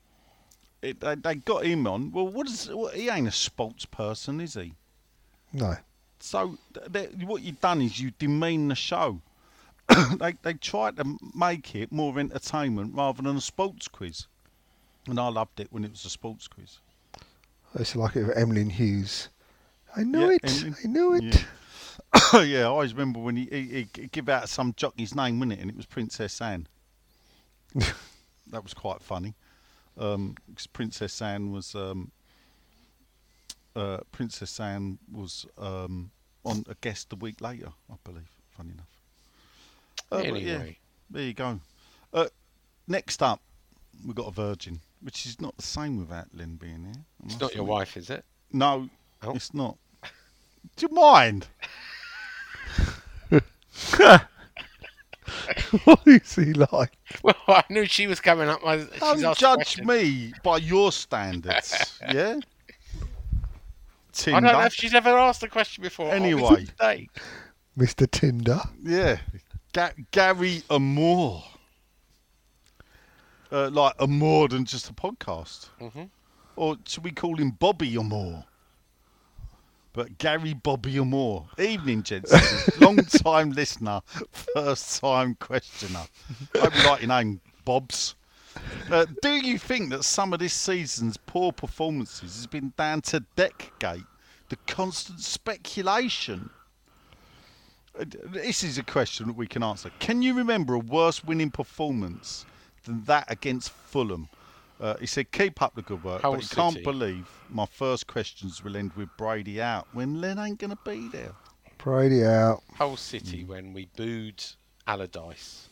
it, 0.82 1.00
they, 1.00 1.16
they 1.16 1.36
got 1.36 1.66
him 1.66 1.86
on. 1.86 2.12
Well, 2.12 2.28
what 2.28 2.48
is? 2.50 2.68
What, 2.70 2.96
he 2.96 3.10
ain't 3.10 3.28
a 3.28 3.32
sports 3.32 3.86
person, 3.86 4.40
is 4.42 4.56
he? 4.56 4.74
No. 5.54 5.76
So 6.20 6.58
th- 6.74 6.92
th- 7.14 7.26
what 7.28 7.42
you've 7.44 7.62
done 7.62 7.82
is 7.82 8.00
you 8.00 8.12
demean 8.18 8.70
the 8.70 8.76
show. 8.76 9.22
they 10.20 10.34
they 10.42 10.54
tried 10.54 10.98
to 10.98 11.18
make 11.36 11.76
it 11.76 11.92
more 11.92 12.18
entertainment 12.20 12.96
rather 12.96 13.22
than 13.22 13.38
a 13.38 13.42
sports 13.42 13.88
quiz, 13.88 14.28
and 15.08 15.20
I 15.20 15.28
loved 15.30 15.60
it 15.60 15.72
when 15.72 15.84
it 15.84 15.92
was 15.92 16.06
a 16.06 16.10
sports 16.10 16.48
quiz. 16.48 16.80
It's 17.76 17.96
like 17.96 18.16
it 18.16 18.30
Emlyn 18.36 18.70
Hughes. 18.72 19.30
I 19.96 20.04
know 20.04 20.30
Yeah, 20.30 20.38
it. 20.42 20.42
Emlyn. 20.44 20.76
I 20.84 20.88
know 20.88 21.14
it. 21.14 21.24
Yeah. 21.24 21.46
yeah, 22.42 22.60
I 22.62 22.64
always 22.64 22.94
remember 22.94 23.20
when 23.20 23.36
he, 23.38 23.46
he, 23.52 23.88
he 23.94 24.08
give 24.08 24.30
out 24.30 24.50
some 24.50 24.74
jockey's 24.76 25.16
name, 25.16 25.40
wasn't 25.40 25.54
it? 25.54 25.60
And 25.60 25.70
it 25.70 25.76
was 25.78 25.86
Princess 25.86 26.42
Anne. 26.42 26.68
that 27.76 28.64
was 28.64 28.74
quite 28.74 29.02
funny. 29.02 29.36
Um 29.98 30.36
Princess 30.74 31.22
Anne 31.22 31.52
was 31.52 31.76
um, 31.76 32.12
uh, 33.76 34.00
Princess 34.12 34.60
Anne 34.60 35.00
was 35.12 35.46
um, 35.58 36.12
on 36.46 36.64
a 36.70 36.76
guest 36.76 37.12
a 37.14 37.16
week 37.16 37.42
later, 37.42 37.74
I 37.92 37.96
believe. 38.04 38.30
Funny 38.52 38.72
enough. 38.72 38.95
Uh, 40.16 40.32
but 40.32 40.42
yeah, 40.42 40.54
Anyway. 40.56 40.78
there 41.10 41.24
you 41.24 41.34
go. 41.34 41.60
Uh, 42.14 42.28
next 42.88 43.22
up, 43.24 43.42
we've 44.06 44.16
got 44.16 44.28
a 44.28 44.32
virgin, 44.32 44.80
which 45.02 45.26
is 45.26 45.40
not 45.42 45.56
the 45.58 45.64
same 45.64 45.98
without 45.98 46.28
Lynn 46.34 46.56
being 46.56 46.86
here. 46.86 47.04
I 47.22 47.26
It's 47.26 47.40
not 47.40 47.54
your 47.54 47.64
admit. 47.64 47.74
wife, 47.74 47.98
is 47.98 48.10
it? 48.10 48.24
No, 48.52 48.90
Oh. 49.24 49.32
it's 49.36 49.54
not. 49.54 49.78
Do 50.76 50.88
you 50.88 50.94
mind? 50.96 51.48
what 55.84 56.00
is 56.06 56.36
he 56.36 56.54
like? 56.54 56.98
Well, 57.24 57.36
I 57.48 57.64
knew 57.70 57.86
she 57.86 58.08
was 58.08 58.20
coming 58.20 58.48
up. 58.50 58.64
My, 58.64 58.78
Don't 59.00 59.38
judge 59.38 59.56
question. 59.58 59.86
me 59.88 60.34
by 60.44 60.58
your 60.58 60.92
standards. 60.92 62.00
yeah. 62.12 62.40
I 64.28 64.32
don't 64.32 64.44
know 64.44 64.62
if 64.62 64.74
she's 64.74 64.94
ever 64.94 65.10
asked 65.10 65.44
a 65.44 65.50
question 65.50 65.82
before. 65.84 66.10
Anyway. 66.12 66.68
Mr. 67.78 68.10
Tinder. 68.10 68.62
Yeah. 68.82 69.18
Ga- 69.76 69.92
Gary 70.12 70.64
Amore. 70.70 71.44
Uh, 73.52 73.70
like 73.70 73.94
a 74.00 74.08
more 74.08 74.48
than 74.48 74.64
just 74.64 74.90
a 74.90 74.94
podcast. 74.94 75.68
Mhm. 75.82 76.10
Or 76.56 76.78
should 76.88 77.04
we 77.04 77.12
call 77.12 77.36
him 77.36 77.52
Bobby 77.52 77.98
Amore? 77.98 78.46
But 79.92 80.18
Gary 80.18 80.54
Bobby 80.54 80.98
Amore. 80.98 81.50
Evening, 81.60 82.04
gents. 82.04 82.32
Long 82.80 83.04
time 83.04 83.52
listener, 83.52 84.02
first 84.32 85.02
time 85.02 85.36
questioner. 85.36 86.06
Hope 86.56 86.74
you 86.74 86.84
like 86.84 87.02
your 87.02 87.10
name, 87.10 87.42
Bobs. 87.66 88.16
Uh, 88.90 89.06
do 89.22 89.36
you 89.36 89.58
think 89.60 89.90
that 89.90 90.06
some 90.06 90.32
of 90.32 90.40
this 90.40 90.54
season's 90.54 91.18
poor 91.18 91.52
performances 91.52 92.38
has 92.38 92.48
been 92.48 92.72
down 92.78 93.02
to 93.02 93.26
Deckgate, 93.36 94.08
the 94.48 94.56
constant 94.68 95.20
speculation? 95.20 96.50
Uh, 98.00 98.04
d- 98.04 98.18
This 98.26 98.64
is 98.64 98.78
a 98.78 98.84
question 98.84 99.28
that 99.28 99.36
we 99.36 99.48
can 99.48 99.64
answer. 99.64 99.90
Can 100.00 100.22
you 100.22 100.34
remember 100.34 100.74
a 100.76 100.80
worse 100.80 101.24
winning 101.24 101.52
performance 101.52 102.46
than 102.84 103.04
that 103.06 103.26
against 103.32 103.70
Fulham? 103.72 104.30
Uh, 104.80 104.98
he 104.98 105.06
said, 105.06 105.32
"Keep 105.32 105.62
up 105.62 105.76
the 105.76 105.82
good 105.82 106.04
work." 106.04 106.22
Hull 106.22 106.34
but 106.34 106.42
he 106.44 106.48
can't 106.50 106.84
believe 106.84 107.28
my 107.50 107.66
first 107.66 108.08
questions 108.08 108.64
will 108.64 108.76
end 108.76 108.92
with 108.94 109.10
Brady 109.18 109.62
out 109.62 109.88
when 109.94 110.20
Len 110.20 110.38
ain't 110.38 110.60
going 110.60 110.72
to 110.72 110.80
be 110.84 111.08
there. 111.08 111.32
Brady 111.78 112.26
out. 112.26 112.62
Hull 112.74 112.98
City 112.98 113.44
when 113.46 113.72
we 113.74 113.86
booed 113.96 114.44
Allardyce. 114.88 115.70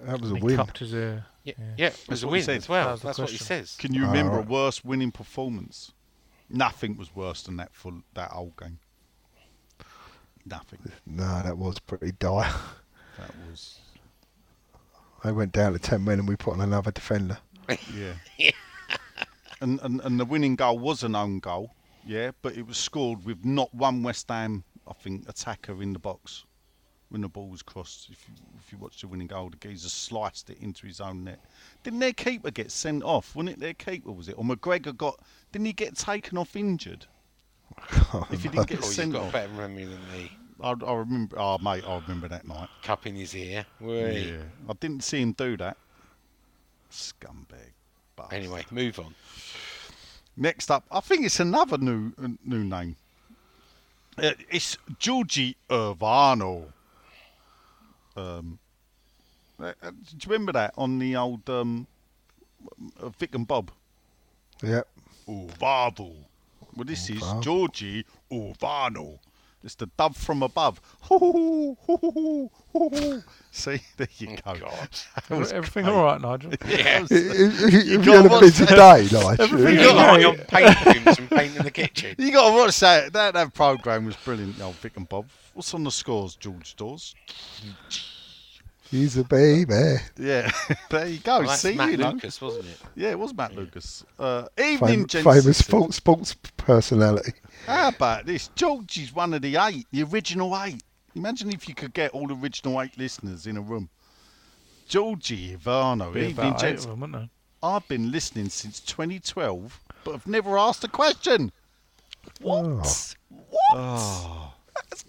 That 0.00 0.20
was 0.20 0.32
a 0.32 0.36
He 0.36 0.40
win. 0.42 0.56
cupped 0.56 0.78
his 0.78 0.94
ear. 0.94 1.26
Yeah, 1.44 1.54
Yeah. 1.58 1.64
yeah, 1.76 1.86
it 1.88 1.92
was 1.92 2.06
That's 2.06 2.22
a 2.22 2.26
what 2.28 2.40
he 2.40 2.46
win 2.46 2.56
as 2.58 2.68
well. 2.68 2.84
That 2.86 2.92
was 2.92 3.00
the 3.00 3.06
That's 3.08 3.18
what 3.18 3.30
he 3.30 3.36
says. 3.38 3.76
Can 3.78 3.92
you 3.94 4.06
remember 4.06 4.36
right. 4.36 4.44
a 4.46 4.48
worse 4.48 4.84
winning 4.84 5.10
performance? 5.10 5.92
Nothing 6.48 6.96
was 6.96 7.14
worse 7.14 7.42
than 7.42 7.56
that 7.56 7.74
full 7.74 8.02
that 8.14 8.30
old 8.32 8.56
game. 8.56 8.78
Nothing. 10.46 10.80
No, 11.06 11.42
that 11.42 11.56
was 11.58 11.78
pretty 11.78 12.12
dire. 12.12 12.52
That 13.18 13.30
was. 13.48 13.78
They 15.24 15.32
went 15.32 15.52
down 15.52 15.72
to 15.74 15.78
ten 15.78 16.04
men 16.04 16.18
and 16.18 16.28
we 16.28 16.36
put 16.36 16.54
on 16.54 16.60
another 16.60 16.90
defender. 16.90 17.38
Yeah. 17.94 18.14
and, 19.60 19.78
and 19.82 20.00
and 20.00 20.18
the 20.18 20.24
winning 20.24 20.56
goal 20.56 20.78
was 20.78 21.04
an 21.04 21.14
own 21.14 21.38
goal. 21.38 21.70
Yeah, 22.04 22.32
but 22.42 22.56
it 22.56 22.66
was 22.66 22.78
scored 22.78 23.24
with 23.24 23.44
not 23.44 23.72
one 23.72 24.02
West 24.02 24.28
Ham, 24.28 24.64
I 24.88 24.92
think, 24.94 25.28
attacker 25.28 25.80
in 25.82 25.92
the 25.92 25.98
box 26.00 26.44
when 27.10 27.20
the 27.20 27.28
ball 27.28 27.48
was 27.48 27.62
crossed. 27.62 28.08
If 28.10 28.26
you, 28.28 28.34
if 28.58 28.72
you 28.72 28.78
watch 28.78 29.00
the 29.02 29.08
winning 29.08 29.26
goal, 29.28 29.50
the 29.50 29.56
geezer 29.56 29.88
sliced 29.88 30.50
it 30.50 30.58
into 30.60 30.86
his 30.86 31.00
own 31.00 31.24
net. 31.24 31.44
Didn't 31.84 32.00
their 32.00 32.12
keeper 32.12 32.50
get 32.50 32.72
sent 32.72 33.02
off? 33.04 33.36
Wasn't 33.36 33.50
it 33.50 33.60
their 33.60 33.74
keeper? 33.74 34.10
Was 34.10 34.28
it? 34.28 34.38
Or 34.38 34.44
McGregor 34.44 34.96
got? 34.96 35.20
Didn't 35.52 35.66
he 35.66 35.72
get 35.72 35.96
taken 35.96 36.38
off 36.38 36.56
injured? 36.56 37.06
If 38.30 38.44
you 38.44 38.50
didn't 38.50 38.68
get 38.68 38.78
Oh, 38.82 38.86
you've 38.86 38.94
sent 38.94 39.12
got 39.12 39.22
a 39.22 39.26
off, 39.26 39.32
better 39.32 39.52
memory 39.52 39.84
than 39.84 40.00
me. 40.12 40.32
I, 40.62 40.74
I 40.86 40.92
remember. 40.94 41.36
Oh, 41.38 41.58
mate, 41.58 41.84
I 41.86 41.98
remember 41.98 42.28
that 42.28 42.46
night. 42.46 42.68
Cup 42.82 43.06
in 43.06 43.14
his 43.14 43.34
ear. 43.34 43.64
Whee. 43.80 44.32
Yeah, 44.32 44.42
I 44.68 44.72
didn't 44.74 45.04
see 45.04 45.20
him 45.22 45.32
do 45.32 45.56
that. 45.56 45.76
Scumbag. 46.90 47.72
bastard. 48.16 48.32
Anyway, 48.38 48.64
move 48.70 48.98
on. 48.98 49.14
Next 50.36 50.70
up, 50.70 50.84
I 50.90 51.00
think 51.00 51.24
it's 51.24 51.40
another 51.40 51.78
new 51.78 52.12
uh, 52.22 52.28
new 52.44 52.64
name. 52.64 52.96
Uh, 54.18 54.32
it's 54.50 54.76
Georgie 54.98 55.56
Urbano. 55.68 56.64
Um, 58.16 58.58
uh, 59.58 59.72
do 59.82 59.94
you 60.12 60.18
remember 60.26 60.52
that 60.52 60.74
on 60.76 60.98
the 60.98 61.16
old 61.16 61.48
um, 61.48 61.86
uh, 63.00 63.08
Vic 63.10 63.34
and 63.34 63.46
Bob? 63.46 63.70
Yep. 64.62 64.88
Urbano. 65.28 66.14
Well, 66.76 66.84
this 66.84 67.10
oh, 67.10 67.14
is 67.14 67.22
Urbano. 67.22 67.42
Georgie 67.42 68.04
Urbano. 68.30 69.18
It's 69.62 69.74
the 69.74 69.86
dove 69.98 70.16
from 70.16 70.42
above. 70.42 70.80
Hoo, 71.02 71.18
hoo, 71.18 71.76
hoo, 71.86 71.96
hoo, 71.98 72.50
hoo, 72.72 72.88
hoo. 72.88 73.22
See, 73.50 73.78
there 73.98 74.08
you 74.16 74.36
oh, 74.46 74.54
go. 74.54 74.70
That 75.28 75.38
was 75.38 75.52
Everything 75.52 75.84
great. 75.84 75.94
all 75.94 76.04
right, 76.04 76.20
Nigel? 76.20 76.52
Yeah. 76.66 77.04
If 77.10 77.86
you 77.86 77.98
gotta 77.98 78.22
had 78.22 78.26
a 78.26 78.28
watch 78.30 78.40
busy 78.40 78.64
day, 78.64 79.08
like, 79.08 79.38
Everything 79.38 79.74
You 79.74 79.84
got 79.84 79.94
got 79.94 80.16
right. 80.16 80.24
on 80.24 80.36
paint 80.38 80.86
rooms 81.06 81.18
and 81.18 81.30
paint 81.30 81.56
in 81.56 81.62
the 81.64 81.70
kitchen. 81.70 82.14
You 82.16 82.32
got 82.32 82.48
to 82.50 82.56
watch 82.56 82.80
that. 82.80 83.12
That 83.12 83.34
that 83.34 83.52
program 83.52 84.06
was 84.06 84.16
brilliant. 84.16 84.60
Old 84.62 84.76
Vic 84.76 84.96
and 84.96 85.08
Bob. 85.08 85.26
What's 85.52 85.74
on 85.74 85.84
the 85.84 85.90
scores, 85.90 86.36
George 86.36 86.74
Dawes? 86.76 87.14
He's 88.90 89.16
a 89.16 89.24
baby. 89.24 89.96
Yeah, 90.18 90.50
there 90.90 91.06
you 91.06 91.18
go. 91.18 91.38
Well, 91.40 91.48
that's 91.48 91.62
See, 91.62 91.74
Matt 91.74 91.90
you 91.92 91.96
know. 91.96 92.10
Lucas, 92.10 92.40
wasn't 92.40 92.66
it? 92.66 92.76
Yeah, 92.96 93.10
it 93.10 93.18
was 93.18 93.34
Matt 93.34 93.54
Lucas. 93.54 94.04
Uh, 94.18 94.46
evening, 94.58 94.78
Fam- 94.78 95.06
gents. 95.06 95.28
famous 95.42 95.58
sports, 95.58 95.96
sports 95.96 96.34
personality. 96.56 97.32
How 97.66 97.88
about 97.88 98.26
this? 98.26 98.48
George 98.54 98.98
is 98.98 99.12
one 99.12 99.34
of 99.34 99.42
the 99.42 99.56
eight, 99.56 99.86
the 99.92 100.02
original 100.04 100.58
eight. 100.62 100.82
Imagine 101.14 101.50
if 101.52 101.68
you 101.68 101.74
could 101.74 101.92
get 101.92 102.12
all 102.12 102.26
the 102.26 102.34
original 102.34 102.80
eight 102.80 102.96
listeners 102.98 103.46
in 103.46 103.56
a 103.56 103.60
room. 103.60 103.88
Georgie 104.88 105.56
Ivano, 105.56 106.12
Be 106.12 106.20
evening, 106.20 106.32
about 106.32 106.62
eight 106.64 106.68
gents. 106.68 106.84
of 106.84 106.90
them, 106.90 107.00
wouldn't 107.00 107.30
I've 107.62 107.86
been 107.88 108.10
listening 108.10 108.48
since 108.48 108.80
2012, 108.80 109.80
but 110.04 110.14
I've 110.14 110.26
never 110.26 110.56
asked 110.56 110.82
a 110.82 110.88
question. 110.88 111.52
What? 112.40 113.14
Oh. 113.74 114.52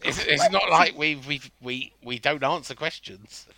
It's, 0.03 0.25
it's 0.25 0.49
not 0.51 0.69
like 0.69 0.97
we 0.97 1.15
we 1.27 1.41
we 1.61 1.93
we 2.03 2.19
don't 2.19 2.43
answer 2.43 2.75
questions. 2.75 3.47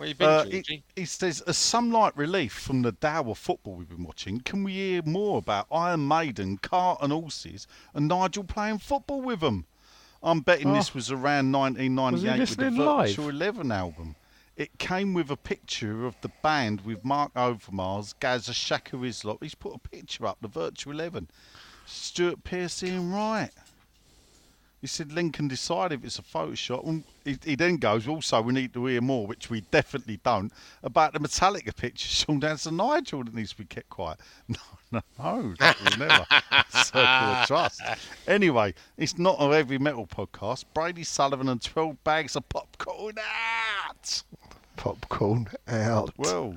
Where 0.00 0.08
you 0.08 0.14
been, 0.14 0.28
Uh, 0.30 0.44
he, 0.44 0.82
he 0.96 1.04
says, 1.04 1.42
as 1.42 1.58
some 1.58 1.92
light 1.92 2.16
relief 2.16 2.54
from 2.54 2.80
the 2.80 2.92
Dow 2.92 3.24
of 3.30 3.36
football 3.36 3.74
we've 3.74 3.88
been 3.90 4.02
watching, 4.02 4.40
can 4.40 4.64
we 4.64 4.72
hear 4.72 5.02
more 5.04 5.36
about 5.36 5.66
Iron 5.70 6.08
Maiden, 6.08 6.56
Cart 6.56 7.00
and 7.02 7.12
Horses, 7.12 7.66
and 7.92 8.08
Nigel 8.08 8.44
playing 8.44 8.78
football 8.78 9.20
with 9.20 9.40
them? 9.40 9.66
I'm 10.22 10.40
betting 10.40 10.72
this 10.72 10.88
Oh. 10.88 10.94
was 10.94 11.10
around 11.10 11.52
Was 11.52 11.74
1998 11.74 12.40
with 12.40 12.56
the 12.56 12.64
listening 12.64 12.84
live? 12.86 13.08
Virtual 13.10 13.28
Eleven 13.28 13.70
album. 13.70 14.16
It 14.56 14.78
came 14.78 15.12
with 15.12 15.30
a 15.30 15.36
picture 15.36 16.06
of 16.06 16.16
the 16.22 16.30
band 16.42 16.80
with 16.80 17.04
Marc 17.04 17.34
Overmars, 17.34 18.14
Gazza 18.20 18.54
Shaka 18.54 18.96
Hislop. 18.96 19.42
He's 19.42 19.54
put 19.54 19.74
a 19.74 19.78
picture 19.78 20.26
up, 20.26 20.38
the 20.40 20.48
Virtual 20.48 20.94
Eleven. 20.94 21.28
Stuart 21.84 22.42
Pearce 22.42 22.82
Ian 22.82 23.12
Wright. 23.12 23.50
He 24.80 24.86
said 24.86 25.12
Lincoln 25.12 25.48
decide 25.48 25.92
if 25.92 26.04
it's 26.04 26.18
a 26.18 26.22
Photoshop. 26.22 26.86
And 26.86 27.04
he, 27.24 27.38
he 27.44 27.54
then 27.54 27.76
goes, 27.76 28.08
also, 28.08 28.40
we 28.40 28.54
need 28.54 28.72
to 28.72 28.86
hear 28.86 29.02
more, 29.02 29.26
which 29.26 29.50
we 29.50 29.60
definitely 29.60 30.18
don't, 30.24 30.50
about 30.82 31.12
the 31.12 31.18
Metallica 31.18 31.76
picture. 31.76 32.08
Sean 32.08 32.40
Dance 32.40 32.64
and 32.64 32.78
Nigel 32.78 33.24
that 33.24 33.34
needs 33.34 33.50
to 33.50 33.58
be 33.58 33.64
kept 33.64 33.90
quiet. 33.90 34.18
No, 34.92 35.02
no, 35.18 35.40
no, 35.40 35.54
that 35.60 35.76
never. 36.00 36.26
Circle 36.84 37.00
of 37.00 37.46
trust. 37.46 37.80
Anyway, 38.26 38.74
it's 38.96 39.16
not 39.18 39.36
a 39.38 39.48
heavy 39.54 39.78
metal 39.78 40.04
podcast. 40.04 40.64
Brady 40.74 41.04
Sullivan 41.04 41.48
and 41.48 41.62
12 41.62 42.02
bags 42.02 42.34
of 42.34 42.48
popcorn 42.48 43.14
out. 43.86 44.22
Popcorn 44.76 45.46
out. 45.68 46.12
Well, 46.16 46.56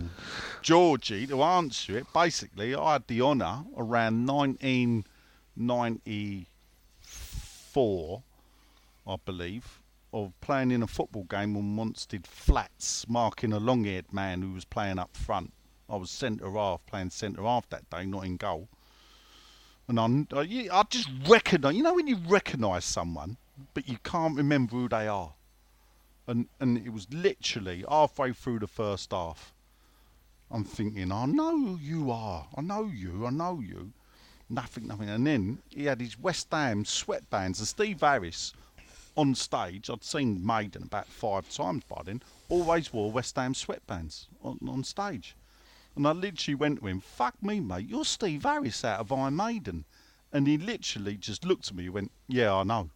Georgie, 0.64 1.28
to 1.28 1.44
answer 1.44 2.00
it, 2.00 2.08
basically, 2.12 2.74
I 2.74 2.94
had 2.94 3.06
the 3.06 3.22
honour 3.22 3.66
around 3.78 4.26
1994, 7.76 8.24
I 9.08 9.16
believe, 9.26 9.82
of 10.14 10.34
playing 10.42 10.72
in 10.72 10.84
a 10.84 10.88
football 10.88 11.24
game 11.24 11.56
on 11.58 11.76
Wanstead 11.76 12.26
Flats, 12.26 13.08
marking 13.10 13.54
a 13.54 13.60
long 13.60 13.84
haired 13.84 14.14
man 14.14 14.42
who 14.42 14.54
was 14.54 14.66
playing 14.66 15.00
up 15.00 15.16
front. 15.16 15.54
I 15.90 15.98
was 15.98 16.12
centre 16.12 16.52
half, 16.52 16.86
playing 16.86 17.10
centre 17.10 17.44
half 17.44 17.68
that 17.70 17.90
day, 17.90 18.06
not 18.06 18.26
in 18.26 18.38
goal. 18.38 18.70
And 19.88 20.00
I, 20.00 20.40
I, 20.40 20.68
I 20.72 20.84
just 20.90 21.10
recognise, 21.28 21.76
you 21.76 21.84
know, 21.84 21.94
when 21.94 22.08
you 22.08 22.18
recognise 22.28 22.86
someone, 22.86 23.38
but 23.74 23.88
you 23.90 23.98
can't 24.04 24.38
remember 24.38 24.76
who 24.76 24.88
they 24.88 25.08
are 25.08 25.34
and 26.28 26.48
and 26.60 26.78
it 26.78 26.92
was 26.92 27.08
literally 27.12 27.84
halfway 27.90 28.32
through 28.34 28.60
the 28.60 28.68
first 28.68 29.12
half. 29.12 29.54
I'm 30.52 30.64
thinking, 30.64 31.12
I 31.12 31.26
know 31.26 31.58
who 31.58 31.78
you 31.78 32.12
are. 32.12 32.48
I 32.56 32.62
know 32.62 32.86
you. 32.86 33.26
I 33.26 33.32
know 33.32 33.60
you. 33.60 33.92
Nothing, 34.54 34.86
nothing. 34.86 35.10
And 35.10 35.26
then 35.26 35.58
he 35.70 35.86
had 35.86 36.00
his 36.00 36.20
West 36.20 36.48
Ham 36.52 36.84
sweatbands 36.84 37.58
and 37.58 37.68
Steve 37.68 38.02
Harris 38.02 38.54
on 39.18 39.34
stage. 39.34 39.90
I'd 39.90 40.04
seen 40.04 40.46
Maiden 40.46 40.84
about 40.84 41.08
five 41.08 41.50
times 41.50 41.84
by 41.90 42.04
then. 42.06 42.22
Always 42.50 42.94
wore 42.94 43.12
West 43.12 43.36
Ham 43.36 43.56
sweatbands 43.56 44.28
on, 44.44 44.60
on 44.68 44.84
stage. 44.84 45.36
And 45.96 46.08
I 46.08 46.12
literally 46.12 46.54
went 46.54 46.82
to 46.82 46.88
him, 46.88 47.00
fuck 47.00 47.42
me, 47.42 47.60
mate, 47.62 47.90
you're 47.90 48.06
Steve 48.06 48.44
Harris 48.44 48.86
out 48.86 49.00
of 49.00 49.12
Iron 49.12 49.36
Maiden. 49.36 49.86
And 50.32 50.46
he 50.46 50.60
literally 50.60 51.16
just 51.16 51.46
looked 51.46 51.70
at 51.70 51.76
me 51.76 51.86
and 51.86 51.94
went, 51.94 52.12
yeah, 52.28 52.54
I 52.54 52.64
know. 52.64 52.92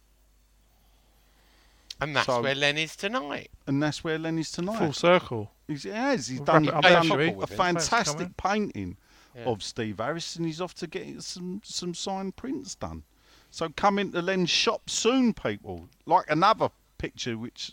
And 2.00 2.14
that's 2.14 2.26
so- 2.26 2.40
where 2.40 2.54
Len 2.54 2.78
is 2.78 2.94
tonight. 2.94 3.50
And 3.66 3.82
that's 3.82 4.04
where 4.04 4.16
Lenny's 4.18 4.52
tonight. 4.52 4.78
Full 4.78 4.92
circle. 4.92 5.50
He's, 5.66 5.82
he 5.82 5.90
has. 5.90 6.28
He's 6.28 6.38
We'll 6.38 6.46
done 6.46 6.66
wrap 6.66 6.82
done 6.82 7.10
a, 7.10 7.14
a 7.14 7.32
With 7.32 7.50
him. 7.50 7.56
Thanks 7.56 7.88
for 7.88 7.96
fantastic 7.96 8.36
painting 8.36 8.96
Yeah. 9.36 9.44
of 9.44 9.62
Steve 9.62 9.98
Harris, 9.98 10.36
and 10.36 10.46
he's 10.46 10.60
off 10.60 10.74
to 10.76 10.86
get 10.86 11.22
some 11.22 11.60
some 11.64 11.94
signed 11.94 12.36
prints 12.36 12.74
done. 12.74 13.02
So 13.50 13.68
come 13.76 13.98
into 13.98 14.20
Len's 14.20 14.50
shop 14.50 14.90
soon, 14.90 15.32
people. 15.32 15.88
Like 16.06 16.24
another 16.30 16.70
picture 16.98 17.38
which 17.38 17.72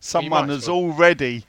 someone 0.00 0.48
has 0.48 0.66
well. 0.68 0.76
already 0.78 1.44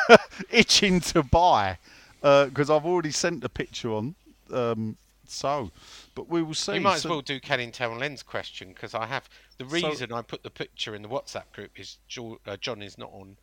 itching 0.50 1.00
to 1.00 1.22
buy 1.22 1.78
because 2.20 2.70
I've 2.70 2.84
already 2.84 3.10
sent 3.10 3.40
the 3.40 3.48
picture 3.48 3.92
on. 3.92 4.14
Um, 4.52 4.96
so, 5.26 5.70
but 6.14 6.28
we 6.28 6.42
will 6.42 6.54
see. 6.54 6.74
You 6.74 6.80
might 6.80 6.96
as 6.96 7.06
well 7.06 7.20
do 7.20 7.40
Canning 7.40 7.72
Town 7.72 7.98
Len's 7.98 8.22
question 8.22 8.68
because 8.68 8.94
I 8.94 9.06
have 9.06 9.28
the 9.58 9.64
So- 9.68 9.88
reason 9.88 10.12
I 10.12 10.22
put 10.22 10.42
the 10.42 10.50
picture 10.50 10.94
in 10.94 11.02
the 11.02 11.08
WhatsApp 11.08 11.50
group 11.52 11.78
is 11.80 11.98
jo- 12.06 12.38
uh, 12.46 12.56
John 12.58 12.82
is 12.82 12.96
not 12.98 13.10
on 13.12 13.36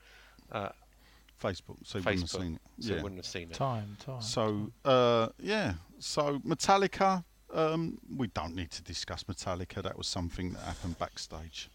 uh, 0.52 0.70
Facebook, 1.44 1.78
so 1.84 1.98
you 1.98 2.04
wouldn't 2.06 2.22
have 2.22 2.30
Facebook, 2.30 2.42
seen 2.42 2.56
it. 2.56 2.62
so 2.80 2.90
yeah. 2.90 2.98
he 2.98 3.04
wouldn't 3.04 3.20
have 3.20 3.26
seen 3.26 3.50
it. 3.50 3.54
Time, 3.54 3.98
time. 4.00 4.22
So 4.22 4.72
uh, 4.86 5.30
yeah, 5.40 5.74
so 6.00 6.40
Metallica. 6.40 7.24
Um, 7.54 8.00
we 8.18 8.28
don't 8.28 8.56
need 8.56 8.72
to 8.72 8.82
discuss 8.82 9.26
Metallica. 9.26 9.84
That 9.84 9.96
was 9.96 10.08
something 10.08 10.54
that 10.54 10.62
happened 10.64 10.98
backstage. 10.98 11.70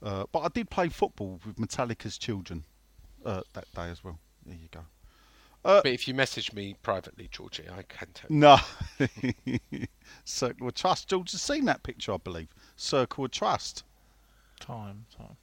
Uh, 0.00 0.24
but 0.30 0.40
I 0.40 0.48
did 0.48 0.70
play 0.70 0.88
football 0.88 1.40
with 1.44 1.56
Metallica's 1.56 2.16
children 2.16 2.62
uh, 3.24 3.42
that 3.54 3.64
day 3.74 3.90
as 3.90 4.04
well. 4.04 4.20
There 4.46 4.54
you 4.54 4.68
go. 4.70 4.80
But 5.62 5.86
if 5.86 6.08
you 6.08 6.14
message 6.14 6.52
me 6.52 6.74
privately, 6.82 7.28
Georgie, 7.30 7.64
I 7.68 7.82
can 7.82 8.08
tell. 8.14 8.30
you. 8.30 8.36
No, 8.36 9.86
Circle 10.24 10.68
of 10.68 10.74
Trust. 10.74 11.08
George 11.08 11.32
has 11.32 11.42
seen 11.42 11.66
that 11.66 11.82
picture, 11.82 12.14
I 12.14 12.16
believe. 12.16 12.48
Circle 12.76 13.26
of 13.26 13.30
Trust. 13.30 13.84
Time, 14.58 15.04
time. 15.16 15.36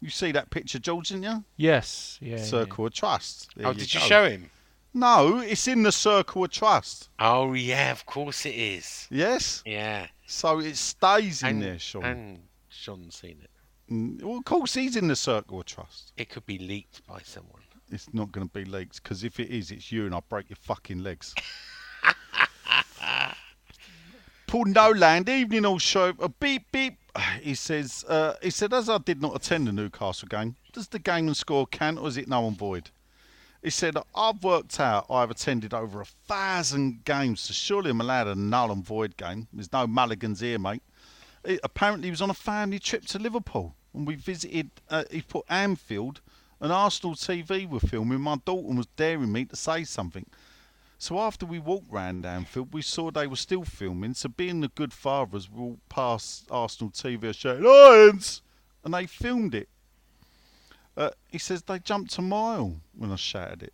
You 0.00 0.10
see 0.10 0.32
that 0.32 0.50
picture, 0.50 0.78
George, 0.78 1.08
didn't 1.08 1.24
you? 1.24 1.44
Yes, 1.56 2.18
yeah. 2.20 2.36
yeah, 2.36 2.42
Circle 2.44 2.86
of 2.86 2.92
Trust. 2.94 3.50
There 3.56 3.66
Oh, 3.66 3.72
did 3.72 3.92
you 3.92 4.00
show 4.00 4.28
him? 4.28 4.50
No, 4.94 5.38
it's 5.38 5.66
in 5.68 5.82
the 5.82 5.92
Circle 5.92 6.44
of 6.44 6.50
Trust. 6.50 7.08
Oh 7.18 7.52
yeah, 7.52 7.90
of 7.90 8.06
course 8.06 8.46
it 8.46 8.54
is. 8.54 9.06
Yes. 9.10 9.62
Yeah, 9.66 10.06
So 10.26 10.60
it 10.60 10.76
stays 10.76 11.42
in 11.42 11.48
and 11.48 11.62
there, 11.62 11.78
Sean. 11.78 12.04
and 12.04 12.38
Sean's 12.68 13.16
seen 13.16 13.38
it. 13.42 13.50
Mm, 13.92 14.22
Well, 14.22 14.38
of 14.38 14.44
course, 14.44 14.74
he's 14.74 14.96
in 14.96 15.08
the 15.08 15.16
circle 15.16 15.60
of 15.60 15.66
trust. 15.66 16.12
It 16.16 16.28
could 16.28 16.44
be 16.46 16.58
leaked 16.58 17.06
by 17.06 17.20
someone. 17.24 17.62
It's 17.90 18.12
not 18.12 18.30
going 18.32 18.46
to 18.46 18.52
be 18.52 18.64
leaked 18.66 19.02
because 19.02 19.24
if 19.24 19.40
it 19.40 19.48
is, 19.48 19.70
it's 19.70 19.90
you 19.90 20.04
and 20.04 20.14
I'll 20.14 20.24
break 20.28 20.50
your 20.50 20.58
fucking 20.60 21.02
legs. 21.02 21.34
Paul 24.46 24.66
Noland, 24.66 25.28
evening 25.28 25.66
all 25.66 25.78
show. 25.78 26.12
A 26.20 26.28
beep 26.28 26.70
beep. 26.72 26.98
he 27.42 27.54
says, 27.54 28.04
uh, 28.08 28.34
he 28.42 28.50
said, 28.50 28.72
as 28.72 28.88
I 28.88 28.98
did 28.98 29.20
not 29.20 29.36
attend 29.36 29.66
the 29.66 29.72
Newcastle 29.72 30.28
game, 30.28 30.56
does 30.72 30.88
the 30.88 30.98
game 30.98 31.26
and 31.26 31.36
score 31.36 31.66
count 31.66 31.98
or 31.98 32.08
is 32.08 32.16
it 32.16 32.28
null 32.28 32.48
and 32.48 32.56
void? 32.56 32.90
He 33.62 33.70
said, 33.70 33.96
I've 34.14 34.42
worked 34.44 34.78
out 34.78 35.06
I've 35.10 35.32
attended 35.32 35.74
over 35.74 36.00
a 36.00 36.04
thousand 36.04 37.04
games, 37.04 37.40
so 37.40 37.52
surely 37.52 37.90
I'm 37.90 38.00
allowed 38.00 38.28
a 38.28 38.36
null 38.36 38.70
and 38.70 38.84
void 38.84 39.16
game. 39.16 39.48
There's 39.52 39.72
no 39.72 39.86
mulligans 39.86 40.40
here, 40.40 40.60
mate. 40.60 40.82
It, 41.44 41.60
apparently, 41.64 42.06
he 42.06 42.10
was 42.10 42.22
on 42.22 42.30
a 42.30 42.34
family 42.34 42.78
trip 42.78 43.04
to 43.06 43.18
Liverpool 43.18 43.74
and 43.94 44.06
we 44.06 44.14
visited, 44.14 44.70
uh, 44.90 45.04
he 45.10 45.22
put 45.22 45.44
Anfield 45.48 46.20
and 46.60 46.72
Arsenal 46.72 47.14
TV 47.14 47.68
were 47.68 47.80
filming. 47.80 48.20
My 48.20 48.36
daughter 48.44 48.76
was 48.76 48.86
daring 48.96 49.32
me 49.32 49.44
to 49.46 49.56
say 49.56 49.84
something. 49.84 50.26
So 50.98 51.20
after 51.20 51.46
we 51.46 51.60
walked 51.60 51.92
round 51.92 52.26
Anfield, 52.26 52.74
we 52.74 52.82
saw 52.82 53.10
they 53.10 53.28
were 53.28 53.36
still 53.36 53.64
filming. 53.64 54.14
So 54.14 54.28
being 54.28 54.60
the 54.60 54.68
good 54.68 54.92
fathers, 54.92 55.48
we 55.48 55.62
walked 55.62 55.88
past 55.88 56.46
Arsenal 56.50 56.90
TV 56.90 57.32
shouting, 57.32 57.62
Lions! 57.62 58.42
And 58.84 58.92
they 58.92 59.06
filmed 59.06 59.54
it. 59.54 59.68
Uh, 60.96 61.10
he 61.30 61.38
says 61.38 61.62
they 61.62 61.78
jumped 61.78 62.18
a 62.18 62.22
mile 62.22 62.80
when 62.96 63.12
I 63.12 63.16
shouted 63.16 63.62
it. 63.62 63.72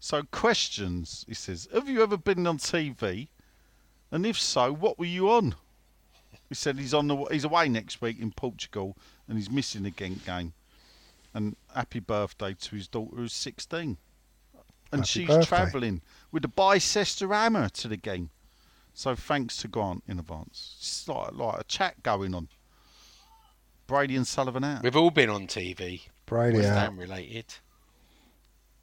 So 0.00 0.24
questions, 0.32 1.24
he 1.28 1.34
says, 1.34 1.68
have 1.72 1.88
you 1.88 2.02
ever 2.02 2.16
been 2.16 2.44
on 2.46 2.58
TV? 2.58 3.28
And 4.10 4.26
if 4.26 4.40
so, 4.40 4.72
what 4.72 4.98
were 4.98 5.04
you 5.04 5.30
on? 5.30 5.54
He 6.48 6.54
said 6.54 6.78
he's 6.78 6.94
on 6.94 7.06
the 7.08 7.16
he's 7.26 7.44
away 7.44 7.68
next 7.68 8.00
week 8.00 8.18
in 8.18 8.32
Portugal 8.32 8.96
and 9.28 9.36
he's 9.36 9.50
missing 9.50 9.82
the 9.82 9.90
Ghent 9.90 10.24
game. 10.24 10.54
And 11.34 11.56
happy 11.74 12.00
birthday 12.00 12.54
to 12.54 12.74
his 12.74 12.88
daughter 12.88 13.14
who's 13.14 13.34
16. 13.34 13.98
And 14.90 15.00
Happy 15.00 15.06
she's 15.06 15.46
travelling 15.46 16.00
with 16.32 16.44
a 16.44 16.48
Bicester 16.48 17.28
hammer 17.32 17.68
to 17.70 17.88
the 17.88 17.96
game. 17.96 18.30
So 18.94 19.14
thanks 19.14 19.56
to 19.58 19.68
Grant 19.68 20.02
in 20.08 20.18
advance. 20.18 20.76
It's 20.78 21.06
like, 21.08 21.32
like 21.32 21.60
a 21.60 21.64
chat 21.64 22.02
going 22.02 22.34
on. 22.34 22.48
Brady 23.86 24.16
and 24.16 24.26
Sullivan 24.26 24.64
out. 24.64 24.82
We've 24.82 24.96
all 24.96 25.10
been 25.10 25.30
on 25.30 25.46
TV. 25.46 26.02
Brady 26.26 26.58
West 26.58 26.70
out. 26.70 26.78
Ham 26.78 26.98
related. 26.98 27.46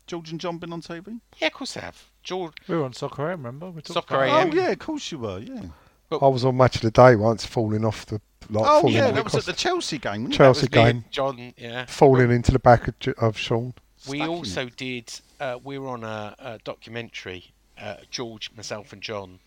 George 0.08 0.32
and 0.32 0.40
John 0.40 0.58
been 0.58 0.72
on 0.72 0.82
TV? 0.82 1.20
Yeah, 1.38 1.48
of 1.48 1.54
course 1.54 1.78
I 1.78 1.82
have. 1.82 2.10
George. 2.24 2.54
We 2.68 2.76
were 2.78 2.84
on 2.84 2.94
Soccer 2.94 3.30
AM, 3.30 3.40
remember? 3.40 3.72
We 3.72 3.82
Soccer 3.84 4.24
AM. 4.24 4.52
Oh 4.52 4.54
yeah, 4.54 4.72
of 4.72 4.80
course 4.80 5.12
you 5.12 5.20
were. 5.20 5.40
Yeah. 5.40 5.64
I 6.12 6.28
was 6.28 6.46
on 6.46 6.56
Match 6.58 6.76
of 6.76 6.82
the 6.82 6.92
Day 6.92 7.16
once, 7.16 7.46
falling 7.46 7.84
off 7.84 8.06
the 8.06 8.22
like 8.50 8.64
oh 8.66 8.82
falling 8.82 8.96
yeah, 8.96 9.08
on 9.08 9.16
that 9.16 9.22
the 9.22 9.24
was 9.24 9.36
at 9.36 9.46
the 9.46 9.54
Chelsea 9.54 9.98
game. 9.98 10.24
Wasn't? 10.24 10.34
Chelsea 10.34 10.68
That 10.68 10.84
was 10.84 10.94
game, 10.94 11.06
John, 11.10 11.54
yeah. 11.58 11.86
falling 11.88 12.32
into 12.32 12.52
the 12.52 12.60
back 12.60 12.88
of, 12.88 12.96
of 13.18 13.38
Sean. 13.38 13.74
We 14.08 14.18
Stuck 14.18 14.30
in 14.30 14.36
also 14.36 14.70
did. 14.70 15.20
Uh, 15.40 15.60
we 15.64 15.78
were 15.78 15.90
on 15.90 16.04
a, 16.04 16.36
a 16.40 16.60
documentary, 16.64 17.54
uh, 17.80 17.96
George, 18.10 18.52
myself, 18.56 18.94
and 18.94 19.02
John, 19.02 19.40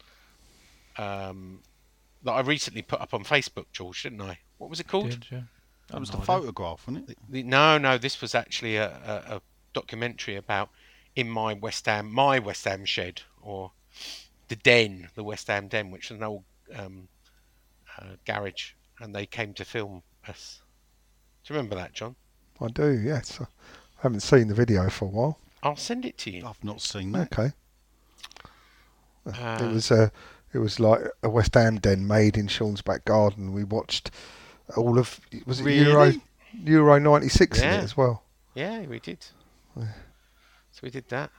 um, 0.96 1.60
that 2.24 2.32
I 2.32 2.40
recently 2.40 2.82
put 2.82 3.00
up 3.00 3.14
on 3.14 3.24
Facebook. 3.24 3.66
George, 3.72 4.02
didn't 4.02 4.20
I? 4.20 4.38
What 4.58 4.70
was 4.70 4.80
it 4.80 4.88
called? 4.88 5.10
Did, 5.10 5.26
yeah. 5.30 5.40
That 5.88 6.00
was 6.00 6.10
the 6.10 6.18
photograph, 6.18 6.86
wasn't 6.86 7.08
it? 7.08 7.18
The- 7.28 7.42
no, 7.42 7.78
no. 7.78 7.96
This 7.96 8.20
was 8.20 8.34
actually 8.34 8.76
a, 8.76 8.88
a, 8.88 9.36
a 9.36 9.42
documentary 9.72 10.36
about 10.36 10.68
in 11.16 11.28
my 11.28 11.54
West 11.54 11.86
Ham, 11.86 12.12
my 12.12 12.38
West 12.38 12.64
Ham 12.64 12.84
shed, 12.84 13.22
or 13.40 13.72
the 14.48 14.56
den, 14.56 15.08
the 15.14 15.24
West 15.24 15.46
Ham 15.48 15.68
den, 15.68 15.90
which 15.90 16.10
is 16.10 16.18
an 16.18 16.22
old 16.22 16.44
um, 16.76 17.08
uh, 17.98 18.16
garage, 18.26 18.72
and 19.00 19.14
they 19.14 19.24
came 19.26 19.54
to 19.54 19.64
film 19.64 20.02
us. 20.26 20.60
Do 21.44 21.54
you 21.54 21.56
remember 21.56 21.76
that, 21.76 21.94
John? 21.94 22.16
I 22.60 22.68
do, 22.68 22.90
yes. 22.90 23.40
I 23.98 24.02
haven't 24.02 24.20
seen 24.20 24.48
the 24.48 24.54
video 24.54 24.88
for 24.88 25.06
a 25.06 25.08
while. 25.08 25.38
I'll 25.62 25.76
send 25.76 26.04
it 26.04 26.16
to 26.18 26.30
you. 26.30 26.46
I've 26.46 26.62
not 26.62 26.80
seen 26.80 27.12
that. 27.12 27.32
Okay. 27.32 27.52
Uh, 29.26 29.58
it 29.60 29.72
was 29.72 29.90
a, 29.90 30.10
it 30.52 30.58
was 30.58 30.78
like 30.80 31.00
a 31.22 31.28
West 31.28 31.54
Ham 31.54 31.78
den 31.78 32.06
made 32.06 32.36
in 32.36 32.46
Sean's 32.46 32.80
back 32.80 33.04
garden. 33.04 33.52
We 33.52 33.64
watched 33.64 34.10
all 34.76 34.98
of 34.98 35.20
was 35.46 35.60
it 35.60 35.66
Euro 35.66 36.04
Really? 36.06 36.22
Euro 36.64 36.98
'96 36.98 37.58
in 37.58 37.64
it 37.64 37.82
as 37.82 37.96
well. 37.96 38.22
Yeah, 38.54 38.80
we 38.82 39.00
did. 39.00 39.24
So 39.76 40.80
we 40.82 40.90
did 40.90 41.08
that. 41.08 41.30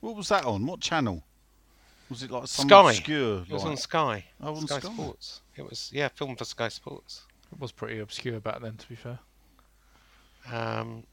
What 0.00 0.16
was 0.16 0.28
that 0.30 0.44
on? 0.44 0.66
What 0.66 0.80
channel? 0.80 1.22
Was 2.08 2.22
it 2.22 2.30
like 2.30 2.46
some 2.46 2.68
Sky. 2.68 2.90
obscure? 2.90 3.40
It 3.42 3.50
was 3.50 3.62
like- 3.62 3.70
on 3.72 3.76
Sky. 3.76 4.24
Oh, 4.40 4.54
on 4.56 4.66
Sky, 4.66 4.78
Sky. 4.80 4.92
Sports. 4.92 5.40
It 5.56 5.68
was 5.68 5.90
yeah, 5.92 6.08
filmed 6.08 6.38
for 6.38 6.44
Sky 6.44 6.68
Sports. 6.68 7.22
It 7.52 7.60
was 7.60 7.72
pretty 7.72 7.98
obscure 7.98 8.40
back 8.40 8.60
then, 8.60 8.76
to 8.76 8.88
be 8.88 8.94
fair. 8.96 9.18
Um, 10.52 11.04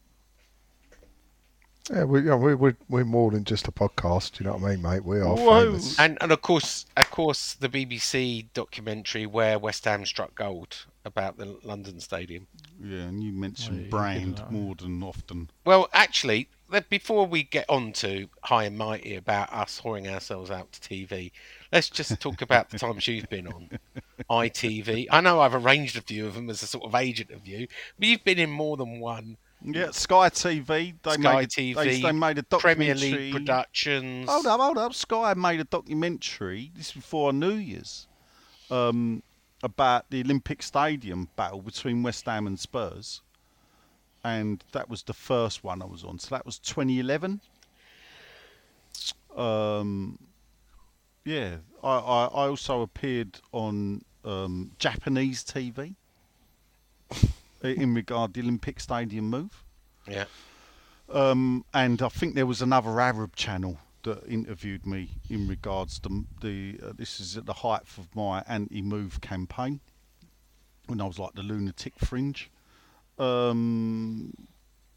Yeah, 1.91 2.05
we, 2.05 2.22
yeah, 2.22 2.35
we, 2.35 2.55
we're 2.55 2.77
we're 2.88 3.03
more 3.03 3.31
than 3.31 3.43
just 3.43 3.68
a 3.68 3.72
podcast. 3.72 4.39
You 4.39 4.45
know 4.45 4.53
what 4.53 4.64
I 4.64 4.69
mean, 4.76 4.81
mate? 4.81 5.03
We 5.03 5.19
are 5.19 5.35
Whoa. 5.35 5.65
famous. 5.65 5.99
and 5.99 6.18
and 6.22 6.31
of 6.31 6.41
course, 6.41 6.85
of 6.95 7.10
course, 7.11 7.55
the 7.55 7.68
BBC 7.68 8.45
documentary 8.53 9.26
where 9.26 9.60
West 9.60 9.84
Ham 9.84 10.05
struck 10.05 10.34
gold 10.35 10.85
about 11.03 11.38
the 11.38 11.57
London 11.64 11.99
Stadium. 11.99 12.47
Yeah, 12.81 12.99
and 13.01 13.22
you 13.22 13.31
Oh, 13.31 13.34
yeah, 13.34 13.39
mentioned 13.41 13.81
you 13.84 13.89
brand 13.89 14.38
that, 14.38 14.51
more 14.51 14.76
than 14.76 15.03
often. 15.03 15.49
Well, 15.65 15.89
actually, 15.91 16.47
let- 16.69 16.89
before 16.89 17.27
we 17.27 17.43
get 17.43 17.69
on 17.69 17.91
to 17.93 18.30
high 18.43 18.64
and 18.64 18.77
mighty 18.77 19.15
about 19.15 19.51
us 19.51 19.81
whoring 19.84 20.07
ourselves 20.10 20.49
out 20.49 20.72
to 20.72 20.80
TV, 20.80 21.31
let's 21.73 21.89
just 21.89 22.18
talk 22.22 22.41
about 22.41 22.69
the 22.69 22.80
times 22.80 23.05
you've 23.10 23.30
been 23.30 23.47
on 23.47 23.69
ITV. 24.30 25.07
I 25.11 25.19
know 25.19 25.41
I've 25.41 25.53
arranged 25.55 25.97
a 25.97 26.01
few 26.01 26.27
of 26.27 26.35
them 26.35 26.49
as 26.49 26.64
a 26.64 26.68
sort 26.68 26.85
of 26.85 26.95
agent 26.95 27.31
of 27.31 27.45
you, 27.45 27.68
but 27.99 28.07
you've 28.07 28.23
been 28.23 28.39
in 28.39 28.49
more 28.51 28.77
than 28.77 29.01
one. 29.01 29.35
Yeah, 29.64 29.91
Sky 29.91 30.30
TV. 30.30 30.94
They 31.02 31.11
Sky 31.11 31.35
made, 31.35 31.49
TV, 31.49 31.76
They, 31.76 32.02
they 32.02 32.11
made 32.11 32.38
a 32.38 32.44
Premier 32.44 32.94
documentary. 32.94 33.31
League 33.31 33.34
Productions. 33.34 34.30
Hold 34.30 34.45
up, 34.45 34.60
hold 34.60 34.77
up. 34.77 34.94
Sky 34.94 35.34
made 35.35 35.60
a 35.60 35.64
documentary. 35.64 36.72
This 36.76 36.88
is 36.88 36.94
before 36.94 37.31
New 37.31 37.53
Year's. 37.53 38.07
Um, 38.69 39.23
about 39.61 40.10
the 40.10 40.22
Olympic 40.22 40.61
Stadium 40.61 41.30
battle 41.35 41.61
between 41.61 42.03
West 42.03 42.26
Ham 42.26 42.48
and 42.48 42.60
Spurs, 42.60 43.22
and 44.23 44.64
that 44.73 44.90
was 44.90 45.03
the 45.03 45.14
first 45.14 45.64
one 45.64 45.81
I 45.81 45.85
was 45.85 46.03
on. 46.03 46.19
So 46.19 46.35
that 46.35 46.45
was 46.45 46.60
2011. 46.60 47.40
Um, 49.38 50.19
yeah, 51.23 51.57
I, 51.81 51.90
I, 51.90 52.26
I 52.26 52.48
also 52.48 52.81
appeared 52.81 53.40
on 53.53 54.03
um, 54.26 54.72
Japanese 54.77 55.44
TV 55.44 55.95
in 57.64 57.94
regard 57.94 58.34
to 58.34 58.41
the 58.41 58.45
Olympic 58.48 58.80
Stadium 58.80 59.30
move. 59.30 59.64
Yeah. 60.07 60.26
Um, 61.11 61.65
and 61.73 62.02
I 62.02 62.10
think 62.10 62.35
there 62.35 62.45
was 62.45 62.61
another 62.61 62.99
Arab 62.99 63.35
channel 63.35 63.77
that 64.03 64.23
interviewed 64.27 64.85
me 64.85 65.11
in 65.30 65.48
regards 65.48 65.99
to 65.99 66.26
the. 66.41 66.80
Uh, 66.84 66.94
this 66.95 67.19
is 67.19 67.38
at 67.38 67.45
the 67.45 67.53
height 67.53 67.81
of 67.98 68.14
my 68.15 68.44
anti-move 68.48 69.22
campaign 69.22 69.80
when 70.88 70.99
I 70.99 71.06
was 71.06 71.19
like 71.19 71.34
the 71.34 71.44
lunatic 71.44 71.94
fringe. 71.99 72.49
Um, 73.18 74.34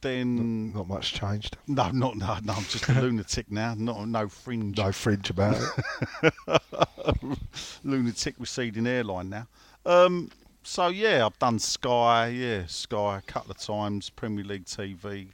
then 0.00 0.72
Not 0.72 0.88
much 0.88 1.12
changed. 1.14 1.56
no, 1.66 1.90
not 1.90 2.16
no, 2.16 2.38
no. 2.42 2.52
I'm 2.54 2.64
just 2.64 2.88
a 2.88 2.92
lunatic 3.00 3.50
now. 3.50 3.74
Not 3.74 4.08
no 4.08 4.28
fringe. 4.28 4.76
No 4.78 4.92
fringe 4.92 5.30
about 5.30 5.56
it. 6.46 6.62
lunatic 7.84 8.34
receding 8.38 8.86
airline 8.86 9.30
now. 9.30 9.46
Um, 9.84 10.30
so 10.66 10.88
yeah, 10.88 11.24
I've 11.24 11.38
done 11.38 11.58
Sky, 11.58 12.28
yeah, 12.28 12.66
Sky 12.66 13.18
a 13.18 13.22
couple 13.22 13.52
of 13.52 13.58
times, 13.58 14.10
Premier 14.10 14.44
League 14.44 14.64
TV, 14.64 15.28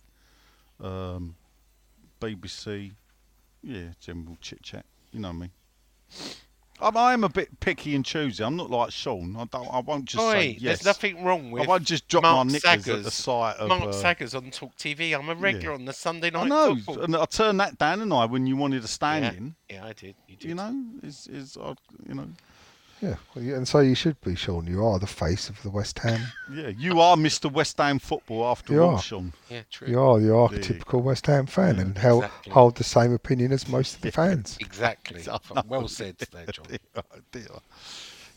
um, 0.80 1.34
BBC, 2.20 2.92
yeah, 3.62 3.88
general 3.98 4.36
chit 4.40 4.62
chat. 4.62 4.84
You 5.10 5.20
know 5.20 5.32
me. 5.32 5.50
I'm, 6.80 6.96
I 6.96 7.12
am 7.12 7.24
a 7.24 7.28
bit 7.28 7.60
picky 7.60 7.94
and 7.94 8.04
choosy. 8.04 8.42
I'm 8.42 8.56
not 8.56 8.68
like 8.68 8.90
Sean. 8.90 9.36
I 9.36 9.44
don't. 9.44 9.68
I 9.72 9.80
won't 9.80 10.04
just 10.04 10.30
say 10.30 10.56
yes. 10.58 10.82
there's 10.82 10.84
nothing 10.84 11.22
wrong 11.22 11.50
with. 11.50 11.62
I 11.62 11.66
won't 11.66 11.84
just 11.84 12.08
drop 12.08 12.24
Mark 12.24 12.46
my 12.46 12.52
knickers 12.52 12.88
at 12.88 13.04
the 13.04 13.10
sight 13.10 13.56
of. 13.56 13.68
Mark 13.68 13.84
uh, 13.84 13.92
Saggers 13.92 14.34
on 14.34 14.50
Talk 14.50 14.76
TV. 14.76 15.16
I'm 15.16 15.28
a 15.28 15.34
regular 15.34 15.74
on 15.74 15.84
the 15.84 15.92
Sunday 15.92 16.30
night 16.30 16.44
I 16.44 16.48
know, 16.48 16.76
football. 16.76 17.04
and 17.04 17.16
I 17.16 17.24
turned 17.26 17.60
that 17.60 17.78
down, 17.78 18.00
and 18.00 18.12
I 18.12 18.24
when 18.24 18.46
you 18.46 18.56
wanted 18.56 18.84
a 18.84 18.88
stand 18.88 19.24
yeah. 19.24 19.32
in. 19.32 19.54
yeah, 19.70 19.86
I 19.86 19.92
did. 19.92 20.14
You 20.26 20.36
did. 20.36 20.48
You 20.48 20.54
know, 20.56 20.84
is 21.02 21.28
is 21.28 21.56
you 22.08 22.14
know, 22.14 22.28
Yeah, 23.02 23.16
well, 23.34 23.44
yeah, 23.44 23.56
and 23.56 23.66
so 23.66 23.80
you 23.80 23.96
should 23.96 24.20
be, 24.20 24.36
Sean. 24.36 24.68
You 24.68 24.86
are 24.86 25.00
the 25.00 25.08
face 25.08 25.48
of 25.48 25.60
the 25.62 25.70
West 25.70 25.98
Ham. 25.98 26.20
yeah, 26.54 26.68
you 26.68 27.00
are 27.00 27.16
Mr. 27.16 27.50
West 27.50 27.78
Ham 27.78 27.98
football 27.98 28.46
after 28.46 28.74
You 28.74 28.82
all, 28.84 28.94
are. 28.94 29.02
Sean. 29.02 29.32
Yeah, 29.50 29.62
true. 29.72 29.88
You 29.88 30.00
are 30.00 30.20
the 30.20 30.26
you 30.26 30.32
archetypical 30.32 31.02
West 31.02 31.26
Ham 31.26 31.46
fan, 31.46 31.80
and 31.80 31.98
held, 31.98 32.22
exactly. 32.22 32.52
hold 32.52 32.76
the 32.76 32.84
same 32.84 33.12
opinion 33.12 33.50
as 33.50 33.66
most 33.66 33.96
of 33.96 34.02
the 34.02 34.12
fans. 34.12 34.56
Exactly. 34.60 35.20
well 35.66 35.88
said 35.88 36.16
there, 36.30 36.46
John. 36.46 36.66
dear, 36.68 37.02
dear. 37.32 37.46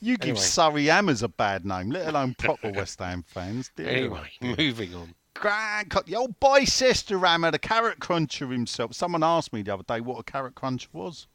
You 0.01 0.17
give 0.17 0.29
Anyway. 0.31 0.41
Surrey 0.41 0.85
Hammers 0.87 1.21
a 1.21 1.27
bad 1.27 1.63
name, 1.63 1.91
let 1.91 2.07
alone 2.07 2.33
proper 2.33 2.71
West 2.71 2.97
Ham 2.99 3.23
fans. 3.27 3.69
Dear, 3.75 3.87
Anyway, 3.87 4.31
moving 4.41 4.95
on. 4.95 5.13
Grand, 5.35 5.91
cut- 5.91 6.07
the 6.07 6.15
old 6.15 6.39
Bicester 6.39 7.19
Hammer, 7.19 7.51
the 7.51 7.59
carrot 7.59 7.99
cruncher 7.99 8.47
himself. 8.47 8.95
Someone 8.95 9.21
asked 9.21 9.53
me 9.53 9.61
the 9.61 9.73
other 9.75 9.83
day 9.83 10.01
what 10.01 10.17
a 10.19 10.23
carrot 10.23 10.55
cruncher 10.55 10.89
was. 10.91 11.27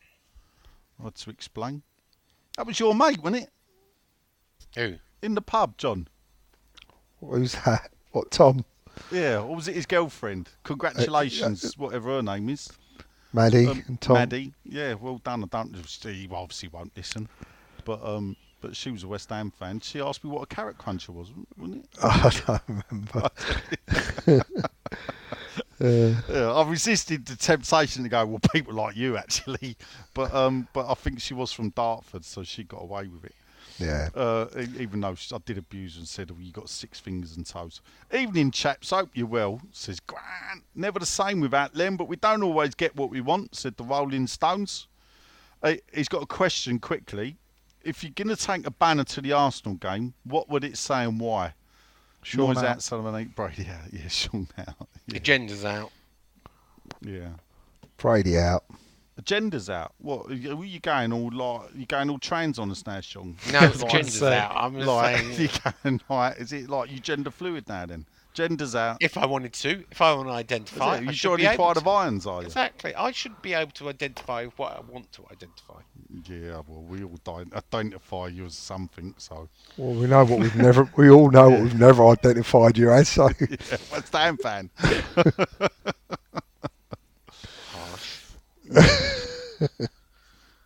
I 0.98 1.04
had 1.04 1.14
to 1.14 1.30
explain. 1.30 1.82
That 2.56 2.66
was 2.66 2.78
your 2.78 2.94
mate, 2.94 3.22
wasn't 3.22 3.44
it? 3.44 3.50
Who? 4.76 4.96
In 5.22 5.34
the 5.34 5.42
pub, 5.42 5.76
John. 5.76 6.08
Who's 7.20 7.52
that? 7.64 7.90
What, 8.12 8.30
Tom? 8.30 8.64
Yeah, 9.10 9.40
or 9.40 9.56
was 9.56 9.68
it 9.68 9.74
his 9.74 9.86
girlfriend? 9.86 10.48
Congratulations, 10.64 11.76
whatever 11.78 12.10
her 12.10 12.22
name 12.22 12.48
is. 12.48 12.70
Maddie 13.32 13.66
Um, 13.66 13.84
and 13.86 14.00
Tom? 14.00 14.14
Maddie. 14.14 14.52
Yeah, 14.64 14.94
well 14.94 15.18
done. 15.18 15.44
I 15.44 15.46
don't. 15.46 15.74
He 15.76 16.28
obviously 16.32 16.68
won't 16.68 16.96
listen, 16.96 17.28
but 17.84 18.04
um, 18.04 18.36
but 18.60 18.74
she 18.74 18.90
was 18.90 19.04
a 19.04 19.08
West 19.08 19.30
Ham 19.30 19.50
fan. 19.52 19.80
She 19.80 20.00
asked 20.00 20.24
me 20.24 20.30
what 20.30 20.42
a 20.42 20.46
carrot 20.46 20.78
cruncher 20.78 21.12
was, 21.12 21.32
wasn't 21.56 21.84
it? 21.84 21.98
I 22.02 22.30
don't 22.46 22.84
remember. 22.90 23.30
Uh, 25.80 26.14
Yeah, 26.28 26.52
I 26.52 26.68
resisted 26.68 27.26
the 27.26 27.36
temptation 27.36 28.02
to 28.02 28.08
go. 28.08 28.26
Well, 28.26 28.40
people 28.52 28.74
like 28.74 28.96
you 28.96 29.16
actually, 29.16 29.76
but 30.14 30.32
um, 30.34 30.68
but 30.72 30.90
I 30.90 30.94
think 30.94 31.20
she 31.20 31.34
was 31.34 31.52
from 31.52 31.70
Dartford, 31.70 32.24
so 32.24 32.42
she 32.42 32.64
got 32.64 32.82
away 32.82 33.06
with 33.08 33.24
it. 33.24 33.34
yeah. 33.78 34.08
Uh, 34.14 34.46
even 34.78 35.00
though 35.00 35.14
she, 35.14 35.34
I 35.34 35.38
did 35.44 35.56
abuse 35.58 35.96
and 35.96 36.06
said, 36.06 36.30
"Well, 36.30 36.40
you 36.40 36.52
got 36.52 36.68
six 36.68 37.00
fingers 37.00 37.36
and 37.36 37.46
toes." 37.46 37.80
Evening, 38.12 38.50
chaps. 38.50 38.90
Hope 38.90 39.10
you're 39.14 39.26
well. 39.26 39.60
Says 39.72 40.00
Grant. 40.00 40.64
Never 40.74 40.98
the 40.98 41.06
same 41.06 41.40
without 41.40 41.74
Lem, 41.74 41.96
but 41.96 42.08
we 42.08 42.16
don't 42.16 42.42
always 42.42 42.74
get 42.74 42.94
what 42.96 43.10
we 43.10 43.20
want. 43.20 43.54
Said 43.54 43.76
the 43.76 43.84
Rolling 43.84 44.26
Stones. 44.26 44.86
He's 45.94 46.08
got 46.08 46.22
a 46.22 46.26
question 46.26 46.78
quickly. 46.78 47.36
If 47.82 48.02
you're 48.02 48.12
going 48.14 48.28
to 48.28 48.36
take 48.36 48.66
a 48.66 48.70
banner 48.70 49.04
to 49.04 49.20
the 49.22 49.32
Arsenal 49.32 49.74
game, 49.76 50.12
what 50.24 50.48
would 50.50 50.64
it 50.64 50.76
say 50.76 51.04
and 51.04 51.18
why? 51.18 51.54
Sean 52.22 52.48
Noise 52.48 52.58
out. 52.58 52.64
out, 52.64 52.82
Sullivan 52.82 53.14
ain't 53.14 53.34
Brady 53.34 53.66
out. 53.68 53.80
Yeah, 53.92 54.08
Sean 54.08 54.46
out. 54.58 54.88
The 55.06 55.14
Yeah. 55.14 55.16
agenda's 55.16 55.64
out. 55.64 55.90
yeah. 57.02 57.28
Brady 57.96 58.38
out. 58.38 58.64
Agenda's 59.18 59.68
out. 59.68 59.92
What? 59.98 60.30
Are 60.30 60.34
you 60.34 60.52
are 60.56 60.80
going 60.80 61.12
all 61.12 61.30
like? 61.30 61.74
You 61.74 61.84
going 61.86 62.08
all 62.08 62.18
trains 62.18 62.58
on 62.58 62.70
us 62.70 62.86
now, 62.86 63.00
Sean? 63.00 63.36
No, 63.52 63.60
the 63.68 63.78
Like- 63.84 63.94
agenda's 63.94 64.22
out. 64.22 64.52
I'm 64.56 64.74
just 64.76 64.86
like, 64.86 65.16
saying. 65.18 65.40
you 65.40 65.48
going 65.82 66.00
like? 66.08 66.38
Is 66.40 66.52
it 66.52 66.70
like 66.70 66.90
you 66.90 66.98
gender 67.00 67.30
fluid 67.30 67.68
now? 67.68 67.84
Then 67.86 68.06
gender's 68.34 68.74
out. 68.74 68.98
If 69.00 69.16
I 69.16 69.26
wanted 69.26 69.52
to, 69.54 69.84
if 69.90 70.00
I 70.00 70.12
want 70.14 70.28
to 70.28 70.32
identify, 70.34 70.94
Is 70.96 71.00
it? 71.00 71.06
I 71.08 71.10
You 71.10 71.12
should 71.12 71.36
be 71.36 71.42
joining 71.42 71.46
able 71.46 71.64
Pride 71.64 71.74
to. 71.74 71.80
of 71.80 71.88
Irons, 71.88 72.26
are 72.26 72.40
you? 72.40 72.46
Exactly. 72.46 72.94
I 72.94 73.10
should 73.12 73.42
be 73.42 73.52
able 73.54 73.72
to 73.72 73.88
identify 73.88 74.44
what 74.56 74.72
I 74.76 74.80
want 74.80 75.12
to 75.12 75.24
identify. 75.30 75.80
Yeah. 76.26 76.62
Well, 76.66 76.82
we 76.82 77.02
all 77.04 77.18
identify 77.54 78.28
you 78.28 78.46
as 78.46 78.54
something. 78.56 79.14
So 79.18 79.48
Well, 79.76 79.94
we 79.94 80.06
know 80.06 80.24
what 80.24 80.38
we've 80.40 80.56
never. 80.56 80.88
We 80.96 81.10
all 81.10 81.30
know 81.30 81.50
what 81.50 81.60
we've 81.62 81.78
never 81.78 82.06
identified 82.08 82.76
you 82.78 82.90
as. 82.92 83.08
So 83.08 83.28
yeah, 83.40 83.56
West 83.92 84.12
Ham 84.12 84.36
fan. 84.36 84.70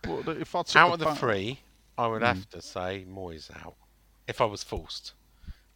Well, 0.07 0.28
if 0.28 0.55
I 0.55 0.62
took 0.62 0.77
Out 0.77 0.93
of 0.95 0.99
the 0.99 1.05
ba- 1.07 1.15
three, 1.15 1.61
I 1.97 2.07
would 2.07 2.20
Hmm. 2.20 2.27
have 2.27 2.49
to 2.51 2.61
say 2.62 3.07
Moyes 3.09 3.51
out. 3.65 3.74
If 4.28 4.41
I 4.41 4.45
was 4.45 4.62
forced. 4.62 5.12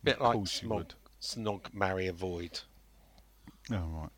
Bit 0.05 0.16
Of 0.16 0.23
like 0.23 0.32
course 0.35 0.62
you 0.62 0.69
snog, 1.20 1.47
would. 1.47 1.70
snog, 1.70 1.74
marry, 1.74 2.07
avoid. 2.07 2.61
Oh, 3.70 3.77
right. 3.77 4.11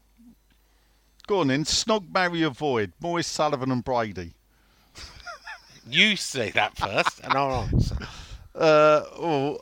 Go 1.27 1.41
on 1.41 1.49
then. 1.49 1.65
Snog, 1.65 2.13
marry, 2.13 2.43
avoid. 2.43 2.93
Moyes, 3.03 3.27
Sullivan, 3.27 3.71
and 3.71 3.85
Brady. 3.85 4.35
You 5.89 6.15
say 6.15 6.51
that 6.51 6.77
first, 6.77 7.21
and 7.25 7.33
I'll 7.33 7.63
answer. 7.63 7.97
Uh, 8.53 9.05
oh, 9.17 9.59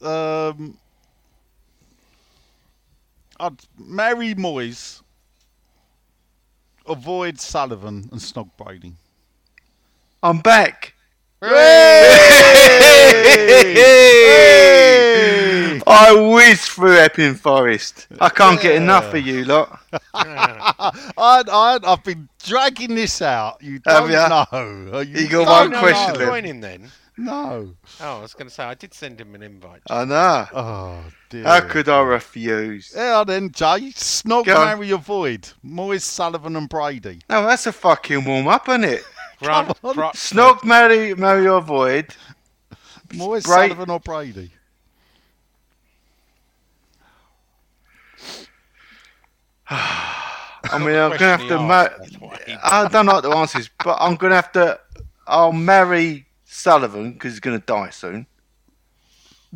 um, 0.00 0.78
I'd 3.38 3.60
marry 3.78 4.34
Moyes, 4.34 5.02
avoid 6.86 7.38
Sullivan, 7.38 8.08
and 8.10 8.20
snog 8.20 8.50
Brady. 8.56 8.94
I'm 10.22 10.38
back. 10.40 10.93
Hey! 11.44 11.50
I 15.86 16.14
whizzed 16.14 16.62
through 16.62 16.96
Epping 16.96 17.34
Forest. 17.34 18.06
I 18.20 18.30
can't 18.30 18.60
get 18.60 18.76
enough 18.76 19.12
of 19.12 19.26
you 19.26 19.44
lot. 19.44 19.78
I, 20.14 20.92
I, 21.18 21.78
I've 21.84 22.02
been 22.02 22.28
dragging 22.42 22.94
this 22.94 23.20
out. 23.20 23.62
You 23.62 23.78
don't 23.80 24.10
ya? 24.10 24.46
know. 24.50 25.00
You 25.00 25.28
got 25.28 25.44
don't 25.44 25.46
one 25.46 25.70
no, 25.70 25.80
question 25.80 26.12
no, 26.14 26.18
then. 26.18 26.28
join 26.28 26.44
in 26.46 26.60
then. 26.60 26.90
No. 27.16 27.74
Oh, 28.00 28.18
I 28.18 28.22
was 28.22 28.34
going 28.34 28.48
to 28.48 28.54
say 28.54 28.64
I 28.64 28.74
did 28.74 28.92
send 28.92 29.20
him 29.20 29.34
an 29.36 29.42
invite. 29.42 29.82
I 29.88 30.04
know. 30.04 30.46
Oh, 30.52 31.04
dear. 31.30 31.44
How 31.44 31.60
could 31.60 31.88
I 31.88 32.00
refuse? 32.00 32.92
Yeah, 32.94 33.22
then, 33.24 33.52
Jay. 33.52 33.92
Snog, 33.92 34.46
Go 34.46 34.56
on. 34.56 34.66
marry, 34.66 34.90
avoid. 34.90 35.48
Moyes, 35.64 36.00
Sullivan, 36.00 36.56
and 36.56 36.68
Brady. 36.68 37.20
No, 37.30 37.46
that's 37.46 37.66
a 37.66 37.72
fucking 37.72 38.24
warm 38.24 38.48
up, 38.48 38.68
isn't 38.68 38.84
it? 38.84 39.04
Grant, 39.44 39.78
on. 39.82 39.94
Gra- 39.94 40.12
Snog, 40.14 40.64
marry, 40.64 41.14
marry, 41.14 41.46
or 41.46 41.58
avoid. 41.58 42.14
Moyes, 43.08 43.44
Bra- 43.44 43.62
Sullivan, 43.62 43.90
or 43.90 44.00
Brady? 44.00 44.50
I 49.70 50.78
mean, 50.78 50.96
I'm 50.96 51.10
gonna 51.10 51.18
have 51.18 51.40
to. 51.40 51.46
question 51.46 51.58
he 51.58 51.66
Ma- 51.66 51.74
asked, 51.74 51.98
that's 51.98 52.20
why 52.20 52.38
he- 52.46 52.56
I 52.62 52.88
don't 52.88 53.06
like 53.06 53.22
the 53.22 53.30
answers, 53.30 53.70
but 53.82 53.96
I'm 54.00 54.16
gonna 54.16 54.34
have 54.34 54.52
to. 54.52 54.80
I'll 55.26 55.52
marry 55.52 56.26
Sullivan 56.44 57.12
because 57.12 57.32
he's 57.32 57.40
gonna 57.40 57.58
die 57.60 57.90
soon. 57.90 58.26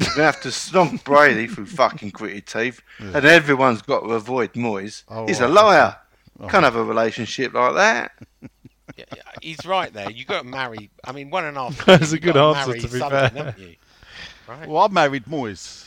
I'm 0.01 0.07
gonna 0.15 0.25
have 0.25 0.41
to 0.43 0.49
snog 0.49 1.03
Brady 1.05 1.47
through 1.47 1.67
fucking 1.67 2.11
gritted 2.11 2.47
teeth, 2.47 2.81
and 2.99 3.25
everyone's 3.25 3.83
got 3.83 4.01
to 4.01 4.11
avoid 4.11 4.53
Moyes. 4.53 5.03
Oh, 5.09 5.27
he's 5.27 5.41
a 5.41 5.45
right, 5.45 5.53
liar. 5.53 5.97
Can't 6.43 6.55
oh. 6.55 6.61
have 6.61 6.77
a 6.77 6.85
relationship 6.85 7.53
like 7.53 7.75
that. 7.75 8.13
Yeah, 8.97 9.05
yeah, 9.15 9.23
he's 9.43 9.65
right 9.67 9.93
there. 9.93 10.11
You 10.11 10.25
got 10.25 10.43
to 10.43 10.47
marry. 10.49 10.91
I 11.05 11.13
mean, 11.13 11.31
one 11.31 11.45
and 11.45 11.57
a 11.57 11.61
half. 11.71 11.85
That's 11.87 12.13
a 12.13 12.19
good 12.19 12.35
gotta 12.35 12.59
answer, 12.59 12.75
to 12.81 12.89
be 12.93 12.99
fair. 12.99 13.11
haven't 13.29 13.59
you? 13.59 13.75
Right. 14.49 14.69
Well, 14.69 14.83
I 14.83 14.89
married 14.89 15.25
Moyes. 15.27 15.85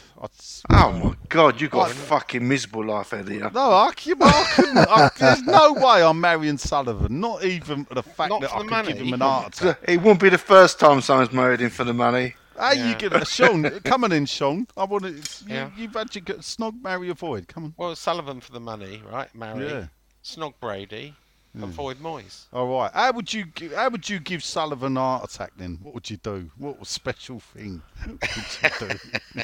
Oh 0.70 0.92
my 0.92 1.16
god, 1.30 1.60
you 1.60 1.68
got 1.68 1.90
a 1.90 1.96
fucking 1.96 2.48
miserable 2.48 2.86
life 2.86 3.12
ahead 3.12 3.26
of 3.28 3.34
you. 3.34 3.40
No, 3.54 3.72
I, 3.72 3.92
c- 3.98 4.14
I 4.22 4.52
couldn't. 4.56 4.78
I, 4.78 5.10
there's 5.18 5.42
no 5.42 5.74
way 5.74 6.04
I'm 6.04 6.22
marrying 6.22 6.60
Sullivan. 6.60 7.20
Not 7.20 7.44
even 7.44 7.86
for 7.86 7.96
the 7.96 8.04
fact 8.04 8.30
Not 8.30 8.42
that 8.42 8.54
I 8.54 8.60
the 8.62 8.68
could 8.70 8.86
give 8.88 8.98
money. 8.98 9.08
him 9.08 9.14
an 9.16 9.20
heart 9.22 9.60
attack. 9.60 9.80
It 9.88 10.00
won't 10.00 10.20
be 10.20 10.30
the 10.30 10.38
first 10.38 10.80
time 10.80 11.02
someone's 11.02 11.32
married 11.34 11.60
him 11.62 11.72
for 11.72 11.84
the 11.86 11.94
money. 11.94 12.36
How 12.56 12.72
you 12.74 12.84
Yeah. 12.84 12.98
get 13.00 13.14
it, 13.14 13.28
Sean? 13.28 13.64
Come 13.80 14.04
on 14.04 14.12
in, 14.12 14.28
Sean. 14.28 14.68
I 14.78 14.84
want 14.84 15.06
to. 15.06 15.10
You, 15.14 15.22
Yeah. 15.48 15.70
You've 15.76 15.94
had 15.94 16.14
your 16.14 16.24
g- 16.24 16.34
snog, 16.34 16.80
marry, 16.84 17.10
avoid. 17.10 17.48
Come 17.48 17.64
on. 17.64 17.74
Well, 17.78 17.96
Sullivan 17.96 18.42
for 18.42 18.52
the 18.52 18.60
money, 18.60 19.02
right? 19.12 19.34
Marry. 19.34 19.66
Yeah. 19.68 19.86
Snog 20.24 20.54
Brady. 20.62 21.16
Avoid 21.60 21.98
Moyes. 22.00 22.46
All 22.54 22.68
right. 22.80 22.92
How 22.94 23.12
would 23.12 23.34
you? 23.34 23.46
gi- 23.46 23.70
How 23.70 23.90
would 23.90 24.08
you 24.08 24.20
give 24.20 24.42
Sullivan 24.44 24.96
a 24.96 25.00
heart 25.02 25.34
attack 25.34 25.52
then? 25.58 25.80
What 25.82 25.94
would 25.94 26.10
you 26.10 26.18
do? 26.18 26.50
What 26.58 26.86
special 26.88 27.40
thing 27.42 27.82
would 28.08 28.22
you 28.64 28.70
do? 28.88 29.44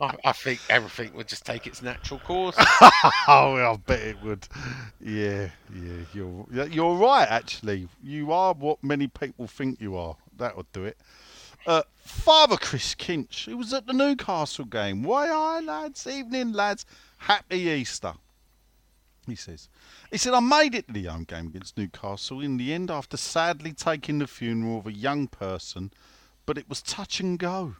I, 0.00 0.14
I 0.24 0.32
think 0.32 0.60
everything 0.68 1.14
would 1.14 1.28
just 1.28 1.46
take 1.46 1.66
its 1.66 1.80
natural 1.80 2.18
course. 2.20 2.56
oh, 3.28 3.56
I 3.56 3.76
bet 3.86 4.00
it 4.00 4.16
would. 4.22 4.46
Yeah, 5.00 5.50
yeah. 5.74 5.92
You're 6.12 6.46
yeah, 6.52 6.64
you're 6.64 6.96
right. 6.96 7.26
Actually, 7.28 7.88
you 8.02 8.32
are 8.32 8.54
what 8.54 8.82
many 8.82 9.06
people 9.06 9.46
think 9.46 9.80
you 9.80 9.96
are. 9.96 10.16
That 10.36 10.56
would 10.56 10.70
do 10.72 10.84
it. 10.84 10.98
Uh, 11.66 11.82
Father 11.96 12.56
Chris 12.56 12.94
Kinch, 12.94 13.46
who 13.46 13.56
was 13.56 13.72
at 13.72 13.86
the 13.86 13.92
Newcastle 13.94 14.66
game. 14.66 15.02
Why, 15.02 15.28
aye, 15.28 15.60
lads. 15.60 16.06
Evening, 16.06 16.52
lads. 16.52 16.84
Happy 17.18 17.56
Easter. 17.60 18.14
He 19.26 19.34
says. 19.36 19.68
He 20.14 20.18
said, 20.18 20.32
I 20.32 20.38
made 20.38 20.76
it 20.76 20.86
to 20.86 20.92
the 20.92 21.06
home 21.06 21.24
game 21.24 21.48
against 21.48 21.76
Newcastle 21.76 22.40
in 22.40 22.56
the 22.56 22.72
end 22.72 22.88
after 22.88 23.16
sadly 23.16 23.72
taking 23.72 24.20
the 24.20 24.28
funeral 24.28 24.78
of 24.78 24.86
a 24.86 24.92
young 24.92 25.26
person, 25.26 25.92
but 26.46 26.56
it 26.56 26.68
was 26.68 26.80
touch 26.80 27.18
and 27.18 27.36
go. 27.36 27.74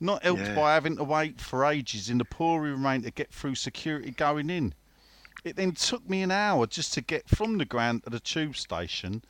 Not 0.00 0.24
helped 0.24 0.42
Yeah. 0.42 0.56
by 0.56 0.74
having 0.74 0.96
to 0.96 1.04
wait 1.04 1.40
for 1.40 1.64
ages 1.64 2.10
in 2.10 2.18
the 2.18 2.24
pouring 2.24 2.82
rain 2.82 3.02
to 3.02 3.12
get 3.12 3.32
through 3.32 3.54
security 3.54 4.10
going 4.10 4.50
in. 4.50 4.74
It 5.44 5.54
then 5.54 5.70
took 5.70 6.10
me 6.10 6.22
an 6.22 6.32
hour 6.32 6.66
just 6.66 6.92
to 6.94 7.02
get 7.02 7.28
from 7.28 7.58
the 7.58 7.64
ground 7.64 8.02
to 8.02 8.10
the 8.10 8.18
tube 8.18 8.56
station 8.56 9.22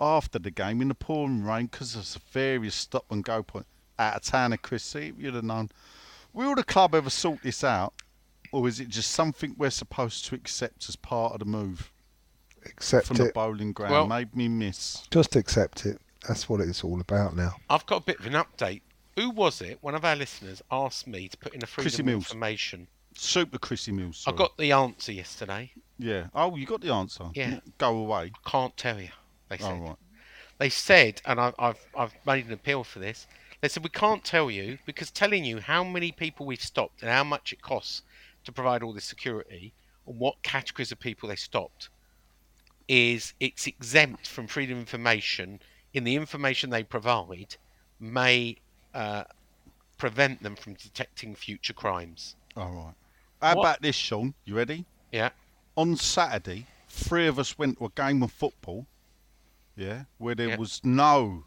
after 0.00 0.38
the 0.38 0.50
game 0.50 0.80
in 0.80 0.88
the 0.88 0.94
pouring 0.94 1.44
rain 1.44 1.66
because 1.66 1.94
of 1.94 2.22
various 2.32 2.74
stop 2.74 3.04
and 3.10 3.22
go 3.22 3.42
point 3.42 3.66
out 3.98 4.16
of 4.16 4.22
town 4.22 4.54
of 4.54 4.62
Chris. 4.62 4.82
See, 4.82 5.12
you'd 5.18 5.34
have 5.34 5.44
known. 5.44 5.68
Will 6.32 6.54
the 6.54 6.64
club 6.64 6.94
ever 6.94 7.10
sort 7.10 7.42
this 7.42 7.62
out, 7.62 7.92
or 8.52 8.68
is 8.68 8.78
it 8.80 8.88
just 8.88 9.10
something 9.10 9.54
we're 9.58 9.70
supposed 9.70 10.24
to 10.26 10.34
accept 10.34 10.88
as 10.88 10.96
part 10.96 11.32
of 11.32 11.38
the 11.40 11.44
move 11.44 11.90
accept 12.64 13.06
from 13.06 13.16
the 13.16 13.32
Boleyn 13.34 13.72
Ground? 13.72 13.92
Well- 13.92 14.06
Made 14.06 14.36
me 14.36 14.48
miss. 14.48 15.02
Just 15.10 15.34
accept 15.36 15.86
it. 15.86 16.00
That's 16.28 16.48
what 16.48 16.60
it's 16.60 16.84
all 16.84 17.00
about 17.00 17.34
now. 17.34 17.56
I've 17.68 17.84
got 17.86 18.02
a 18.02 18.04
bit 18.04 18.20
of 18.20 18.26
an 18.26 18.34
update. 18.34 18.82
Who 19.16 19.30
was 19.30 19.60
it? 19.60 19.78
One 19.82 19.94
of 19.96 20.04
our 20.04 20.14
listeners 20.14 20.62
asked 20.70 21.06
me 21.08 21.28
to 21.28 21.36
put 21.36 21.52
in 21.54 21.62
a 21.62 21.66
freedom 21.66 22.08
of 22.08 22.14
information. 22.14 22.86
Super 23.16 23.58
Chrissy 23.58 23.92
Mills. 23.92 24.24
I 24.26 24.32
got 24.32 24.56
the 24.56 24.72
answer 24.72 25.12
yesterday. 25.12 25.72
Yeah. 25.98 26.28
Oh, 26.34 26.54
you 26.56 26.64
got 26.64 26.80
the 26.80 26.92
answer. 26.92 27.24
Yeah. 27.34 27.58
Go 27.76 27.96
away. 27.98 28.32
Can't 28.46 28.74
tell 28.76 29.00
you. 29.00 29.10
They 29.48 29.58
said. 29.58 29.72
Oh, 29.82 29.88
right. 29.88 29.96
They 30.58 30.70
said, 30.70 31.20
and 31.26 31.40
I, 31.40 31.52
I've 31.58 31.84
I've 31.94 32.14
made 32.24 32.46
an 32.46 32.52
appeal 32.52 32.84
for 32.84 33.00
this. 33.00 33.26
They 33.60 33.68
said 33.68 33.82
we 33.82 33.90
can't 33.90 34.24
tell 34.24 34.50
you 34.50 34.78
because 34.86 35.10
telling 35.10 35.44
you 35.44 35.58
how 35.60 35.82
many 35.84 36.12
people 36.12 36.46
we've 36.46 36.62
stopped 36.62 37.02
and 37.02 37.10
how 37.10 37.24
much 37.24 37.52
it 37.52 37.60
costs 37.60 38.02
to 38.44 38.52
provide 38.52 38.82
all 38.82 38.92
this 38.92 39.04
security 39.04 39.72
and 40.06 40.18
what 40.18 40.42
categories 40.42 40.92
of 40.92 40.98
people 40.98 41.28
they 41.28 41.36
stopped 41.36 41.88
is 42.88 43.34
it's 43.40 43.66
exempt 43.66 44.26
from 44.26 44.46
freedom 44.46 44.76
of 44.76 44.80
information. 44.80 45.60
In 45.94 46.04
the 46.04 46.16
information 46.16 46.70
they 46.70 46.82
provide, 46.82 47.56
may 48.00 48.56
uh, 48.94 49.24
prevent 49.98 50.42
them 50.42 50.56
from 50.56 50.74
detecting 50.74 51.34
future 51.34 51.72
crimes. 51.72 52.34
All 52.56 52.70
right. 52.70 52.94
How 53.40 53.56
What? 53.56 53.62
about 53.62 53.82
this, 53.82 53.94
Sean? 53.96 54.34
You 54.44 54.56
ready? 54.56 54.84
Yeah. 55.12 55.30
On 55.76 55.96
Saturday, 55.96 56.66
three 56.88 57.26
of 57.26 57.38
us 57.38 57.56
went 57.56 57.78
to 57.78 57.86
a 57.86 57.90
game 57.90 58.22
of 58.22 58.32
football. 58.32 58.86
Yeah, 59.76 60.04
where 60.18 60.34
there 60.34 60.48
Yeah. 60.48 60.56
was 60.56 60.80
no 60.84 61.44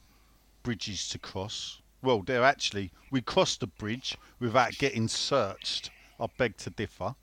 bridges 0.64 1.08
to 1.10 1.20
cross. 1.20 1.82
Well, 2.02 2.22
they're 2.24 2.44
actually 2.44 2.92
we 3.12 3.22
crossed 3.22 3.60
the 3.60 3.68
bridge 3.68 4.18
without 4.40 4.72
getting 4.74 5.08
searched. 5.08 5.92
I 6.20 6.28
beg 6.38 6.58
to 6.58 6.70
differ. 6.70 7.16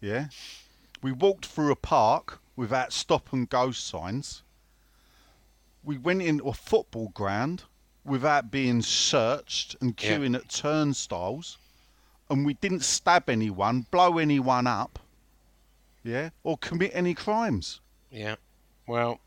Yeah, 0.00 0.26
we 1.02 1.12
walked 1.12 1.46
through 1.46 1.72
a 1.72 1.76
park 1.76 2.40
without 2.56 2.92
stop 2.92 3.32
and 3.32 3.48
go 3.48 3.70
signs. 3.72 4.42
We 5.82 5.98
went 5.98 6.22
into 6.22 6.48
a 6.48 6.52
football 6.52 7.08
ground 7.08 7.64
without 8.04 8.50
being 8.50 8.82
searched 8.82 9.76
and 9.80 9.94
Yeah. 10.00 10.18
queuing 10.18 10.34
at 10.36 10.48
turnstiles, 10.48 11.58
and 12.30 12.44
we 12.46 12.54
didn't 12.54 12.80
stab 12.84 13.28
anyone, 13.30 13.86
blow 13.90 14.18
anyone 14.18 14.66
up, 14.66 14.98
yeah, 16.02 16.30
or 16.42 16.58
commit 16.58 16.90
any 16.94 17.14
crimes. 17.14 17.80
Yeah. 18.10 18.36
Well, 18.86 19.20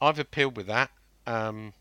I've 0.00 0.18
appealed 0.18 0.56
with 0.56 0.66
that. 0.66 0.90
Um, 1.26 1.72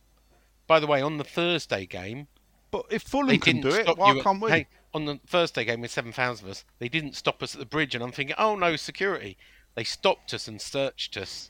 by 0.68 0.80
the 0.80 0.88
way, 0.88 1.02
on 1.02 1.18
the 1.18 1.24
Thursday 1.24 1.86
game, 1.86 2.28
But 2.72 2.86
if 2.90 3.04
Fulham 3.04 3.38
can 3.40 3.62
do 3.62 3.70
it, 3.70 3.98
why 3.98 4.20
can't 4.22 4.42
we? 4.42 4.50
Hey, 4.50 4.68
on 4.94 5.06
the 5.06 5.20
Thursday 5.26 5.66
game 5.66 5.82
with 5.82 5.92
seven 5.92 6.12
thousand 6.12 6.46
of 6.46 6.52
us, 6.52 6.66
they 6.80 6.90
didn't 6.90 7.16
stop 7.16 7.42
us 7.42 7.54
at 7.56 7.60
the 7.60 7.66
bridge, 7.66 7.96
and 7.96 8.04
I'm 8.04 8.12
thinking, 8.12 8.36
oh 8.38 8.56
no, 8.56 8.76
security. 8.76 9.38
They 9.76 9.84
stopped 9.84 10.34
us 10.34 10.48
and 10.48 10.62
searched 10.62 11.18
us 11.18 11.50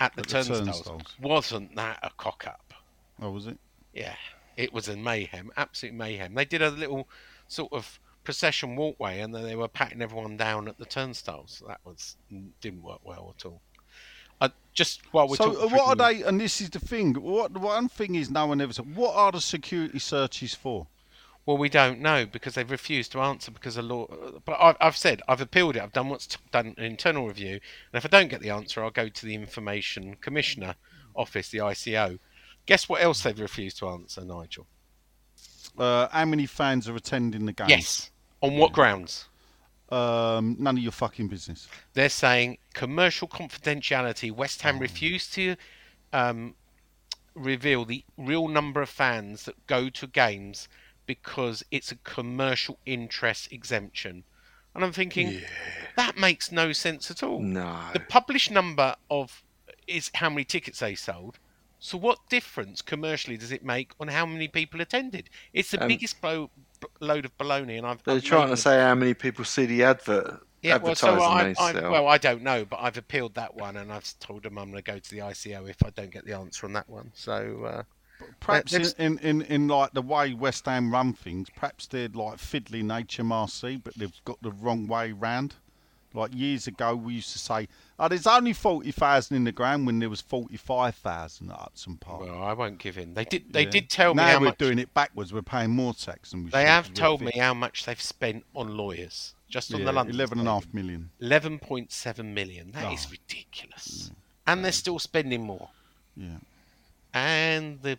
at 0.00 0.14
the, 0.14 0.20
At 0.20 0.26
the 0.26 0.32
turnstiles. 0.32 0.64
turnstiles. 0.64 1.02
Wasn't 1.20 1.76
that 1.76 1.98
a 2.02 2.10
cock 2.16 2.44
up? 2.46 2.72
oh, 3.20 3.30
was 3.30 3.46
it? 3.46 3.58
Yeah, 3.92 4.14
it 4.56 4.72
was 4.72 4.88
a 4.88 4.96
mayhem, 4.96 5.50
absolute 5.56 5.94
mayhem. 5.94 6.34
They 6.34 6.44
did 6.44 6.62
a 6.62 6.70
little 6.70 7.08
sort 7.48 7.72
of 7.72 7.98
procession 8.24 8.76
walkway, 8.76 9.20
and 9.20 9.34
then 9.34 9.42
they 9.42 9.56
were 9.56 9.68
patting 9.68 10.00
everyone 10.02 10.36
down 10.36 10.68
at 10.68 10.78
the 10.78 10.84
turnstiles. 10.86 11.62
That 11.66 11.80
was 11.84 12.16
didn't 12.60 12.82
work 12.82 13.00
well 13.04 13.34
at 13.36 13.44
all. 13.44 13.60
Uh, 14.40 14.50
just 14.72 15.02
while 15.12 15.26
we're 15.28 15.36
so 15.36 15.52
talking, 15.52 15.72
uh, 15.72 15.76
what 15.76 15.88
are 15.88 15.96
they? 16.12 16.22
And 16.22 16.40
this 16.40 16.60
is 16.60 16.70
the 16.70 16.78
thing. 16.78 17.14
What 17.14 17.56
one 17.58 17.88
thing 17.88 18.14
is 18.14 18.30
no 18.30 18.46
one 18.46 18.60
ever 18.60 18.72
said. 18.72 18.94
What 18.96 19.14
are 19.16 19.32
the 19.32 19.40
security 19.40 19.98
searches 19.98 20.54
for? 20.54 20.86
Well, 21.48 21.56
we 21.56 21.70
don't 21.70 22.00
know 22.00 22.26
because 22.26 22.56
they've 22.56 22.70
refused 22.70 23.12
to 23.12 23.22
answer 23.22 23.50
because 23.50 23.78
of 23.78 23.86
law. 23.86 24.06
But 24.44 24.58
I've, 24.60 24.76
I've 24.82 24.96
said 24.98 25.22
I've 25.26 25.40
appealed 25.40 25.76
it. 25.76 25.82
I've 25.82 25.94
done 25.94 26.10
what's 26.10 26.26
t- 26.26 26.36
done 26.50 26.74
an 26.76 26.84
internal 26.84 27.26
review, 27.26 27.52
and 27.52 27.94
if 27.94 28.04
I 28.04 28.08
don't 28.08 28.28
get 28.28 28.42
the 28.42 28.50
answer, 28.50 28.84
I'll 28.84 28.90
go 28.90 29.08
to 29.08 29.24
the 29.24 29.34
Information 29.34 30.16
Commissioner 30.20 30.74
Office, 31.16 31.48
the 31.48 31.56
ICO. 31.60 32.18
Guess 32.66 32.90
what 32.90 33.00
else 33.00 33.22
they've 33.22 33.40
refused 33.40 33.78
to 33.78 33.88
answer, 33.88 34.26
Nigel? 34.26 34.66
Uh, 35.78 36.08
how 36.08 36.26
many 36.26 36.44
fans 36.44 36.86
are 36.86 36.94
attending 36.94 37.46
the 37.46 37.54
game? 37.54 37.70
Yes. 37.70 38.10
On 38.42 38.58
what 38.58 38.74
grounds? 38.74 39.24
Um, 39.88 40.54
none 40.58 40.76
of 40.76 40.82
your 40.82 40.92
fucking 40.92 41.28
business. 41.28 41.66
They're 41.94 42.10
saying 42.10 42.58
commercial 42.74 43.26
confidentiality. 43.26 44.30
West 44.30 44.60
Ham 44.60 44.78
refused 44.78 45.32
to 45.32 45.56
um, 46.12 46.56
reveal 47.34 47.86
the 47.86 48.04
real 48.18 48.48
number 48.48 48.82
of 48.82 48.90
fans 48.90 49.44
that 49.46 49.66
go 49.66 49.88
to 49.88 50.06
games 50.06 50.68
because 51.08 51.64
it's 51.72 51.90
a 51.90 51.96
commercial 51.96 52.78
interest 52.86 53.50
exemption. 53.50 54.22
And 54.74 54.84
I'm 54.84 54.92
thinking 54.92 55.40
that 55.96 56.16
makes 56.16 56.52
no 56.52 56.72
sense 56.72 57.10
at 57.10 57.24
all. 57.24 57.40
No. 57.40 57.76
The 57.92 57.98
published 58.00 58.52
number 58.52 58.94
of 59.10 59.42
is 59.88 60.12
how 60.14 60.30
many 60.30 60.44
tickets 60.44 60.78
they 60.78 60.94
sold. 60.94 61.40
So 61.80 61.96
what 61.96 62.18
difference 62.28 62.82
commercially 62.82 63.36
does 63.36 63.50
it 63.50 63.64
make 63.64 63.92
on 63.98 64.08
how 64.08 64.26
many 64.26 64.46
people 64.46 64.80
attended? 64.80 65.30
It's 65.52 65.70
the 65.70 65.82
Um, 65.82 65.88
biggest 65.88 66.20
blow, 66.20 66.50
b- 66.80 66.86
load 67.00 67.24
of 67.24 67.36
baloney, 67.38 67.78
and 67.78 67.86
I've. 67.86 68.02
They're 68.04 68.16
I've 68.16 68.24
trying 68.24 68.50
to 68.50 68.56
say 68.56 68.78
how 68.78 68.94
many 68.94 69.14
people 69.14 69.44
see 69.44 69.64
the 69.64 69.84
advert 69.84 70.42
yeah, 70.62 70.76
well, 70.78 70.94
so 70.94 71.22
advertising 71.22 71.84
I, 71.84 71.86
I, 71.86 71.90
well, 71.90 72.08
I 72.08 72.18
don't 72.18 72.42
know, 72.42 72.64
but 72.64 72.80
I've 72.80 72.96
appealed 72.96 73.34
that 73.34 73.54
one, 73.54 73.76
and 73.76 73.92
I've 73.92 74.18
told 74.18 74.42
them 74.42 74.58
I'm 74.58 74.70
going 74.70 74.82
to 74.82 74.92
go 74.92 74.98
to 74.98 75.10
the 75.10 75.18
ICO 75.18 75.68
if 75.68 75.76
I 75.84 75.90
don't 75.90 76.10
get 76.10 76.24
the 76.24 76.32
answer 76.32 76.66
on 76.66 76.72
that 76.72 76.88
one. 76.88 77.12
So, 77.14 77.64
uh, 77.64 77.82
Perhaps 78.40 78.72
in, 78.72 78.84
in, 78.98 79.18
in, 79.18 79.42
in 79.42 79.68
like 79.68 79.92
the 79.92 80.02
way 80.02 80.32
West 80.34 80.64
Ham 80.66 80.92
run 80.92 81.12
things, 81.12 81.48
perhaps 81.54 81.86
they're 81.86 82.08
like 82.08 82.38
fiddling 82.38 82.88
HMRC, 82.88 83.82
but 83.84 83.94
they've 83.94 84.12
got 84.24 84.40
the 84.42 84.50
wrong 84.52 84.86
way 84.86 85.12
round. 85.12 85.54
Like 86.14 86.34
years 86.34 86.66
ago, 86.66 86.96
we 86.96 87.14
used 87.14 87.32
to 87.32 87.38
say, 87.38 87.68
"Oh, 87.98 88.08
there's 88.08 88.26
only 88.26 88.54
forty 88.54 88.92
thousand 88.92 89.36
in 89.36 89.44
the 89.44 89.52
ground," 89.52 89.84
when 89.86 89.98
there 89.98 90.08
was 90.08 90.22
forty-five 90.22 90.94
thousand 90.94 91.50
at 91.50 91.60
Upton 91.60 91.98
Park. 91.98 92.22
well, 92.22 92.42
I 92.42 92.54
won't 92.54 92.78
give 92.78 92.96
in. 92.96 93.12
They 93.12 93.26
did. 93.26 93.52
They 93.52 93.64
Yeah. 93.64 93.70
did 93.70 93.90
tell 93.90 94.14
me 94.14 94.22
now 94.22 94.28
how 94.30 94.38
we're 94.40 94.46
much. 94.46 94.58
doing 94.58 94.78
it 94.78 94.92
backwards. 94.94 95.34
We're 95.34 95.42
paying 95.42 95.70
more 95.70 95.92
tax 95.92 96.30
than 96.30 96.44
we 96.44 96.50
They 96.50 96.62
should, 96.62 96.68
have 96.68 96.84
'cause 96.84 96.90
we're 96.92 96.94
told 96.96 97.20
me 97.20 97.32
fit. 97.32 97.40
how 97.42 97.52
much 97.52 97.84
they've 97.84 98.00
spent 98.00 98.46
on 98.56 98.74
lawyers 98.74 99.34
just 99.50 99.72
on 99.74 99.80
Yeah, 99.80 99.86
the 99.86 99.92
London. 99.92 100.14
eleven 100.14 100.38
and 100.38 100.48
a 100.48 100.52
half 100.52 100.62
Stadium. 100.62 100.86
million. 100.86 101.10
Eleven 101.20 101.58
point 101.58 101.92
seven 101.92 102.32
million. 102.32 102.70
That 102.72 102.90
is 102.90 103.04
Oh. 103.06 103.10
ridiculous. 103.10 104.10
And 104.46 104.64
they're 104.64 104.72
still 104.72 104.98
spending 104.98 105.42
more. 105.42 105.68
Yeah. 106.16 106.38
And 107.12 107.82
the 107.82 107.98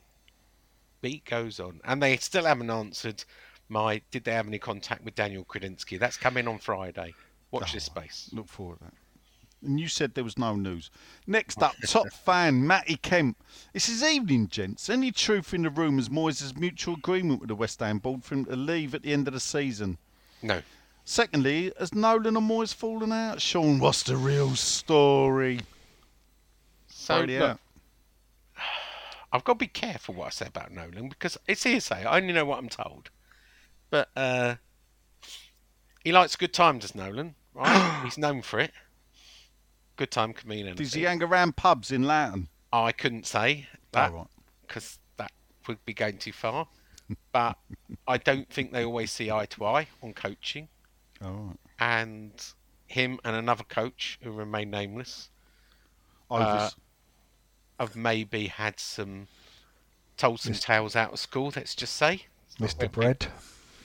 beat 1.01 1.26
goes 1.26 1.59
on. 1.59 1.81
And 1.84 2.01
they 2.01 2.17
still 2.17 2.45
haven't 2.45 2.69
answered 2.69 3.23
my. 3.67 4.01
Did 4.11 4.23
they 4.23 4.34
have 4.34 4.47
any 4.47 4.59
contact 4.59 5.03
with 5.03 5.15
Daniel 5.15 5.45
Kretinsky? 5.45 5.99
That's 5.99 6.17
coming 6.17 6.47
on 6.47 6.57
Friday. 6.59 7.13
Watch 7.51 7.73
this 7.73 7.89
Oh. 7.89 7.99
space. 7.99 8.30
Look 8.34 8.47
forward 8.47 8.80
to 8.80 8.85
that. 8.85 8.93
And 9.61 9.77
you 9.80 9.89
said 9.89 10.13
there 10.13 10.23
was 10.23 10.38
no 10.38 10.55
news. 10.55 10.89
Next 11.27 11.61
up, 11.61 11.76
top 11.85 12.13
fan 12.13 12.65
Matty 12.65 12.95
Kemp. 12.95 13.38
This 13.73 13.89
is 13.89 14.03
evening, 14.03 14.47
gents. 14.47 14.89
Any 14.89 15.11
truth 15.11 15.53
in 15.53 15.63
the 15.63 15.69
rumours 15.69 16.07
Moyes 16.07 16.41
has 16.41 16.55
mutual 16.55 16.93
agreement 16.95 17.41
with 17.41 17.49
the 17.49 17.55
West 17.55 17.80
Ham 17.81 17.97
board 17.99 18.23
for 18.23 18.35
him 18.35 18.45
to 18.45 18.55
leave 18.55 18.95
at 18.95 19.01
the 19.01 19.11
end 19.11 19.27
of 19.27 19.34
the 19.34 19.39
season? 19.39 19.97
No. 20.41 20.61
Secondly, 21.03 21.73
has 21.77 21.93
Nolan 21.93 22.38
and 22.38 22.49
Moyes 22.49 22.73
fallen 22.73 23.11
out? 23.11 23.41
Sean, 23.41 23.80
what's 23.80 24.03
the 24.03 24.15
real 24.15 24.55
story? 24.55 25.59
So 26.88 27.15
Find 27.17 27.31
look, 27.31 27.41
out. 27.41 27.59
I've 29.31 29.43
got 29.43 29.53
to 29.53 29.57
be 29.60 29.68
careful 29.68 30.15
what 30.15 30.27
I 30.27 30.30
say 30.31 30.47
about 30.47 30.72
Nolan 30.72 31.10
because 31.10 31.38
it's 31.47 31.64
hearsay. 31.64 32.03
I 32.06 32.18
only 32.19 32.34
know 32.34 32.45
what 32.45 32.57
I'm 32.60 32.69
told. 32.69 33.10
But 33.89 34.10
uh, 34.15 34.56
he 36.03 36.11
likes 36.11 36.35
good 36.35 36.53
time, 36.53 36.80
does 36.80 36.95
Nolan? 36.95 37.35
Right? 37.53 38.01
He's 38.03 38.18
known 38.18 38.41
for 38.41 38.60
it. 38.60 38.72
Good 39.97 40.11
time 40.11 40.34
comedian. 40.34 40.76
Does 40.77 40.93
he 40.93 41.03
hang 41.03 41.22
around 41.22 41.57
pubs 41.57 41.91
in 41.91 42.03
Loughton? 42.03 42.47
I 42.72 42.91
couldn't 42.91 43.26
say 43.26 43.68
that 43.91 44.11
Oh, 44.11 44.15
right. 44.15 44.27
because 44.65 44.97
that 45.18 45.31
would 45.68 45.84
be 45.85 45.93
going 45.93 46.18
too 46.18 46.31
far. 46.34 46.68
But 47.31 47.57
I 48.07 48.18
don't 48.19 48.47
think 48.51 48.72
they 48.72 48.85
always 48.85 49.11
see 49.11 49.31
eye 49.31 49.47
to 49.47 49.65
eye 49.65 49.88
on 50.03 50.14
coaching. 50.14 50.68
Oh, 51.23 51.31
right. 51.31 51.57
And 51.80 52.31
him 52.85 53.19
and 53.26 53.35
another 53.35 53.64
coach 53.64 54.19
who 54.22 54.31
remain 54.31 54.69
nameless 54.69 55.30
Overs. 56.30 56.45
Uh, 56.45 56.69
have 57.80 57.95
maybe 57.95 58.47
had 58.47 58.80
some 58.80 59.27
told 60.18 60.39
some 60.41 60.53
tales 60.53 60.95
out 60.95 61.14
of 61.14 61.19
school. 61.19 61.51
Let's 61.56 61.73
just 61.76 61.95
say, 61.95 62.26
Mr. 62.60 62.91
Bread. 62.91 63.27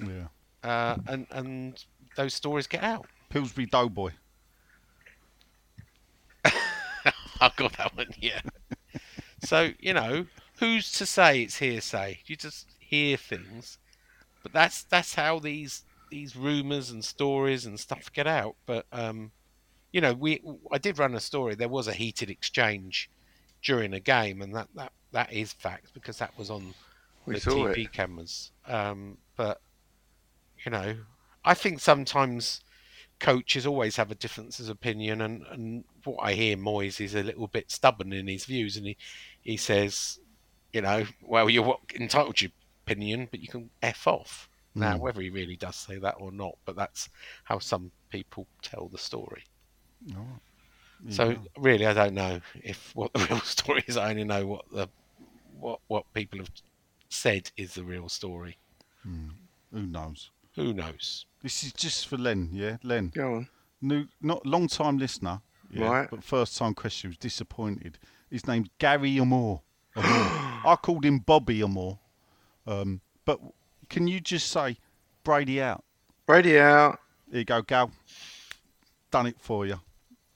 yeah. 0.00 0.26
uh, 0.68 0.96
and 1.06 1.26
and 1.30 1.84
those 2.16 2.34
stories 2.34 2.66
get 2.66 2.82
out. 2.82 3.06
Pillsbury 3.30 3.66
Doughboy. 3.66 4.10
I 6.44 7.50
got 7.56 7.76
that 7.78 7.96
one, 7.96 8.12
yeah. 8.18 8.40
so 9.42 9.70
you 9.78 9.94
know, 9.94 10.26
who's 10.58 10.92
to 10.92 11.06
say 11.06 11.42
it's 11.42 11.58
hearsay? 11.58 12.20
You 12.26 12.36
just 12.36 12.68
hear 12.78 13.16
things, 13.16 13.78
but 14.42 14.52
that's 14.52 14.82
that's 14.84 15.14
how 15.14 15.38
these 15.38 15.84
these 16.10 16.36
rumours 16.36 16.90
and 16.90 17.04
stories 17.04 17.66
and 17.66 17.78
stuff 17.78 18.12
get 18.12 18.26
out. 18.26 18.56
But 18.66 18.86
um, 18.92 19.32
you 19.92 20.00
know, 20.00 20.12
we 20.12 20.40
I 20.70 20.78
did 20.78 20.98
run 20.98 21.14
a 21.14 21.20
story. 21.20 21.54
There 21.54 21.68
was 21.68 21.88
a 21.88 21.92
heated 21.92 22.30
exchange 22.30 23.08
during 23.64 23.94
a 23.94 24.00
game, 24.00 24.42
and 24.42 24.54
that 24.54 24.68
that 24.74 24.92
that 25.12 25.32
is 25.32 25.52
fact 25.52 25.92
because 25.94 26.18
that 26.18 26.36
was 26.38 26.50
on 26.50 26.74
We 27.26 27.34
the 27.34 27.40
TV 27.40 27.84
it. 27.86 27.92
cameras. 27.92 28.52
Um, 28.66 29.18
but 29.36 29.60
you 30.64 30.70
know, 30.70 30.96
I 31.44 31.54
think 31.54 31.80
sometimes 31.80 32.60
coaches 33.20 33.66
always 33.66 33.96
have 33.96 34.10
a 34.10 34.14
difference 34.14 34.60
of 34.60 34.68
opinion, 34.68 35.20
and, 35.22 35.42
and 35.50 35.84
what 36.04 36.18
I 36.22 36.32
hear 36.34 36.56
Moyes 36.56 37.00
is 37.00 37.14
a 37.14 37.22
little 37.22 37.46
bit 37.48 37.70
stubborn 37.70 38.12
in 38.12 38.28
his 38.28 38.44
views, 38.44 38.76
and 38.76 38.86
he 38.86 38.96
he 39.42 39.56
says, 39.56 40.18
you 40.72 40.82
know, 40.82 41.04
well, 41.22 41.48
you're 41.50 41.62
what- 41.64 41.80
entitled 41.98 42.36
to 42.36 42.44
your 42.46 42.52
opinion, 42.86 43.28
but 43.30 43.40
you 43.40 43.48
can 43.48 43.70
f 43.82 44.06
off. 44.06 44.48
Now, 44.76 44.96
whether 44.98 45.20
he 45.20 45.30
really 45.30 45.54
does 45.54 45.76
say 45.76 45.98
that 45.98 46.16
or 46.18 46.32
not, 46.32 46.56
but 46.64 46.74
that's 46.74 47.08
how 47.44 47.60
some 47.60 47.92
people 48.10 48.48
tell 48.60 48.88
the 48.88 48.98
story. 48.98 49.44
So 51.10 51.36
really, 51.58 51.86
I 51.86 51.92
don't 51.92 52.14
know 52.14 52.40
if 52.62 52.90
what 52.94 53.12
the 53.12 53.26
real 53.30 53.40
story 53.40 53.84
is. 53.86 53.96
I 53.96 54.10
only 54.10 54.24
know 54.24 54.46
what 54.46 54.64
the 54.72 54.88
what 55.60 55.80
what 55.88 56.04
people 56.14 56.38
have 56.38 56.50
said 57.08 57.50
is 57.56 57.74
the 57.74 57.84
real 57.84 58.08
story. 58.08 58.56
Who 59.02 59.82
knows? 59.82 60.30
Who 60.54 60.72
knows? 60.72 61.26
This 61.42 61.62
is 61.62 61.72
just 61.72 62.08
for 62.08 62.16
Len, 62.16 62.48
yeah? 62.52 62.78
Len. 62.82 63.12
Go 63.14 63.34
on. 63.34 63.48
New, 63.82 64.06
not 64.22 64.46
long 64.46 64.66
time 64.66 64.96
listener, 64.96 65.42
yeah, 65.70 65.86
Right. 65.86 66.10
but 66.10 66.24
first 66.24 66.56
time 66.56 66.72
question 66.72 67.10
was 67.10 67.18
disappointed. 67.18 67.98
His 68.30 68.46
name's 68.46 68.68
Gary 68.78 69.18
Amore. 69.18 69.60
Amore. 69.94 70.06
I 70.66 70.76
called 70.80 71.04
him 71.04 71.18
Bobby 71.18 71.62
Amore. 71.62 71.98
Um, 72.66 73.02
but 73.26 73.40
can 73.90 74.06
you 74.06 74.20
just 74.20 74.50
say 74.50 74.78
Brady 75.22 75.60
out? 75.60 75.84
Brady 76.24 76.58
out. 76.58 76.98
Here 77.30 77.40
you 77.40 77.44
go, 77.44 77.60
Gal. 77.60 77.90
Done 79.10 79.26
it 79.26 79.36
for 79.38 79.66
you. 79.66 79.80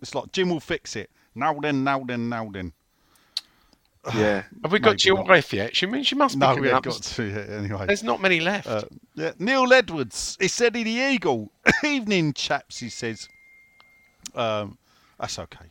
It's 0.01 0.15
like 0.15 0.33
Jim 0.33 0.51
will 0.51 0.61
fix 0.61 0.97
it. 0.97 1.11
Now 1.35 1.55
then, 1.55 1.85
now 1.85 2.01
then, 2.05 2.29
now 2.29 2.49
then. 2.53 2.73
Yeah. 4.15 4.43
Have 4.63 4.73
we 4.73 4.79
got 4.79 4.91
Maybe 4.91 4.99
to 4.99 5.09
your 5.09 5.17
not. 5.19 5.29
wife 5.29 5.53
yet? 5.53 5.77
She 5.77 5.87
means 5.87 6.07
she 6.07 6.15
must 6.15 6.37
be 6.37 6.41
No, 6.41 6.47
coming 6.49 6.63
we 6.63 6.71
up. 6.71 6.85
haven't 6.85 7.01
got 7.01 7.03
to 7.03 7.23
it 7.23 7.51
anyway. 7.51 7.87
There's 7.87 8.03
not 8.03 8.21
many 8.21 8.41
left. 8.41 8.67
Uh, 8.67 8.83
yeah. 9.15 9.33
Neil 9.39 9.73
Edwards. 9.73 10.37
He 10.41 10.49
said 10.49 10.77
in 10.77 10.85
the 10.85 10.91
Eagle. 10.91 11.51
Evening, 11.85 12.33
chaps, 12.33 12.79
he 12.79 12.89
says. 12.89 13.29
Um, 14.35 14.79
that's 15.19 15.39
okay. 15.39 15.67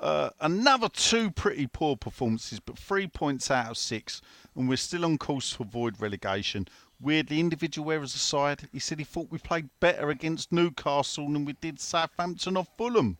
Uh, 0.00 0.30
another 0.40 0.88
two 0.88 1.30
pretty 1.30 1.66
poor 1.66 1.96
performances, 1.96 2.60
but 2.60 2.78
three 2.78 3.08
points 3.08 3.50
out 3.50 3.70
of 3.70 3.76
six, 3.76 4.22
and 4.54 4.68
we're 4.68 4.76
still 4.76 5.04
on 5.04 5.18
course 5.18 5.54
to 5.56 5.62
avoid 5.64 6.00
relegation. 6.00 6.68
Weirdly, 7.00 7.40
individual 7.40 7.90
errors 7.90 8.14
aside, 8.14 8.68
he 8.72 8.78
said 8.78 8.98
he 8.98 9.04
thought 9.04 9.30
we 9.30 9.38
played 9.38 9.68
better 9.80 10.10
against 10.10 10.52
Newcastle 10.52 11.30
than 11.32 11.44
we 11.44 11.52
did 11.54 11.80
Southampton 11.80 12.56
or 12.56 12.64
Fulham. 12.76 13.18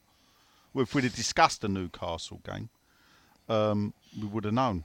If 0.81 0.95
we'd 0.95 1.05
have 1.05 1.15
discussed 1.15 1.63
the 1.63 1.69
Newcastle 1.69 2.41
game, 2.45 2.69
um, 3.49 3.95
we 4.21 4.27
would 4.27 4.45
have 4.45 4.55
known. 4.55 4.85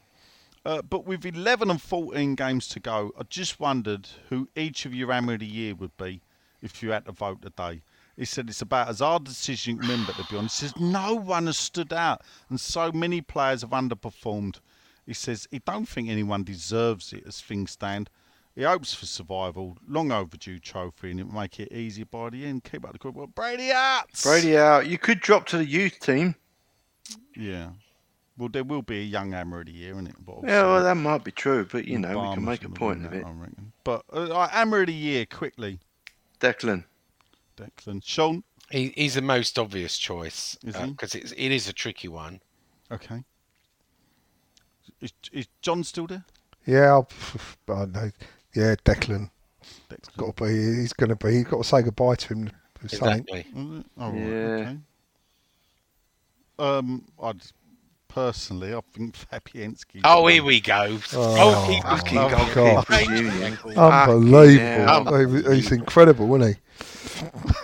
Uh, 0.66 0.82
but 0.82 1.06
with 1.06 1.26
11 1.26 1.70
and 1.70 1.82
14 1.82 2.36
games 2.36 2.68
to 2.70 2.80
go, 2.80 3.12
I 3.20 3.24
just 3.24 3.60
wondered 3.60 4.08
who 4.30 4.48
each 4.56 4.86
of 4.86 4.94
your 4.94 5.12
Hammer 5.12 5.34
of 5.34 5.40
the 5.40 5.46
Year 5.46 5.76
would 5.76 5.96
be 5.98 6.22
if 6.62 6.82
you 6.82 6.92
had 6.92 7.06
to 7.06 7.12
vote 7.12 7.42
today. 7.42 7.82
He 8.16 8.26
said 8.26 8.48
it's 8.48 8.62
about 8.62 8.90
as 8.90 9.00
hard 9.00 9.24
a 9.24 9.26
decision 9.26 9.74
you 9.74 9.80
can 9.80 9.90
remember, 9.90 10.14
to 10.14 10.24
be 10.30 10.38
honest. 10.38 10.62
He 10.62 10.68
says 10.68 10.80
no 10.80 11.16
one 11.16 11.48
has 11.48 11.58
stood 11.58 11.92
out 11.92 12.22
and 12.50 12.60
so 12.60 12.92
many 12.92 13.22
players 13.22 13.62
have 13.62 13.72
underperformed. 13.72 14.60
He 15.06 15.14
says 15.14 15.48
he 15.52 15.60
don't 15.60 15.88
think 15.88 16.10
anyone 16.10 16.44
deserves 16.44 17.12
it 17.12 17.24
as 17.28 17.42
things 17.42 17.72
stand. 17.72 18.10
He 18.56 18.62
hopes 18.64 18.94
for 18.94 19.08
survival, 19.08 19.78
long 19.88 20.12
overdue 20.12 20.60
trophy, 20.60 21.12
and 21.12 21.20
it'll 21.20 21.34
make 21.34 21.60
it 21.60 21.72
easier 21.72 22.06
by 22.06 22.30
the 22.30 22.46
end. 22.46 22.64
Keep 22.64 22.86
up 22.86 22.94
the 22.94 23.00
good 23.00 23.16
work. 23.16 23.34
Brady 23.34 23.72
out! 23.72 24.06
Brady 24.22 24.58
out. 24.58 24.86
You 24.86 25.00
could 25.00 25.20
drop 25.20 25.48
to 25.48 25.58
the 25.58 25.66
youth 25.66 26.00
team. 26.00 26.36
Yeah. 27.36 27.70
Well, 28.38 28.50
there 28.50 28.64
will 28.64 28.84
be 28.84 29.00
a 29.00 29.04
young 29.04 29.32
Hammer 29.32 29.62
of 29.62 29.68
the 29.68 29.72
Year, 29.72 29.94
isn't 29.94 30.08
it? 30.08 30.16
But 30.24 30.44
Yeah, 30.44 30.64
well, 30.64 30.84
that 30.84 30.96
might 30.96 31.24
be 31.24 31.32
true, 31.32 31.68
but 31.72 31.86
you 31.86 32.00
know, 32.00 32.20
we 32.20 32.34
can 32.36 32.46
make 32.46 32.64
a 32.64 32.70
point 32.70 33.00
win 33.00 33.06
of 33.06 33.12
that, 33.12 33.18
it. 33.20 33.26
I 33.26 33.32
reckon. 33.32 33.72
But 33.84 34.04
uh, 34.14 34.28
right, 34.30 34.50
Hammer 34.50 34.82
of 34.82 34.88
the 34.88 34.94
Year, 34.94 35.26
quickly. 35.26 35.80
Declan. 36.40 36.84
Declan. 37.58 38.02
Sean? 38.04 38.44
He, 38.70 38.94
he's 38.96 39.16
the 39.16 39.22
most 39.22 39.60
obvious 39.60 39.98
choice 39.98 40.58
Is 40.64 40.76
he? 40.76 40.88
because 40.92 41.14
it's 41.14 41.32
it 41.34 41.52
is 41.52 41.68
a 41.68 41.74
tricky 41.74 42.08
one. 42.08 42.40
Okay. 42.92 43.24
Is, 45.02 45.14
is 45.32 45.48
John 45.62 45.84
still 45.84 46.08
there? 46.08 46.26
Yeah, 46.66 46.92
I'll, 46.92 47.10
I 47.70 47.86
know. 47.86 48.12
Yeah, 48.56 48.76
Declan. 48.86 49.30
Declan. 49.90 50.18
Got 50.18 50.38
to 50.38 50.44
be. 50.46 50.52
He's 50.82 50.94
going 50.94 51.10
to 51.10 51.16
be. 51.16 51.36
You've 51.38 51.50
got 51.50 51.58
to 51.58 51.64
say 51.68 51.82
goodbye 51.82 52.16
to 52.16 52.28
him. 52.34 52.50
with 52.82 52.92
something. 52.92 53.26
Exactly. 53.30 53.46
Was 53.54 53.80
it? 53.80 53.86
Oh, 53.98 54.12
right, 54.12 54.20
Yeah. 54.20 54.28
okay. 54.70 54.78
Um, 56.60 57.04
I'd 57.22 57.42
personally, 58.10 58.74
I 58.76 58.82
think 58.94 59.16
Fabianski. 59.32 60.02
Oh, 60.04 60.28
here 60.28 60.44
we 60.44 60.62
go. 60.62 61.00
Oh, 61.14 61.36
Goalkeeper's 61.36 62.00
Fucking 62.02 62.18
Oh, 62.20 62.30
goal. 62.30 62.54
God. 62.54 62.86
goalkeeper's. 62.88 63.78
Unbelievable. 63.78 65.14
hell. 65.44 65.54
He's 65.54 65.72
incredible, 65.72 66.28
wasn't 66.28 66.56
he? 66.56 66.62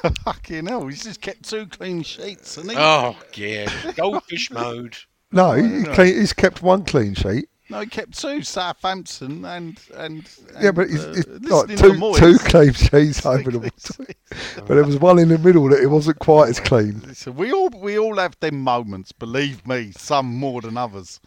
Fucking 0.23 0.65
hell, 0.67 0.87
he's 0.87 1.03
just 1.03 1.21
kept 1.21 1.43
two 1.47 1.65
clean 1.67 2.01
sheets, 2.03 2.55
hasn't 2.55 2.71
he? 2.73 2.77
Oh, 2.79 3.15
yeah. 3.35 3.69
Goldfish 3.95 4.49
mode. 4.51 4.95
No, 5.31 5.51
he, 5.53 5.83
clean, 5.83 6.15
he's 6.15 6.33
kept 6.33 6.63
one 6.63 6.83
clean 6.85 7.13
sheet. 7.13 7.48
No, 7.69 7.81
he 7.81 7.85
kept 7.85 8.19
two, 8.19 8.41
Southampton 8.41 9.45
and 9.45 9.79
and. 9.95 10.27
Yeah, 10.59 10.71
but 10.71 10.89
he's, 10.89 11.05
uh, 11.05 11.13
it's 11.15 11.27
listening 11.27 11.49
like 11.49 11.67
to 11.77 12.19
two, 12.19 12.37
two 12.37 12.37
clean 12.39 12.73
sheets 12.73 13.25
over 13.25 13.51
the 13.51 14.15
But 14.55 14.67
there 14.67 14.83
was 14.83 14.97
one 14.97 15.19
in 15.19 15.29
the 15.29 15.37
middle 15.37 15.69
that 15.69 15.79
it 15.79 15.87
wasn't 15.87 16.17
quite 16.17 16.49
as 16.49 16.59
clean. 16.59 17.01
Listen, 17.05 17.35
we 17.35 17.51
all 17.51 17.69
we 17.69 17.99
all 17.99 18.17
have 18.17 18.39
them 18.39 18.61
moments. 18.61 19.11
Believe 19.11 19.65
me, 19.67 19.91
some 19.95 20.25
more 20.35 20.61
than 20.61 20.77
others. 20.77 21.19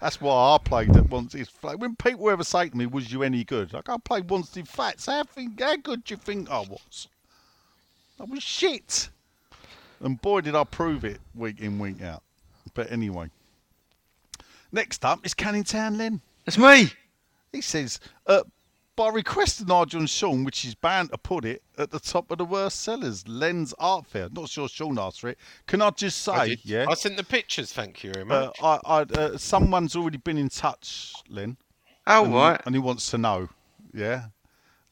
That's 0.00 0.18
why 0.18 0.54
I 0.54 0.58
played 0.64 0.96
at 0.96 1.10
once. 1.10 1.36
Like 1.62 1.78
when 1.78 1.94
people 1.96 2.30
ever 2.30 2.44
say 2.44 2.70
to 2.70 2.76
me, 2.76 2.86
"Was 2.86 3.12
you 3.12 3.22
any 3.22 3.44
good?" 3.44 3.74
Like 3.74 3.90
I 3.90 3.98
played 3.98 4.30
once 4.30 4.56
in 4.56 4.64
Fats. 4.64 5.04
How 5.04 5.24
think 5.24 5.60
how 5.60 5.76
good 5.76 6.04
do 6.04 6.14
you 6.14 6.18
think 6.18 6.50
I 6.50 6.60
was? 6.60 7.08
I 8.18 8.24
was 8.24 8.42
shit. 8.42 9.10
And 10.00 10.20
boy, 10.22 10.40
did 10.40 10.54
I 10.54 10.64
prove 10.64 11.04
it 11.04 11.20
week 11.34 11.60
in 11.60 11.78
week 11.78 12.00
out. 12.00 12.22
But 12.72 12.90
anyway, 12.90 13.28
next 14.72 15.04
up 15.04 15.24
is 15.24 15.34
Canning 15.34 15.64
Town 15.64 15.98
Len. 15.98 16.20
It's 16.46 16.58
me. 16.58 16.90
He 17.52 17.60
says, 17.60 18.00
uh, 18.26 18.42
by 18.96 19.08
requesting 19.08 19.66
Nigel 19.66 20.00
and 20.00 20.10
Sean, 20.10 20.44
which 20.44 20.64
is 20.64 20.74
bound 20.74 21.10
to 21.10 21.18
put 21.18 21.44
it 21.44 21.62
at 21.78 21.90
the 21.90 21.98
top 21.98 22.30
of 22.30 22.38
the 22.38 22.44
worst 22.44 22.80
sellers, 22.80 23.26
Len's 23.26 23.72
Art 23.78 24.06
Fair. 24.06 24.28
Not 24.30 24.48
sure 24.48 24.68
Sean 24.68 24.98
asked 24.98 25.20
for 25.22 25.28
it. 25.30 25.38
Can 25.66 25.80
I 25.80 25.90
just 25.90 26.22
say, 26.22 26.32
I, 26.32 26.56
yeah, 26.64 26.86
I 26.88 26.94
sent 26.94 27.16
the 27.16 27.24
pictures. 27.24 27.72
Thank 27.72 28.04
you 28.04 28.12
very 28.12 28.24
uh, 28.24 28.46
much. 28.46 28.56
I, 28.62 28.78
I, 28.84 29.00
uh, 29.02 29.38
someone's 29.38 29.96
already 29.96 30.18
been 30.18 30.36
in 30.38 30.48
touch, 30.48 31.14
Len, 31.28 31.56
Oh, 32.06 32.24
and, 32.24 32.34
right. 32.34 32.60
and 32.66 32.74
he 32.74 32.78
wants 32.78 33.10
to 33.10 33.18
know. 33.18 33.48
Yeah, 33.94 34.26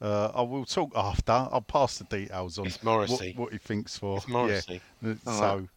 uh, 0.01 0.31
I 0.33 0.41
will 0.41 0.65
talk 0.65 0.91
after. 0.95 1.31
I'll 1.31 1.61
pass 1.61 1.99
the 1.99 2.03
details 2.05 2.57
on 2.59 2.67
It's 2.67 2.83
Morrissey. 2.83 3.33
What, 3.35 3.45
what 3.45 3.51
he 3.53 3.59
thinks 3.59 3.97
for. 3.97 4.17
It's 4.17 4.27
Morrissey. 4.27 4.81
Yeah. 5.01 5.13
Uh, 5.25 5.29
All 5.31 5.39
So 5.39 5.69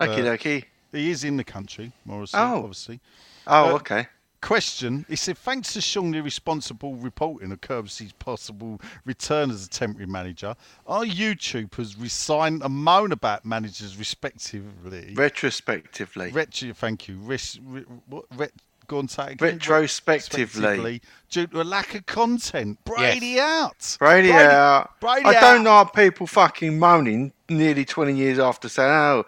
Okie 0.00 0.20
uh, 0.20 0.36
dokie. 0.36 0.64
he 0.92 1.10
is 1.10 1.24
in 1.24 1.36
the 1.36 1.44
country, 1.44 1.90
Morrissey, 2.04 2.36
Oh. 2.36 2.58
obviously. 2.58 3.00
Oh, 3.48 3.70
uh, 3.70 3.74
okay. 3.76 4.06
Question. 4.40 5.04
He 5.08 5.16
said, 5.16 5.36
thanks 5.36 5.72
to 5.72 5.80
Sean 5.80 6.12
responsible 6.12 6.94
reporting 6.94 7.50
of 7.50 7.60
Kirby's 7.60 8.12
possible 8.20 8.80
return 9.04 9.50
as 9.50 9.66
a 9.66 9.68
temporary 9.68 10.06
manager, 10.06 10.54
our 10.86 11.04
YouTubers 11.04 12.00
resigned 12.00 12.62
and 12.62 12.72
moan 12.72 13.10
about 13.10 13.44
managers 13.44 13.96
respectively. 13.96 15.14
Retrospectively. 15.16 16.30
Retro, 16.30 16.72
thank 16.72 17.08
you. 17.08 17.18
Res, 17.18 17.58
re, 17.64 17.84
what, 18.06 18.26
ret, 18.36 18.52
go 18.86 18.98
on, 18.98 19.08
say. 19.08 19.34
Retrospectively. 19.40 21.02
Due 21.30 21.48
to 21.48 21.60
a 21.60 21.64
lack 21.64 21.96
of 21.96 22.06
content. 22.06 22.78
Brady 22.84 23.40
out. 23.40 23.96
Brady, 23.98 24.30
out. 24.30 25.00
Brady 25.00 25.24
I 25.24 25.40
don't 25.40 25.64
know 25.64 25.84
people 25.84 26.28
fucking 26.28 26.78
moaning 26.78 27.32
nearly 27.48 27.84
20 27.84 28.14
years 28.14 28.38
after 28.38 28.68
saying, 28.68 28.88
oh, 28.88 29.24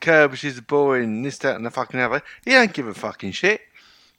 Kirby 0.00 0.38
is 0.46 0.60
boring, 0.60 1.22
this, 1.22 1.38
that, 1.38 1.56
and 1.56 1.66
the 1.66 1.70
fucking 1.70 1.98
other. 2.00 2.22
He 2.44 2.52
don't 2.52 2.72
give 2.72 2.86
a 2.86 2.94
fucking 2.94 3.32
shit. 3.32 3.60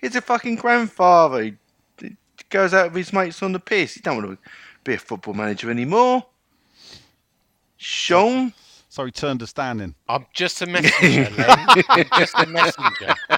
He's 0.01 0.15
a 0.15 0.21
fucking 0.21 0.55
grandfather. 0.57 1.43
He 1.43 1.53
he 2.01 2.15
goes 2.49 2.73
out 2.73 2.87
with 2.87 2.97
his 2.97 3.13
mates 3.13 3.41
on 3.41 3.53
the 3.53 3.59
piss. 3.59 3.93
He 3.95 4.01
don't 4.01 4.17
want 4.17 4.31
to 4.43 4.49
be 4.83 4.93
a 4.93 4.97
football 4.97 5.33
manager 5.33 5.71
anymore. 5.71 6.25
Sean? 7.77 8.53
So 8.89 9.03
he 9.05 9.11
turned 9.11 9.41
us 9.43 9.51
down 9.51 9.77
then. 9.77 9.95
I'm 10.07 10.25
just 10.33 10.61
a 10.61 10.65
messenger, 10.65 11.29
Len. 11.37 11.67
I'm 11.89 12.05
just 12.17 12.33
a 12.37 12.45
messenger. 12.45 13.13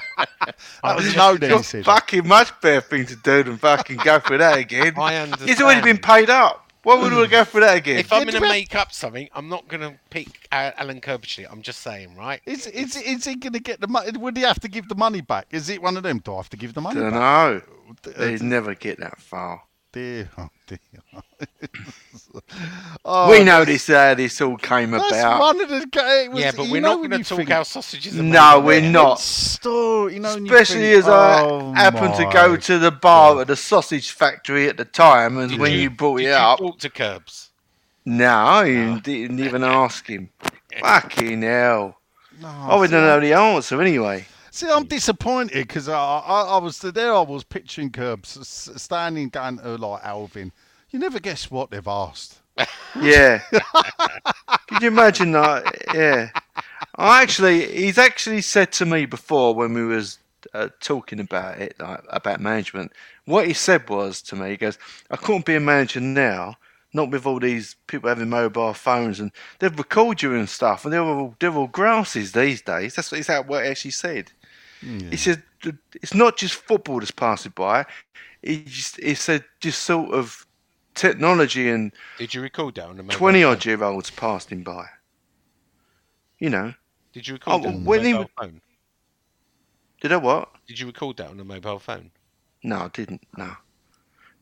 That 0.82 0.96
was 0.96 1.14
no 1.14 1.36
then, 1.36 1.50
he 1.50 1.56
Got 1.56 1.64
said. 1.64 1.84
fucking 1.84 2.26
much 2.26 2.58
better 2.60 2.80
thing 2.80 3.04
to 3.06 3.16
do 3.16 3.42
than 3.42 3.58
fucking 3.58 3.98
go 3.98 4.18
for 4.20 4.38
that 4.38 4.56
again. 4.58 4.94
I 4.96 5.16
understand. 5.16 5.48
He's 5.50 5.60
already 5.60 5.82
been 5.82 5.98
paid 5.98 6.30
up. 6.30 6.67
Why 6.82 6.94
would 6.94 7.12
we 7.12 7.26
go 7.26 7.44
for 7.44 7.60
that 7.60 7.76
again? 7.76 7.98
If 7.98 8.12
I'm 8.12 8.20
going 8.20 8.28
to 8.32 8.38
do 8.38 8.42
we- 8.42 8.48
make 8.48 8.74
up 8.74 8.92
something, 8.92 9.28
I'm 9.34 9.48
not 9.48 9.68
going 9.68 9.80
to 9.80 9.98
pick 10.10 10.48
uh, 10.52 10.70
Alan 10.76 11.00
Kirby. 11.00 11.46
I'm 11.50 11.62
just 11.62 11.80
saying, 11.80 12.14
right? 12.16 12.40
Is, 12.46 12.66
is, 12.66 12.96
is 12.96 13.24
he 13.24 13.34
going 13.36 13.52
to 13.52 13.60
get 13.60 13.80
the 13.80 13.88
money? 13.88 14.16
Would 14.16 14.36
he 14.36 14.42
have 14.44 14.60
to 14.60 14.68
give 14.68 14.88
the 14.88 14.94
money 14.94 15.20
back? 15.20 15.46
Is 15.50 15.68
it 15.68 15.82
one 15.82 15.96
of 15.96 16.02
them? 16.02 16.18
Do 16.18 16.34
I 16.34 16.36
have 16.36 16.50
to 16.50 16.56
give 16.56 16.74
the 16.74 16.80
money 16.80 17.00
don't 17.00 17.10
back? 17.10 17.20
know. 17.20 17.62
They'd 18.16 18.42
never 18.42 18.74
get 18.74 19.00
that 19.00 19.18
far. 19.20 19.62
Dear, 19.90 20.28
oh 20.36 20.48
dear. 20.66 20.78
oh, 23.06 23.30
we 23.30 23.42
know 23.42 23.64
this 23.64 23.86
how 23.86 24.12
this 24.14 24.38
all 24.42 24.58
came 24.58 24.90
That's 24.90 25.10
about. 25.12 25.40
one 25.40 25.60
of 25.62 25.68
the. 25.70 25.76
It 25.94 26.30
was, 26.30 26.40
yeah, 26.40 26.52
but 26.54 26.68
we're 26.68 26.82
not 26.82 26.96
going 26.96 27.10
to 27.10 27.24
talk 27.24 27.38
think- 27.38 27.48
how 27.48 27.62
sausages 27.62 28.18
are 28.18 28.22
No, 28.22 28.60
we're 28.60 28.82
not. 28.82 29.18
Store, 29.18 30.10
you 30.10 30.20
know, 30.20 30.34
when 30.34 30.44
you 30.44 30.52
Especially 30.52 30.82
think, 30.92 30.98
as 31.04 31.08
I 31.08 31.40
oh 31.42 31.72
happened 31.72 32.14
to 32.16 32.28
go 32.30 32.56
to 32.56 32.78
the 32.78 32.90
bar 32.90 33.40
at 33.40 33.46
the 33.46 33.56
sausage 33.56 34.10
factory 34.10 34.68
at 34.68 34.76
the 34.76 34.84
time, 34.84 35.38
and 35.38 35.50
Did 35.52 35.58
when 35.58 35.72
you, 35.72 35.88
brought 35.88 36.18
did 36.18 36.26
it 36.26 36.28
you 36.30 36.34
up, 36.34 36.58
talk 36.58 36.78
to 36.80 36.90
Curbs? 36.90 37.48
no, 38.04 38.60
you 38.62 39.00
didn't 39.00 39.40
even 39.40 39.64
ask 39.64 40.06
him. 40.06 40.28
Fucking 40.80 41.40
hell! 41.42 41.96
No, 42.42 42.48
I 42.48 42.76
wouldn't 42.76 42.92
know 43.02 43.20
the 43.20 43.32
answer 43.32 43.80
anyway. 43.80 44.26
See, 44.58 44.68
I'm 44.68 44.86
disappointed 44.86 45.68
because 45.68 45.88
I, 45.88 45.94
I, 45.94 46.42
I 46.42 46.56
was 46.56 46.80
there. 46.80 47.14
I 47.14 47.20
was 47.20 47.44
pitching 47.44 47.90
Curbs 47.90 48.36
standing 48.82 49.28
down 49.28 49.58
to 49.58 49.76
like 49.76 50.04
Alvin. 50.04 50.50
You 50.90 50.98
never 50.98 51.20
guess 51.20 51.48
what 51.48 51.70
they've 51.70 51.86
asked. 51.86 52.40
Yeah. 53.00 53.40
Could 54.66 54.82
you 54.82 54.88
imagine 54.88 55.30
that? 55.30 55.64
Yeah. 55.94 56.30
I 56.96 57.22
actually, 57.22 57.72
he's 57.72 57.98
actually 57.98 58.40
said 58.40 58.72
to 58.72 58.84
me 58.84 59.06
before 59.06 59.54
when 59.54 59.74
we 59.74 59.84
was 59.84 60.18
uh, 60.52 60.70
talking 60.80 61.20
about 61.20 61.58
it, 61.58 61.76
like, 61.78 62.00
about 62.08 62.40
management. 62.40 62.90
What 63.26 63.46
he 63.46 63.52
said 63.52 63.88
was 63.88 64.20
to 64.22 64.34
me, 64.34 64.50
he 64.50 64.56
goes, 64.56 64.76
"I 65.08 65.14
couldn't 65.14 65.44
be 65.44 65.54
a 65.54 65.60
manager 65.60 66.00
now, 66.00 66.56
not 66.92 67.10
with 67.10 67.26
all 67.26 67.38
these 67.38 67.76
people 67.86 68.08
having 68.08 68.28
mobile 68.28 68.74
phones 68.74 69.20
and 69.20 69.30
they've 69.60 69.78
recorded 69.78 70.22
you 70.22 70.34
and 70.34 70.48
stuff, 70.48 70.84
and 70.84 70.92
they're 70.92 71.02
all 71.02 71.36
they're 71.38 71.54
all 71.54 71.68
grasses 71.68 72.32
these 72.32 72.60
days." 72.60 72.96
That's 72.96 73.12
what, 73.12 73.20
is 73.20 73.28
what 73.46 73.62
he 73.62 73.70
actually 73.70 73.92
said. 73.92 74.32
He 74.80 75.16
said, 75.16 75.42
"It's 75.94 76.14
not 76.14 76.36
just 76.36 76.54
football 76.54 77.00
that's 77.00 77.10
passing 77.10 77.52
by." 77.54 77.86
It's 78.42 78.70
just, 78.70 78.96
he 79.00 79.14
said, 79.14 79.44
just 79.60 79.82
sort 79.82 80.12
of 80.14 80.46
technology 80.94 81.68
and 81.68 81.92
Did 82.18 82.34
you 82.34 82.40
record 82.42 82.74
that 82.76 82.86
on 82.86 82.96
the 82.96 83.02
mobile 83.02 83.16
20 83.16 83.44
odd 83.44 83.64
year 83.64 83.82
olds 83.82 84.10
passing 84.10 84.62
by. 84.62 84.86
You 86.38 86.50
know, 86.50 86.74
Did 87.12 87.26
you 87.26 87.34
record 87.34 87.64
Oh, 87.64 87.68
on 87.68 87.82
the 87.82 87.88
when 87.88 88.04
he 88.04 88.12
phone? 88.12 88.60
did 90.00 90.12
I 90.12 90.16
what? 90.16 90.50
Did 90.66 90.78
you 90.78 90.86
record 90.86 91.16
that 91.16 91.30
on 91.30 91.40
a 91.40 91.44
mobile 91.44 91.78
phone? 91.78 92.10
No, 92.62 92.76
I 92.76 92.88
didn't. 92.88 93.22
No. 93.36 93.56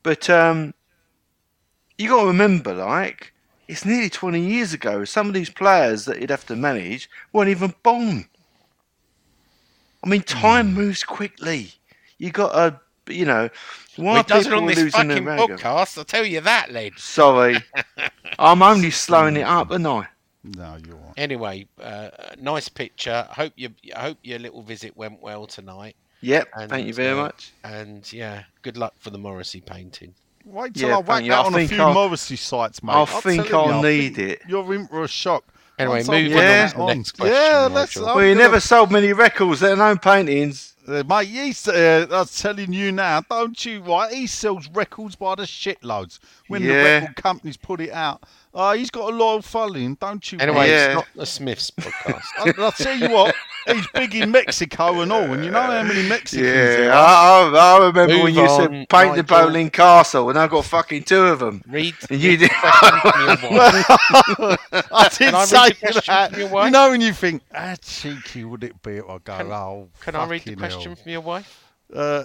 But 0.03 0.29
um, 0.29 0.75
you 1.99 2.09
got 2.09 2.21
to 2.23 2.27
remember, 2.27 2.75
like, 2.75 3.33
it's 3.69 3.85
nearly 3.85 4.11
20 4.11 4.41
years 4.41 4.73
ago. 4.73 5.05
Some 5.05 5.29
of 5.29 5.35
these 5.35 5.51
players 5.51 6.05
that 6.05 6.21
you'd 6.21 6.31
have 6.31 6.47
to 6.47 6.57
manage 6.57 7.09
weren't 7.33 7.51
even 7.51 7.75
born. 7.83 8.29
I 10.07 10.09
mean, 10.09 10.23
time 10.23 10.73
moves 10.73 11.03
quickly. 11.03 11.73
You 12.19 12.31
got 12.31 12.55
a 12.55 12.81
you 13.13 13.25
know, 13.25 13.49
why 13.97 14.13
Well, 14.13 14.21
it 14.21 14.27
does 14.29 14.47
it 14.47 14.51
people 14.51 14.61
on 14.63 14.67
this 14.67 14.79
losing 14.79 15.09
fucking 15.09 15.25
ragga? 15.25 15.59
podcast. 15.59 15.99
I'll 15.99 16.05
tell 16.05 16.25
you 16.25 16.41
that, 16.43 16.73
Len. 16.73 16.93
Sorry, 16.97 17.57
I'm 18.39 18.63
only 18.63 18.91
slowing 18.93 19.37
it 19.37 19.43
up, 19.43 19.71
aren't 19.71 19.87
I? 19.87 20.07
No, 20.45 20.77
you're 20.87 20.97
right. 20.97 21.13
Anyway, 21.17 21.67
uh, 21.83 22.11
nice 22.39 22.69
picture. 22.69 23.27
I 23.29 23.35
hope 23.35 23.53
you. 23.57 23.71
Hope 23.97 24.19
your 24.23 24.39
little 24.39 24.63
visit 24.63 24.97
went 24.97 25.21
well 25.21 25.47
tonight. 25.47 25.97
Yep. 26.21 26.49
And, 26.55 26.71
thank 26.71 26.87
you 26.87 26.95
very 26.95 27.19
uh, 27.19 27.23
much. 27.23 27.53
And 27.65 28.11
yeah, 28.13 28.45
good 28.63 28.77
luck 28.77 28.95
for 29.01 29.11
the 29.11 29.19
Morrissey 29.19 29.61
painting. 29.61 30.15
Wait 30.45 30.75
till 30.75 30.89
Yeah, 30.89 30.97
I 30.97 30.99
whack 30.99 31.07
thank 31.09 31.25
you. 31.25 31.31
that 31.33 31.47
on 31.47 31.55
a 31.57 31.67
few 31.67 31.83
I'll- 31.83 31.95
Morrissey 31.95 32.37
sites, 32.37 32.81
mate. 32.83 32.93
I 32.93 33.01
I'm 33.01 33.07
think 33.23 33.53
I'll 33.53 33.67
you, 33.67 33.73
I 33.73 33.83
need 33.83 34.15
think 34.15 34.31
it. 34.31 34.43
You're 34.49 34.73
in 34.75 34.87
for 34.87 35.03
a 35.03 35.09
shock. 35.09 35.45
Anyway, 35.79 35.97
Once 35.99 36.09
moving 36.09 36.33
put 36.33 36.39
on 36.45 36.69
to 36.69 36.75
the 36.77 36.83
on. 36.83 36.97
next 36.97 37.13
question, 37.19 37.35
Yeah, 37.37 37.69
let's. 37.71 37.97
Nigel. 37.97 38.15
Well, 38.17 38.25
you 38.25 38.35
gonna- 38.35 38.45
never 38.45 38.61
sold 38.61 38.91
many 38.91 39.13
records, 39.13 39.61
let 39.63 39.73
alone 39.73 39.99
paintings. 39.99 40.73
Uh, 40.89 41.03
mate, 41.07 41.27
he's, 41.29 41.67
uh, 41.69 42.07
I'm 42.11 42.27
telling 42.27 42.73
you 42.73 42.93
now, 42.93 43.21
don't 43.29 43.63
you? 43.65 43.83
Right, 43.83 44.13
he 44.15 44.27
sells 44.27 44.69
records 44.73 45.17
by 45.17 45.35
the 45.35 45.43
shitloads. 45.43 46.19
When 46.49 46.63
the 46.63 46.73
record 46.75 47.17
companies 47.17 47.57
put 47.57 47.81
it 47.81 47.91
out, 47.91 48.23
uh, 48.57 48.73
he's 48.75 48.91
got 48.91 49.13
a 49.13 49.17
loyal 49.17 49.43
following, 49.43 49.95
don't 50.01 50.33
you? 50.33 50.39
Anyway, 50.41 50.69
Yeah. 50.71 50.87
it's 50.87 50.95
not 50.95 51.07
the 51.15 51.27
Smiths 51.27 51.71
podcast. 51.71 52.23
I, 52.39 52.53
I'll 52.63 52.73
tell 52.73 52.97
you 52.99 53.11
what, 53.11 53.35
he's 53.67 53.87
big 53.89 54.15
in 54.15 54.31
Mexico 54.31 55.01
and 55.03 55.13
all, 55.13 55.23
and 55.23 55.45
you 55.45 55.51
know 55.51 55.61
how 55.61 55.83
many 55.83 56.09
Mexicans 56.09 56.47
there 56.49 56.85
Yeah, 56.85 56.91
are. 56.99 57.55
I, 57.55 57.59
I, 57.59 57.75
I 57.83 57.87
remember 57.87 58.23
when 58.25 58.35
you 58.35 58.41
on, 58.43 58.61
said 58.63 58.89
paint 58.89 59.17
the 59.17 59.23
Boleyn 59.23 59.69
Castle, 59.71 60.31
and 60.31 60.39
I 60.39 60.47
got 60.47 60.65
fucking 60.65 61.05
two 61.05 61.21
of 61.27 61.39
them. 61.41 61.63
Read. 61.69 61.95
And 62.11 62.21
you 62.21 62.37
did- 62.39 62.51
the 62.51 62.55
question 62.55 63.01
from 63.39 63.51
your 63.53 63.61
wife. 63.61 63.87
I 64.93 65.09
did 65.11 65.19
Can 65.19 65.35
I 65.35 65.41
read 65.41 65.49
say 65.49 65.69
the 65.69 65.75
question 65.93 66.15
that. 66.15 66.31
from 66.33 66.41
your 66.41 66.65
You 66.65 66.71
know 66.71 66.91
when 66.91 67.01
you 67.03 67.13
think, 67.13 67.43
how 67.53 67.75
cheeky 67.77 68.45
would 68.45 68.65
it 68.65 68.81
be 68.83 68.97
if 68.97 69.05
I 69.05 69.19
go, 69.19 69.37
Can- 69.37 69.53
oh, 69.53 69.89
Can 70.01 70.17
I 70.17 70.27
read 70.27 70.43
the 70.45 70.57
question 70.57 70.93
hell." 70.93 70.97
from 70.97 71.13
your 71.13 71.21
wife? 71.21 71.65
Uh, 71.95 72.25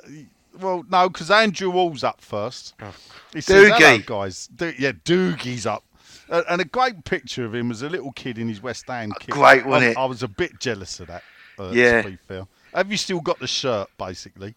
well, 0.60 0.84
no, 0.90 1.08
because 1.10 1.30
Andrew 1.32 1.70
Wall's 1.70 2.04
up 2.04 2.20
first. 2.22 2.74
Oh. 2.82 2.94
He 3.34 3.42
says, 3.42 3.68
hello, 3.68 3.78
Doogie. 3.80 4.06
guys. 4.06 4.48
Do- 4.48 4.74
yeah, 4.78 4.92
Doogie's 4.92 5.66
up. 5.66 5.84
Uh, 6.32 6.44
and 6.50 6.62
a 6.62 6.66
great 6.66 7.04
picture 7.04 7.44
of 7.46 7.54
him 7.54 7.70
as 7.70 7.82
a 7.82 7.90
little 7.90 8.14
kid 8.14 8.38
in 8.38 8.48
his 8.48 8.62
West 8.64 8.88
Ham 8.88 9.12
kit. 9.20 9.32
Great, 9.32 9.66
wasn't 9.66 9.90
I, 9.90 9.92
it? 9.92 10.04
I 10.04 10.06
was 10.06 10.24
a 10.24 10.28
bit 10.30 10.60
jealous 10.60 11.00
of 11.02 11.08
that, 11.08 11.24
uh, 11.60 11.72
Yeah. 11.72 12.02
to 12.02 12.10
be 12.10 12.16
fair. 12.16 12.48
Have 12.74 12.90
you 12.90 12.98
still 12.98 13.20
got 13.20 13.38
the 13.40 13.48
shirt, 13.48 13.90
basically? 13.98 14.56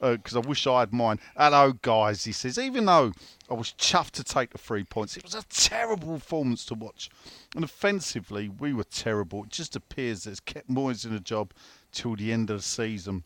Because 0.00 0.34
I 0.34 0.40
wish 0.40 0.66
I 0.66 0.80
had 0.80 0.92
mine. 0.92 1.20
Hello, 1.36 1.74
guys, 1.80 2.24
he 2.24 2.32
says. 2.32 2.58
Even 2.58 2.86
though 2.86 3.12
I 3.48 3.54
was 3.54 3.72
chuffed 3.78 4.10
to 4.12 4.24
take 4.24 4.50
the 4.50 4.58
three 4.58 4.82
points, 4.82 5.16
it 5.16 5.22
was 5.22 5.36
a 5.36 5.44
terrible 5.48 6.14
performance 6.14 6.64
to 6.66 6.74
watch. 6.74 7.08
And 7.54 7.62
offensively, 7.62 8.48
we 8.48 8.72
were 8.72 8.82
terrible. 8.82 9.44
It 9.44 9.50
just 9.50 9.76
appears 9.76 10.24
that 10.24 10.32
it's 10.32 10.40
kept 10.40 10.68
Moyes 10.68 11.06
in 11.06 11.14
a 11.14 11.20
job 11.20 11.52
till 11.92 12.16
the 12.16 12.32
end 12.32 12.50
of 12.50 12.56
the 12.56 12.62
season. 12.64 13.22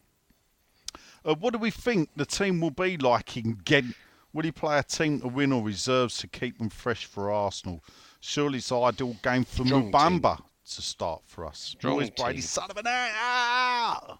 Uh, 1.24 1.34
what 1.34 1.54
do 1.54 1.58
we 1.58 1.70
think 1.70 2.10
the 2.14 2.26
team 2.26 2.60
will 2.60 2.70
be 2.70 2.98
like 2.98 3.38
in 3.38 3.58
Ghent? 3.64 3.96
Will 4.36 4.42
he 4.42 4.52
play 4.52 4.78
a 4.78 4.82
team 4.82 5.18
to 5.22 5.28
win 5.28 5.50
or 5.50 5.62
reserves 5.62 6.18
to 6.18 6.28
keep 6.28 6.58
them 6.58 6.68
fresh 6.68 7.06
for 7.06 7.32
Arsenal? 7.32 7.82
Surely 8.20 8.58
it's 8.58 8.70
an 8.70 8.82
ideal 8.82 9.16
game 9.22 9.44
for 9.44 9.64
Strong 9.64 9.90
Mubama 9.90 10.42
to 10.74 10.82
start 10.82 11.22
for 11.24 11.46
us. 11.46 11.58
Strong 11.58 11.92
Always 11.92 12.10
Brady, 12.10 12.42
team. 12.42 12.64
of 12.68 12.86
ah! 12.86 14.18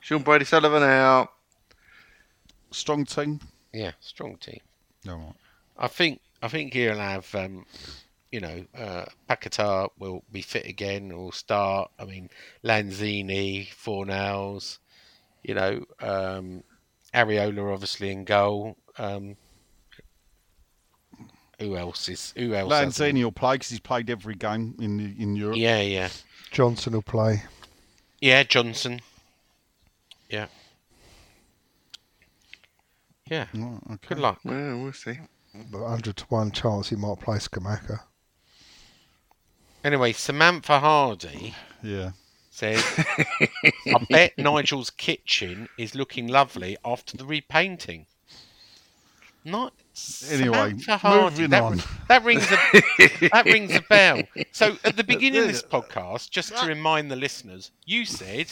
Sean 0.00 0.22
Brady 0.22 0.44
Sullivan 0.44 0.82
out. 0.82 1.28
Strong 2.72 3.04
team. 3.04 3.38
Yeah, 3.72 3.92
strong 4.00 4.38
team. 4.38 4.58
No, 5.04 5.14
right. 5.14 5.34
I 5.78 5.86
think 5.86 6.20
I 6.42 6.48
think 6.48 6.72
he'll 6.72 6.98
have 6.98 7.32
um, 7.36 7.64
you 8.32 8.40
know, 8.40 8.64
uh, 8.76 9.04
Paquetá 9.30 9.88
will 10.00 10.24
be 10.32 10.42
fit 10.42 10.66
again. 10.66 11.16
Will 11.16 11.30
start. 11.30 11.92
I 11.96 12.06
mean, 12.06 12.28
Lanzini, 12.64 13.68
Fornals, 13.68 14.78
you 15.44 15.54
know, 15.54 15.84
um, 16.00 16.64
Areola 17.14 17.72
obviously 17.72 18.10
in 18.10 18.24
goal. 18.24 18.76
Um, 18.98 19.36
who 21.58 21.76
else 21.76 22.08
is? 22.08 22.32
Who 22.36 22.54
else? 22.54 22.72
Lanzini 22.72 23.22
will 23.22 23.32
play 23.32 23.54
because 23.54 23.68
he's 23.70 23.80
played 23.80 24.10
every 24.10 24.34
game 24.34 24.74
in 24.80 24.96
the, 24.96 25.14
in 25.22 25.36
Europe. 25.36 25.56
Yeah, 25.56 25.80
yeah, 25.80 26.08
Johnson 26.50 26.92
will 26.94 27.02
play. 27.02 27.42
yeah. 28.20 28.42
Johnson. 28.42 29.00
Yeah. 30.28 30.46
Yeah. 33.30 33.46
Right, 33.54 33.78
okay. 33.92 34.08
Good 34.08 34.18
luck. 34.18 34.40
Yeah, 34.44 34.74
we'll 34.74 34.92
see. 34.92 35.18
But 35.70 35.80
100 35.82 36.16
to 36.16 36.24
1 36.26 36.50
chance 36.52 36.88
he 36.88 36.96
might 36.96 37.20
play 37.20 37.36
Scamacca. 37.38 38.00
Anyway, 39.84 40.12
Samantha 40.12 40.80
Hardy 40.80 41.54
Yeah. 41.82 42.12
says, 42.50 42.82
"I 43.86 44.06
bet 44.08 44.38
Nigel's 44.38 44.90
kitchen 44.90 45.68
is 45.78 45.94
looking 45.94 46.28
lovely 46.28 46.76
after 46.84 47.16
the 47.16 47.24
repainting." 47.24 48.06
Not 49.44 49.72
Anyway, 50.30 50.72
moving 50.72 51.50
that, 51.50 51.62
on. 51.62 51.82
that 52.08 52.24
rings 52.24 52.44
a 52.50 53.28
that 53.28 53.42
rings 53.44 53.74
a 53.74 53.82
bell. 53.88 54.22
So 54.52 54.76
at 54.84 54.96
the 54.96 55.04
beginning 55.04 55.40
of 55.42 55.48
this 55.48 55.62
podcast, 55.76 56.30
just 56.30 56.56
to 56.56 56.66
remind 56.66 57.10
the 57.10 57.16
listeners, 57.16 57.70
you 57.84 58.04
said 58.04 58.46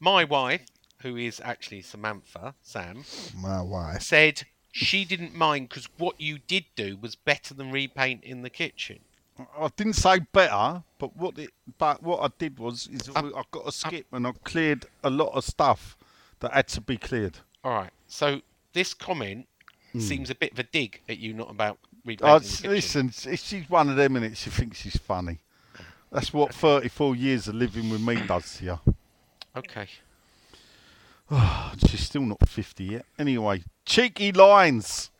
my 0.00 0.24
wife, 0.24 0.62
who 1.02 1.16
is 1.16 1.40
actually 1.44 1.82
Samantha 1.82 2.54
Sam, 2.62 3.04
My 3.36 3.60
wife. 3.62 4.02
said 4.02 4.42
she 4.70 5.04
didn't 5.04 5.34
mind 5.34 5.68
because 5.68 5.88
what 5.98 6.20
you 6.20 6.38
did 6.38 6.64
do 6.76 6.96
was 6.96 7.16
better 7.16 7.52
than 7.54 7.70
repaint 7.72 8.22
in 8.24 8.42
the 8.42 8.50
kitchen. 8.50 9.00
I 9.58 9.68
didn't 9.76 9.92
say 9.94 10.20
better, 10.32 10.82
but 10.98 11.16
what 11.16 11.38
it, 11.38 11.50
but 11.78 12.02
what 12.02 12.20
I 12.22 12.28
did 12.38 12.58
was 12.58 12.86
is 12.88 13.08
Um, 13.14 13.32
I 13.36 13.42
got 13.50 13.66
a 13.68 13.72
skip 13.72 14.06
and 14.12 14.26
I 14.26 14.32
cleared 14.44 14.86
a 15.04 15.10
lot 15.10 15.34
of 15.34 15.44
stuff 15.44 15.96
that 16.40 16.52
had 16.52 16.68
to 16.68 16.80
be 16.80 16.96
cleared. 16.96 17.38
All 17.64 17.72
right. 17.72 17.90
So 18.06 18.40
this 18.72 18.94
comment 18.94 19.46
Mm. 19.94 20.02
seems 20.02 20.30
a 20.30 20.34
bit 20.34 20.52
of 20.52 20.58
a 20.58 20.64
dig 20.64 21.00
at 21.08 21.18
you, 21.18 21.32
not 21.32 21.50
about 21.50 21.78
repainting 22.04 22.28
Oh, 22.28 22.68
uh, 22.68 22.70
listen, 22.70 23.10
she's 23.10 23.68
one 23.70 23.88
of 23.88 23.96
them 23.96 24.16
and 24.16 24.36
she 24.36 24.50
thinks 24.50 24.78
she's 24.78 24.96
funny. 24.96 25.38
That's 26.10 26.32
what 26.32 26.54
34 26.54 27.16
years 27.16 27.48
of 27.48 27.54
living 27.54 27.90
with 27.90 28.00
me 28.00 28.16
does 28.26 28.58
to 28.58 28.64
you. 28.64 28.80
Okay. 29.56 29.88
She's 31.86 32.00
still 32.00 32.22
not 32.22 32.48
50 32.48 32.84
yet. 32.84 33.06
Anyway, 33.18 33.62
cheeky 33.84 34.32
lines. 34.32 35.10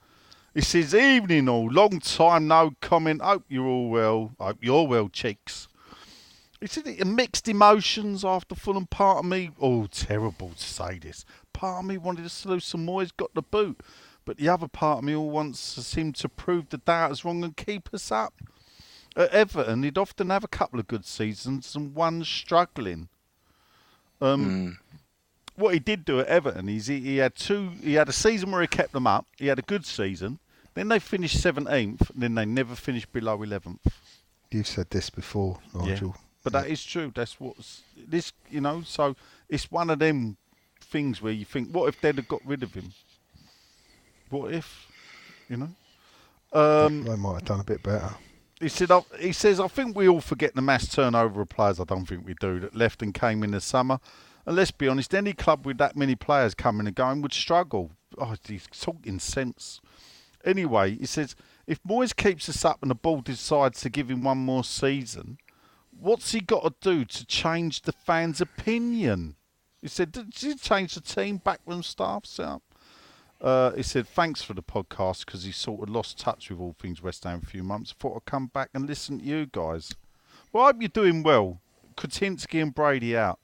It 0.54 0.64
says, 0.64 0.94
evening 0.94 1.48
all, 1.48 1.70
long 1.70 2.00
time 2.00 2.48
no 2.48 2.72
comment. 2.80 3.20
Hope 3.20 3.44
you're 3.48 3.66
all 3.66 3.90
well. 3.90 4.32
Hope 4.40 4.58
you're 4.62 4.86
well, 4.86 5.08
cheeks. 5.08 5.68
He 6.60 6.66
said, 6.66 6.86
it 6.86 7.06
mixed 7.06 7.46
emotions 7.46 8.24
after 8.24 8.54
Fulham. 8.54 8.86
Part 8.86 9.18
of 9.18 9.24
me, 9.26 9.50
oh, 9.60 9.86
terrible 9.86 10.50
to 10.50 10.64
say 10.64 10.98
this. 10.98 11.24
Part 11.52 11.84
of 11.84 11.88
me 11.88 11.98
wanted 11.98 12.22
to 12.22 12.28
salute 12.28 12.62
some 12.62 12.86
Moyes 12.86 13.16
got 13.16 13.34
the 13.34 13.42
boot. 13.42 13.80
But 14.28 14.36
the 14.36 14.50
other 14.50 14.68
part 14.68 14.98
of 14.98 15.04
me 15.04 15.14
all 15.14 15.30
wants 15.30 15.74
to 15.74 15.82
seem 15.82 16.12
to 16.12 16.28
prove 16.28 16.68
the 16.68 16.76
doubters 16.76 17.24
wrong 17.24 17.42
and 17.42 17.56
keep 17.56 17.88
us 17.94 18.12
up. 18.12 18.34
At 19.16 19.30
Everton, 19.30 19.82
he'd 19.82 19.96
often 19.96 20.28
have 20.28 20.44
a 20.44 20.48
couple 20.48 20.78
of 20.78 20.86
good 20.86 21.06
seasons 21.06 21.74
and 21.74 21.94
one 21.94 22.22
struggling. 22.24 23.08
Um, 24.20 24.80
what 25.56 25.72
he 25.72 25.80
did 25.80 26.04
do 26.04 26.20
at 26.20 26.26
Everton 26.26 26.68
is 26.68 26.88
he, 26.88 27.00
he 27.00 27.16
had 27.16 27.36
two. 27.36 27.70
He 27.82 27.94
had 27.94 28.10
a 28.10 28.12
season 28.12 28.50
where 28.50 28.60
he 28.60 28.66
kept 28.66 28.92
them 28.92 29.06
up. 29.06 29.26
He 29.38 29.46
had 29.46 29.58
a 29.58 29.62
good 29.62 29.86
season. 29.86 30.40
Then 30.74 30.88
they 30.88 30.98
finished 30.98 31.40
seventeenth. 31.40 32.10
Then 32.14 32.34
they 32.34 32.44
never 32.44 32.74
finished 32.74 33.10
below 33.10 33.42
eleventh. 33.42 33.80
You've 34.50 34.66
said 34.66 34.90
this 34.90 35.08
before, 35.08 35.58
Nigel. 35.72 36.14
But 36.44 36.52
that 36.52 36.66
is 36.66 36.84
true. 36.84 37.12
That's 37.14 37.40
what's 37.40 37.80
this. 37.96 38.34
You 38.50 38.60
know. 38.60 38.82
So 38.82 39.16
it's 39.48 39.70
one 39.70 39.88
of 39.88 40.00
them 40.00 40.36
things 40.82 41.22
where 41.22 41.32
you 41.32 41.46
think, 41.46 41.70
what 41.70 41.88
if 41.88 41.98
they'd 42.02 42.16
have 42.16 42.28
got 42.28 42.44
rid 42.44 42.62
of 42.62 42.74
him? 42.74 42.92
What 44.30 44.52
if? 44.52 44.86
You 45.48 45.56
know. 45.56 45.68
Um, 46.52 47.04
they 47.04 47.16
might 47.16 47.34
have 47.34 47.44
done 47.44 47.60
a 47.60 47.64
bit 47.64 47.82
better. 47.82 48.10
he 48.60 48.68
said. 48.68 48.90
I, 48.90 49.02
he 49.18 49.32
says. 49.32 49.60
I 49.60 49.68
think 49.68 49.96
we 49.96 50.08
all 50.08 50.20
forget 50.20 50.54
the 50.54 50.62
mass 50.62 50.88
turnover 50.88 51.42
of 51.42 51.48
players. 51.48 51.80
I 51.80 51.84
don't 51.84 52.06
think 52.06 52.26
we 52.26 52.34
do 52.34 52.60
that 52.60 52.74
left 52.74 53.02
and 53.02 53.14
came 53.14 53.42
in 53.42 53.52
the 53.52 53.60
summer. 53.60 53.98
And 54.46 54.56
let's 54.56 54.70
be 54.70 54.88
honest, 54.88 55.14
any 55.14 55.34
club 55.34 55.66
with 55.66 55.78
that 55.78 55.96
many 55.96 56.14
players 56.14 56.54
coming 56.54 56.86
and 56.86 56.96
going 56.96 57.20
would 57.20 57.34
struggle. 57.34 57.90
Oh, 58.16 58.34
he's 58.46 58.66
talking 58.66 59.18
sense. 59.18 59.80
Anyway, 60.44 60.96
he 60.96 61.06
says 61.06 61.36
if 61.68 61.82
Moyes 61.82 62.16
keeps 62.16 62.48
us 62.48 62.64
up 62.64 62.78
and 62.80 62.90
the 62.90 62.94
board 62.94 63.24
decides 63.24 63.82
to 63.82 63.90
give 63.90 64.10
him 64.10 64.24
one 64.24 64.38
more 64.38 64.64
season, 64.64 65.36
what's 66.00 66.32
he 66.32 66.40
got 66.40 66.62
to 66.62 66.74
do 66.80 67.04
to 67.04 67.26
change 67.26 67.82
the 67.82 67.92
fans' 67.92 68.40
opinion? 68.40 69.36
He 69.82 69.88
said, 69.88 70.10
did 70.12 70.32
he 70.34 70.54
change 70.54 70.94
the 70.94 71.02
team, 71.02 71.36
backroom 71.36 71.82
staff 71.82 72.24
setup? 72.24 72.62
Uh, 73.40 73.70
he 73.72 73.82
said, 73.82 74.06
thanks 74.06 74.42
for 74.42 74.54
the 74.54 74.62
podcast 74.62 75.24
because 75.24 75.44
he 75.44 75.52
sort 75.52 75.82
of 75.82 75.94
lost 75.94 76.18
touch 76.18 76.50
with 76.50 76.58
all 76.58 76.74
things 76.78 77.02
West 77.02 77.24
Ham 77.24 77.40
a 77.42 77.46
few 77.46 77.62
months. 77.62 77.94
Thought 77.98 78.16
I'd 78.16 78.30
come 78.30 78.46
back 78.48 78.70
and 78.74 78.86
listen 78.86 79.20
to 79.20 79.24
you 79.24 79.46
guys. 79.46 79.92
Well, 80.52 80.64
I 80.64 80.66
hope 80.68 80.76
you're 80.80 80.88
doing 80.88 81.22
well. 81.22 81.60
Kretinsky 81.96 82.60
and 82.60 82.74
Brady 82.74 83.16
out. 83.16 83.38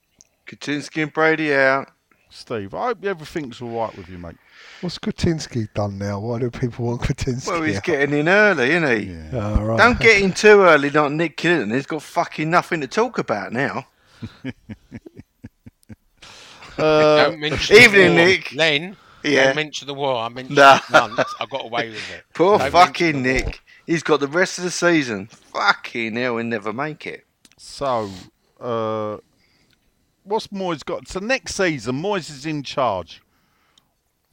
Kretinsky 0.47 1.03
and 1.03 1.13
Brady 1.13 1.55
out. 1.55 1.91
Steve. 2.31 2.75
I 2.75 2.87
hope 2.87 3.05
everything's 3.05 3.63
all 3.63 3.69
right 3.69 3.97
with 3.97 4.09
you, 4.09 4.19
mate. 4.19 4.37
What's 4.81 4.99
Kretinsky 4.99 5.73
done 5.73 5.99
now? 5.99 6.19
Why 6.19 6.41
do 6.41 6.51
people 6.51 6.87
want 6.87 7.03
Kretinsky? 7.03 7.47
Well, 7.47 7.63
he's 7.63 7.77
out? 7.77 7.85
getting 7.85 8.19
in 8.19 8.29
early, 8.29 8.71
isn't 8.71 9.01
he? 9.01 9.37
Oh, 9.37 9.63
right. 9.63 9.79
Don't 9.79 10.01
get 10.01 10.21
in 10.21 10.33
too 10.33 10.63
early, 10.63 10.91
like 10.91 11.13
Nick 11.13 11.37
Killington. 11.37 11.73
He's 11.73 11.87
got 11.87 12.03
fucking 12.03 12.51
nothing 12.51 12.81
to 12.81 12.89
talk 12.89 13.19
about 13.19 13.53
now. 13.53 13.87
Uh, 16.77 17.29
don't 17.29 17.39
mention 17.39 17.77
Evening. 17.77 18.17
Nick. 18.17 18.53
Len, 18.53 18.97
Yeah. 19.33 19.45
don't 19.47 19.57
mention 19.57 19.87
the 19.87 19.95
war. 19.95 20.17
I 20.17 20.29
mentioned 20.29 20.57
Nah. 20.57 20.81
once. 20.93 21.35
I 21.41 21.47
got 21.47 21.65
away 21.65 21.89
with 21.91 22.11
it. 22.11 22.25
Poor 22.35 22.59
Don't 22.59 22.71
fucking 22.71 23.23
mention 23.23 23.23
the 23.23 23.43
war. 23.43 23.51
Nick. 23.51 23.61
He's 23.87 24.03
got 24.03 24.21
the 24.21 24.29
rest 24.29 24.59
of 24.59 24.65
the 24.65 24.71
season. 24.71 25.27
Fucking 25.27 26.17
hell, 26.17 26.37
he'll 26.39 26.47
never 26.47 26.73
make 26.73 27.07
it. 27.07 27.25
So, 27.59 28.11
uh, 28.61 29.19
what's 30.25 30.49
Moyes 30.49 30.85
got? 30.85 31.09
So 31.09 31.21
next 31.21 31.55
season, 31.55 32.01
Moyes 32.03 32.31
is 32.31 32.47
in 32.47 32.63
charge. 32.63 33.23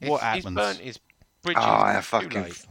What 0.00 0.20
He's- 0.20 0.34
He's 0.34 0.44
happens? 0.44 0.56
burnt 0.56 0.78
his 0.78 0.98
bridges. 1.42 1.62
Oh, 1.66 1.70
I 1.70 1.94
Too 1.96 2.02
fucking. 2.02 2.42
late. 2.42 2.66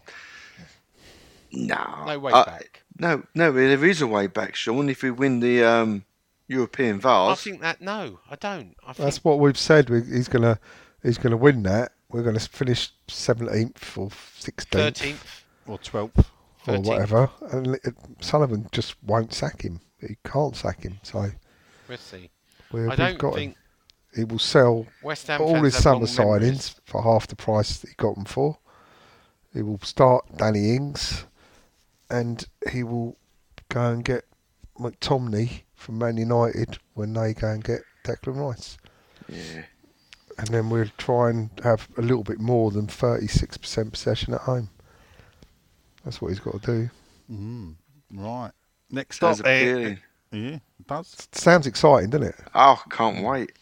No. 1.51 2.03
No 2.05 2.19
way 2.19 2.31
Uh, 2.31 2.45
back. 2.45 2.83
No, 2.97 3.23
no, 3.33 3.51
there 3.51 3.83
is 3.85 4.01
a 4.01 4.07
way 4.07 4.27
back, 4.27 4.55
Sean. 4.55 4.89
If 4.89 5.03
we 5.03 5.11
win 5.11 5.39
the 5.39 5.63
um, 5.63 6.05
European 6.47 6.99
Vase, 6.99 7.31
I 7.31 7.35
think 7.35 7.61
that 7.61 7.81
no, 7.81 8.19
I 8.29 8.35
don't. 8.35 8.75
I 8.85 8.93
think 8.93 9.05
That's 9.05 9.23
what 9.23 9.39
we've 9.39 9.57
said. 9.57 9.89
He's 9.89 10.27
gonna 10.27 10.59
he's 11.03 11.17
gonna 11.17 11.37
win 11.37 11.63
that. 11.63 11.93
We're 12.11 12.23
gonna 12.23 12.39
finish 12.39 12.91
seventeenth 13.07 13.97
or 13.97 14.09
sixteenth 14.37 14.83
thirteenth. 14.83 15.45
Or 15.67 15.77
12th? 15.77 16.25
or 16.67 16.79
whatever. 16.79 17.29
And 17.51 17.75
uh, 17.75 17.91
Sullivan 18.19 18.67
just 18.71 18.95
won't 19.03 19.33
sack 19.33 19.61
him. 19.61 19.79
He 19.99 20.17
can't 20.25 20.55
sack 20.55 20.83
him. 20.83 20.99
So 21.03 21.29
we'll 21.87 21.97
see. 21.97 22.29
we, 22.71 22.87
I 22.87 22.95
don't 22.95 23.17
got 23.17 23.35
think 23.35 23.51
him. 23.53 23.57
He 24.15 24.23
will 24.25 24.39
sell 24.39 24.87
West 25.03 25.27
Ham 25.27 25.41
all 25.41 25.63
his 25.63 25.75
summer 25.75 26.05
signings 26.05 26.41
memories. 26.41 26.75
for 26.85 27.01
half 27.01 27.27
the 27.27 27.35
price 27.35 27.77
that 27.79 27.89
he 27.89 27.95
got 27.95 28.15
them 28.15 28.25
for. 28.25 28.57
He 29.53 29.61
will 29.61 29.79
start 29.83 30.25
Danny 30.37 30.75
Ings, 30.75 31.25
and 32.09 32.45
he 32.71 32.83
will 32.83 33.17
go 33.69 33.91
and 33.91 34.03
get 34.03 34.25
McTominay 34.79 35.61
from 35.75 35.97
Man 35.97 36.17
United 36.17 36.77
when 36.93 37.13
they 37.13 37.33
go 37.33 37.49
and 37.49 37.63
get 37.63 37.81
Declan 38.03 38.35
Rice. 38.37 38.77
yeah. 39.29 39.63
And 40.37 40.47
then 40.47 40.69
we'll 40.69 40.87
try 40.97 41.29
and 41.29 41.49
have 41.63 41.87
a 41.97 42.01
little 42.01 42.23
bit 42.23 42.39
more 42.39 42.71
than 42.71 42.87
36% 42.87 43.91
possession 43.91 44.33
at 44.33 44.41
home. 44.41 44.69
That's 46.03 46.21
what 46.21 46.29
he's 46.29 46.39
got 46.39 46.61
to 46.61 46.65
do. 46.65 46.89
Mm, 47.31 47.75
right. 48.13 48.51
Next 48.89 49.19
Sounds 49.19 49.39
up, 49.39 49.45
appealing. 49.45 49.99
yeah, 50.31 50.55
it 50.55 50.87
does. 50.87 51.27
Sounds 51.31 51.67
exciting, 51.67 52.09
doesn't 52.09 52.27
it? 52.27 52.35
Oh, 52.55 52.81
can't 52.89 53.23
wait. 53.23 53.53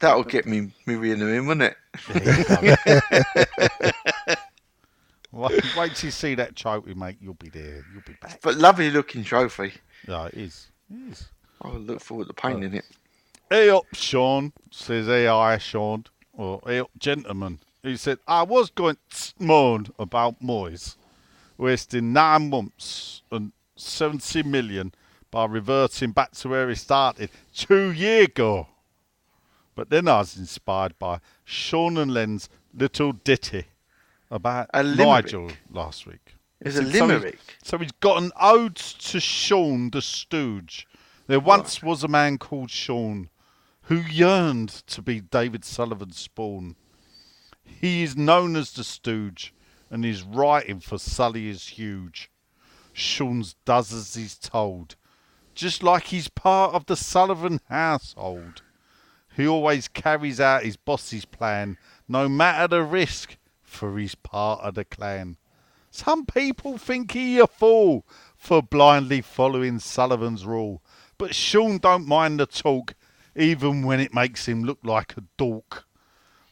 That'll 0.00 0.24
get 0.24 0.46
me 0.46 0.72
Miriam 0.86 1.22
in, 1.22 1.46
won't 1.46 1.62
it? 1.62 1.76
Wait, 5.32 5.76
wait 5.76 5.94
till 5.96 6.06
you 6.06 6.10
see 6.12 6.36
that 6.36 6.54
trophy, 6.54 6.94
mate. 6.94 7.16
You'll 7.20 7.34
be 7.34 7.48
there. 7.48 7.84
You'll 7.92 8.02
be 8.06 8.12
back. 8.22 8.38
But 8.40 8.54
lovely 8.56 8.88
looking 8.90 9.24
trophy. 9.24 9.72
Yeah, 10.06 10.26
it 10.26 10.34
is. 10.34 10.68
It 10.88 11.10
is. 11.12 11.26
I 11.60 11.70
look 11.70 12.00
forward 12.00 12.28
to 12.28 12.32
painting 12.34 12.74
it. 12.74 12.84
Hey 13.50 13.68
up, 13.70 13.84
Sean, 13.92 14.52
says 14.70 15.08
AI 15.08 15.58
Sean, 15.58 16.04
or 16.32 16.60
hey 16.66 16.80
up, 16.80 16.90
gentleman. 16.98 17.60
He 17.82 17.96
said, 17.96 18.18
I 18.26 18.42
was 18.42 18.70
going 18.70 18.96
to 19.10 19.32
moan 19.38 19.86
about 19.98 20.40
Moyes, 20.40 20.96
wasting 21.58 22.12
nine 22.12 22.48
months 22.48 23.22
and 23.30 23.52
70 23.76 24.42
million 24.44 24.92
by 25.30 25.44
reverting 25.44 26.12
back 26.12 26.30
to 26.32 26.48
where 26.48 26.68
he 26.68 26.74
started 26.74 27.30
two 27.54 27.92
years 27.92 28.26
ago. 28.26 28.68
But 29.74 29.90
then 29.90 30.08
I 30.08 30.18
was 30.18 30.36
inspired 30.38 30.98
by 30.98 31.20
Sean 31.44 31.98
and 31.98 32.14
Len's 32.14 32.48
little 32.72 33.12
ditty 33.12 33.66
about 34.30 34.70
A 34.72 34.82
limerick? 34.82 35.24
Nigel 35.26 35.50
last 35.70 36.06
week. 36.06 36.34
It's 36.60 36.76
a 36.76 36.78
So 36.78 36.84
he's- 36.88 37.00
limerick. 37.00 37.38
So 37.62 37.78
he's 37.78 37.92
got 37.92 38.22
an 38.22 38.32
ode 38.40 38.76
to 38.76 39.20
Sean 39.20 39.90
the 39.90 40.00
Stooge. 40.00 40.86
There 41.26 41.40
once 41.40 41.82
was 41.82 42.02
a 42.04 42.08
man 42.08 42.38
called 42.38 42.70
Sean 42.70 43.28
who 43.84 43.96
yearned 43.96 44.68
to 44.68 45.02
be 45.02 45.20
David 45.20 45.64
Sullivan's 45.64 46.18
spawn. 46.18 46.76
He 47.62 48.02
is 48.02 48.16
known 48.16 48.56
as 48.56 48.72
the 48.72 48.84
Stooge, 48.84 49.52
and 49.90 50.04
his 50.04 50.22
writing 50.22 50.80
for 50.80 50.98
Sully 50.98 51.48
is 51.48 51.68
huge. 51.68 52.30
Sean's 52.94 53.56
does 53.64 53.92
as 53.92 54.14
he's 54.14 54.38
told, 54.38 54.96
just 55.54 55.82
like 55.82 56.04
he's 56.04 56.28
part 56.28 56.74
of 56.74 56.86
the 56.86 56.96
Sullivan 56.96 57.60
household. 57.68 58.62
He 59.36 59.46
always 59.46 59.88
carries 59.88 60.40
out 60.40 60.62
his 60.62 60.76
boss's 60.76 61.24
plan, 61.24 61.76
no 62.08 62.28
matter 62.28 62.68
the 62.68 62.82
risk, 62.82 63.36
for 63.62 63.98
he's 63.98 64.14
part 64.14 64.60
of 64.60 64.76
the 64.76 64.84
clan. 64.84 65.36
Some 65.90 66.24
people 66.24 66.78
think 66.78 67.12
he 67.12 67.38
a 67.38 67.46
fool 67.46 68.06
for 68.36 68.62
blindly 68.62 69.20
following 69.20 69.78
Sullivan's 69.78 70.46
rule, 70.46 70.82
but 71.18 71.34
Sean 71.34 71.78
don't 71.78 72.06
mind 72.06 72.40
the 72.40 72.46
talk, 72.46 72.94
even 73.36 73.82
when 73.82 74.00
it 74.00 74.14
makes 74.14 74.46
him 74.46 74.64
look 74.64 74.78
like 74.82 75.16
a 75.16 75.24
dork. 75.36 75.84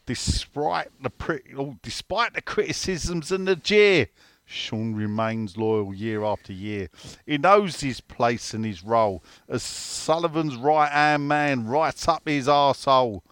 Despite 0.06 0.90
the 1.00 1.10
pri- 1.10 1.54
oh, 1.56 1.76
despite 1.82 2.34
the 2.34 2.42
criticisms 2.42 3.30
and 3.30 3.46
the 3.46 3.56
jeer, 3.56 4.08
Sean 4.44 4.94
remains 4.94 5.56
loyal 5.56 5.94
year 5.94 6.24
after 6.24 6.52
year. 6.52 6.88
He 7.24 7.38
knows 7.38 7.80
his 7.80 8.00
place 8.00 8.52
and 8.52 8.64
his 8.64 8.82
role 8.82 9.22
as 9.48 9.62
Sullivan's 9.62 10.56
right 10.56 10.90
hand 10.90 11.28
man, 11.28 11.66
right 11.66 12.08
up 12.08 12.28
his 12.28 12.48
arsehole. 12.48 13.22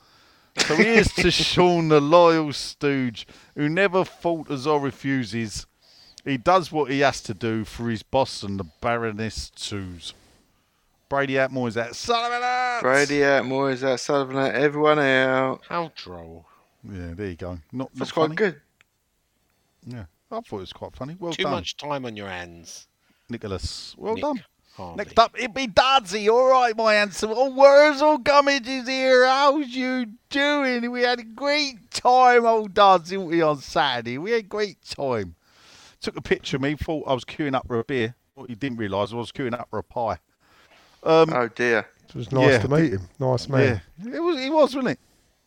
So 0.57 0.77
here's 0.77 1.13
to 1.15 1.31
Sean, 1.31 1.89
the 1.89 2.01
loyal 2.01 2.53
stooge, 2.53 3.27
who 3.55 3.69
never 3.69 4.05
falters 4.05 4.67
or 4.67 4.81
refuses. 4.81 5.67
He 6.25 6.37
does 6.37 6.71
what 6.71 6.91
he 6.91 7.01
has 7.01 7.21
to 7.23 7.35
do 7.35 7.65
for 7.65 7.89
his 7.89 8.03
boss 8.03 8.43
and 8.43 8.59
the 8.59 8.67
Baroness 8.81 9.51
twos. 9.51 10.15
Brady 11.11 11.35
Atmore 11.35 11.67
is 11.69 11.77
at 11.77 11.97
Sullivan 11.97 12.41
out. 12.41 12.81
Brady 12.83 13.25
out, 13.25 13.45
Moyes 13.45 13.83
out, 13.83 13.99
Sullivan 13.99 14.37
out, 14.39 14.55
everyone 14.55 15.01
out. 15.01 15.61
How 15.69 15.91
droll. 15.97 16.47
Yeah, 16.85 17.15
there 17.15 17.27
you 17.27 17.35
go. 17.37 17.59
Not, 17.73 17.91
That's 17.95 18.11
not 18.11 18.15
quite 18.15 18.23
funny. 18.27 18.37
good. 18.37 18.61
Yeah, 19.87 20.05
I 20.31 20.41
thought 20.41 20.47
it 20.47 20.53
was 20.53 20.73
quite 20.73 20.95
funny. 20.95 21.17
Well 21.19 21.33
done. 21.33 21.37
Too 21.37 21.43
done, 21.43 21.53
much 21.53 21.77
time 21.77 22.07
on 22.07 22.17
your 22.17 22.29
hands. 22.29 22.87
Nicholas. 23.29 23.97
Well 23.99 24.15
Nick 24.15 24.23
done. 24.23 24.45
Harvey. 24.77 24.97
Next 24.99 25.19
up, 25.19 25.37
it'd 25.37 25.53
be 25.53 25.67
Dadsy. 25.67 26.29
All 26.31 26.49
right, 26.49 26.77
my 26.77 26.95
handsome. 26.95 27.33
Oh, 27.35 27.51
where's 27.51 28.01
all 28.01 28.17
Gummidge 28.19 28.69
is 28.69 28.87
here? 28.87 29.27
How's 29.27 29.67
you 29.67 30.07
doing? 30.29 30.89
We 30.93 31.03
had 31.03 31.19
a 31.19 31.25
great 31.25 31.91
time, 31.91 32.47
old 32.47 32.73
Dads, 32.73 33.11
didn't 33.11 33.27
we, 33.27 33.43
on 33.43 33.59
Saturday? 33.59 34.17
We 34.17 34.31
had 34.31 34.45
a 34.45 34.47
great 34.47 34.81
time. 34.83 35.35
Took 36.01 36.17
a 36.17 36.23
picture 36.23 36.57
of 36.57 36.63
me, 36.63 36.77
thought 36.77 37.09
I 37.09 37.15
was 37.15 37.25
queuing 37.25 37.57
up 37.57 37.67
for 37.67 37.81
a 37.81 37.85
beer. 37.85 38.15
What 38.35 38.49
you 38.49 38.55
didn't 38.55 38.79
realise, 38.79 39.13
I 39.13 39.17
was 39.17 39.33
queuing 39.33 39.59
up 39.59 39.69
for 39.71 39.81
a 39.81 39.83
pie. 39.83 40.19
Um, 41.03 41.33
Oh 41.33 41.49
dear. 41.49 41.87
It 42.09 42.15
was 42.15 42.33
nice 42.33 42.51
Yeah. 42.51 42.59
to 42.59 42.69
meet 42.69 42.93
him. 42.93 43.09
Nice 43.19 43.49
man. 43.49 43.81
yeah, 44.03 44.15
it 44.17 44.21
was, 44.21 44.39
he 44.39 44.51
was, 44.51 44.75
wasn't 44.75 44.99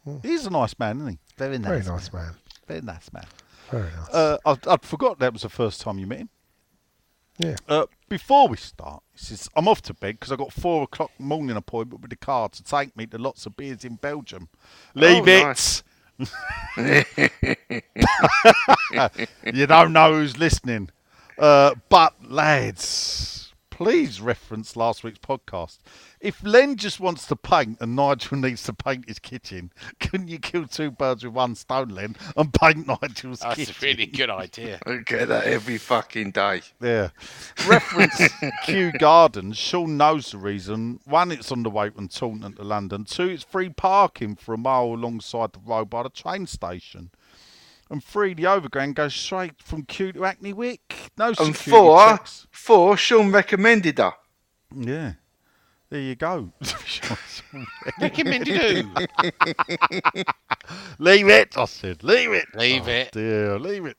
it? 0.05 0.21
He's 0.21 0.45
a 0.45 0.49
nice 0.49 0.77
man, 0.79 0.97
isn't 0.97 1.09
he? 1.11 1.17
Very 1.37 1.57
nice. 1.57 1.67
Very 1.67 1.79
man. 1.83 1.87
nice 1.87 2.13
man. 2.13 2.31
Very 2.67 2.81
nice 2.81 3.13
man. 3.13 3.25
Very 3.71 3.89
nice. 3.97 4.09
Uh, 4.13 4.37
I'd, 4.45 4.67
I'd 4.67 4.83
forgot 4.83 5.19
that 5.19 5.33
was 5.33 5.41
the 5.43 5.49
first 5.49 5.81
time 5.81 5.97
you 5.99 6.07
met 6.07 6.19
him. 6.19 6.29
yeah. 7.37 7.55
Uh, 7.67 7.85
before 8.09 8.47
we 8.47 8.57
start, 8.57 9.01
he 9.13 9.19
says, 9.25 9.49
I'm 9.55 9.67
off 9.67 9.81
to 9.83 9.93
bed 9.93 10.15
because 10.19 10.31
I've 10.31 10.37
got 10.37 10.53
four 10.53 10.83
o'clock 10.83 11.11
morning 11.19 11.55
appointment 11.57 12.01
with 12.01 12.09
the 12.11 12.15
car 12.17 12.47
to 12.49 12.63
take 12.63 12.95
me 12.95 13.05
to 13.07 13.17
lots 13.17 13.45
of 13.45 13.55
beers 13.57 13.83
in 13.83 13.95
Belgium. 13.95 14.49
Leave 14.93 15.27
it. 15.27 15.43
nice. 15.43 15.83
you 19.53 19.65
don't 19.65 19.93
know 19.93 20.13
who's 20.13 20.37
listening. 20.37 20.89
Uh, 21.37 21.73
but, 21.89 22.13
lads, 22.29 23.42
please 23.73 24.21
reference 24.21 24.75
last 24.75 25.03
week's 25.03 25.17
podcast. 25.17 25.79
If 26.19 26.43
Len 26.43 26.75
just 26.75 26.99
wants 26.99 27.25
to 27.25 27.35
paint 27.35 27.79
and 27.81 27.95
Nigel 27.95 28.37
needs 28.39 28.61
to 28.65 28.73
paint 28.73 29.07
his 29.07 29.17
kitchen, 29.17 29.71
couldn't 29.99 30.27
you 30.27 30.37
kill 30.37 30.67
two 30.67 30.91
birds 30.91 31.23
with 31.23 31.33
one 31.33 31.55
stone, 31.55 31.89
Len, 31.89 32.15
and 32.37 32.53
paint 32.53 32.85
Nigel's 33.01 33.39
That's 33.39 33.55
kitchen? 33.55 33.75
a 33.75 33.83
really 33.83 34.05
good 34.05 34.29
idea. 34.29 34.79
I 34.85 34.97
get 35.05 35.27
that 35.29 35.45
every 35.45 35.79
fucking 35.79 36.31
day. 36.31 36.61
Yeah. 36.79 37.09
Reference 37.67 38.21
Kew 38.63 38.91
Gardens. 38.91 39.57
Sean 39.57 39.97
knows 39.97 40.29
the 40.29 40.37
reason. 40.37 40.99
One, 41.05 41.31
it's 41.31 41.51
on 41.51 41.63
the 41.63 41.71
way 41.71 41.89
from 41.89 42.09
Taunton 42.09 42.53
to 42.53 42.63
London. 42.63 43.05
Two, 43.05 43.29
it's 43.29 43.43
free 43.43 43.69
parking 43.69 44.35
for 44.35 44.53
a 44.53 44.57
mile 44.57 44.85
alongside 44.85 45.51
the 45.53 45.59
road 45.65 45.89
by 45.89 46.03
the 46.03 46.09
train 46.09 46.45
station. 46.45 47.09
And 47.93 48.03
three, 48.03 48.33
the 48.33 48.47
overground 48.47 48.95
goes 48.95 49.13
straight 49.13 49.61
from 49.61 49.83
Kew 49.83 50.11
to 50.13 50.23
Hackney 50.23 50.51
Wick. 50.51 51.11
No 51.15 51.27
And 51.27 51.35
security 51.37 51.69
four, 51.69 52.07
checks. 52.07 52.47
four, 52.49 52.97
Sean 52.97 53.31
recommended 53.31 53.99
her. 53.99 54.13
Yeah. 54.75 55.13
There 55.91 56.01
you 56.01 56.15
go. 56.15 56.51
Recommended 58.01 58.47
who? 58.57 58.91
leave 60.97 61.29
it, 61.29 61.55
I 61.55 61.65
said. 61.65 62.03
Leave 62.03 62.31
it. 62.33 62.47
Leave 62.55 62.87
Oh, 62.87 62.91
it. 62.91 63.11
Dear, 63.11 63.59
leave 63.59 63.85
it. 63.85 63.97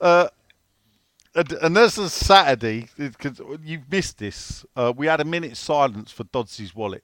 Uh, 0.00 0.28
and, 1.34 1.50
and 1.54 1.76
this 1.76 1.98
is 1.98 2.12
Saturday, 2.12 2.86
because 2.96 3.40
you've 3.64 3.90
missed 3.90 4.18
this. 4.18 4.64
Uh, 4.76 4.92
we 4.96 5.08
had 5.08 5.20
a 5.20 5.24
minute 5.24 5.56
silence 5.56 6.12
for 6.12 6.22
Dodsy's 6.22 6.76
wallet 6.76 7.02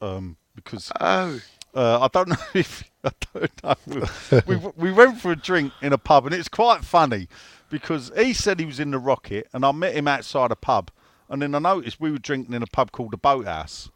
um, 0.00 0.36
because 0.54 0.92
Oh. 1.00 1.40
Uh, 1.76 2.00
I 2.00 2.08
don't 2.08 2.28
know 2.30 2.36
if 2.54 2.90
I 3.04 3.10
don't 3.34 3.62
know. 3.62 4.40
we 4.46 4.56
we 4.76 4.92
went 4.92 5.20
for 5.20 5.30
a 5.30 5.36
drink 5.36 5.74
in 5.82 5.92
a 5.92 5.98
pub, 5.98 6.24
and 6.24 6.34
it's 6.34 6.48
quite 6.48 6.82
funny 6.82 7.28
because 7.68 8.10
he 8.16 8.32
said 8.32 8.58
he 8.58 8.66
was 8.66 8.80
in 8.80 8.92
the 8.92 8.98
Rocket, 8.98 9.46
and 9.52 9.64
I 9.64 9.72
met 9.72 9.94
him 9.94 10.08
outside 10.08 10.50
a 10.50 10.56
pub, 10.56 10.90
and 11.28 11.42
then 11.42 11.54
I 11.54 11.58
noticed 11.58 12.00
we 12.00 12.10
were 12.10 12.18
drinking 12.18 12.54
in 12.54 12.62
a 12.62 12.66
pub 12.66 12.92
called 12.92 13.10
the 13.10 13.18
Boathouse, 13.18 13.90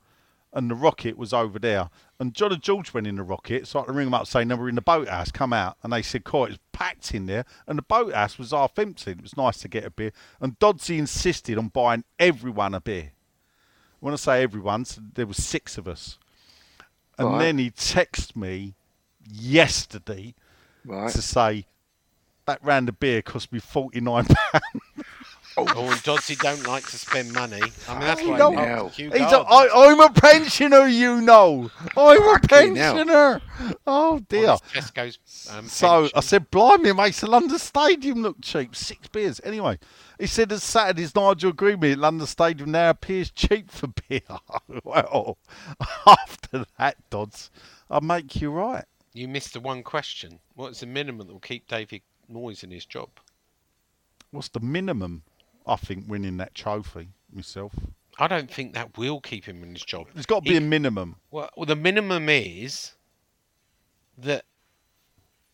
and 0.53 0.71
the 0.71 0.75
Rocket 0.75 1.17
was 1.17 1.33
over 1.33 1.59
there. 1.59 1.89
And 2.19 2.35
John 2.35 2.53
and 2.53 2.61
George 2.61 2.93
went 2.93 3.07
in 3.07 3.17
the 3.17 3.23
Rocket, 3.23 3.67
so 3.67 3.79
I 3.79 3.83
had 3.83 3.87
to 3.87 3.93
ring 3.95 4.09
them 4.09 4.15
up 4.15 4.27
saying 4.27 4.49
they 4.49 4.55
were 4.57 4.69
in 4.69 4.75
the 4.75 4.83
Boathouse. 4.83 5.31
Come 5.31 5.55
out, 5.55 5.79
and 5.83 5.91
they 5.91 6.03
said, 6.03 6.25
"Quite, 6.25 6.51
it's 6.51 6.59
packed 6.73 7.15
in 7.15 7.25
there." 7.25 7.47
And 7.67 7.79
the 7.79 7.83
Boathouse 7.83 8.39
was 8.39 8.51
half 8.51 8.79
empty. 8.79 9.13
It 9.13 9.23
was 9.23 9.39
nice 9.39 9.57
to 9.63 9.69
get 9.69 9.87
a 9.87 9.91
beer, 9.91 10.13
and 10.39 10.59
Dodsey 10.59 10.99
insisted 10.99 11.57
on 11.57 11.69
buying 11.69 12.05
everyone 12.19 12.75
a 12.75 12.81
beer. 12.81 13.13
When 14.01 14.13
I 14.13 14.19
say 14.19 14.43
everyone, 14.43 14.85
so 14.85 15.01
there 15.15 15.27
was 15.27 15.43
six 15.43 15.79
of 15.79 15.89
us. 15.89 16.19
And 17.21 17.29
Right. 17.29 17.39
then 17.41 17.59
he 17.59 17.71
texted 17.71 18.35
me 18.35 18.73
yesterday 19.31 20.35
Right. 20.87 21.13
to 21.13 21.21
say 21.21 21.67
that 22.47 22.65
round 22.65 22.89
of 22.89 22.99
beer 22.99 23.21
cost 23.21 23.53
me 23.53 23.59
forty 23.61 24.01
nine 24.01 24.25
pounds. 24.25 24.65
Oh, 25.57 25.65
and 25.65 26.01
Dodsey 26.03 26.39
don't 26.39 26.67
like 26.67 26.85
to 26.91 26.97
spend 26.97 27.33
money. 27.33 27.61
I 27.89 27.93
mean, 27.93 28.01
that's 28.01 28.23
why 28.23 28.39
loves 28.39 28.97
Kew 28.97 29.11
he's 29.11 29.21
a. 29.21 29.39
I, 29.39 29.91
I'm 29.91 30.01
a 30.01 30.11
pensioner, 30.11 30.87
you 30.87 31.21
know. 31.21 31.71
I'm 31.97 32.23
a 32.23 32.39
pensioner. 32.39 33.43
Oh 33.87 34.21
dear. 34.29 34.51
On 34.51 34.59
his 34.73 34.91
Tesco's 34.91 35.51
um, 35.53 35.67
So 35.67 36.03
pension. 36.03 36.13
I 36.17 36.21
said, 36.21 36.51
"Blimey, 36.51 36.93
makes 36.93 37.21
the 37.21 37.29
London 37.29 37.59
Stadium 37.59 38.23
look 38.23 38.37
cheap. 38.41 38.77
Six 38.77 39.09
beers." 39.09 39.41
Anyway, 39.43 39.79
he 40.19 40.27
said, 40.27 40.53
"As 40.53 40.63
Saturday's 40.63 41.15
Nigel 41.15 41.51
agreed 41.51 41.75
with 41.75 41.91
me, 41.91 41.95
London 41.97 42.27
Stadium 42.27 42.71
now 42.71 42.91
appears 42.91 43.31
cheap 43.31 43.71
for 43.71 43.89
beer." 43.89 44.21
well, 44.85 45.37
after 46.07 46.65
that, 46.79 46.97
Dodds, 47.11 47.51
I 47.91 48.01
make 48.01 48.41
you 48.41 48.51
right. 48.51 48.85
You 49.13 49.27
missed 49.27 49.55
the 49.55 49.61
one 49.61 49.83
question. 49.83 50.39
What 50.55 50.71
is 50.73 50.81
the 50.81 50.87
minimum 50.87 51.27
that 51.27 51.33
will 51.33 51.41
keep 51.41 51.67
David 51.67 52.03
Moyes 52.33 52.63
in 52.63 52.71
his 52.71 52.87
job? 52.87 53.09
What's 54.31 54.49
the 54.49 54.61
minimum? 54.61 55.25
I 55.67 55.77
think 55.77 56.05
winning 56.09 56.37
that 56.39 56.55
trophy 56.55 57.11
myself. 57.33 57.73
I 58.19 58.27
don't 58.29 58.51
think 58.51 58.75
that 58.75 58.99
will 58.99 59.21
keep 59.21 59.45
him 59.47 59.63
in 59.63 59.73
his 59.75 59.83
job. 59.85 60.09
There's 60.15 60.27
got 60.27 60.41
to 60.45 60.49
be 60.51 60.51
He- 60.51 60.57
a 60.57 60.61
minimum. 60.61 61.17
Well, 61.31 61.51
well, 61.57 61.67
the 61.67 61.77
minimum 61.77 62.29
is 62.29 62.93
that 64.19 64.45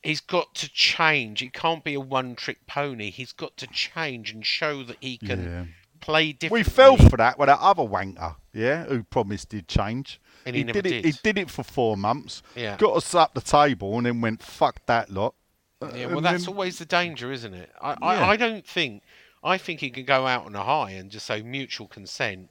he's 0.03 0.21
got 0.21 0.55
to 0.57 0.69
change. 0.69 1.43
It 1.43 1.53
can't 1.53 1.85
be 1.85 1.95
a 1.95 2.01
one-trick 2.01 2.67
pony. 2.67 3.11
He's 3.11 3.33
got 3.33 3.57
to 3.59 3.67
change 3.67 4.33
and 4.33 4.45
show 4.45 4.83
that 4.85 4.97
he 5.01 5.19
can 5.19 5.45
Yeah. 5.45 5.65
play 6.01 6.33
differently. 6.33 6.61
We 6.61 6.65
fell 6.65 6.97
for 6.97 7.17
that 7.17 7.39
with 7.39 7.49
that 7.49 7.61
other 7.61 7.83
wanker, 7.83 8.37
yeah, 8.53 8.85
who 8.85 9.05
promised 9.05 9.53
he'd 9.53 9.69
change. 9.69 10.21
And 10.45 10.55
he 10.57 10.63
never 10.65 10.81
did 10.83 10.93
it. 10.93 11.05
He 11.05 11.13
did 11.23 11.39
it 11.39 11.51
for 11.51 11.63
four 11.65 11.97
months. 11.97 12.43
Yeah. 12.55 12.77
Got 12.77 12.97
us 12.97 13.15
up 13.15 13.35
the 13.35 13.41
table 13.41 13.97
and 13.97 14.07
then 14.07 14.21
went 14.21 14.43
fuck 14.43 14.85
that 14.87 15.11
lot. 15.11 15.35
Yeah, 15.83 15.89
uh, 15.89 15.93
well, 16.09 16.17
And 16.19 16.27
that's 16.27 16.45
then- 16.47 16.55
always 16.55 16.79
the 16.79 16.85
danger, 16.87 17.31
isn't 17.33 17.53
it? 17.55 17.71
I, 17.81 17.91
Yeah. 17.91 17.97
I, 18.03 18.29
I 18.31 18.37
don't 18.37 18.67
think. 18.67 19.03
I 19.47 19.59
think 19.59 19.81
he 19.81 19.91
can 19.91 20.05
go 20.05 20.27
out 20.27 20.45
on 20.47 20.55
a 20.55 20.63
high 20.63 20.91
and 20.91 21.11
just 21.11 21.27
say 21.27 21.41
mutual 21.43 21.87
consent. 21.87 22.49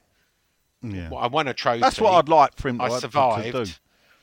Yeah. 0.82 1.10
Well, 1.10 1.20
I 1.20 1.26
won 1.26 1.46
a 1.48 1.54
trophy. 1.54 1.80
That's 1.80 2.00
what 2.00 2.14
I'd 2.14 2.28
like 2.28 2.56
for 2.56 2.68
him 2.68 2.80
I 2.80 2.88
survived. 2.98 3.78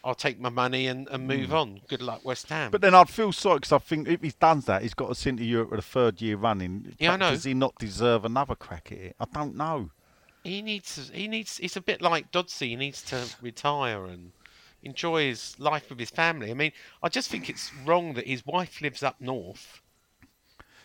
I'll 0.05 0.15
take 0.15 0.37
my 0.39 0.49
money 0.49 0.87
and, 0.87 1.07
and 1.09 1.25
move 1.27 1.53
on. 1.53 1.79
Good 1.87 2.01
luck, 2.01 2.25
West 2.25 2.49
Ham. 2.49 2.71
But 2.71 2.81
then 2.81 2.93
I'd 2.93 3.09
feel 3.09 3.31
sorry 3.31 3.59
because 3.59 3.71
I 3.71 3.77
think 3.77 4.07
if 4.09 4.21
he's 4.21 4.33
done 4.33 4.59
that, 4.61 4.81
he's 4.81 4.93
got 4.93 5.09
us 5.09 5.25
into 5.25 5.45
Europe 5.45 5.71
with 5.71 5.79
a 5.79 5.83
third 5.83 6.21
year 6.21 6.35
running. 6.35 6.93
Yeah, 6.99 7.13
I 7.13 7.15
know. 7.15 7.29
Does 7.31 7.45
he 7.45 7.53
not 7.53 7.75
deserve 7.79 8.25
another 8.25 8.55
crack 8.55 8.91
at 8.91 8.97
it? 8.97 9.15
I 9.19 9.25
don't 9.33 9.55
know. 9.55 9.91
he 10.43 10.61
needs. 10.61 11.09
He 11.13 11.29
needs. 11.29 11.57
It's 11.63 11.77
a 11.77 11.81
bit 11.81 12.01
like 12.01 12.31
Dodsey. 12.33 12.67
He 12.69 12.75
needs 12.75 13.01
to 13.03 13.23
retire 13.41 14.05
and 14.05 14.33
enjoy 14.83 15.27
his 15.29 15.57
life 15.57 15.89
with 15.89 15.99
his 15.99 16.09
family. 16.09 16.51
I 16.51 16.53
mean, 16.53 16.73
I 17.01 17.07
just 17.07 17.29
think 17.29 17.49
it's 17.49 17.71
wrong 17.85 18.13
that 18.15 18.27
his 18.27 18.45
wife 18.45 18.81
lives 18.81 19.03
up 19.03 19.21
north. 19.21 19.81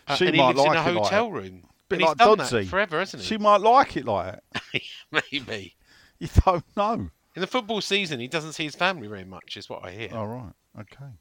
uh, 0.07 0.15
She 0.15 0.27
and 0.27 0.35
he 0.35 0.41
might 0.41 0.55
lives 0.55 0.61
in 0.61 0.71
a 0.71 0.75
like 0.75 0.85
hotel 1.03 1.29
that. 1.31 1.41
room. 1.41 1.63
Bit 1.89 2.01
like 2.01 2.17
Dodsey. 2.17 2.67
forever, 2.67 2.99
hasn't 2.99 3.23
he? 3.23 3.27
She 3.27 3.37
might 3.37 3.61
like 3.61 3.97
it 3.97 4.05
like 4.05 4.39
that. 4.53 4.81
Maybe. 5.31 5.75
You 6.19 6.27
don't 6.45 6.63
know. 6.77 7.09
In 7.35 7.41
the 7.41 7.47
football 7.47 7.81
season, 7.81 8.19
he 8.19 8.27
doesn't 8.27 8.53
see 8.53 8.63
his 8.65 8.75
family 8.75 9.07
very 9.07 9.23
much, 9.25 9.57
is 9.57 9.69
what 9.69 9.83
I 9.83 9.91
hear. 9.91 10.09
All 10.13 10.27
right. 10.27 10.53
Okay. 10.79 11.11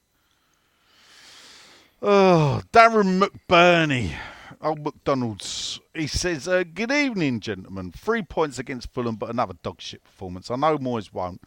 Oh, 2.02 2.62
Darren 2.72 3.20
McBurney. 3.20 4.12
Old 4.60 4.84
McDonald's. 4.84 5.78
He 5.94 6.06
says, 6.06 6.48
uh, 6.48 6.64
Good 6.74 6.90
evening, 6.90 7.40
gentlemen. 7.40 7.92
Three 7.92 8.22
points 8.22 8.58
against 8.58 8.92
Fulham, 8.92 9.16
but 9.16 9.30
another 9.30 9.54
dog 9.62 9.80
shit 9.80 10.02
performance. 10.04 10.50
I 10.50 10.56
know 10.56 10.78
Moyes 10.78 11.12
won't. 11.12 11.40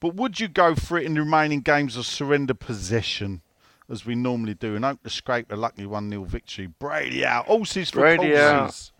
But 0.00 0.14
would 0.14 0.38
you 0.40 0.48
go 0.48 0.74
for 0.74 0.98
it 0.98 1.04
in 1.04 1.14
the 1.14 1.20
remaining 1.22 1.60
games 1.60 1.96
or 1.96 2.04
surrender 2.04 2.54
possession, 2.54 3.42
as 3.90 4.06
we 4.06 4.14
normally 4.14 4.54
do, 4.54 4.76
and 4.76 4.84
hope 4.84 5.02
to 5.02 5.10
scrape 5.10 5.50
a 5.52 5.56
lucky 5.56 5.86
1 5.86 6.10
0 6.10 6.24
victory? 6.24 6.66
Brady 6.66 7.24
out. 7.24 7.46
All 7.48 7.58
Horses 7.58 7.90
for 7.90 8.00
Brady 8.00 8.36
out. 8.36 8.60
courses. 8.62 8.92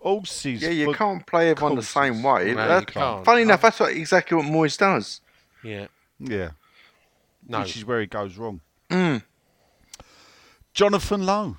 Horses 0.00 0.62
Yeah, 0.62 0.70
you 0.70 0.92
for 0.92 0.94
can't 0.98 1.26
play 1.26 1.50
everyone 1.50 1.76
the 1.76 1.82
same 1.82 2.22
way. 2.22 2.52
No, 2.54 2.68
That- 2.68 2.80
you 2.80 2.86
can't. 2.86 3.24
Funny 3.24 3.42
enough, 3.42 3.62
that's 3.62 3.80
what, 3.80 3.92
exactly 3.92 4.36
what 4.36 4.46
Moyes 4.46 4.78
does. 4.78 5.20
Yeah. 5.62 5.86
Yeah. 6.20 6.50
No. 7.46 7.60
Which 7.60 7.76
is 7.76 7.84
where 7.84 8.00
he 8.00 8.06
goes 8.06 8.36
wrong. 8.36 8.60
Mm. 8.90 9.22
Jonathan 10.72 11.24
Lowe. 11.26 11.56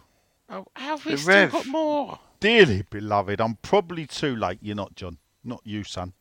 Oh, 0.49 0.65
how 0.75 0.97
have 0.97 1.05
we 1.05 1.11
The 1.13 1.17
still 1.17 1.33
Rev. 1.35 1.51
got 1.51 1.65
more? 1.67 2.19
Dearly 2.39 2.83
beloved, 2.89 3.41
I'm 3.41 3.55
probably 3.61 4.05
too 4.07 4.35
late. 4.35 4.59
You're 4.61 4.75
not, 4.75 4.95
John. 4.95 5.17
Not 5.43 5.61
you, 5.65 5.83
son. 5.83 6.13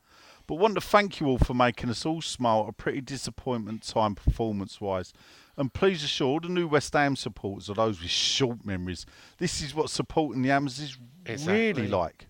But 0.47 0.56
want 0.56 0.74
to 0.74 0.81
thank 0.81 1.20
you 1.20 1.27
all 1.28 1.39
for 1.39 1.55
making 1.55 1.90
us 1.90 2.05
all 2.06 2.23
smile 2.23 2.62
at 2.65 2.70
a 2.70 2.73
pretty 2.73 3.01
disappointment 3.01 3.82
time 3.86 4.15
performance 4.15 4.81
wise. 4.81 5.12
And 5.59 5.74
please 5.74 6.05
assure 6.05 6.28
all 6.28 6.40
the 6.40 6.48
new 6.48 6.68
West 6.68 6.93
Ham 6.93 7.16
supporters 7.16 7.68
or 7.68 7.74
those 7.74 8.01
with 8.01 8.10
short 8.10 8.64
memories, 8.64 9.05
this 9.39 9.60
is 9.60 9.74
what 9.74 9.90
supporting 9.90 10.40
the 10.43 10.51
Hams 10.51 10.78
is 10.78 10.97
Exactly. 11.26 11.55
really 11.72 11.89
like. 11.89 12.28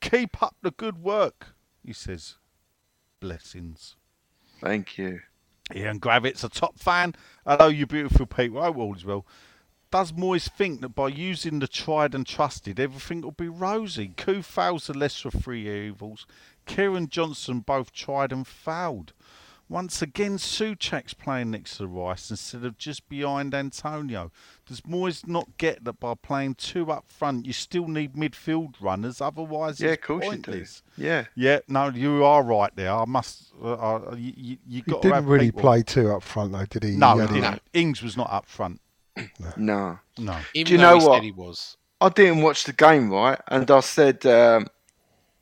Keep 0.00 0.42
up 0.42 0.56
the 0.62 0.72
good 0.72 0.98
work, 0.98 1.54
he 1.84 1.92
says. 1.92 2.34
Blessings. 3.20 3.94
Thank 4.60 4.98
you. 4.98 5.20
Ian 5.74 5.98
Gravitt's 5.98 6.42
a 6.44 6.48
top 6.48 6.78
fan. 6.78 7.14
Hello, 7.46 7.68
you 7.68 7.86
beautiful 7.86 8.26
people. 8.26 8.60
I 8.60 8.66
hope 8.66 8.76
all 8.78 8.94
is 8.96 9.04
well. 9.04 9.24
Does 9.92 10.10
Moyes 10.12 10.50
think 10.50 10.80
that 10.80 10.90
by 10.90 11.08
using 11.08 11.60
the 11.60 11.68
tried 11.68 12.14
and 12.14 12.26
trusted, 12.26 12.80
everything 12.80 13.20
will 13.20 13.30
be 13.30 13.48
rosy? 13.48 14.08
Koo 14.16 14.42
fails 14.42 14.88
the 14.88 14.94
lesser 14.98 15.28
of 15.28 15.34
three 15.34 15.68
evils. 15.86 16.26
Kieran 16.66 17.08
Johnson 17.08 17.60
both 17.60 17.92
tried 17.92 18.32
and 18.32 18.46
failed. 18.46 19.12
Once 19.68 20.00
again, 20.00 20.36
Souček's 20.38 21.12
playing 21.12 21.50
next 21.50 21.78
to 21.78 21.86
Rice 21.88 22.30
instead 22.30 22.64
of 22.64 22.78
just 22.78 23.08
behind 23.08 23.52
Antonio. 23.52 24.30
Does 24.64 24.82
Moyes 24.82 25.26
not 25.26 25.58
get 25.58 25.82
that 25.84 25.98
by 25.98 26.14
playing 26.14 26.54
two 26.54 26.92
up 26.92 27.06
front, 27.08 27.46
you 27.46 27.52
still 27.52 27.88
need 27.88 28.12
midfield 28.14 28.74
runners? 28.80 29.20
Otherwise, 29.20 29.80
Yeah, 29.80 29.90
it's 29.90 30.02
of 30.02 30.06
course 30.06 30.24
you 30.24 30.30
do. 30.30 30.36
pointless. 30.36 30.82
Yeah. 30.96 31.24
Yeah, 31.34 31.58
no, 31.66 31.88
you 31.88 32.24
are 32.24 32.44
right 32.44 32.70
there. 32.76 32.92
I 32.92 33.04
must. 33.06 33.52
Uh, 33.60 33.72
uh, 33.72 34.14
you, 34.16 34.32
you, 34.36 34.56
you 34.68 34.82
He 34.86 34.90
got 34.92 35.02
didn't 35.02 35.14
have 35.14 35.26
really 35.26 35.46
people. 35.46 35.62
play 35.62 35.82
two 35.82 36.12
up 36.12 36.22
front 36.22 36.52
though, 36.52 36.64
did 36.66 36.84
he? 36.84 36.92
No, 36.92 37.16
he 37.18 37.26
he 37.26 37.34
didn't. 37.40 37.44
him- 37.54 37.60
Ings 37.74 38.02
was 38.02 38.16
not 38.16 38.32
up 38.32 38.46
front. 38.46 38.80
No. 39.56 39.98
No. 40.18 40.38
Even 40.54 40.66
Do 40.68 40.72
you 40.74 40.78
know 40.78 40.98
he 40.98 41.04
what? 41.06 41.14
said 41.16 41.22
he 41.24 41.32
was. 41.32 41.76
I 42.00 42.08
didn't 42.10 42.42
watch 42.42 42.64
the 42.64 42.72
game, 42.72 43.10
right? 43.10 43.40
And 43.48 43.68
I 43.70 43.80
said, 43.80 44.24
um, 44.26 44.66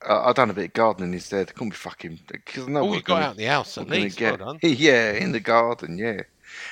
uh, 0.08 0.22
I 0.28 0.32
done 0.32 0.50
a 0.50 0.54
bit 0.54 0.66
of 0.66 0.72
gardening 0.72 1.12
instead. 1.14 1.48
I 1.50 1.52
couldn't 1.52 1.70
be 1.70 1.76
fucking. 1.76 2.20
Cause 2.46 2.66
I 2.66 2.70
know 2.70 2.80
Oh, 2.88 2.94
you 2.94 3.00
got 3.00 3.06
gonna- 3.06 3.24
out 3.26 3.30
of 3.32 3.36
the 3.36 3.44
house 3.44 3.78
at 3.78 3.88
least. 3.88 4.18
get. 4.18 4.38
Well 4.40 4.54
done. 4.54 4.58
yeah, 4.76 5.12
in 5.12 5.32
the 5.32 5.40
garden, 5.40 5.98
yeah. 5.98 6.22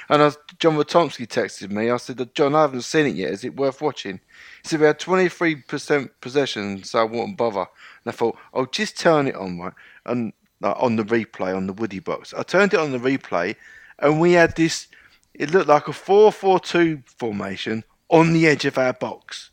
And 0.08 0.22
I 0.22 0.30
John 0.58 0.76
Watomsky 0.76 1.26
texted 1.26 1.70
me. 1.70 1.90
I 1.90 1.96
said, 1.96 2.34
John, 2.34 2.54
I 2.54 2.62
haven't 2.62 2.82
seen 2.82 3.06
it 3.06 3.16
yet. 3.16 3.32
Is 3.32 3.44
it 3.44 3.56
worth 3.56 3.80
watching? 3.80 4.20
He 4.62 4.68
said, 4.68 4.78
we 4.80 4.86
had 4.86 5.00
23% 5.00 6.10
possession, 6.20 6.84
so 6.84 7.00
I 7.00 7.04
wouldn't 7.04 7.36
bother. 7.36 7.60
And 8.04 8.06
I 8.06 8.12
thought, 8.12 8.38
I'll 8.54 8.66
just 8.66 8.98
turn 8.98 9.26
it 9.26 9.34
on, 9.34 9.58
right? 9.58 9.72
And 10.06 10.32
on 10.62 10.94
the 10.96 11.02
replay, 11.02 11.56
on 11.56 11.66
the 11.66 11.72
Woody 11.72 11.98
box. 11.98 12.32
I 12.32 12.44
turned 12.44 12.74
it 12.74 12.78
on 12.80 12.92
the 12.92 12.98
replay, 12.98 13.56
and 13.98 14.20
we 14.20 14.32
had 14.32 14.54
this, 14.54 14.86
it 15.34 15.50
looked 15.50 15.68
like 15.68 15.88
a 15.88 15.92
4 15.92 16.30
4 16.30 16.60
2 16.60 17.02
formation 17.18 17.82
on 18.08 18.32
the 18.32 18.46
edge 18.46 18.64
of 18.64 18.78
our 18.78 18.92
box. 18.92 19.50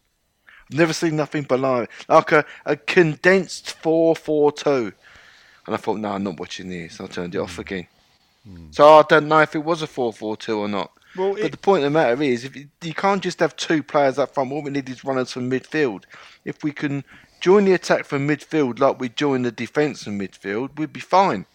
I've 0.71 0.77
never 0.77 0.93
seen 0.93 1.15
nothing 1.15 1.43
below 1.43 1.81
it. 1.81 1.89
Like 2.07 2.31
a, 2.31 2.45
a 2.65 2.75
condensed 2.75 3.71
4 3.81 4.15
4 4.15 4.51
2. 4.51 4.93
And 5.65 5.75
I 5.75 5.77
thought, 5.77 5.99
no, 5.99 6.09
I'm 6.11 6.23
not 6.23 6.39
watching 6.39 6.69
this. 6.69 6.99
I 7.01 7.07
turned 7.07 7.35
it 7.35 7.39
off 7.39 7.55
Hmm. 7.55 7.61
again. 7.61 7.87
So 8.71 8.99
I 8.99 9.03
don't 9.07 9.27
know 9.27 9.39
if 9.41 9.55
it 9.55 9.63
was 9.63 9.81
a 9.81 9.87
4 9.87 10.13
4 10.13 10.37
2 10.37 10.57
or 10.57 10.67
not. 10.67 10.91
Well, 11.15 11.35
but 11.41 11.51
the 11.51 11.57
point 11.57 11.83
of 11.83 11.91
the 11.91 11.99
matter 11.99 12.21
is, 12.21 12.45
if 12.45 12.55
you, 12.55 12.67
you 12.83 12.93
can't 12.93 13.21
just 13.21 13.39
have 13.39 13.55
two 13.55 13.81
players 13.81 14.19
up 14.19 14.33
front, 14.33 14.51
what 14.51 14.63
we 14.63 14.69
need 14.71 14.87
is 14.89 15.03
runners 15.03 15.31
from 15.31 15.49
midfield. 15.49 16.03
If 16.45 16.63
we 16.63 16.71
can 16.71 17.03
join 17.41 17.65
the 17.65 17.73
attack 17.73 18.05
from 18.05 18.27
midfield 18.27 18.79
like 18.79 18.99
we 18.99 19.09
join 19.09 19.41
the 19.41 19.51
defence 19.51 20.03
from 20.03 20.19
midfield, 20.19 20.77
we'd 20.77 20.93
be 20.93 20.99
fine. 20.99 21.45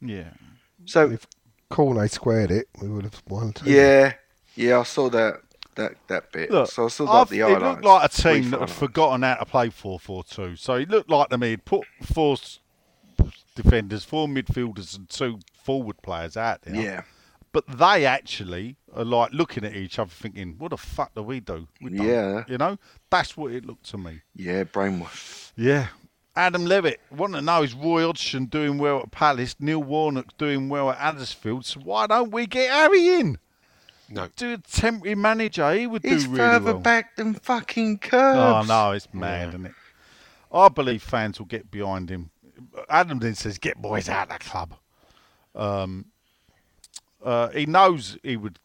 Yeah. 0.00 0.30
So, 0.84 1.10
If 1.10 1.26
Cornet 1.70 2.10
squared 2.10 2.50
it, 2.50 2.68
we 2.80 2.88
would 2.88 3.04
have 3.04 3.22
won 3.28 3.52
too. 3.52 3.70
yeah, 3.70 4.14
yeah, 4.56 4.80
I 4.80 4.82
saw 4.82 5.08
that 5.10 5.40
that 5.76 5.94
that 6.08 6.32
bit. 6.32 6.50
Look, 6.50 6.70
so 6.70 6.84
I 6.84 6.88
saw 6.88 7.04
I've- 7.04 7.12
like 7.18 7.28
the 7.28 7.38
it 7.40 7.42
highlights. 7.42 7.62
looked 7.62 7.84
like 7.84 8.04
a 8.04 8.08
brief 8.08 8.22
team 8.22 8.32
that 8.32 8.60
had 8.60 8.68
highlights. 8.68 8.72
forgotten 8.78 9.22
how 9.22 9.34
to 9.36 9.44
play 9.46 9.70
4 9.70 9.98
4 10.00 10.24
2. 10.24 10.56
So 10.56 10.74
it 10.74 10.88
looked 10.90 11.10
like 11.10 11.28
to 11.30 11.38
me 11.38 11.50
he'd 11.50 11.64
put 11.64 11.84
four, 12.02 12.36
defenders, 13.54 14.04
four 14.04 14.26
midfielders, 14.28 14.96
and 14.96 15.08
two 15.08 15.38
forward 15.62 16.00
players 16.02 16.36
out 16.36 16.62
there. 16.62 16.74
Yeah. 16.74 17.02
But 17.52 17.66
they 17.66 18.06
actually 18.06 18.76
are 18.94 19.04
like 19.04 19.32
looking 19.32 19.64
at 19.64 19.74
each 19.76 19.98
other, 19.98 20.10
thinking, 20.10 20.54
"What 20.58 20.70
the 20.70 20.78
fuck 20.78 21.14
do 21.14 21.22
we 21.22 21.40
do?" 21.40 21.68
We 21.82 21.90
don't." 21.90 22.06
Yeah. 22.06 22.44
You 22.48 22.56
know, 22.58 22.78
that's 23.10 23.36
what 23.36 23.52
it 23.52 23.66
looked 23.66 23.84
to 23.90 23.98
me. 23.98 24.22
Yeah, 24.34 24.64
brainwashed. 24.64 25.52
Yeah. 25.56 25.88
Adam 26.34 26.64
Levitt, 26.64 26.98
want 27.10 27.34
to 27.34 27.42
know 27.42 27.62
is 27.62 27.74
Roy 27.74 28.06
Hodgson 28.06 28.46
doing 28.46 28.78
well 28.78 29.00
at 29.00 29.10
Palace, 29.10 29.54
Neil 29.60 29.82
Warnock 29.82 30.34
doing 30.38 30.70
well 30.70 30.88
at 30.90 30.96
Huddersfield, 30.96 31.66
so 31.66 31.80
why 31.80 32.06
don't 32.06 32.30
we 32.30 32.46
get 32.46 32.70
Harry 32.70 33.06
in? 33.20 33.36
No. 34.12 34.28
Do 34.36 34.52
a 34.52 34.58
temporary 34.58 35.14
manager, 35.14 35.72
he 35.72 35.86
would 35.86 36.02
He's 36.02 36.24
do 36.24 36.32
really 36.32 36.38
further 36.38 36.72
well. 36.74 36.82
back 36.82 37.16
than 37.16 37.32
fucking 37.32 37.98
Oh 38.12 38.62
no, 38.68 38.92
it's 38.92 39.08
mad, 39.14 39.48
isn't 39.48 39.66
it? 39.66 39.72
I 40.52 40.68
believe 40.68 41.02
fans 41.02 41.38
will 41.38 41.46
get 41.46 41.70
behind 41.70 42.10
him. 42.10 42.30
Adam 42.90 43.20
then 43.20 43.34
says, 43.34 43.56
"Get 43.56 43.80
boys 43.80 44.10
out 44.10 44.30
of 44.30 44.38
the 44.38 44.44
club." 44.44 44.74
Um, 45.54 46.06
uh, 47.24 47.48
he 47.48 47.64
knows 47.64 48.18
he 48.22 48.36
would. 48.36 48.58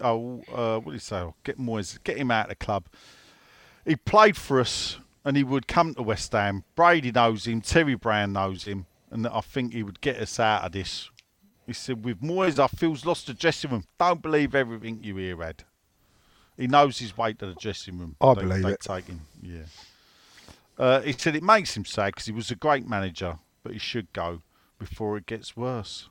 Oh, 0.00 0.42
uh, 0.52 0.78
what 0.78 0.92
did 0.92 0.94
he 0.94 0.98
say? 1.00 1.26
Get 1.42 1.58
Moyes, 1.58 1.98
get 2.04 2.16
him 2.16 2.30
out 2.30 2.46
of 2.46 2.50
the 2.50 2.64
club. 2.64 2.86
He 3.84 3.96
played 3.96 4.36
for 4.36 4.60
us, 4.60 4.98
and 5.24 5.36
he 5.36 5.42
would 5.42 5.66
come 5.66 5.94
to 5.94 6.02
West 6.02 6.30
Ham. 6.32 6.62
Brady 6.76 7.10
knows 7.10 7.46
him. 7.46 7.60
Terry 7.60 7.96
Brown 7.96 8.32
knows 8.32 8.64
him, 8.64 8.86
and 9.10 9.26
I 9.26 9.40
think 9.40 9.72
he 9.72 9.82
would 9.82 10.00
get 10.00 10.16
us 10.18 10.38
out 10.38 10.62
of 10.62 10.72
this. 10.72 11.10
He 11.72 11.74
said, 11.74 12.04
"With 12.04 12.20
Moyes, 12.20 12.58
I 12.58 12.66
feels 12.66 13.06
lost 13.06 13.26
the 13.28 13.32
dressing 13.34 13.70
room. 13.70 13.84
Don't 13.98 14.20
believe 14.20 14.54
everything 14.54 15.02
you 15.02 15.16
hear, 15.16 15.42
Ed." 15.42 15.64
He 16.58 16.66
knows 16.66 16.98
his 16.98 17.16
way 17.16 17.32
to 17.32 17.46
the 17.46 17.54
dressing 17.54 17.98
room. 17.98 18.14
I 18.20 18.34
They- 18.34 18.40
believe 18.42 18.62
they 18.62 18.72
it. 18.72 18.80
Take 18.80 19.06
him. 19.06 19.22
Yeah. 19.40 19.64
Uh, 20.78 21.00
he 21.00 21.12
said 21.12 21.34
it 21.34 21.42
makes 21.42 21.74
him 21.74 21.86
sad 21.86 22.08
because 22.08 22.26
he 22.26 22.32
was 22.32 22.50
a 22.50 22.56
great 22.56 22.86
manager, 22.86 23.38
but 23.62 23.72
he 23.72 23.78
should 23.78 24.12
go 24.12 24.42
before 24.78 25.16
it 25.16 25.24
gets 25.24 25.56
worse. 25.56 26.10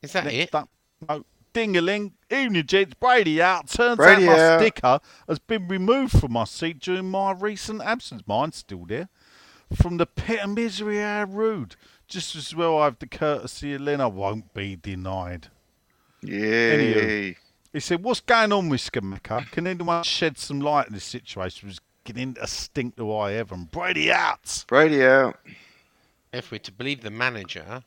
Is 0.00 0.12
that 0.12 0.24
Next 0.24 0.34
it? 0.36 0.54
up, 0.54 0.68
no, 1.08 1.24
ding-a-ling, 1.52 2.14
evening 2.30 2.66
gents, 2.66 2.94
Brady 2.94 3.40
out. 3.42 3.68
Turns 3.68 3.96
Brady 3.98 4.26
out 4.28 4.36
my 4.36 4.42
out. 4.54 4.60
sticker 4.60 5.00
has 5.28 5.38
been 5.38 5.68
removed 5.68 6.18
from 6.18 6.32
my 6.32 6.44
seat 6.44 6.78
during 6.80 7.10
my 7.10 7.32
recent 7.32 7.82
absence. 7.82 8.22
Mine's 8.26 8.56
still 8.56 8.84
there. 8.86 9.08
From 9.74 9.96
the 9.96 10.06
pit 10.06 10.40
of 10.40 10.50
misery, 10.50 10.98
how 10.98 11.24
rude. 11.24 11.76
Just 12.08 12.36
as 12.36 12.54
well 12.54 12.78
I 12.78 12.84
have 12.84 12.98
the 12.98 13.06
courtesy 13.06 13.74
of 13.74 13.80
Lynn, 13.80 14.00
I 14.00 14.06
won't 14.06 14.52
be 14.52 14.76
denied. 14.76 15.48
Yeah. 16.22 17.32
He 17.72 17.80
said, 17.80 18.04
what's 18.04 18.20
going 18.20 18.52
on 18.52 18.68
with 18.68 18.80
Scamacca? 18.80 19.50
Can 19.50 19.66
anyone 19.66 20.04
shed 20.04 20.36
some 20.36 20.60
light 20.60 20.88
on 20.88 20.92
this 20.92 21.04
situation? 21.04 21.68
Was 21.68 21.80
getting 22.04 22.36
a 22.40 22.46
stink 22.46 22.96
to 22.96 23.14
eye 23.14 23.32
heaven. 23.32 23.68
Brady 23.70 24.12
out. 24.12 24.64
Brady 24.66 25.04
out. 25.04 25.38
If 26.32 26.50
we're 26.50 26.58
to 26.58 26.72
believe 26.72 27.02
the 27.02 27.10
manager, 27.10 27.82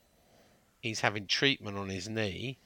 he's 0.81 1.01
having 1.01 1.27
treatment 1.27 1.77
on 1.77 1.89
his 1.89 2.09
knee. 2.09 2.57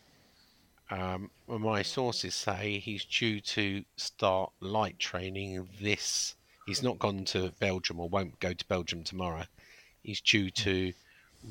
Um, 0.92 1.30
well, 1.46 1.60
my 1.60 1.82
sources 1.82 2.36
say 2.36 2.80
he's 2.80 3.06
due 3.06 3.42
to 3.42 3.84
start 3.96 4.52
light 4.60 4.98
training 4.98 5.68
this. 5.82 6.36
He's 6.70 6.84
not 6.84 7.00
gone 7.00 7.26
to 7.26 7.52
Belgium 7.60 8.00
or 8.00 8.08
won't 8.08 8.40
go 8.40 8.54
to 8.54 8.66
Belgium 8.66 9.04
tomorrow. 9.04 9.44
He's 10.04 10.22
due 10.22 10.50
to 10.52 10.94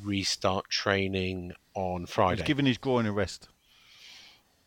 restart 0.05 0.69
training 0.71 1.53
on 1.75 2.03
He's 2.03 2.11
Friday. 2.11 2.43
giving 2.45 2.67
his 2.67 2.79
groin 2.79 3.05
a 3.07 3.13
rest. 3.13 3.49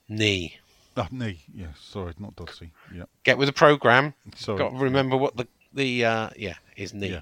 knee. 0.10 0.58
Oh, 0.98 1.08
knee. 1.10 1.40
Yeah, 1.56 1.68
sorry, 1.80 2.14
not 2.20 2.36
Dossie. 2.36 2.72
Yeah. 2.94 3.04
Get 3.24 3.38
with 3.38 3.48
the 3.48 3.54
program. 3.54 4.14
Sorry. 4.36 4.58
Got 4.58 4.72
to 4.72 4.78
remember 4.78 5.16
what 5.16 5.38
the 5.38 5.48
the 5.74 6.04
uh, 6.04 6.30
yeah 6.36 6.56
his 6.76 6.94
knee. 6.94 7.12
Yeah, 7.12 7.22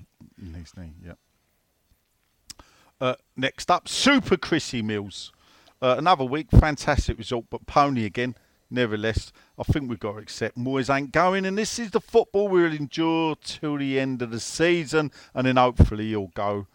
his 0.58 0.76
knee, 0.76 0.94
yeah. 1.06 1.14
Uh, 3.00 3.14
next 3.38 3.70
up, 3.70 3.88
Super 3.88 4.38
Chrissy 4.38 4.82
Mills. 4.82 5.32
Uh, 5.82 5.96
another 5.98 6.26
week, 6.26 6.48
fantastic 6.52 7.18
result, 7.20 7.46
but 7.52 7.66
pony 7.68 8.06
again. 8.06 8.34
Nevertheless, 8.72 9.32
I 9.58 9.64
think 9.64 9.90
we've 9.90 10.00
got 10.00 10.14
to 10.14 10.18
accept 10.20 10.58
Moyes 10.58 10.94
ain't 10.96 11.12
going, 11.12 11.46
and 11.46 11.58
this 11.58 11.80
is 11.80 11.92
the 11.92 12.00
football 12.00 12.48
we'll 12.48 12.72
endure 12.74 13.36
till 13.44 13.78
the 13.78 14.00
end 14.00 14.22
of 14.22 14.30
the 14.32 14.40
season, 14.40 15.12
and 15.34 15.48
then 15.48 15.56
hopefully 15.58 16.10
he'll 16.10 16.28
go. 16.36 16.68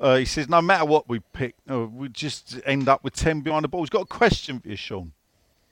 Uh, 0.00 0.16
he 0.16 0.24
says, 0.24 0.48
no 0.48 0.60
matter 0.60 0.84
what 0.84 1.08
we 1.08 1.20
pick, 1.32 1.54
uh, 1.70 1.86
we 1.86 2.08
just 2.08 2.60
end 2.66 2.88
up 2.88 3.02
with 3.04 3.14
10 3.14 3.40
behind 3.42 3.64
the 3.64 3.68
ball. 3.68 3.82
He's 3.82 3.90
got 3.90 4.02
a 4.02 4.06
question 4.06 4.58
for 4.60 4.68
you, 4.68 4.76
Sean. 4.76 5.12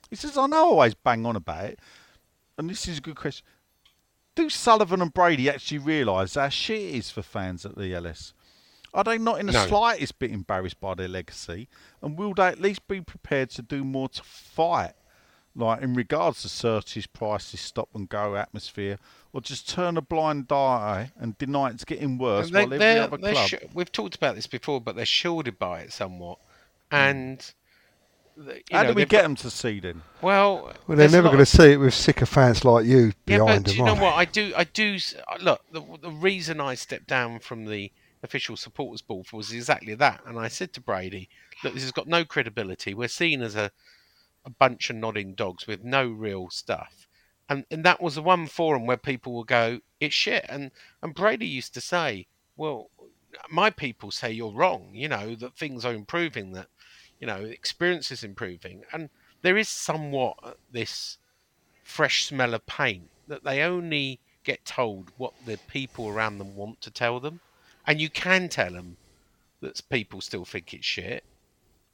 He 0.09 0.15
says, 0.15 0.37
I 0.37 0.47
know 0.47 0.57
I 0.57 0.59
always 0.61 0.93
bang 0.93 1.25
on 1.25 1.35
about 1.35 1.65
it, 1.65 1.79
and 2.57 2.69
this 2.69 2.87
is 2.87 2.97
a 2.99 3.01
good 3.01 3.15
question. 3.15 3.45
Do 4.35 4.49
Sullivan 4.49 5.01
and 5.01 5.13
Brady 5.13 5.49
actually 5.49 5.79
realise 5.79 6.35
how 6.35 6.47
shit 6.49 6.79
it 6.79 6.95
is 6.95 7.09
for 7.11 7.21
fans 7.21 7.65
at 7.65 7.77
the 7.77 7.93
LS? 7.93 8.33
Are 8.93 9.03
they 9.03 9.17
not 9.17 9.39
in 9.39 9.47
the 9.47 9.51
No. 9.51 9.67
slightest 9.67 10.17
bit 10.19 10.31
embarrassed 10.31 10.79
by 10.79 10.93
their 10.93 11.07
legacy? 11.07 11.67
And 12.01 12.17
will 12.17 12.33
they 12.33 12.47
at 12.47 12.61
least 12.61 12.87
be 12.87 13.01
prepared 13.01 13.49
to 13.51 13.61
do 13.61 13.83
more 13.83 14.07
to 14.09 14.23
fight? 14.23 14.93
Like 15.57 15.81
in 15.81 15.95
regards 15.95 16.43
to 16.43 16.49
searches, 16.49 17.07
prices, 17.07 17.59
stop 17.59 17.89
and 17.95 18.07
go 18.07 18.35
atmosphere, 18.35 18.99
or 19.33 19.41
just 19.41 19.67
turn 19.67 19.97
a 19.97 20.01
blind 20.01 20.51
eye 20.51 21.11
and 21.19 21.35
deny 21.39 21.69
it's 21.71 21.83
getting 21.83 22.19
worse 22.19 22.51
They- 22.51 22.63
while 22.65 22.73
every 22.75 22.99
other 22.99 23.17
club. 23.17 23.49
sh- 23.49 23.55
we've 23.73 23.91
talked 23.91 24.15
about 24.15 24.35
this 24.35 24.45
before, 24.45 24.79
but 24.79 24.95
they're 24.95 25.05
shielded 25.05 25.57
by 25.57 25.79
it 25.81 25.91
somewhat. 25.93 26.37
Hmm. 26.91 26.95
And 26.95 27.53
the- 28.37 28.61
How 28.71 28.83
know, 28.83 28.89
do 28.89 28.93
we 28.93 29.05
get 29.05 29.23
them 29.23 29.35
to 29.37 29.49
see 29.49 29.79
then? 29.79 30.03
Well, 30.21 30.73
Well, 30.85 30.95
they're 30.95 31.09
never 31.09 31.29
going 31.29 31.39
to 31.39 31.45
see 31.47 31.71
it 31.71 31.77
with 31.77 31.95
sycophants 31.95 32.63
like 32.63 32.85
you 32.85 33.13
Yeah, 33.25 33.39
behind 33.39 33.63
but 33.65 33.71
do 33.71 33.77
you 33.77 33.83
know 33.83 33.95
what? 33.95 34.13
I 34.13 34.25
do. 34.25 34.53
I 34.55 34.63
do. 34.65 34.99
Look, 35.41 35.61
the, 35.71 35.81
the 36.03 36.11
reason 36.11 36.61
I 36.61 36.75
stepped 36.75 37.07
down 37.07 37.39
from 37.39 37.65
the 37.65 37.91
official 38.21 38.57
supporters 38.57 39.01
board 39.01 39.25
was 39.33 39.51
exactly 39.51 39.95
that. 39.95 40.21
And 40.27 40.37
I 40.37 40.49
said 40.49 40.71
to 40.73 40.81
Brady, 40.81 41.29
"Look, 41.63 41.73
this 41.73 41.81
has 41.81 41.91
got 41.91 42.07
no 42.07 42.23
credibility. 42.25 42.93
We're 42.93 43.07
seen 43.07 43.41
as 43.41 43.55
a, 43.55 43.71
a 44.47 44.49
bunch 44.49 44.89
of 44.89 44.95
nodding 44.95 45.35
dogs 45.35 45.67
with 45.67 45.83
no 45.83 46.07
real 46.07 46.49
stuff." 46.49 47.07
And 47.47 47.65
and 47.69 47.83
that 47.85 48.01
was 48.01 48.15
the 48.15 48.23
one 48.23 48.47
forum 48.47 48.87
where 48.87 48.97
people 48.97 49.33
will 49.33 49.43
go, 49.43 49.81
"It's 49.99 50.15
shit." 50.15 50.45
And 50.49 50.71
and 51.03 51.13
Brady 51.13 51.47
used 51.47 51.75
to 51.75 51.81
say, 51.81 52.27
"Well, 52.55 52.89
my 53.49 53.69
people 53.69 54.09
say 54.09 54.31
you're 54.31 54.51
wrong. 54.51 54.89
You 54.93 55.09
know 55.09 55.35
that 55.35 55.55
things 55.55 55.85
are 55.85 55.93
improving. 55.93 56.53
That 56.53 56.69
you 57.19 57.27
know 57.27 57.43
experience 57.43 58.11
is 58.11 58.23
improving." 58.23 58.83
And 58.91 59.09
there 59.41 59.57
is 59.57 59.69
somewhat 59.69 60.57
this 60.71 61.17
fresh 61.83 62.25
smell 62.25 62.53
of 62.53 62.65
paint 62.65 63.09
that 63.27 63.43
they 63.43 63.61
only 63.61 64.19
get 64.43 64.65
told 64.65 65.11
what 65.17 65.33
the 65.45 65.57
people 65.67 66.07
around 66.07 66.37
them 66.37 66.55
want 66.55 66.81
to 66.81 66.91
tell 66.91 67.19
them 67.19 67.39
and 67.85 68.01
you 68.01 68.09
can 68.09 68.49
tell 68.49 68.71
them 68.71 68.97
that 69.61 69.81
people 69.89 70.21
still 70.21 70.45
think 70.45 70.73
it's 70.73 70.85
shit 70.85 71.23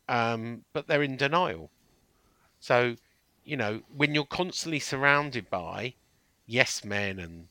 um, 0.10 0.64
but 0.74 0.88
they're 0.88 1.04
in 1.04 1.16
denial 1.16 1.70
so 2.64 2.96
you 3.44 3.58
know 3.58 3.82
when 3.94 4.16
you're 4.16 4.26
constantly 4.26 4.80
surrounded 4.80 5.50
by 5.50 5.94
yes 6.46 6.86
men 6.86 7.20
and 7.20 7.48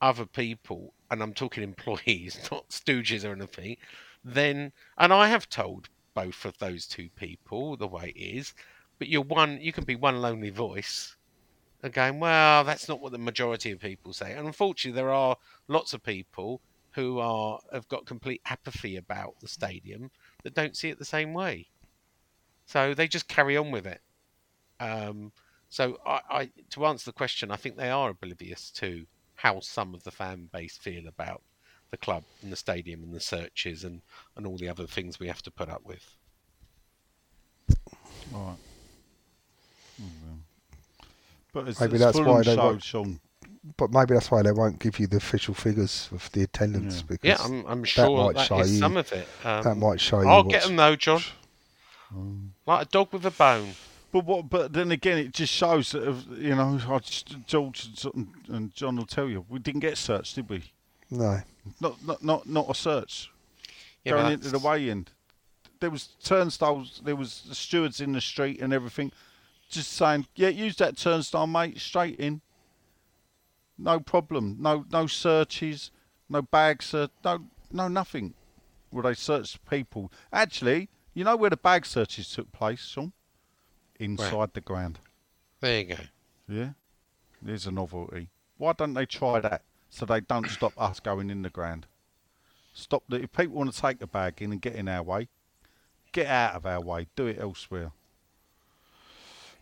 other 0.00 0.24
people 0.24 0.94
and 1.10 1.22
i'm 1.22 1.34
talking 1.34 1.62
employees 1.74 2.38
not 2.50 2.68
stooges 2.70 3.24
or 3.24 3.32
anything 3.32 3.76
then 4.24 4.72
and 4.96 5.12
i 5.12 5.28
have 5.28 5.48
told 5.50 5.90
both 6.14 6.46
of 6.46 6.56
those 6.58 6.86
two 6.86 7.10
people 7.10 7.76
the 7.76 7.86
way 7.86 8.12
it 8.16 8.18
is 8.18 8.54
but 8.98 9.08
you're 9.08 9.22
one 9.22 9.60
you 9.60 9.72
can 9.72 9.84
be 9.84 9.94
one 9.94 10.22
lonely 10.22 10.50
voice 10.50 11.16
and 11.82 11.92
going, 11.92 12.18
well, 12.18 12.64
that's 12.64 12.88
not 12.88 13.00
what 13.00 13.12
the 13.12 13.18
majority 13.18 13.70
of 13.70 13.78
people 13.78 14.12
say. 14.12 14.32
And 14.32 14.48
unfortunately, 14.48 14.96
there 14.96 15.12
are 15.12 15.36
lots 15.68 15.92
of 15.92 16.02
people 16.02 16.60
who 16.92 17.20
are 17.20 17.60
have 17.72 17.86
got 17.86 18.04
complete 18.04 18.40
apathy 18.46 18.96
about 18.96 19.38
the 19.40 19.46
stadium 19.46 20.10
that 20.42 20.54
don't 20.54 20.76
see 20.76 20.88
it 20.88 20.98
the 20.98 21.04
same 21.04 21.34
way. 21.34 21.68
So 22.66 22.94
they 22.94 23.06
just 23.06 23.28
carry 23.28 23.56
on 23.56 23.70
with 23.70 23.86
it. 23.86 24.00
Um, 24.80 25.32
so 25.68 25.98
I, 26.06 26.20
I, 26.30 26.50
to 26.70 26.86
answer 26.86 27.06
the 27.10 27.12
question, 27.16 27.50
I 27.50 27.56
think 27.56 27.76
they 27.76 27.90
are 27.90 28.10
oblivious 28.10 28.70
to 28.72 29.06
how 29.36 29.60
some 29.60 29.94
of 29.94 30.02
the 30.04 30.10
fan 30.10 30.48
base 30.52 30.76
feel 30.76 31.06
about 31.06 31.42
the 31.90 31.96
club 31.96 32.22
and 32.42 32.52
the 32.52 32.56
stadium 32.56 33.02
and 33.02 33.14
the 33.14 33.20
searches 33.20 33.84
and, 33.84 34.02
and 34.36 34.46
all 34.46 34.56
the 34.56 34.68
other 34.68 34.86
things 34.86 35.18
we 35.20 35.26
have 35.28 35.42
to 35.42 35.50
put 35.50 35.68
up 35.68 35.82
with. 35.84 36.04
All 38.34 38.46
right. 38.48 38.56
Mm, 40.02 40.38
But 41.52 41.68
it's, 41.68 41.80
Maybe 41.80 41.94
it's 41.94 42.04
that's 42.04 42.18
why 42.18 42.42
they 42.42 42.54
show, 42.54 42.64
won't- 42.64 42.82
Sean. 42.84 43.20
But 43.76 43.90
maybe 43.92 44.14
that's 44.14 44.30
why 44.30 44.42
they 44.42 44.52
won't 44.52 44.78
give 44.78 44.98
you 44.98 45.06
the 45.06 45.16
official 45.18 45.52
figures 45.52 46.08
of 46.12 46.30
the 46.32 46.42
attendance 46.44 47.02
because 47.02 47.24
Yeah, 47.28 47.36
I'm, 47.44 47.66
I'm 47.66 47.80
that 47.82 47.86
sure 47.88 48.26
might 48.26 48.36
that 48.36 48.46
show 48.46 48.60
is 48.60 48.72
you. 48.72 48.78
some 48.78 48.96
of 48.96 49.12
it. 49.12 49.28
Um, 49.44 49.62
that 49.62 49.74
might 49.76 50.00
show 50.00 50.20
you. 50.22 50.28
I'll 50.28 50.44
get 50.44 50.62
them 50.64 50.76
though, 50.76 50.96
John. 50.96 51.20
Like 52.66 52.86
a 52.86 52.88
dog 52.88 53.12
with 53.12 53.26
a 53.26 53.30
bone. 53.30 53.72
But 54.10 54.24
what? 54.24 54.48
But 54.48 54.72
then 54.72 54.90
again, 54.90 55.18
it 55.18 55.32
just 55.32 55.52
shows 55.52 55.92
that 55.92 56.02
of- 56.02 56.38
you 56.38 56.54
know, 56.54 56.80
I 56.88 56.98
just, 56.98 57.36
George 57.46 57.88
and- 58.14 58.32
and 58.48 58.74
John 58.74 58.96
will 58.96 59.06
tell 59.06 59.28
you, 59.28 59.44
we 59.48 59.58
didn't 59.58 59.80
get 59.80 59.98
searched, 59.98 60.34
did 60.36 60.48
we? 60.48 60.64
No. 61.10 61.42
Not, 61.80 62.02
not, 62.04 62.22
not, 62.24 62.46
not 62.46 62.70
a 62.70 62.74
search. 62.74 63.30
Yeah, 64.04 64.12
Going 64.12 64.32
into 64.32 64.44
the 64.46 64.50
that's- 64.52 64.64
way 64.64 64.88
in, 64.88 65.06
there 65.80 65.90
was 65.90 66.08
turnstiles. 66.22 67.02
There 67.04 67.16
was 67.16 67.42
the 67.42 67.54
stewards 67.54 68.00
in 68.00 68.12
the 68.12 68.20
street 68.20 68.60
and 68.60 68.72
everything, 68.72 69.12
just 69.68 69.92
saying, 69.92 70.26
"Yeah, 70.34 70.48
use 70.48 70.76
that 70.76 70.96
turnstile, 70.96 71.46
mate. 71.46 71.78
Straight 71.78 72.18
in. 72.18 72.40
No 73.76 74.00
problem. 74.00 74.56
No, 74.58 74.86
no 74.90 75.06
searches. 75.06 75.90
No 76.28 76.42
bags. 76.42 76.92
Uh, 76.94 77.08
no, 77.24 77.46
no 77.70 77.88
nothing. 77.88 78.34
where 78.90 79.02
they 79.02 79.12
searched 79.12 79.62
people. 79.68 80.10
Actually, 80.32 80.88
you 81.12 81.22
know 81.22 81.36
where 81.36 81.50
the 81.50 81.56
bag 81.58 81.84
searches 81.84 82.30
took 82.32 82.50
place, 82.52 82.80
Sean? 82.86 83.12
Inside 83.98 84.54
the 84.54 84.60
ground. 84.60 84.98
There 85.60 85.80
you 85.80 85.84
go. 85.86 85.96
Yeah, 86.48 86.70
there's 87.42 87.66
a 87.66 87.70
novelty. 87.70 88.28
Why 88.56 88.72
don't 88.72 88.94
they 88.94 89.06
try 89.06 89.40
that 89.40 89.62
so 89.90 90.06
they 90.06 90.20
don't 90.20 90.48
stop 90.50 90.72
us 90.76 91.00
going 91.00 91.30
in 91.30 91.42
the 91.42 91.50
ground? 91.50 91.86
Stop 92.72 93.02
the 93.08 93.22
if 93.22 93.32
people 93.32 93.56
want 93.56 93.72
to 93.72 93.80
take 93.80 93.98
the 93.98 94.06
bag 94.06 94.40
in 94.40 94.52
and 94.52 94.60
get 94.60 94.74
in 94.74 94.88
our 94.88 95.02
way, 95.02 95.28
get 96.12 96.26
out 96.26 96.54
of 96.54 96.66
our 96.66 96.80
way. 96.80 97.08
Do 97.16 97.26
it 97.26 97.38
elsewhere. 97.40 97.92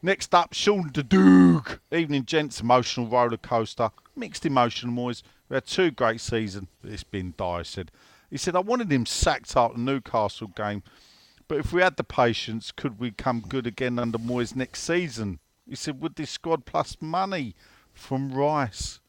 Next 0.02 0.34
up, 0.34 0.52
Sean 0.52 0.90
Doog. 0.90 1.78
Evening, 1.90 2.26
gents. 2.26 2.60
Emotional 2.60 3.06
roller 3.06 3.38
coaster. 3.38 3.90
Mixed 4.14 4.44
emotion, 4.44 4.94
boys. 4.94 5.22
We 5.48 5.54
had 5.54 5.66
two 5.66 5.90
great 5.90 6.20
seasons. 6.20 6.68
It's 6.84 7.02
been 7.02 7.34
dire, 7.36 7.64
said. 7.64 7.90
He 8.30 8.36
said, 8.36 8.56
I 8.56 8.60
wanted 8.60 8.92
him 8.92 9.06
sacked 9.06 9.56
after 9.56 9.76
the 9.76 9.82
Newcastle 9.82 10.48
game, 10.48 10.82
but 11.48 11.58
if 11.58 11.72
we 11.72 11.80
had 11.82 11.96
the 11.96 12.04
patience, 12.04 12.72
could 12.72 12.98
we 12.98 13.10
come 13.10 13.40
good 13.40 13.66
again 13.66 13.98
under 13.98 14.18
Moyes 14.18 14.56
next 14.56 14.82
season? 14.82 15.38
He 15.68 15.74
said, 15.74 16.00
would 16.00 16.16
this 16.16 16.30
squad 16.30 16.64
plus 16.64 16.96
money 17.00 17.54
from 17.92 18.32
Rice? 18.32 19.00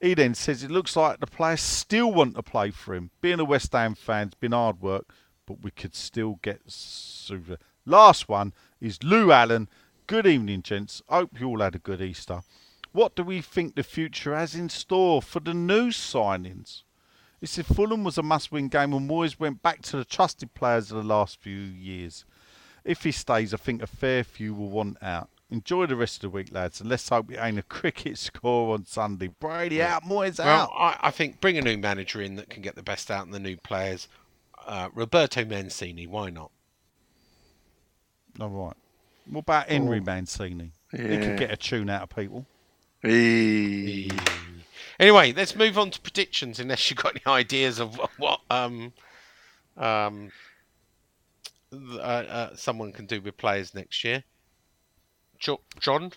He 0.00 0.14
then 0.14 0.34
says 0.34 0.62
it 0.62 0.70
looks 0.70 0.96
like 0.96 1.20
the 1.20 1.26
players 1.26 1.60
still 1.60 2.12
want 2.12 2.34
to 2.36 2.42
play 2.42 2.70
for 2.70 2.94
him. 2.94 3.10
Being 3.20 3.40
a 3.40 3.44
West 3.44 3.72
Ham 3.72 3.94
fan's 3.94 4.34
been 4.34 4.52
hard 4.52 4.80
work, 4.80 5.12
but 5.46 5.62
we 5.62 5.70
could 5.70 5.94
still 5.94 6.38
get 6.42 6.62
super. 6.66 7.58
Last 7.84 8.28
one 8.28 8.52
is 8.80 9.02
Lou 9.02 9.30
Allen. 9.30 9.68
Good 10.06 10.26
evening, 10.26 10.62
gents. 10.62 11.02
Hope 11.08 11.38
you 11.38 11.48
all 11.48 11.60
had 11.60 11.74
a 11.74 11.78
good 11.78 12.00
Easter. 12.00 12.42
What 12.92 13.14
do 13.14 13.22
we 13.22 13.40
think 13.40 13.74
the 13.74 13.82
future 13.82 14.34
has 14.34 14.54
in 14.54 14.68
store 14.68 15.20
for 15.20 15.40
the 15.40 15.54
new 15.54 15.88
signings? 15.88 16.82
He 17.40 17.46
said 17.46 17.64
Fulham 17.66 18.04
was 18.04 18.18
a 18.18 18.22
must-win 18.22 18.68
game 18.68 18.92
and 18.92 19.08
Moyes 19.08 19.38
went 19.40 19.62
back 19.62 19.80
to 19.82 19.96
the 19.96 20.04
trusted 20.04 20.52
players 20.54 20.90
of 20.90 20.98
the 20.98 21.02
last 21.08 21.40
few 21.40 21.56
years. 21.56 22.24
If 22.84 23.02
he 23.04 23.12
stays, 23.12 23.54
I 23.54 23.56
think 23.56 23.82
a 23.82 23.86
fair 23.86 24.24
few 24.24 24.52
will 24.54 24.68
want 24.70 25.02
out. 25.02 25.30
Enjoy 25.50 25.86
the 25.86 25.96
rest 25.96 26.16
of 26.16 26.20
the 26.22 26.28
week, 26.30 26.52
lads, 26.52 26.80
and 26.80 26.88
let's 26.88 27.08
hope 27.08 27.30
it 27.32 27.38
ain't 27.40 27.58
a 27.58 27.62
cricket 27.78 28.18
score 28.18 28.74
on 28.74 28.84
Sunday. 28.86 29.28
Brady 29.28 29.82
out, 29.82 30.04
Moyes 30.04 30.38
Well, 30.38 30.48
out. 30.48 30.70
I, 30.76 31.08
I 31.08 31.10
think 31.10 31.40
bring 31.40 31.56
a 31.58 31.62
new 31.62 31.76
manager 31.78 32.20
in 32.22 32.36
that 32.36 32.50
can 32.50 32.62
get 32.62 32.76
the 32.76 32.82
best 32.82 33.10
out 33.10 33.24
in 33.26 33.32
the 33.32 33.40
new 33.40 33.56
players. 33.56 34.06
Uh, 34.66 34.90
Roberto 34.94 35.44
Mancini, 35.44 36.06
why 36.06 36.30
not? 36.30 36.50
All 38.38 38.48
right. 38.48 38.76
What 39.28 39.40
about 39.40 39.68
Henry 39.68 39.98
Oh. 39.98 40.04
Mancini? 40.04 40.72
He 40.92 40.98
could 40.98 41.38
get 41.38 41.50
a 41.50 41.56
tune 41.56 41.88
out 41.90 42.02
of 42.02 42.10
people. 42.10 42.46
Anyway, 45.00 45.32
let's 45.32 45.56
move 45.56 45.78
on 45.78 45.90
to 45.90 46.00
predictions. 46.00 46.60
Unless 46.60 46.90
you've 46.90 46.98
got 47.02 47.16
any 47.16 47.34
ideas 47.34 47.80
of 47.80 47.96
what, 47.96 48.10
what 48.18 48.40
um 48.50 48.92
um 49.78 50.30
uh, 51.72 51.96
uh, 51.98 52.54
someone 52.54 52.92
can 52.92 53.06
do 53.06 53.20
with 53.20 53.36
players 53.36 53.74
next 53.74 54.04
year. 54.04 54.22
John, 55.38 56.12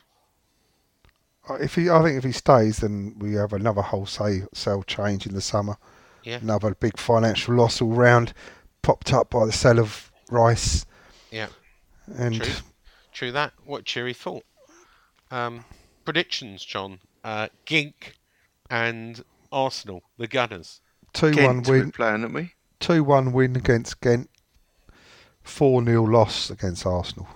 Uh, 1.47 1.53
If 1.55 1.75
he, 1.75 1.89
I 1.89 2.01
think 2.03 2.17
if 2.17 2.23
he 2.23 2.31
stays, 2.33 2.77
then 2.77 3.15
we 3.19 3.33
have 3.33 3.53
another 3.53 3.81
wholesale 3.81 4.47
sale 4.53 4.83
change 4.83 5.25
in 5.25 5.33
the 5.33 5.41
summer. 5.41 5.77
Yeah. 6.23 6.39
Another 6.41 6.73
big 6.75 6.97
financial 6.97 7.55
loss 7.55 7.81
all 7.81 7.93
round, 7.93 8.33
popped 8.81 9.13
up 9.13 9.29
by 9.29 9.45
the 9.45 9.51
sale 9.53 9.79
of 9.79 10.11
Rice. 10.29 10.85
yeah, 11.31 11.47
And 12.17 12.41
true, 12.41 12.53
true 13.13 13.31
that. 13.31 13.53
What 13.65 13.85
cheery 13.85 14.13
thought. 14.13 14.43
Um, 15.31 15.63
predictions, 16.03 16.65
John. 16.65 16.99
Uh, 17.23 17.47
Gink 17.65 18.15
and 18.73 19.23
Arsenal, 19.51 20.01
the 20.17 20.27
Gunners. 20.27 20.81
two 21.13 21.27
one 21.27 21.35
Ghent 21.61 21.67
we're 21.67 21.79
win. 21.79 21.91
playing, 21.91 22.21
aren't 22.23 22.33
we? 22.33 22.53
Two 22.79 23.03
one 23.03 23.31
win 23.31 23.55
against 23.55 24.01
Ghent. 24.01 24.29
Four 25.43 25.83
0 25.85 26.03
loss 26.05 26.49
against 26.49 26.85
Arsenal. 26.85 27.27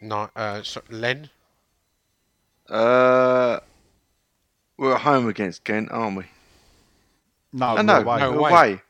No, 0.00 0.30
uh, 0.34 0.62
so, 0.62 0.80
Len. 0.88 1.28
Uh, 2.68 3.58
we're 4.78 4.94
at 4.94 5.00
home 5.02 5.28
against 5.28 5.64
Ghent, 5.64 5.90
aren't 5.90 6.16
we? 6.16 6.24
No, 7.52 7.76
Oh, 7.76 7.82
no, 7.82 7.94
we're 7.96 8.02
away. 8.04 8.18
no, 8.20 8.38
away. 8.38 8.50
away. 8.50 8.80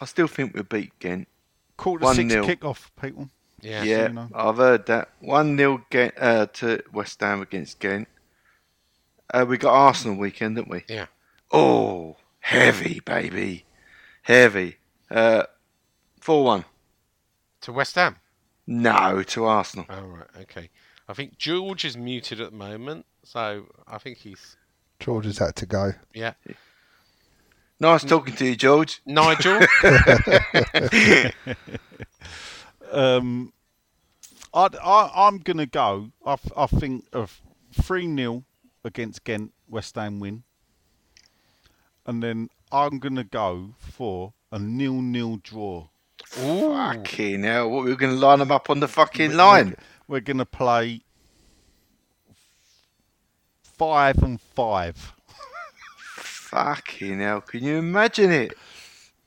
I 0.00 0.04
still 0.04 0.28
think 0.28 0.54
we'll 0.54 0.62
beat 0.62 0.92
Ghent. 1.00 1.26
Quarter 1.76 2.00
to 2.00 2.04
One 2.04 2.16
six 2.16 2.32
nil. 2.34 2.44
kick-off, 2.44 2.92
people. 3.00 3.30
Yeah. 3.60 3.82
Yeah, 3.82 4.08
you 4.08 4.14
know. 4.14 4.28
I've 4.34 4.56
heard 4.56 4.86
that. 4.86 5.10
1 5.20 5.56
0 5.56 5.84
Ghent, 5.90 6.14
uh, 6.18 6.46
to 6.46 6.82
West 6.92 7.20
Ham 7.20 7.42
against 7.42 7.78
Ghent. 7.80 8.08
Uh, 9.32 9.44
we 9.48 9.58
got 9.58 9.74
Arsenal 9.74 10.16
weekend, 10.16 10.56
didn't 10.56 10.70
we? 10.70 10.84
Yeah. 10.88 11.06
Oh, 11.52 12.16
heavy, 12.40 13.00
baby. 13.00 13.64
Heavy. 14.22 14.76
Uh, 15.10 15.44
4 16.20 16.44
1. 16.44 16.64
To 17.62 17.72
West 17.72 17.94
Ham. 17.96 18.16
No, 18.66 19.22
to 19.22 19.44
Arsenal. 19.46 19.86
Oh 19.88 20.02
right, 20.02 20.26
okay. 20.42 20.68
I 21.08 21.14
think 21.14 21.38
George 21.38 21.86
is 21.86 21.96
muted 21.96 22.38
at 22.40 22.50
the 22.50 22.56
moment, 22.56 23.06
so 23.24 23.64
I 23.86 23.96
think 23.96 24.18
he's 24.18 24.56
George 25.00 25.24
has 25.24 25.38
had 25.38 25.56
to 25.56 25.64
go. 25.66 25.92
yeah. 26.12 26.34
Nice 27.80 28.04
talking 28.04 28.34
to 28.34 28.44
you, 28.44 28.56
George. 28.56 29.00
Nigel. 29.06 29.60
Um, 32.90 33.52
I, 34.54 34.68
I, 34.82 35.10
I'm 35.14 35.38
going 35.38 35.58
to 35.58 35.66
go. 35.66 36.10
I, 36.24 36.36
I 36.56 36.66
think 36.66 37.06
of 37.12 37.40
3 37.72 38.14
0 38.16 38.44
against 38.84 39.24
Ghent, 39.24 39.52
West 39.68 39.94
Ham 39.96 40.20
win. 40.20 40.42
And 42.06 42.22
then 42.22 42.48
I'm 42.72 42.98
going 42.98 43.16
to 43.16 43.24
go 43.24 43.74
for 43.78 44.32
a 44.50 44.58
nil 44.58 45.02
nil 45.02 45.38
draw. 45.42 45.88
Fucking 46.24 47.42
hell. 47.42 47.70
What, 47.70 47.84
we're 47.84 47.96
going 47.96 48.14
to 48.14 48.18
line 48.18 48.38
them 48.38 48.50
up 48.50 48.70
on 48.70 48.80
the 48.80 48.88
fucking 48.88 49.34
line? 49.34 49.76
We're 50.06 50.20
going 50.20 50.38
to 50.38 50.46
play 50.46 51.02
5 53.62 54.22
and 54.22 54.40
5. 54.40 55.14
Fucking 56.16 57.20
hell. 57.20 57.42
Can 57.42 57.62
you 57.62 57.76
imagine 57.76 58.32
it? 58.32 58.54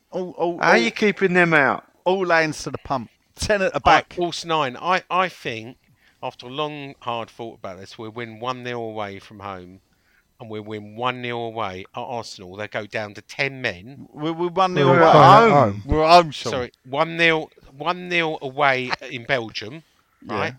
All, 0.09 0.31
all, 0.31 0.57
How 0.59 0.71
are 0.71 0.77
you 0.77 0.91
keeping 0.91 1.33
them 1.33 1.53
out? 1.53 1.85
all 2.03 2.29
hands 2.29 2.63
to 2.63 2.71
the 2.71 2.77
pump. 2.79 3.09
10 3.41 3.61
at 3.61 3.73
the 3.73 3.79
Back. 3.79 4.09
back. 4.09 4.17
Horse 4.17 4.45
nine. 4.45 4.77
I, 4.77 5.03
I 5.09 5.27
think 5.29 5.77
after 6.23 6.45
a 6.45 6.49
long 6.49 6.95
hard 6.99 7.29
thought 7.29 7.57
about 7.59 7.79
this, 7.79 7.97
we'll 7.97 8.11
win 8.11 8.39
one 8.39 8.63
0 8.63 8.79
away 8.81 9.19
from 9.19 9.39
home, 9.39 9.81
and 10.39 10.49
we'll 10.49 10.61
win 10.61 10.95
one 10.95 11.21
0 11.23 11.37
away 11.39 11.85
at 11.95 11.99
Arsenal. 11.99 12.55
They 12.55 12.67
go 12.67 12.85
down 12.85 13.13
to 13.15 13.21
ten 13.21 13.61
men. 13.61 14.07
We're, 14.11 14.33
we're 14.33 14.49
1 14.49 14.75
0 14.75 14.87
away. 14.87 15.03
at 15.03 15.49
home. 15.49 15.83
We're 15.85 16.03
at 16.03 16.23
home, 16.23 16.31
Sean. 16.31 16.51
Sorry, 16.51 16.71
one 16.85 17.17
0 17.17 17.49
one 17.75 18.09
0 18.09 18.37
away 18.41 18.91
in 19.09 19.25
Belgium. 19.25 19.83
Yeah. 20.25 20.39
Right, 20.39 20.55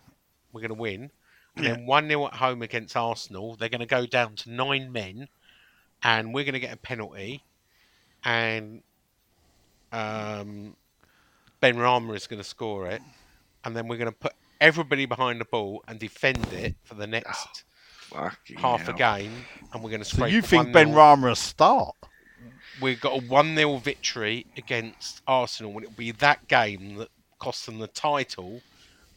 we're 0.53 0.61
going 0.61 0.71
to 0.71 0.75
win, 0.75 1.11
and 1.57 1.67
then 1.67 1.87
one 1.87 2.09
0 2.09 2.27
at 2.27 2.35
home 2.35 2.63
against 2.63 2.97
Arsenal. 2.97 3.55
They're 3.57 3.69
going 3.69 3.81
to 3.81 3.87
go 3.87 4.07
down 4.07 4.35
to 4.37 4.51
nine 4.51 4.91
men, 4.91 5.29
and 6.03 6.35
we're 6.35 6.45
going 6.45 6.55
to 6.55 6.61
get 6.61 6.73
a 6.75 6.79
penalty, 6.79 7.45
and 8.25 8.83
um, 9.93 10.75
Benrahma 11.63 12.17
is 12.17 12.27
going 12.27 12.43
to 12.43 12.49
score 12.49 12.89
it, 12.89 13.01
and 13.65 13.77
then 13.77 13.89
we're 13.89 13.97
going 13.97 14.11
to 14.11 14.19
put 14.19 14.33
everybody 14.61 15.07
behind 15.07 15.41
the 15.41 15.45
ball 15.45 15.83
and 15.89 15.99
defend 15.99 16.53
it 16.53 16.75
for 16.85 16.95
the 16.95 17.07
next 17.07 17.65
oh, 18.15 18.29
Fucking 18.31 18.59
half 18.59 18.89
a 18.89 18.93
game, 18.93 19.33
and 19.73 19.83
we're 19.83 19.91
going 19.91 20.03
to 20.03 20.17
So 20.17 20.27
you 20.27 20.43
think 20.43 20.73
Ben 20.73 20.89
1-0 20.89 20.97
Rama 20.97 21.31
a 21.31 21.37
start? 21.37 21.95
we've 22.81 23.01
got 23.01 23.23
a 23.23 23.27
1 23.27 23.57
0 23.57 23.77
victory 23.79 24.47
against 24.57 25.23
Arsenal, 25.27 25.73
and 25.73 25.85
it'll 25.85 25.95
be 25.95 26.13
that 26.13 26.47
game 26.49 26.97
that 26.97 27.09
costs 27.39 27.67
them 27.67 27.79
the 27.79 27.87
title, 27.87 28.61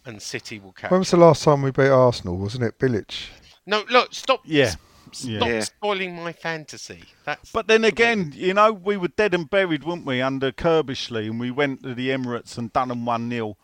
and 0.05 0.21
City 0.21 0.59
will 0.59 0.71
catch. 0.71 0.91
When 0.91 0.99
was 0.99 1.11
the 1.11 1.17
last 1.17 1.43
time 1.43 1.61
we 1.61 1.71
beat 1.71 1.87
Arsenal? 1.87 2.37
Wasn't 2.37 2.63
it 2.63 2.77
Bilic? 2.79 3.27
No, 3.65 3.83
look, 3.89 4.13
stop. 4.13 4.41
Yeah. 4.45 4.75
Stop 5.15 5.29
Yeah. 5.31 5.45
Yeah. 5.45 5.59
spoiling 5.61 6.15
my 6.15 6.33
fantasy. 6.33 7.03
That's 7.25 7.51
But 7.51 7.67
then 7.67 7.83
again, 7.85 8.33
you 8.35 8.53
know, 8.53 8.71
we 8.73 8.97
were 8.97 9.07
dead 9.09 9.33
and 9.33 9.49
buried, 9.49 9.83
weren't 9.83 10.05
we, 10.05 10.21
under 10.21 10.51
Curbishley, 10.51 11.25
and 11.29 11.39
we 11.39 11.51
went 11.51 11.83
to 11.83 11.93
the 11.95 12.09
Emirates 12.09 12.57
and 12.57 12.71
done 12.73 12.89
them 12.89 13.05
1 13.05 13.29
0. 13.29 13.57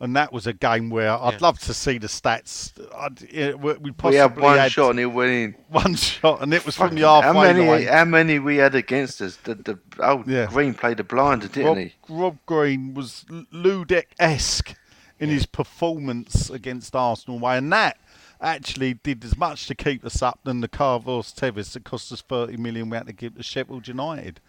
And 0.00 0.16
that 0.16 0.32
was 0.32 0.48
a 0.48 0.52
game 0.52 0.90
where 0.90 1.12
I'd 1.12 1.34
Yeah. 1.34 1.38
love 1.40 1.60
to 1.60 1.72
see 1.72 1.96
the 1.98 2.08
stats. 2.08 2.72
I'd, 2.96 3.22
yeah, 3.32 3.52
we 3.54 3.74
we 3.74 3.92
We 4.02 4.14
had 4.16 4.36
one 4.36 4.58
had 4.58 4.72
shot 4.72 4.90
and 4.90 4.98
he 4.98 5.04
went 5.06 5.30
in. 5.30 5.54
one 5.68 5.94
shot, 5.94 6.42
and 6.42 6.52
it 6.52 6.66
was 6.66 6.74
from 6.76 6.96
the 6.96 7.02
halfway 7.06 7.32
how 7.32 7.52
many? 7.52 7.66
line. 7.68 7.86
How 7.86 8.04
many 8.04 8.38
we 8.40 8.56
had 8.56 8.74
against 8.74 9.20
us? 9.22 9.36
The, 9.44 9.54
the 9.54 9.78
old 10.00 10.26
Yeah. 10.26 10.46
Green 10.46 10.74
played 10.74 10.98
a 10.98 11.04
blinder, 11.04 11.46
didn't 11.46 11.66
Rob, 11.68 11.76
he? 11.78 11.94
Rob 12.08 12.38
Green 12.46 12.94
was 12.94 13.24
Ludek-esque 13.52 14.74
in 15.20 15.28
his 15.28 15.46
performance 15.46 16.50
against 16.50 16.96
Arsenal 16.96 17.38
away, 17.38 17.56
and 17.58 17.72
that 17.72 17.96
actually 18.42 18.94
did 18.94 19.24
as 19.24 19.36
much 19.36 19.66
to 19.66 19.74
keep 19.74 20.04
us 20.04 20.20
up 20.22 20.40
than 20.44 20.60
the 20.60 20.68
Carlos 20.68 21.32
Tevez 21.32 21.72
that 21.72 21.84
cost 21.84 22.12
us 22.12 22.20
30 22.22 22.56
million 22.56 22.90
we 22.90 22.96
had 22.96 23.06
to 23.06 23.12
give 23.12 23.36
to 23.36 23.42
Sheffield 23.42 23.88
United. 23.88 24.40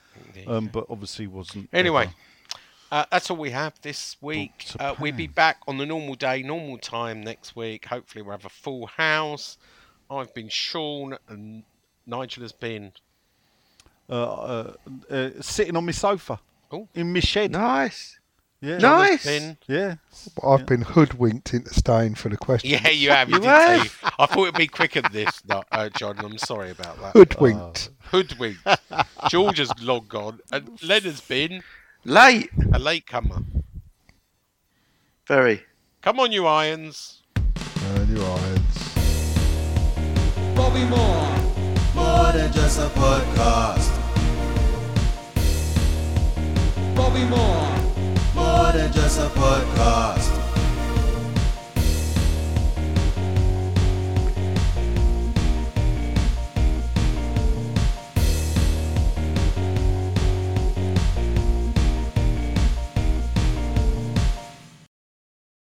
Um, 0.48 0.68
but 0.68 0.86
obviously 0.90 1.28
wasn't. 1.28 1.70
Anyway, 1.72 2.10
uh, 2.91 3.06
that's 3.11 3.30
all 3.30 3.38
we 3.38 3.52
have 3.52 3.74
this 3.82 4.18
week. 4.22 4.65
Uh, 4.80 4.95
we'll 4.99 5.14
be 5.14 5.28
back 5.28 5.57
on 5.68 5.78
the 5.78 5.86
normal 5.86 6.15
day, 6.15 6.41
normal 6.44 6.78
time 6.78 7.22
next 7.22 7.56
week. 7.56 7.86
Hopefully, 7.86 8.22
we'll 8.22 8.32
have 8.32 8.45
a 8.45 8.49
full 8.49 8.88
house. 8.88 9.57
I've 10.10 10.34
been 10.34 10.49
Sean, 10.49 11.18
and 11.28 11.64
Nigel 12.06 12.44
has 12.44 12.52
been 12.52 12.91
uh, 14.10 14.14
uh, 14.14 14.74
uh, 15.10 15.30
sitting 15.41 15.76
on 15.76 15.86
my 15.86 15.91
sofa 15.91 16.40
Oh. 16.72 16.88
in 16.94 17.14
my 17.14 17.20
shed. 17.20 17.52
Nice. 17.52 18.20
Yeah. 18.64 18.77
Nice. 18.77 19.26
Been- 19.26 19.57
Yeah. 19.68 19.95
I've 20.41 20.65
been 20.65 20.81
hoodwinked 20.84 21.53
into 21.53 21.73
staying 21.73 22.15
for 22.15 22.30
the 22.30 22.38
question. 22.38 22.69
Yeah, 22.69 22.88
you 22.90 23.10
have. 23.10 23.27
You 23.27 23.35
You 23.35 23.41
did 23.41 23.48
have? 23.49 23.88
say. 23.88 24.07
I 24.18 24.26
thought 24.26 24.44
it'd 24.44 24.56
be 24.56 24.68
quicker 24.68 25.02
than 25.02 25.11
this, 25.11 25.44
no, 25.45 25.64
uh, 25.69 25.90
John. 25.90 26.18
I'm 26.19 26.38
sorry 26.38 26.72
about 26.72 26.98
that. 27.02 27.11
Hoodwinked. 27.11 27.90
Hoodwinked. 28.11 28.65
George 29.30 29.57
has 29.57 29.69
long 29.81 30.06
gone, 30.07 30.40
and 30.53 30.80
Leonard's 30.81 31.19
been 31.19 31.61
Late. 32.06 32.52
a 32.72 32.80
latecomer. 32.80 33.44
Very. 35.27 35.64
Come 36.02 36.22
on, 36.22 36.31
you 36.31 36.48
irons. 36.48 37.22
Earn 37.95 38.15
your 38.15 38.26
irons. 38.26 38.94
Bobby 40.56 40.85
Moore. 40.85 41.35
More 41.95 42.31
than 42.31 42.52
just 42.53 42.80
a 42.80 42.88
podcast. 42.95 43.90
Bobby 46.95 47.26
Moore. 47.26 47.82
More 48.54 48.72
than 48.72 48.94
just 48.94 49.20
a 49.20 49.30
podcast. 49.30 50.32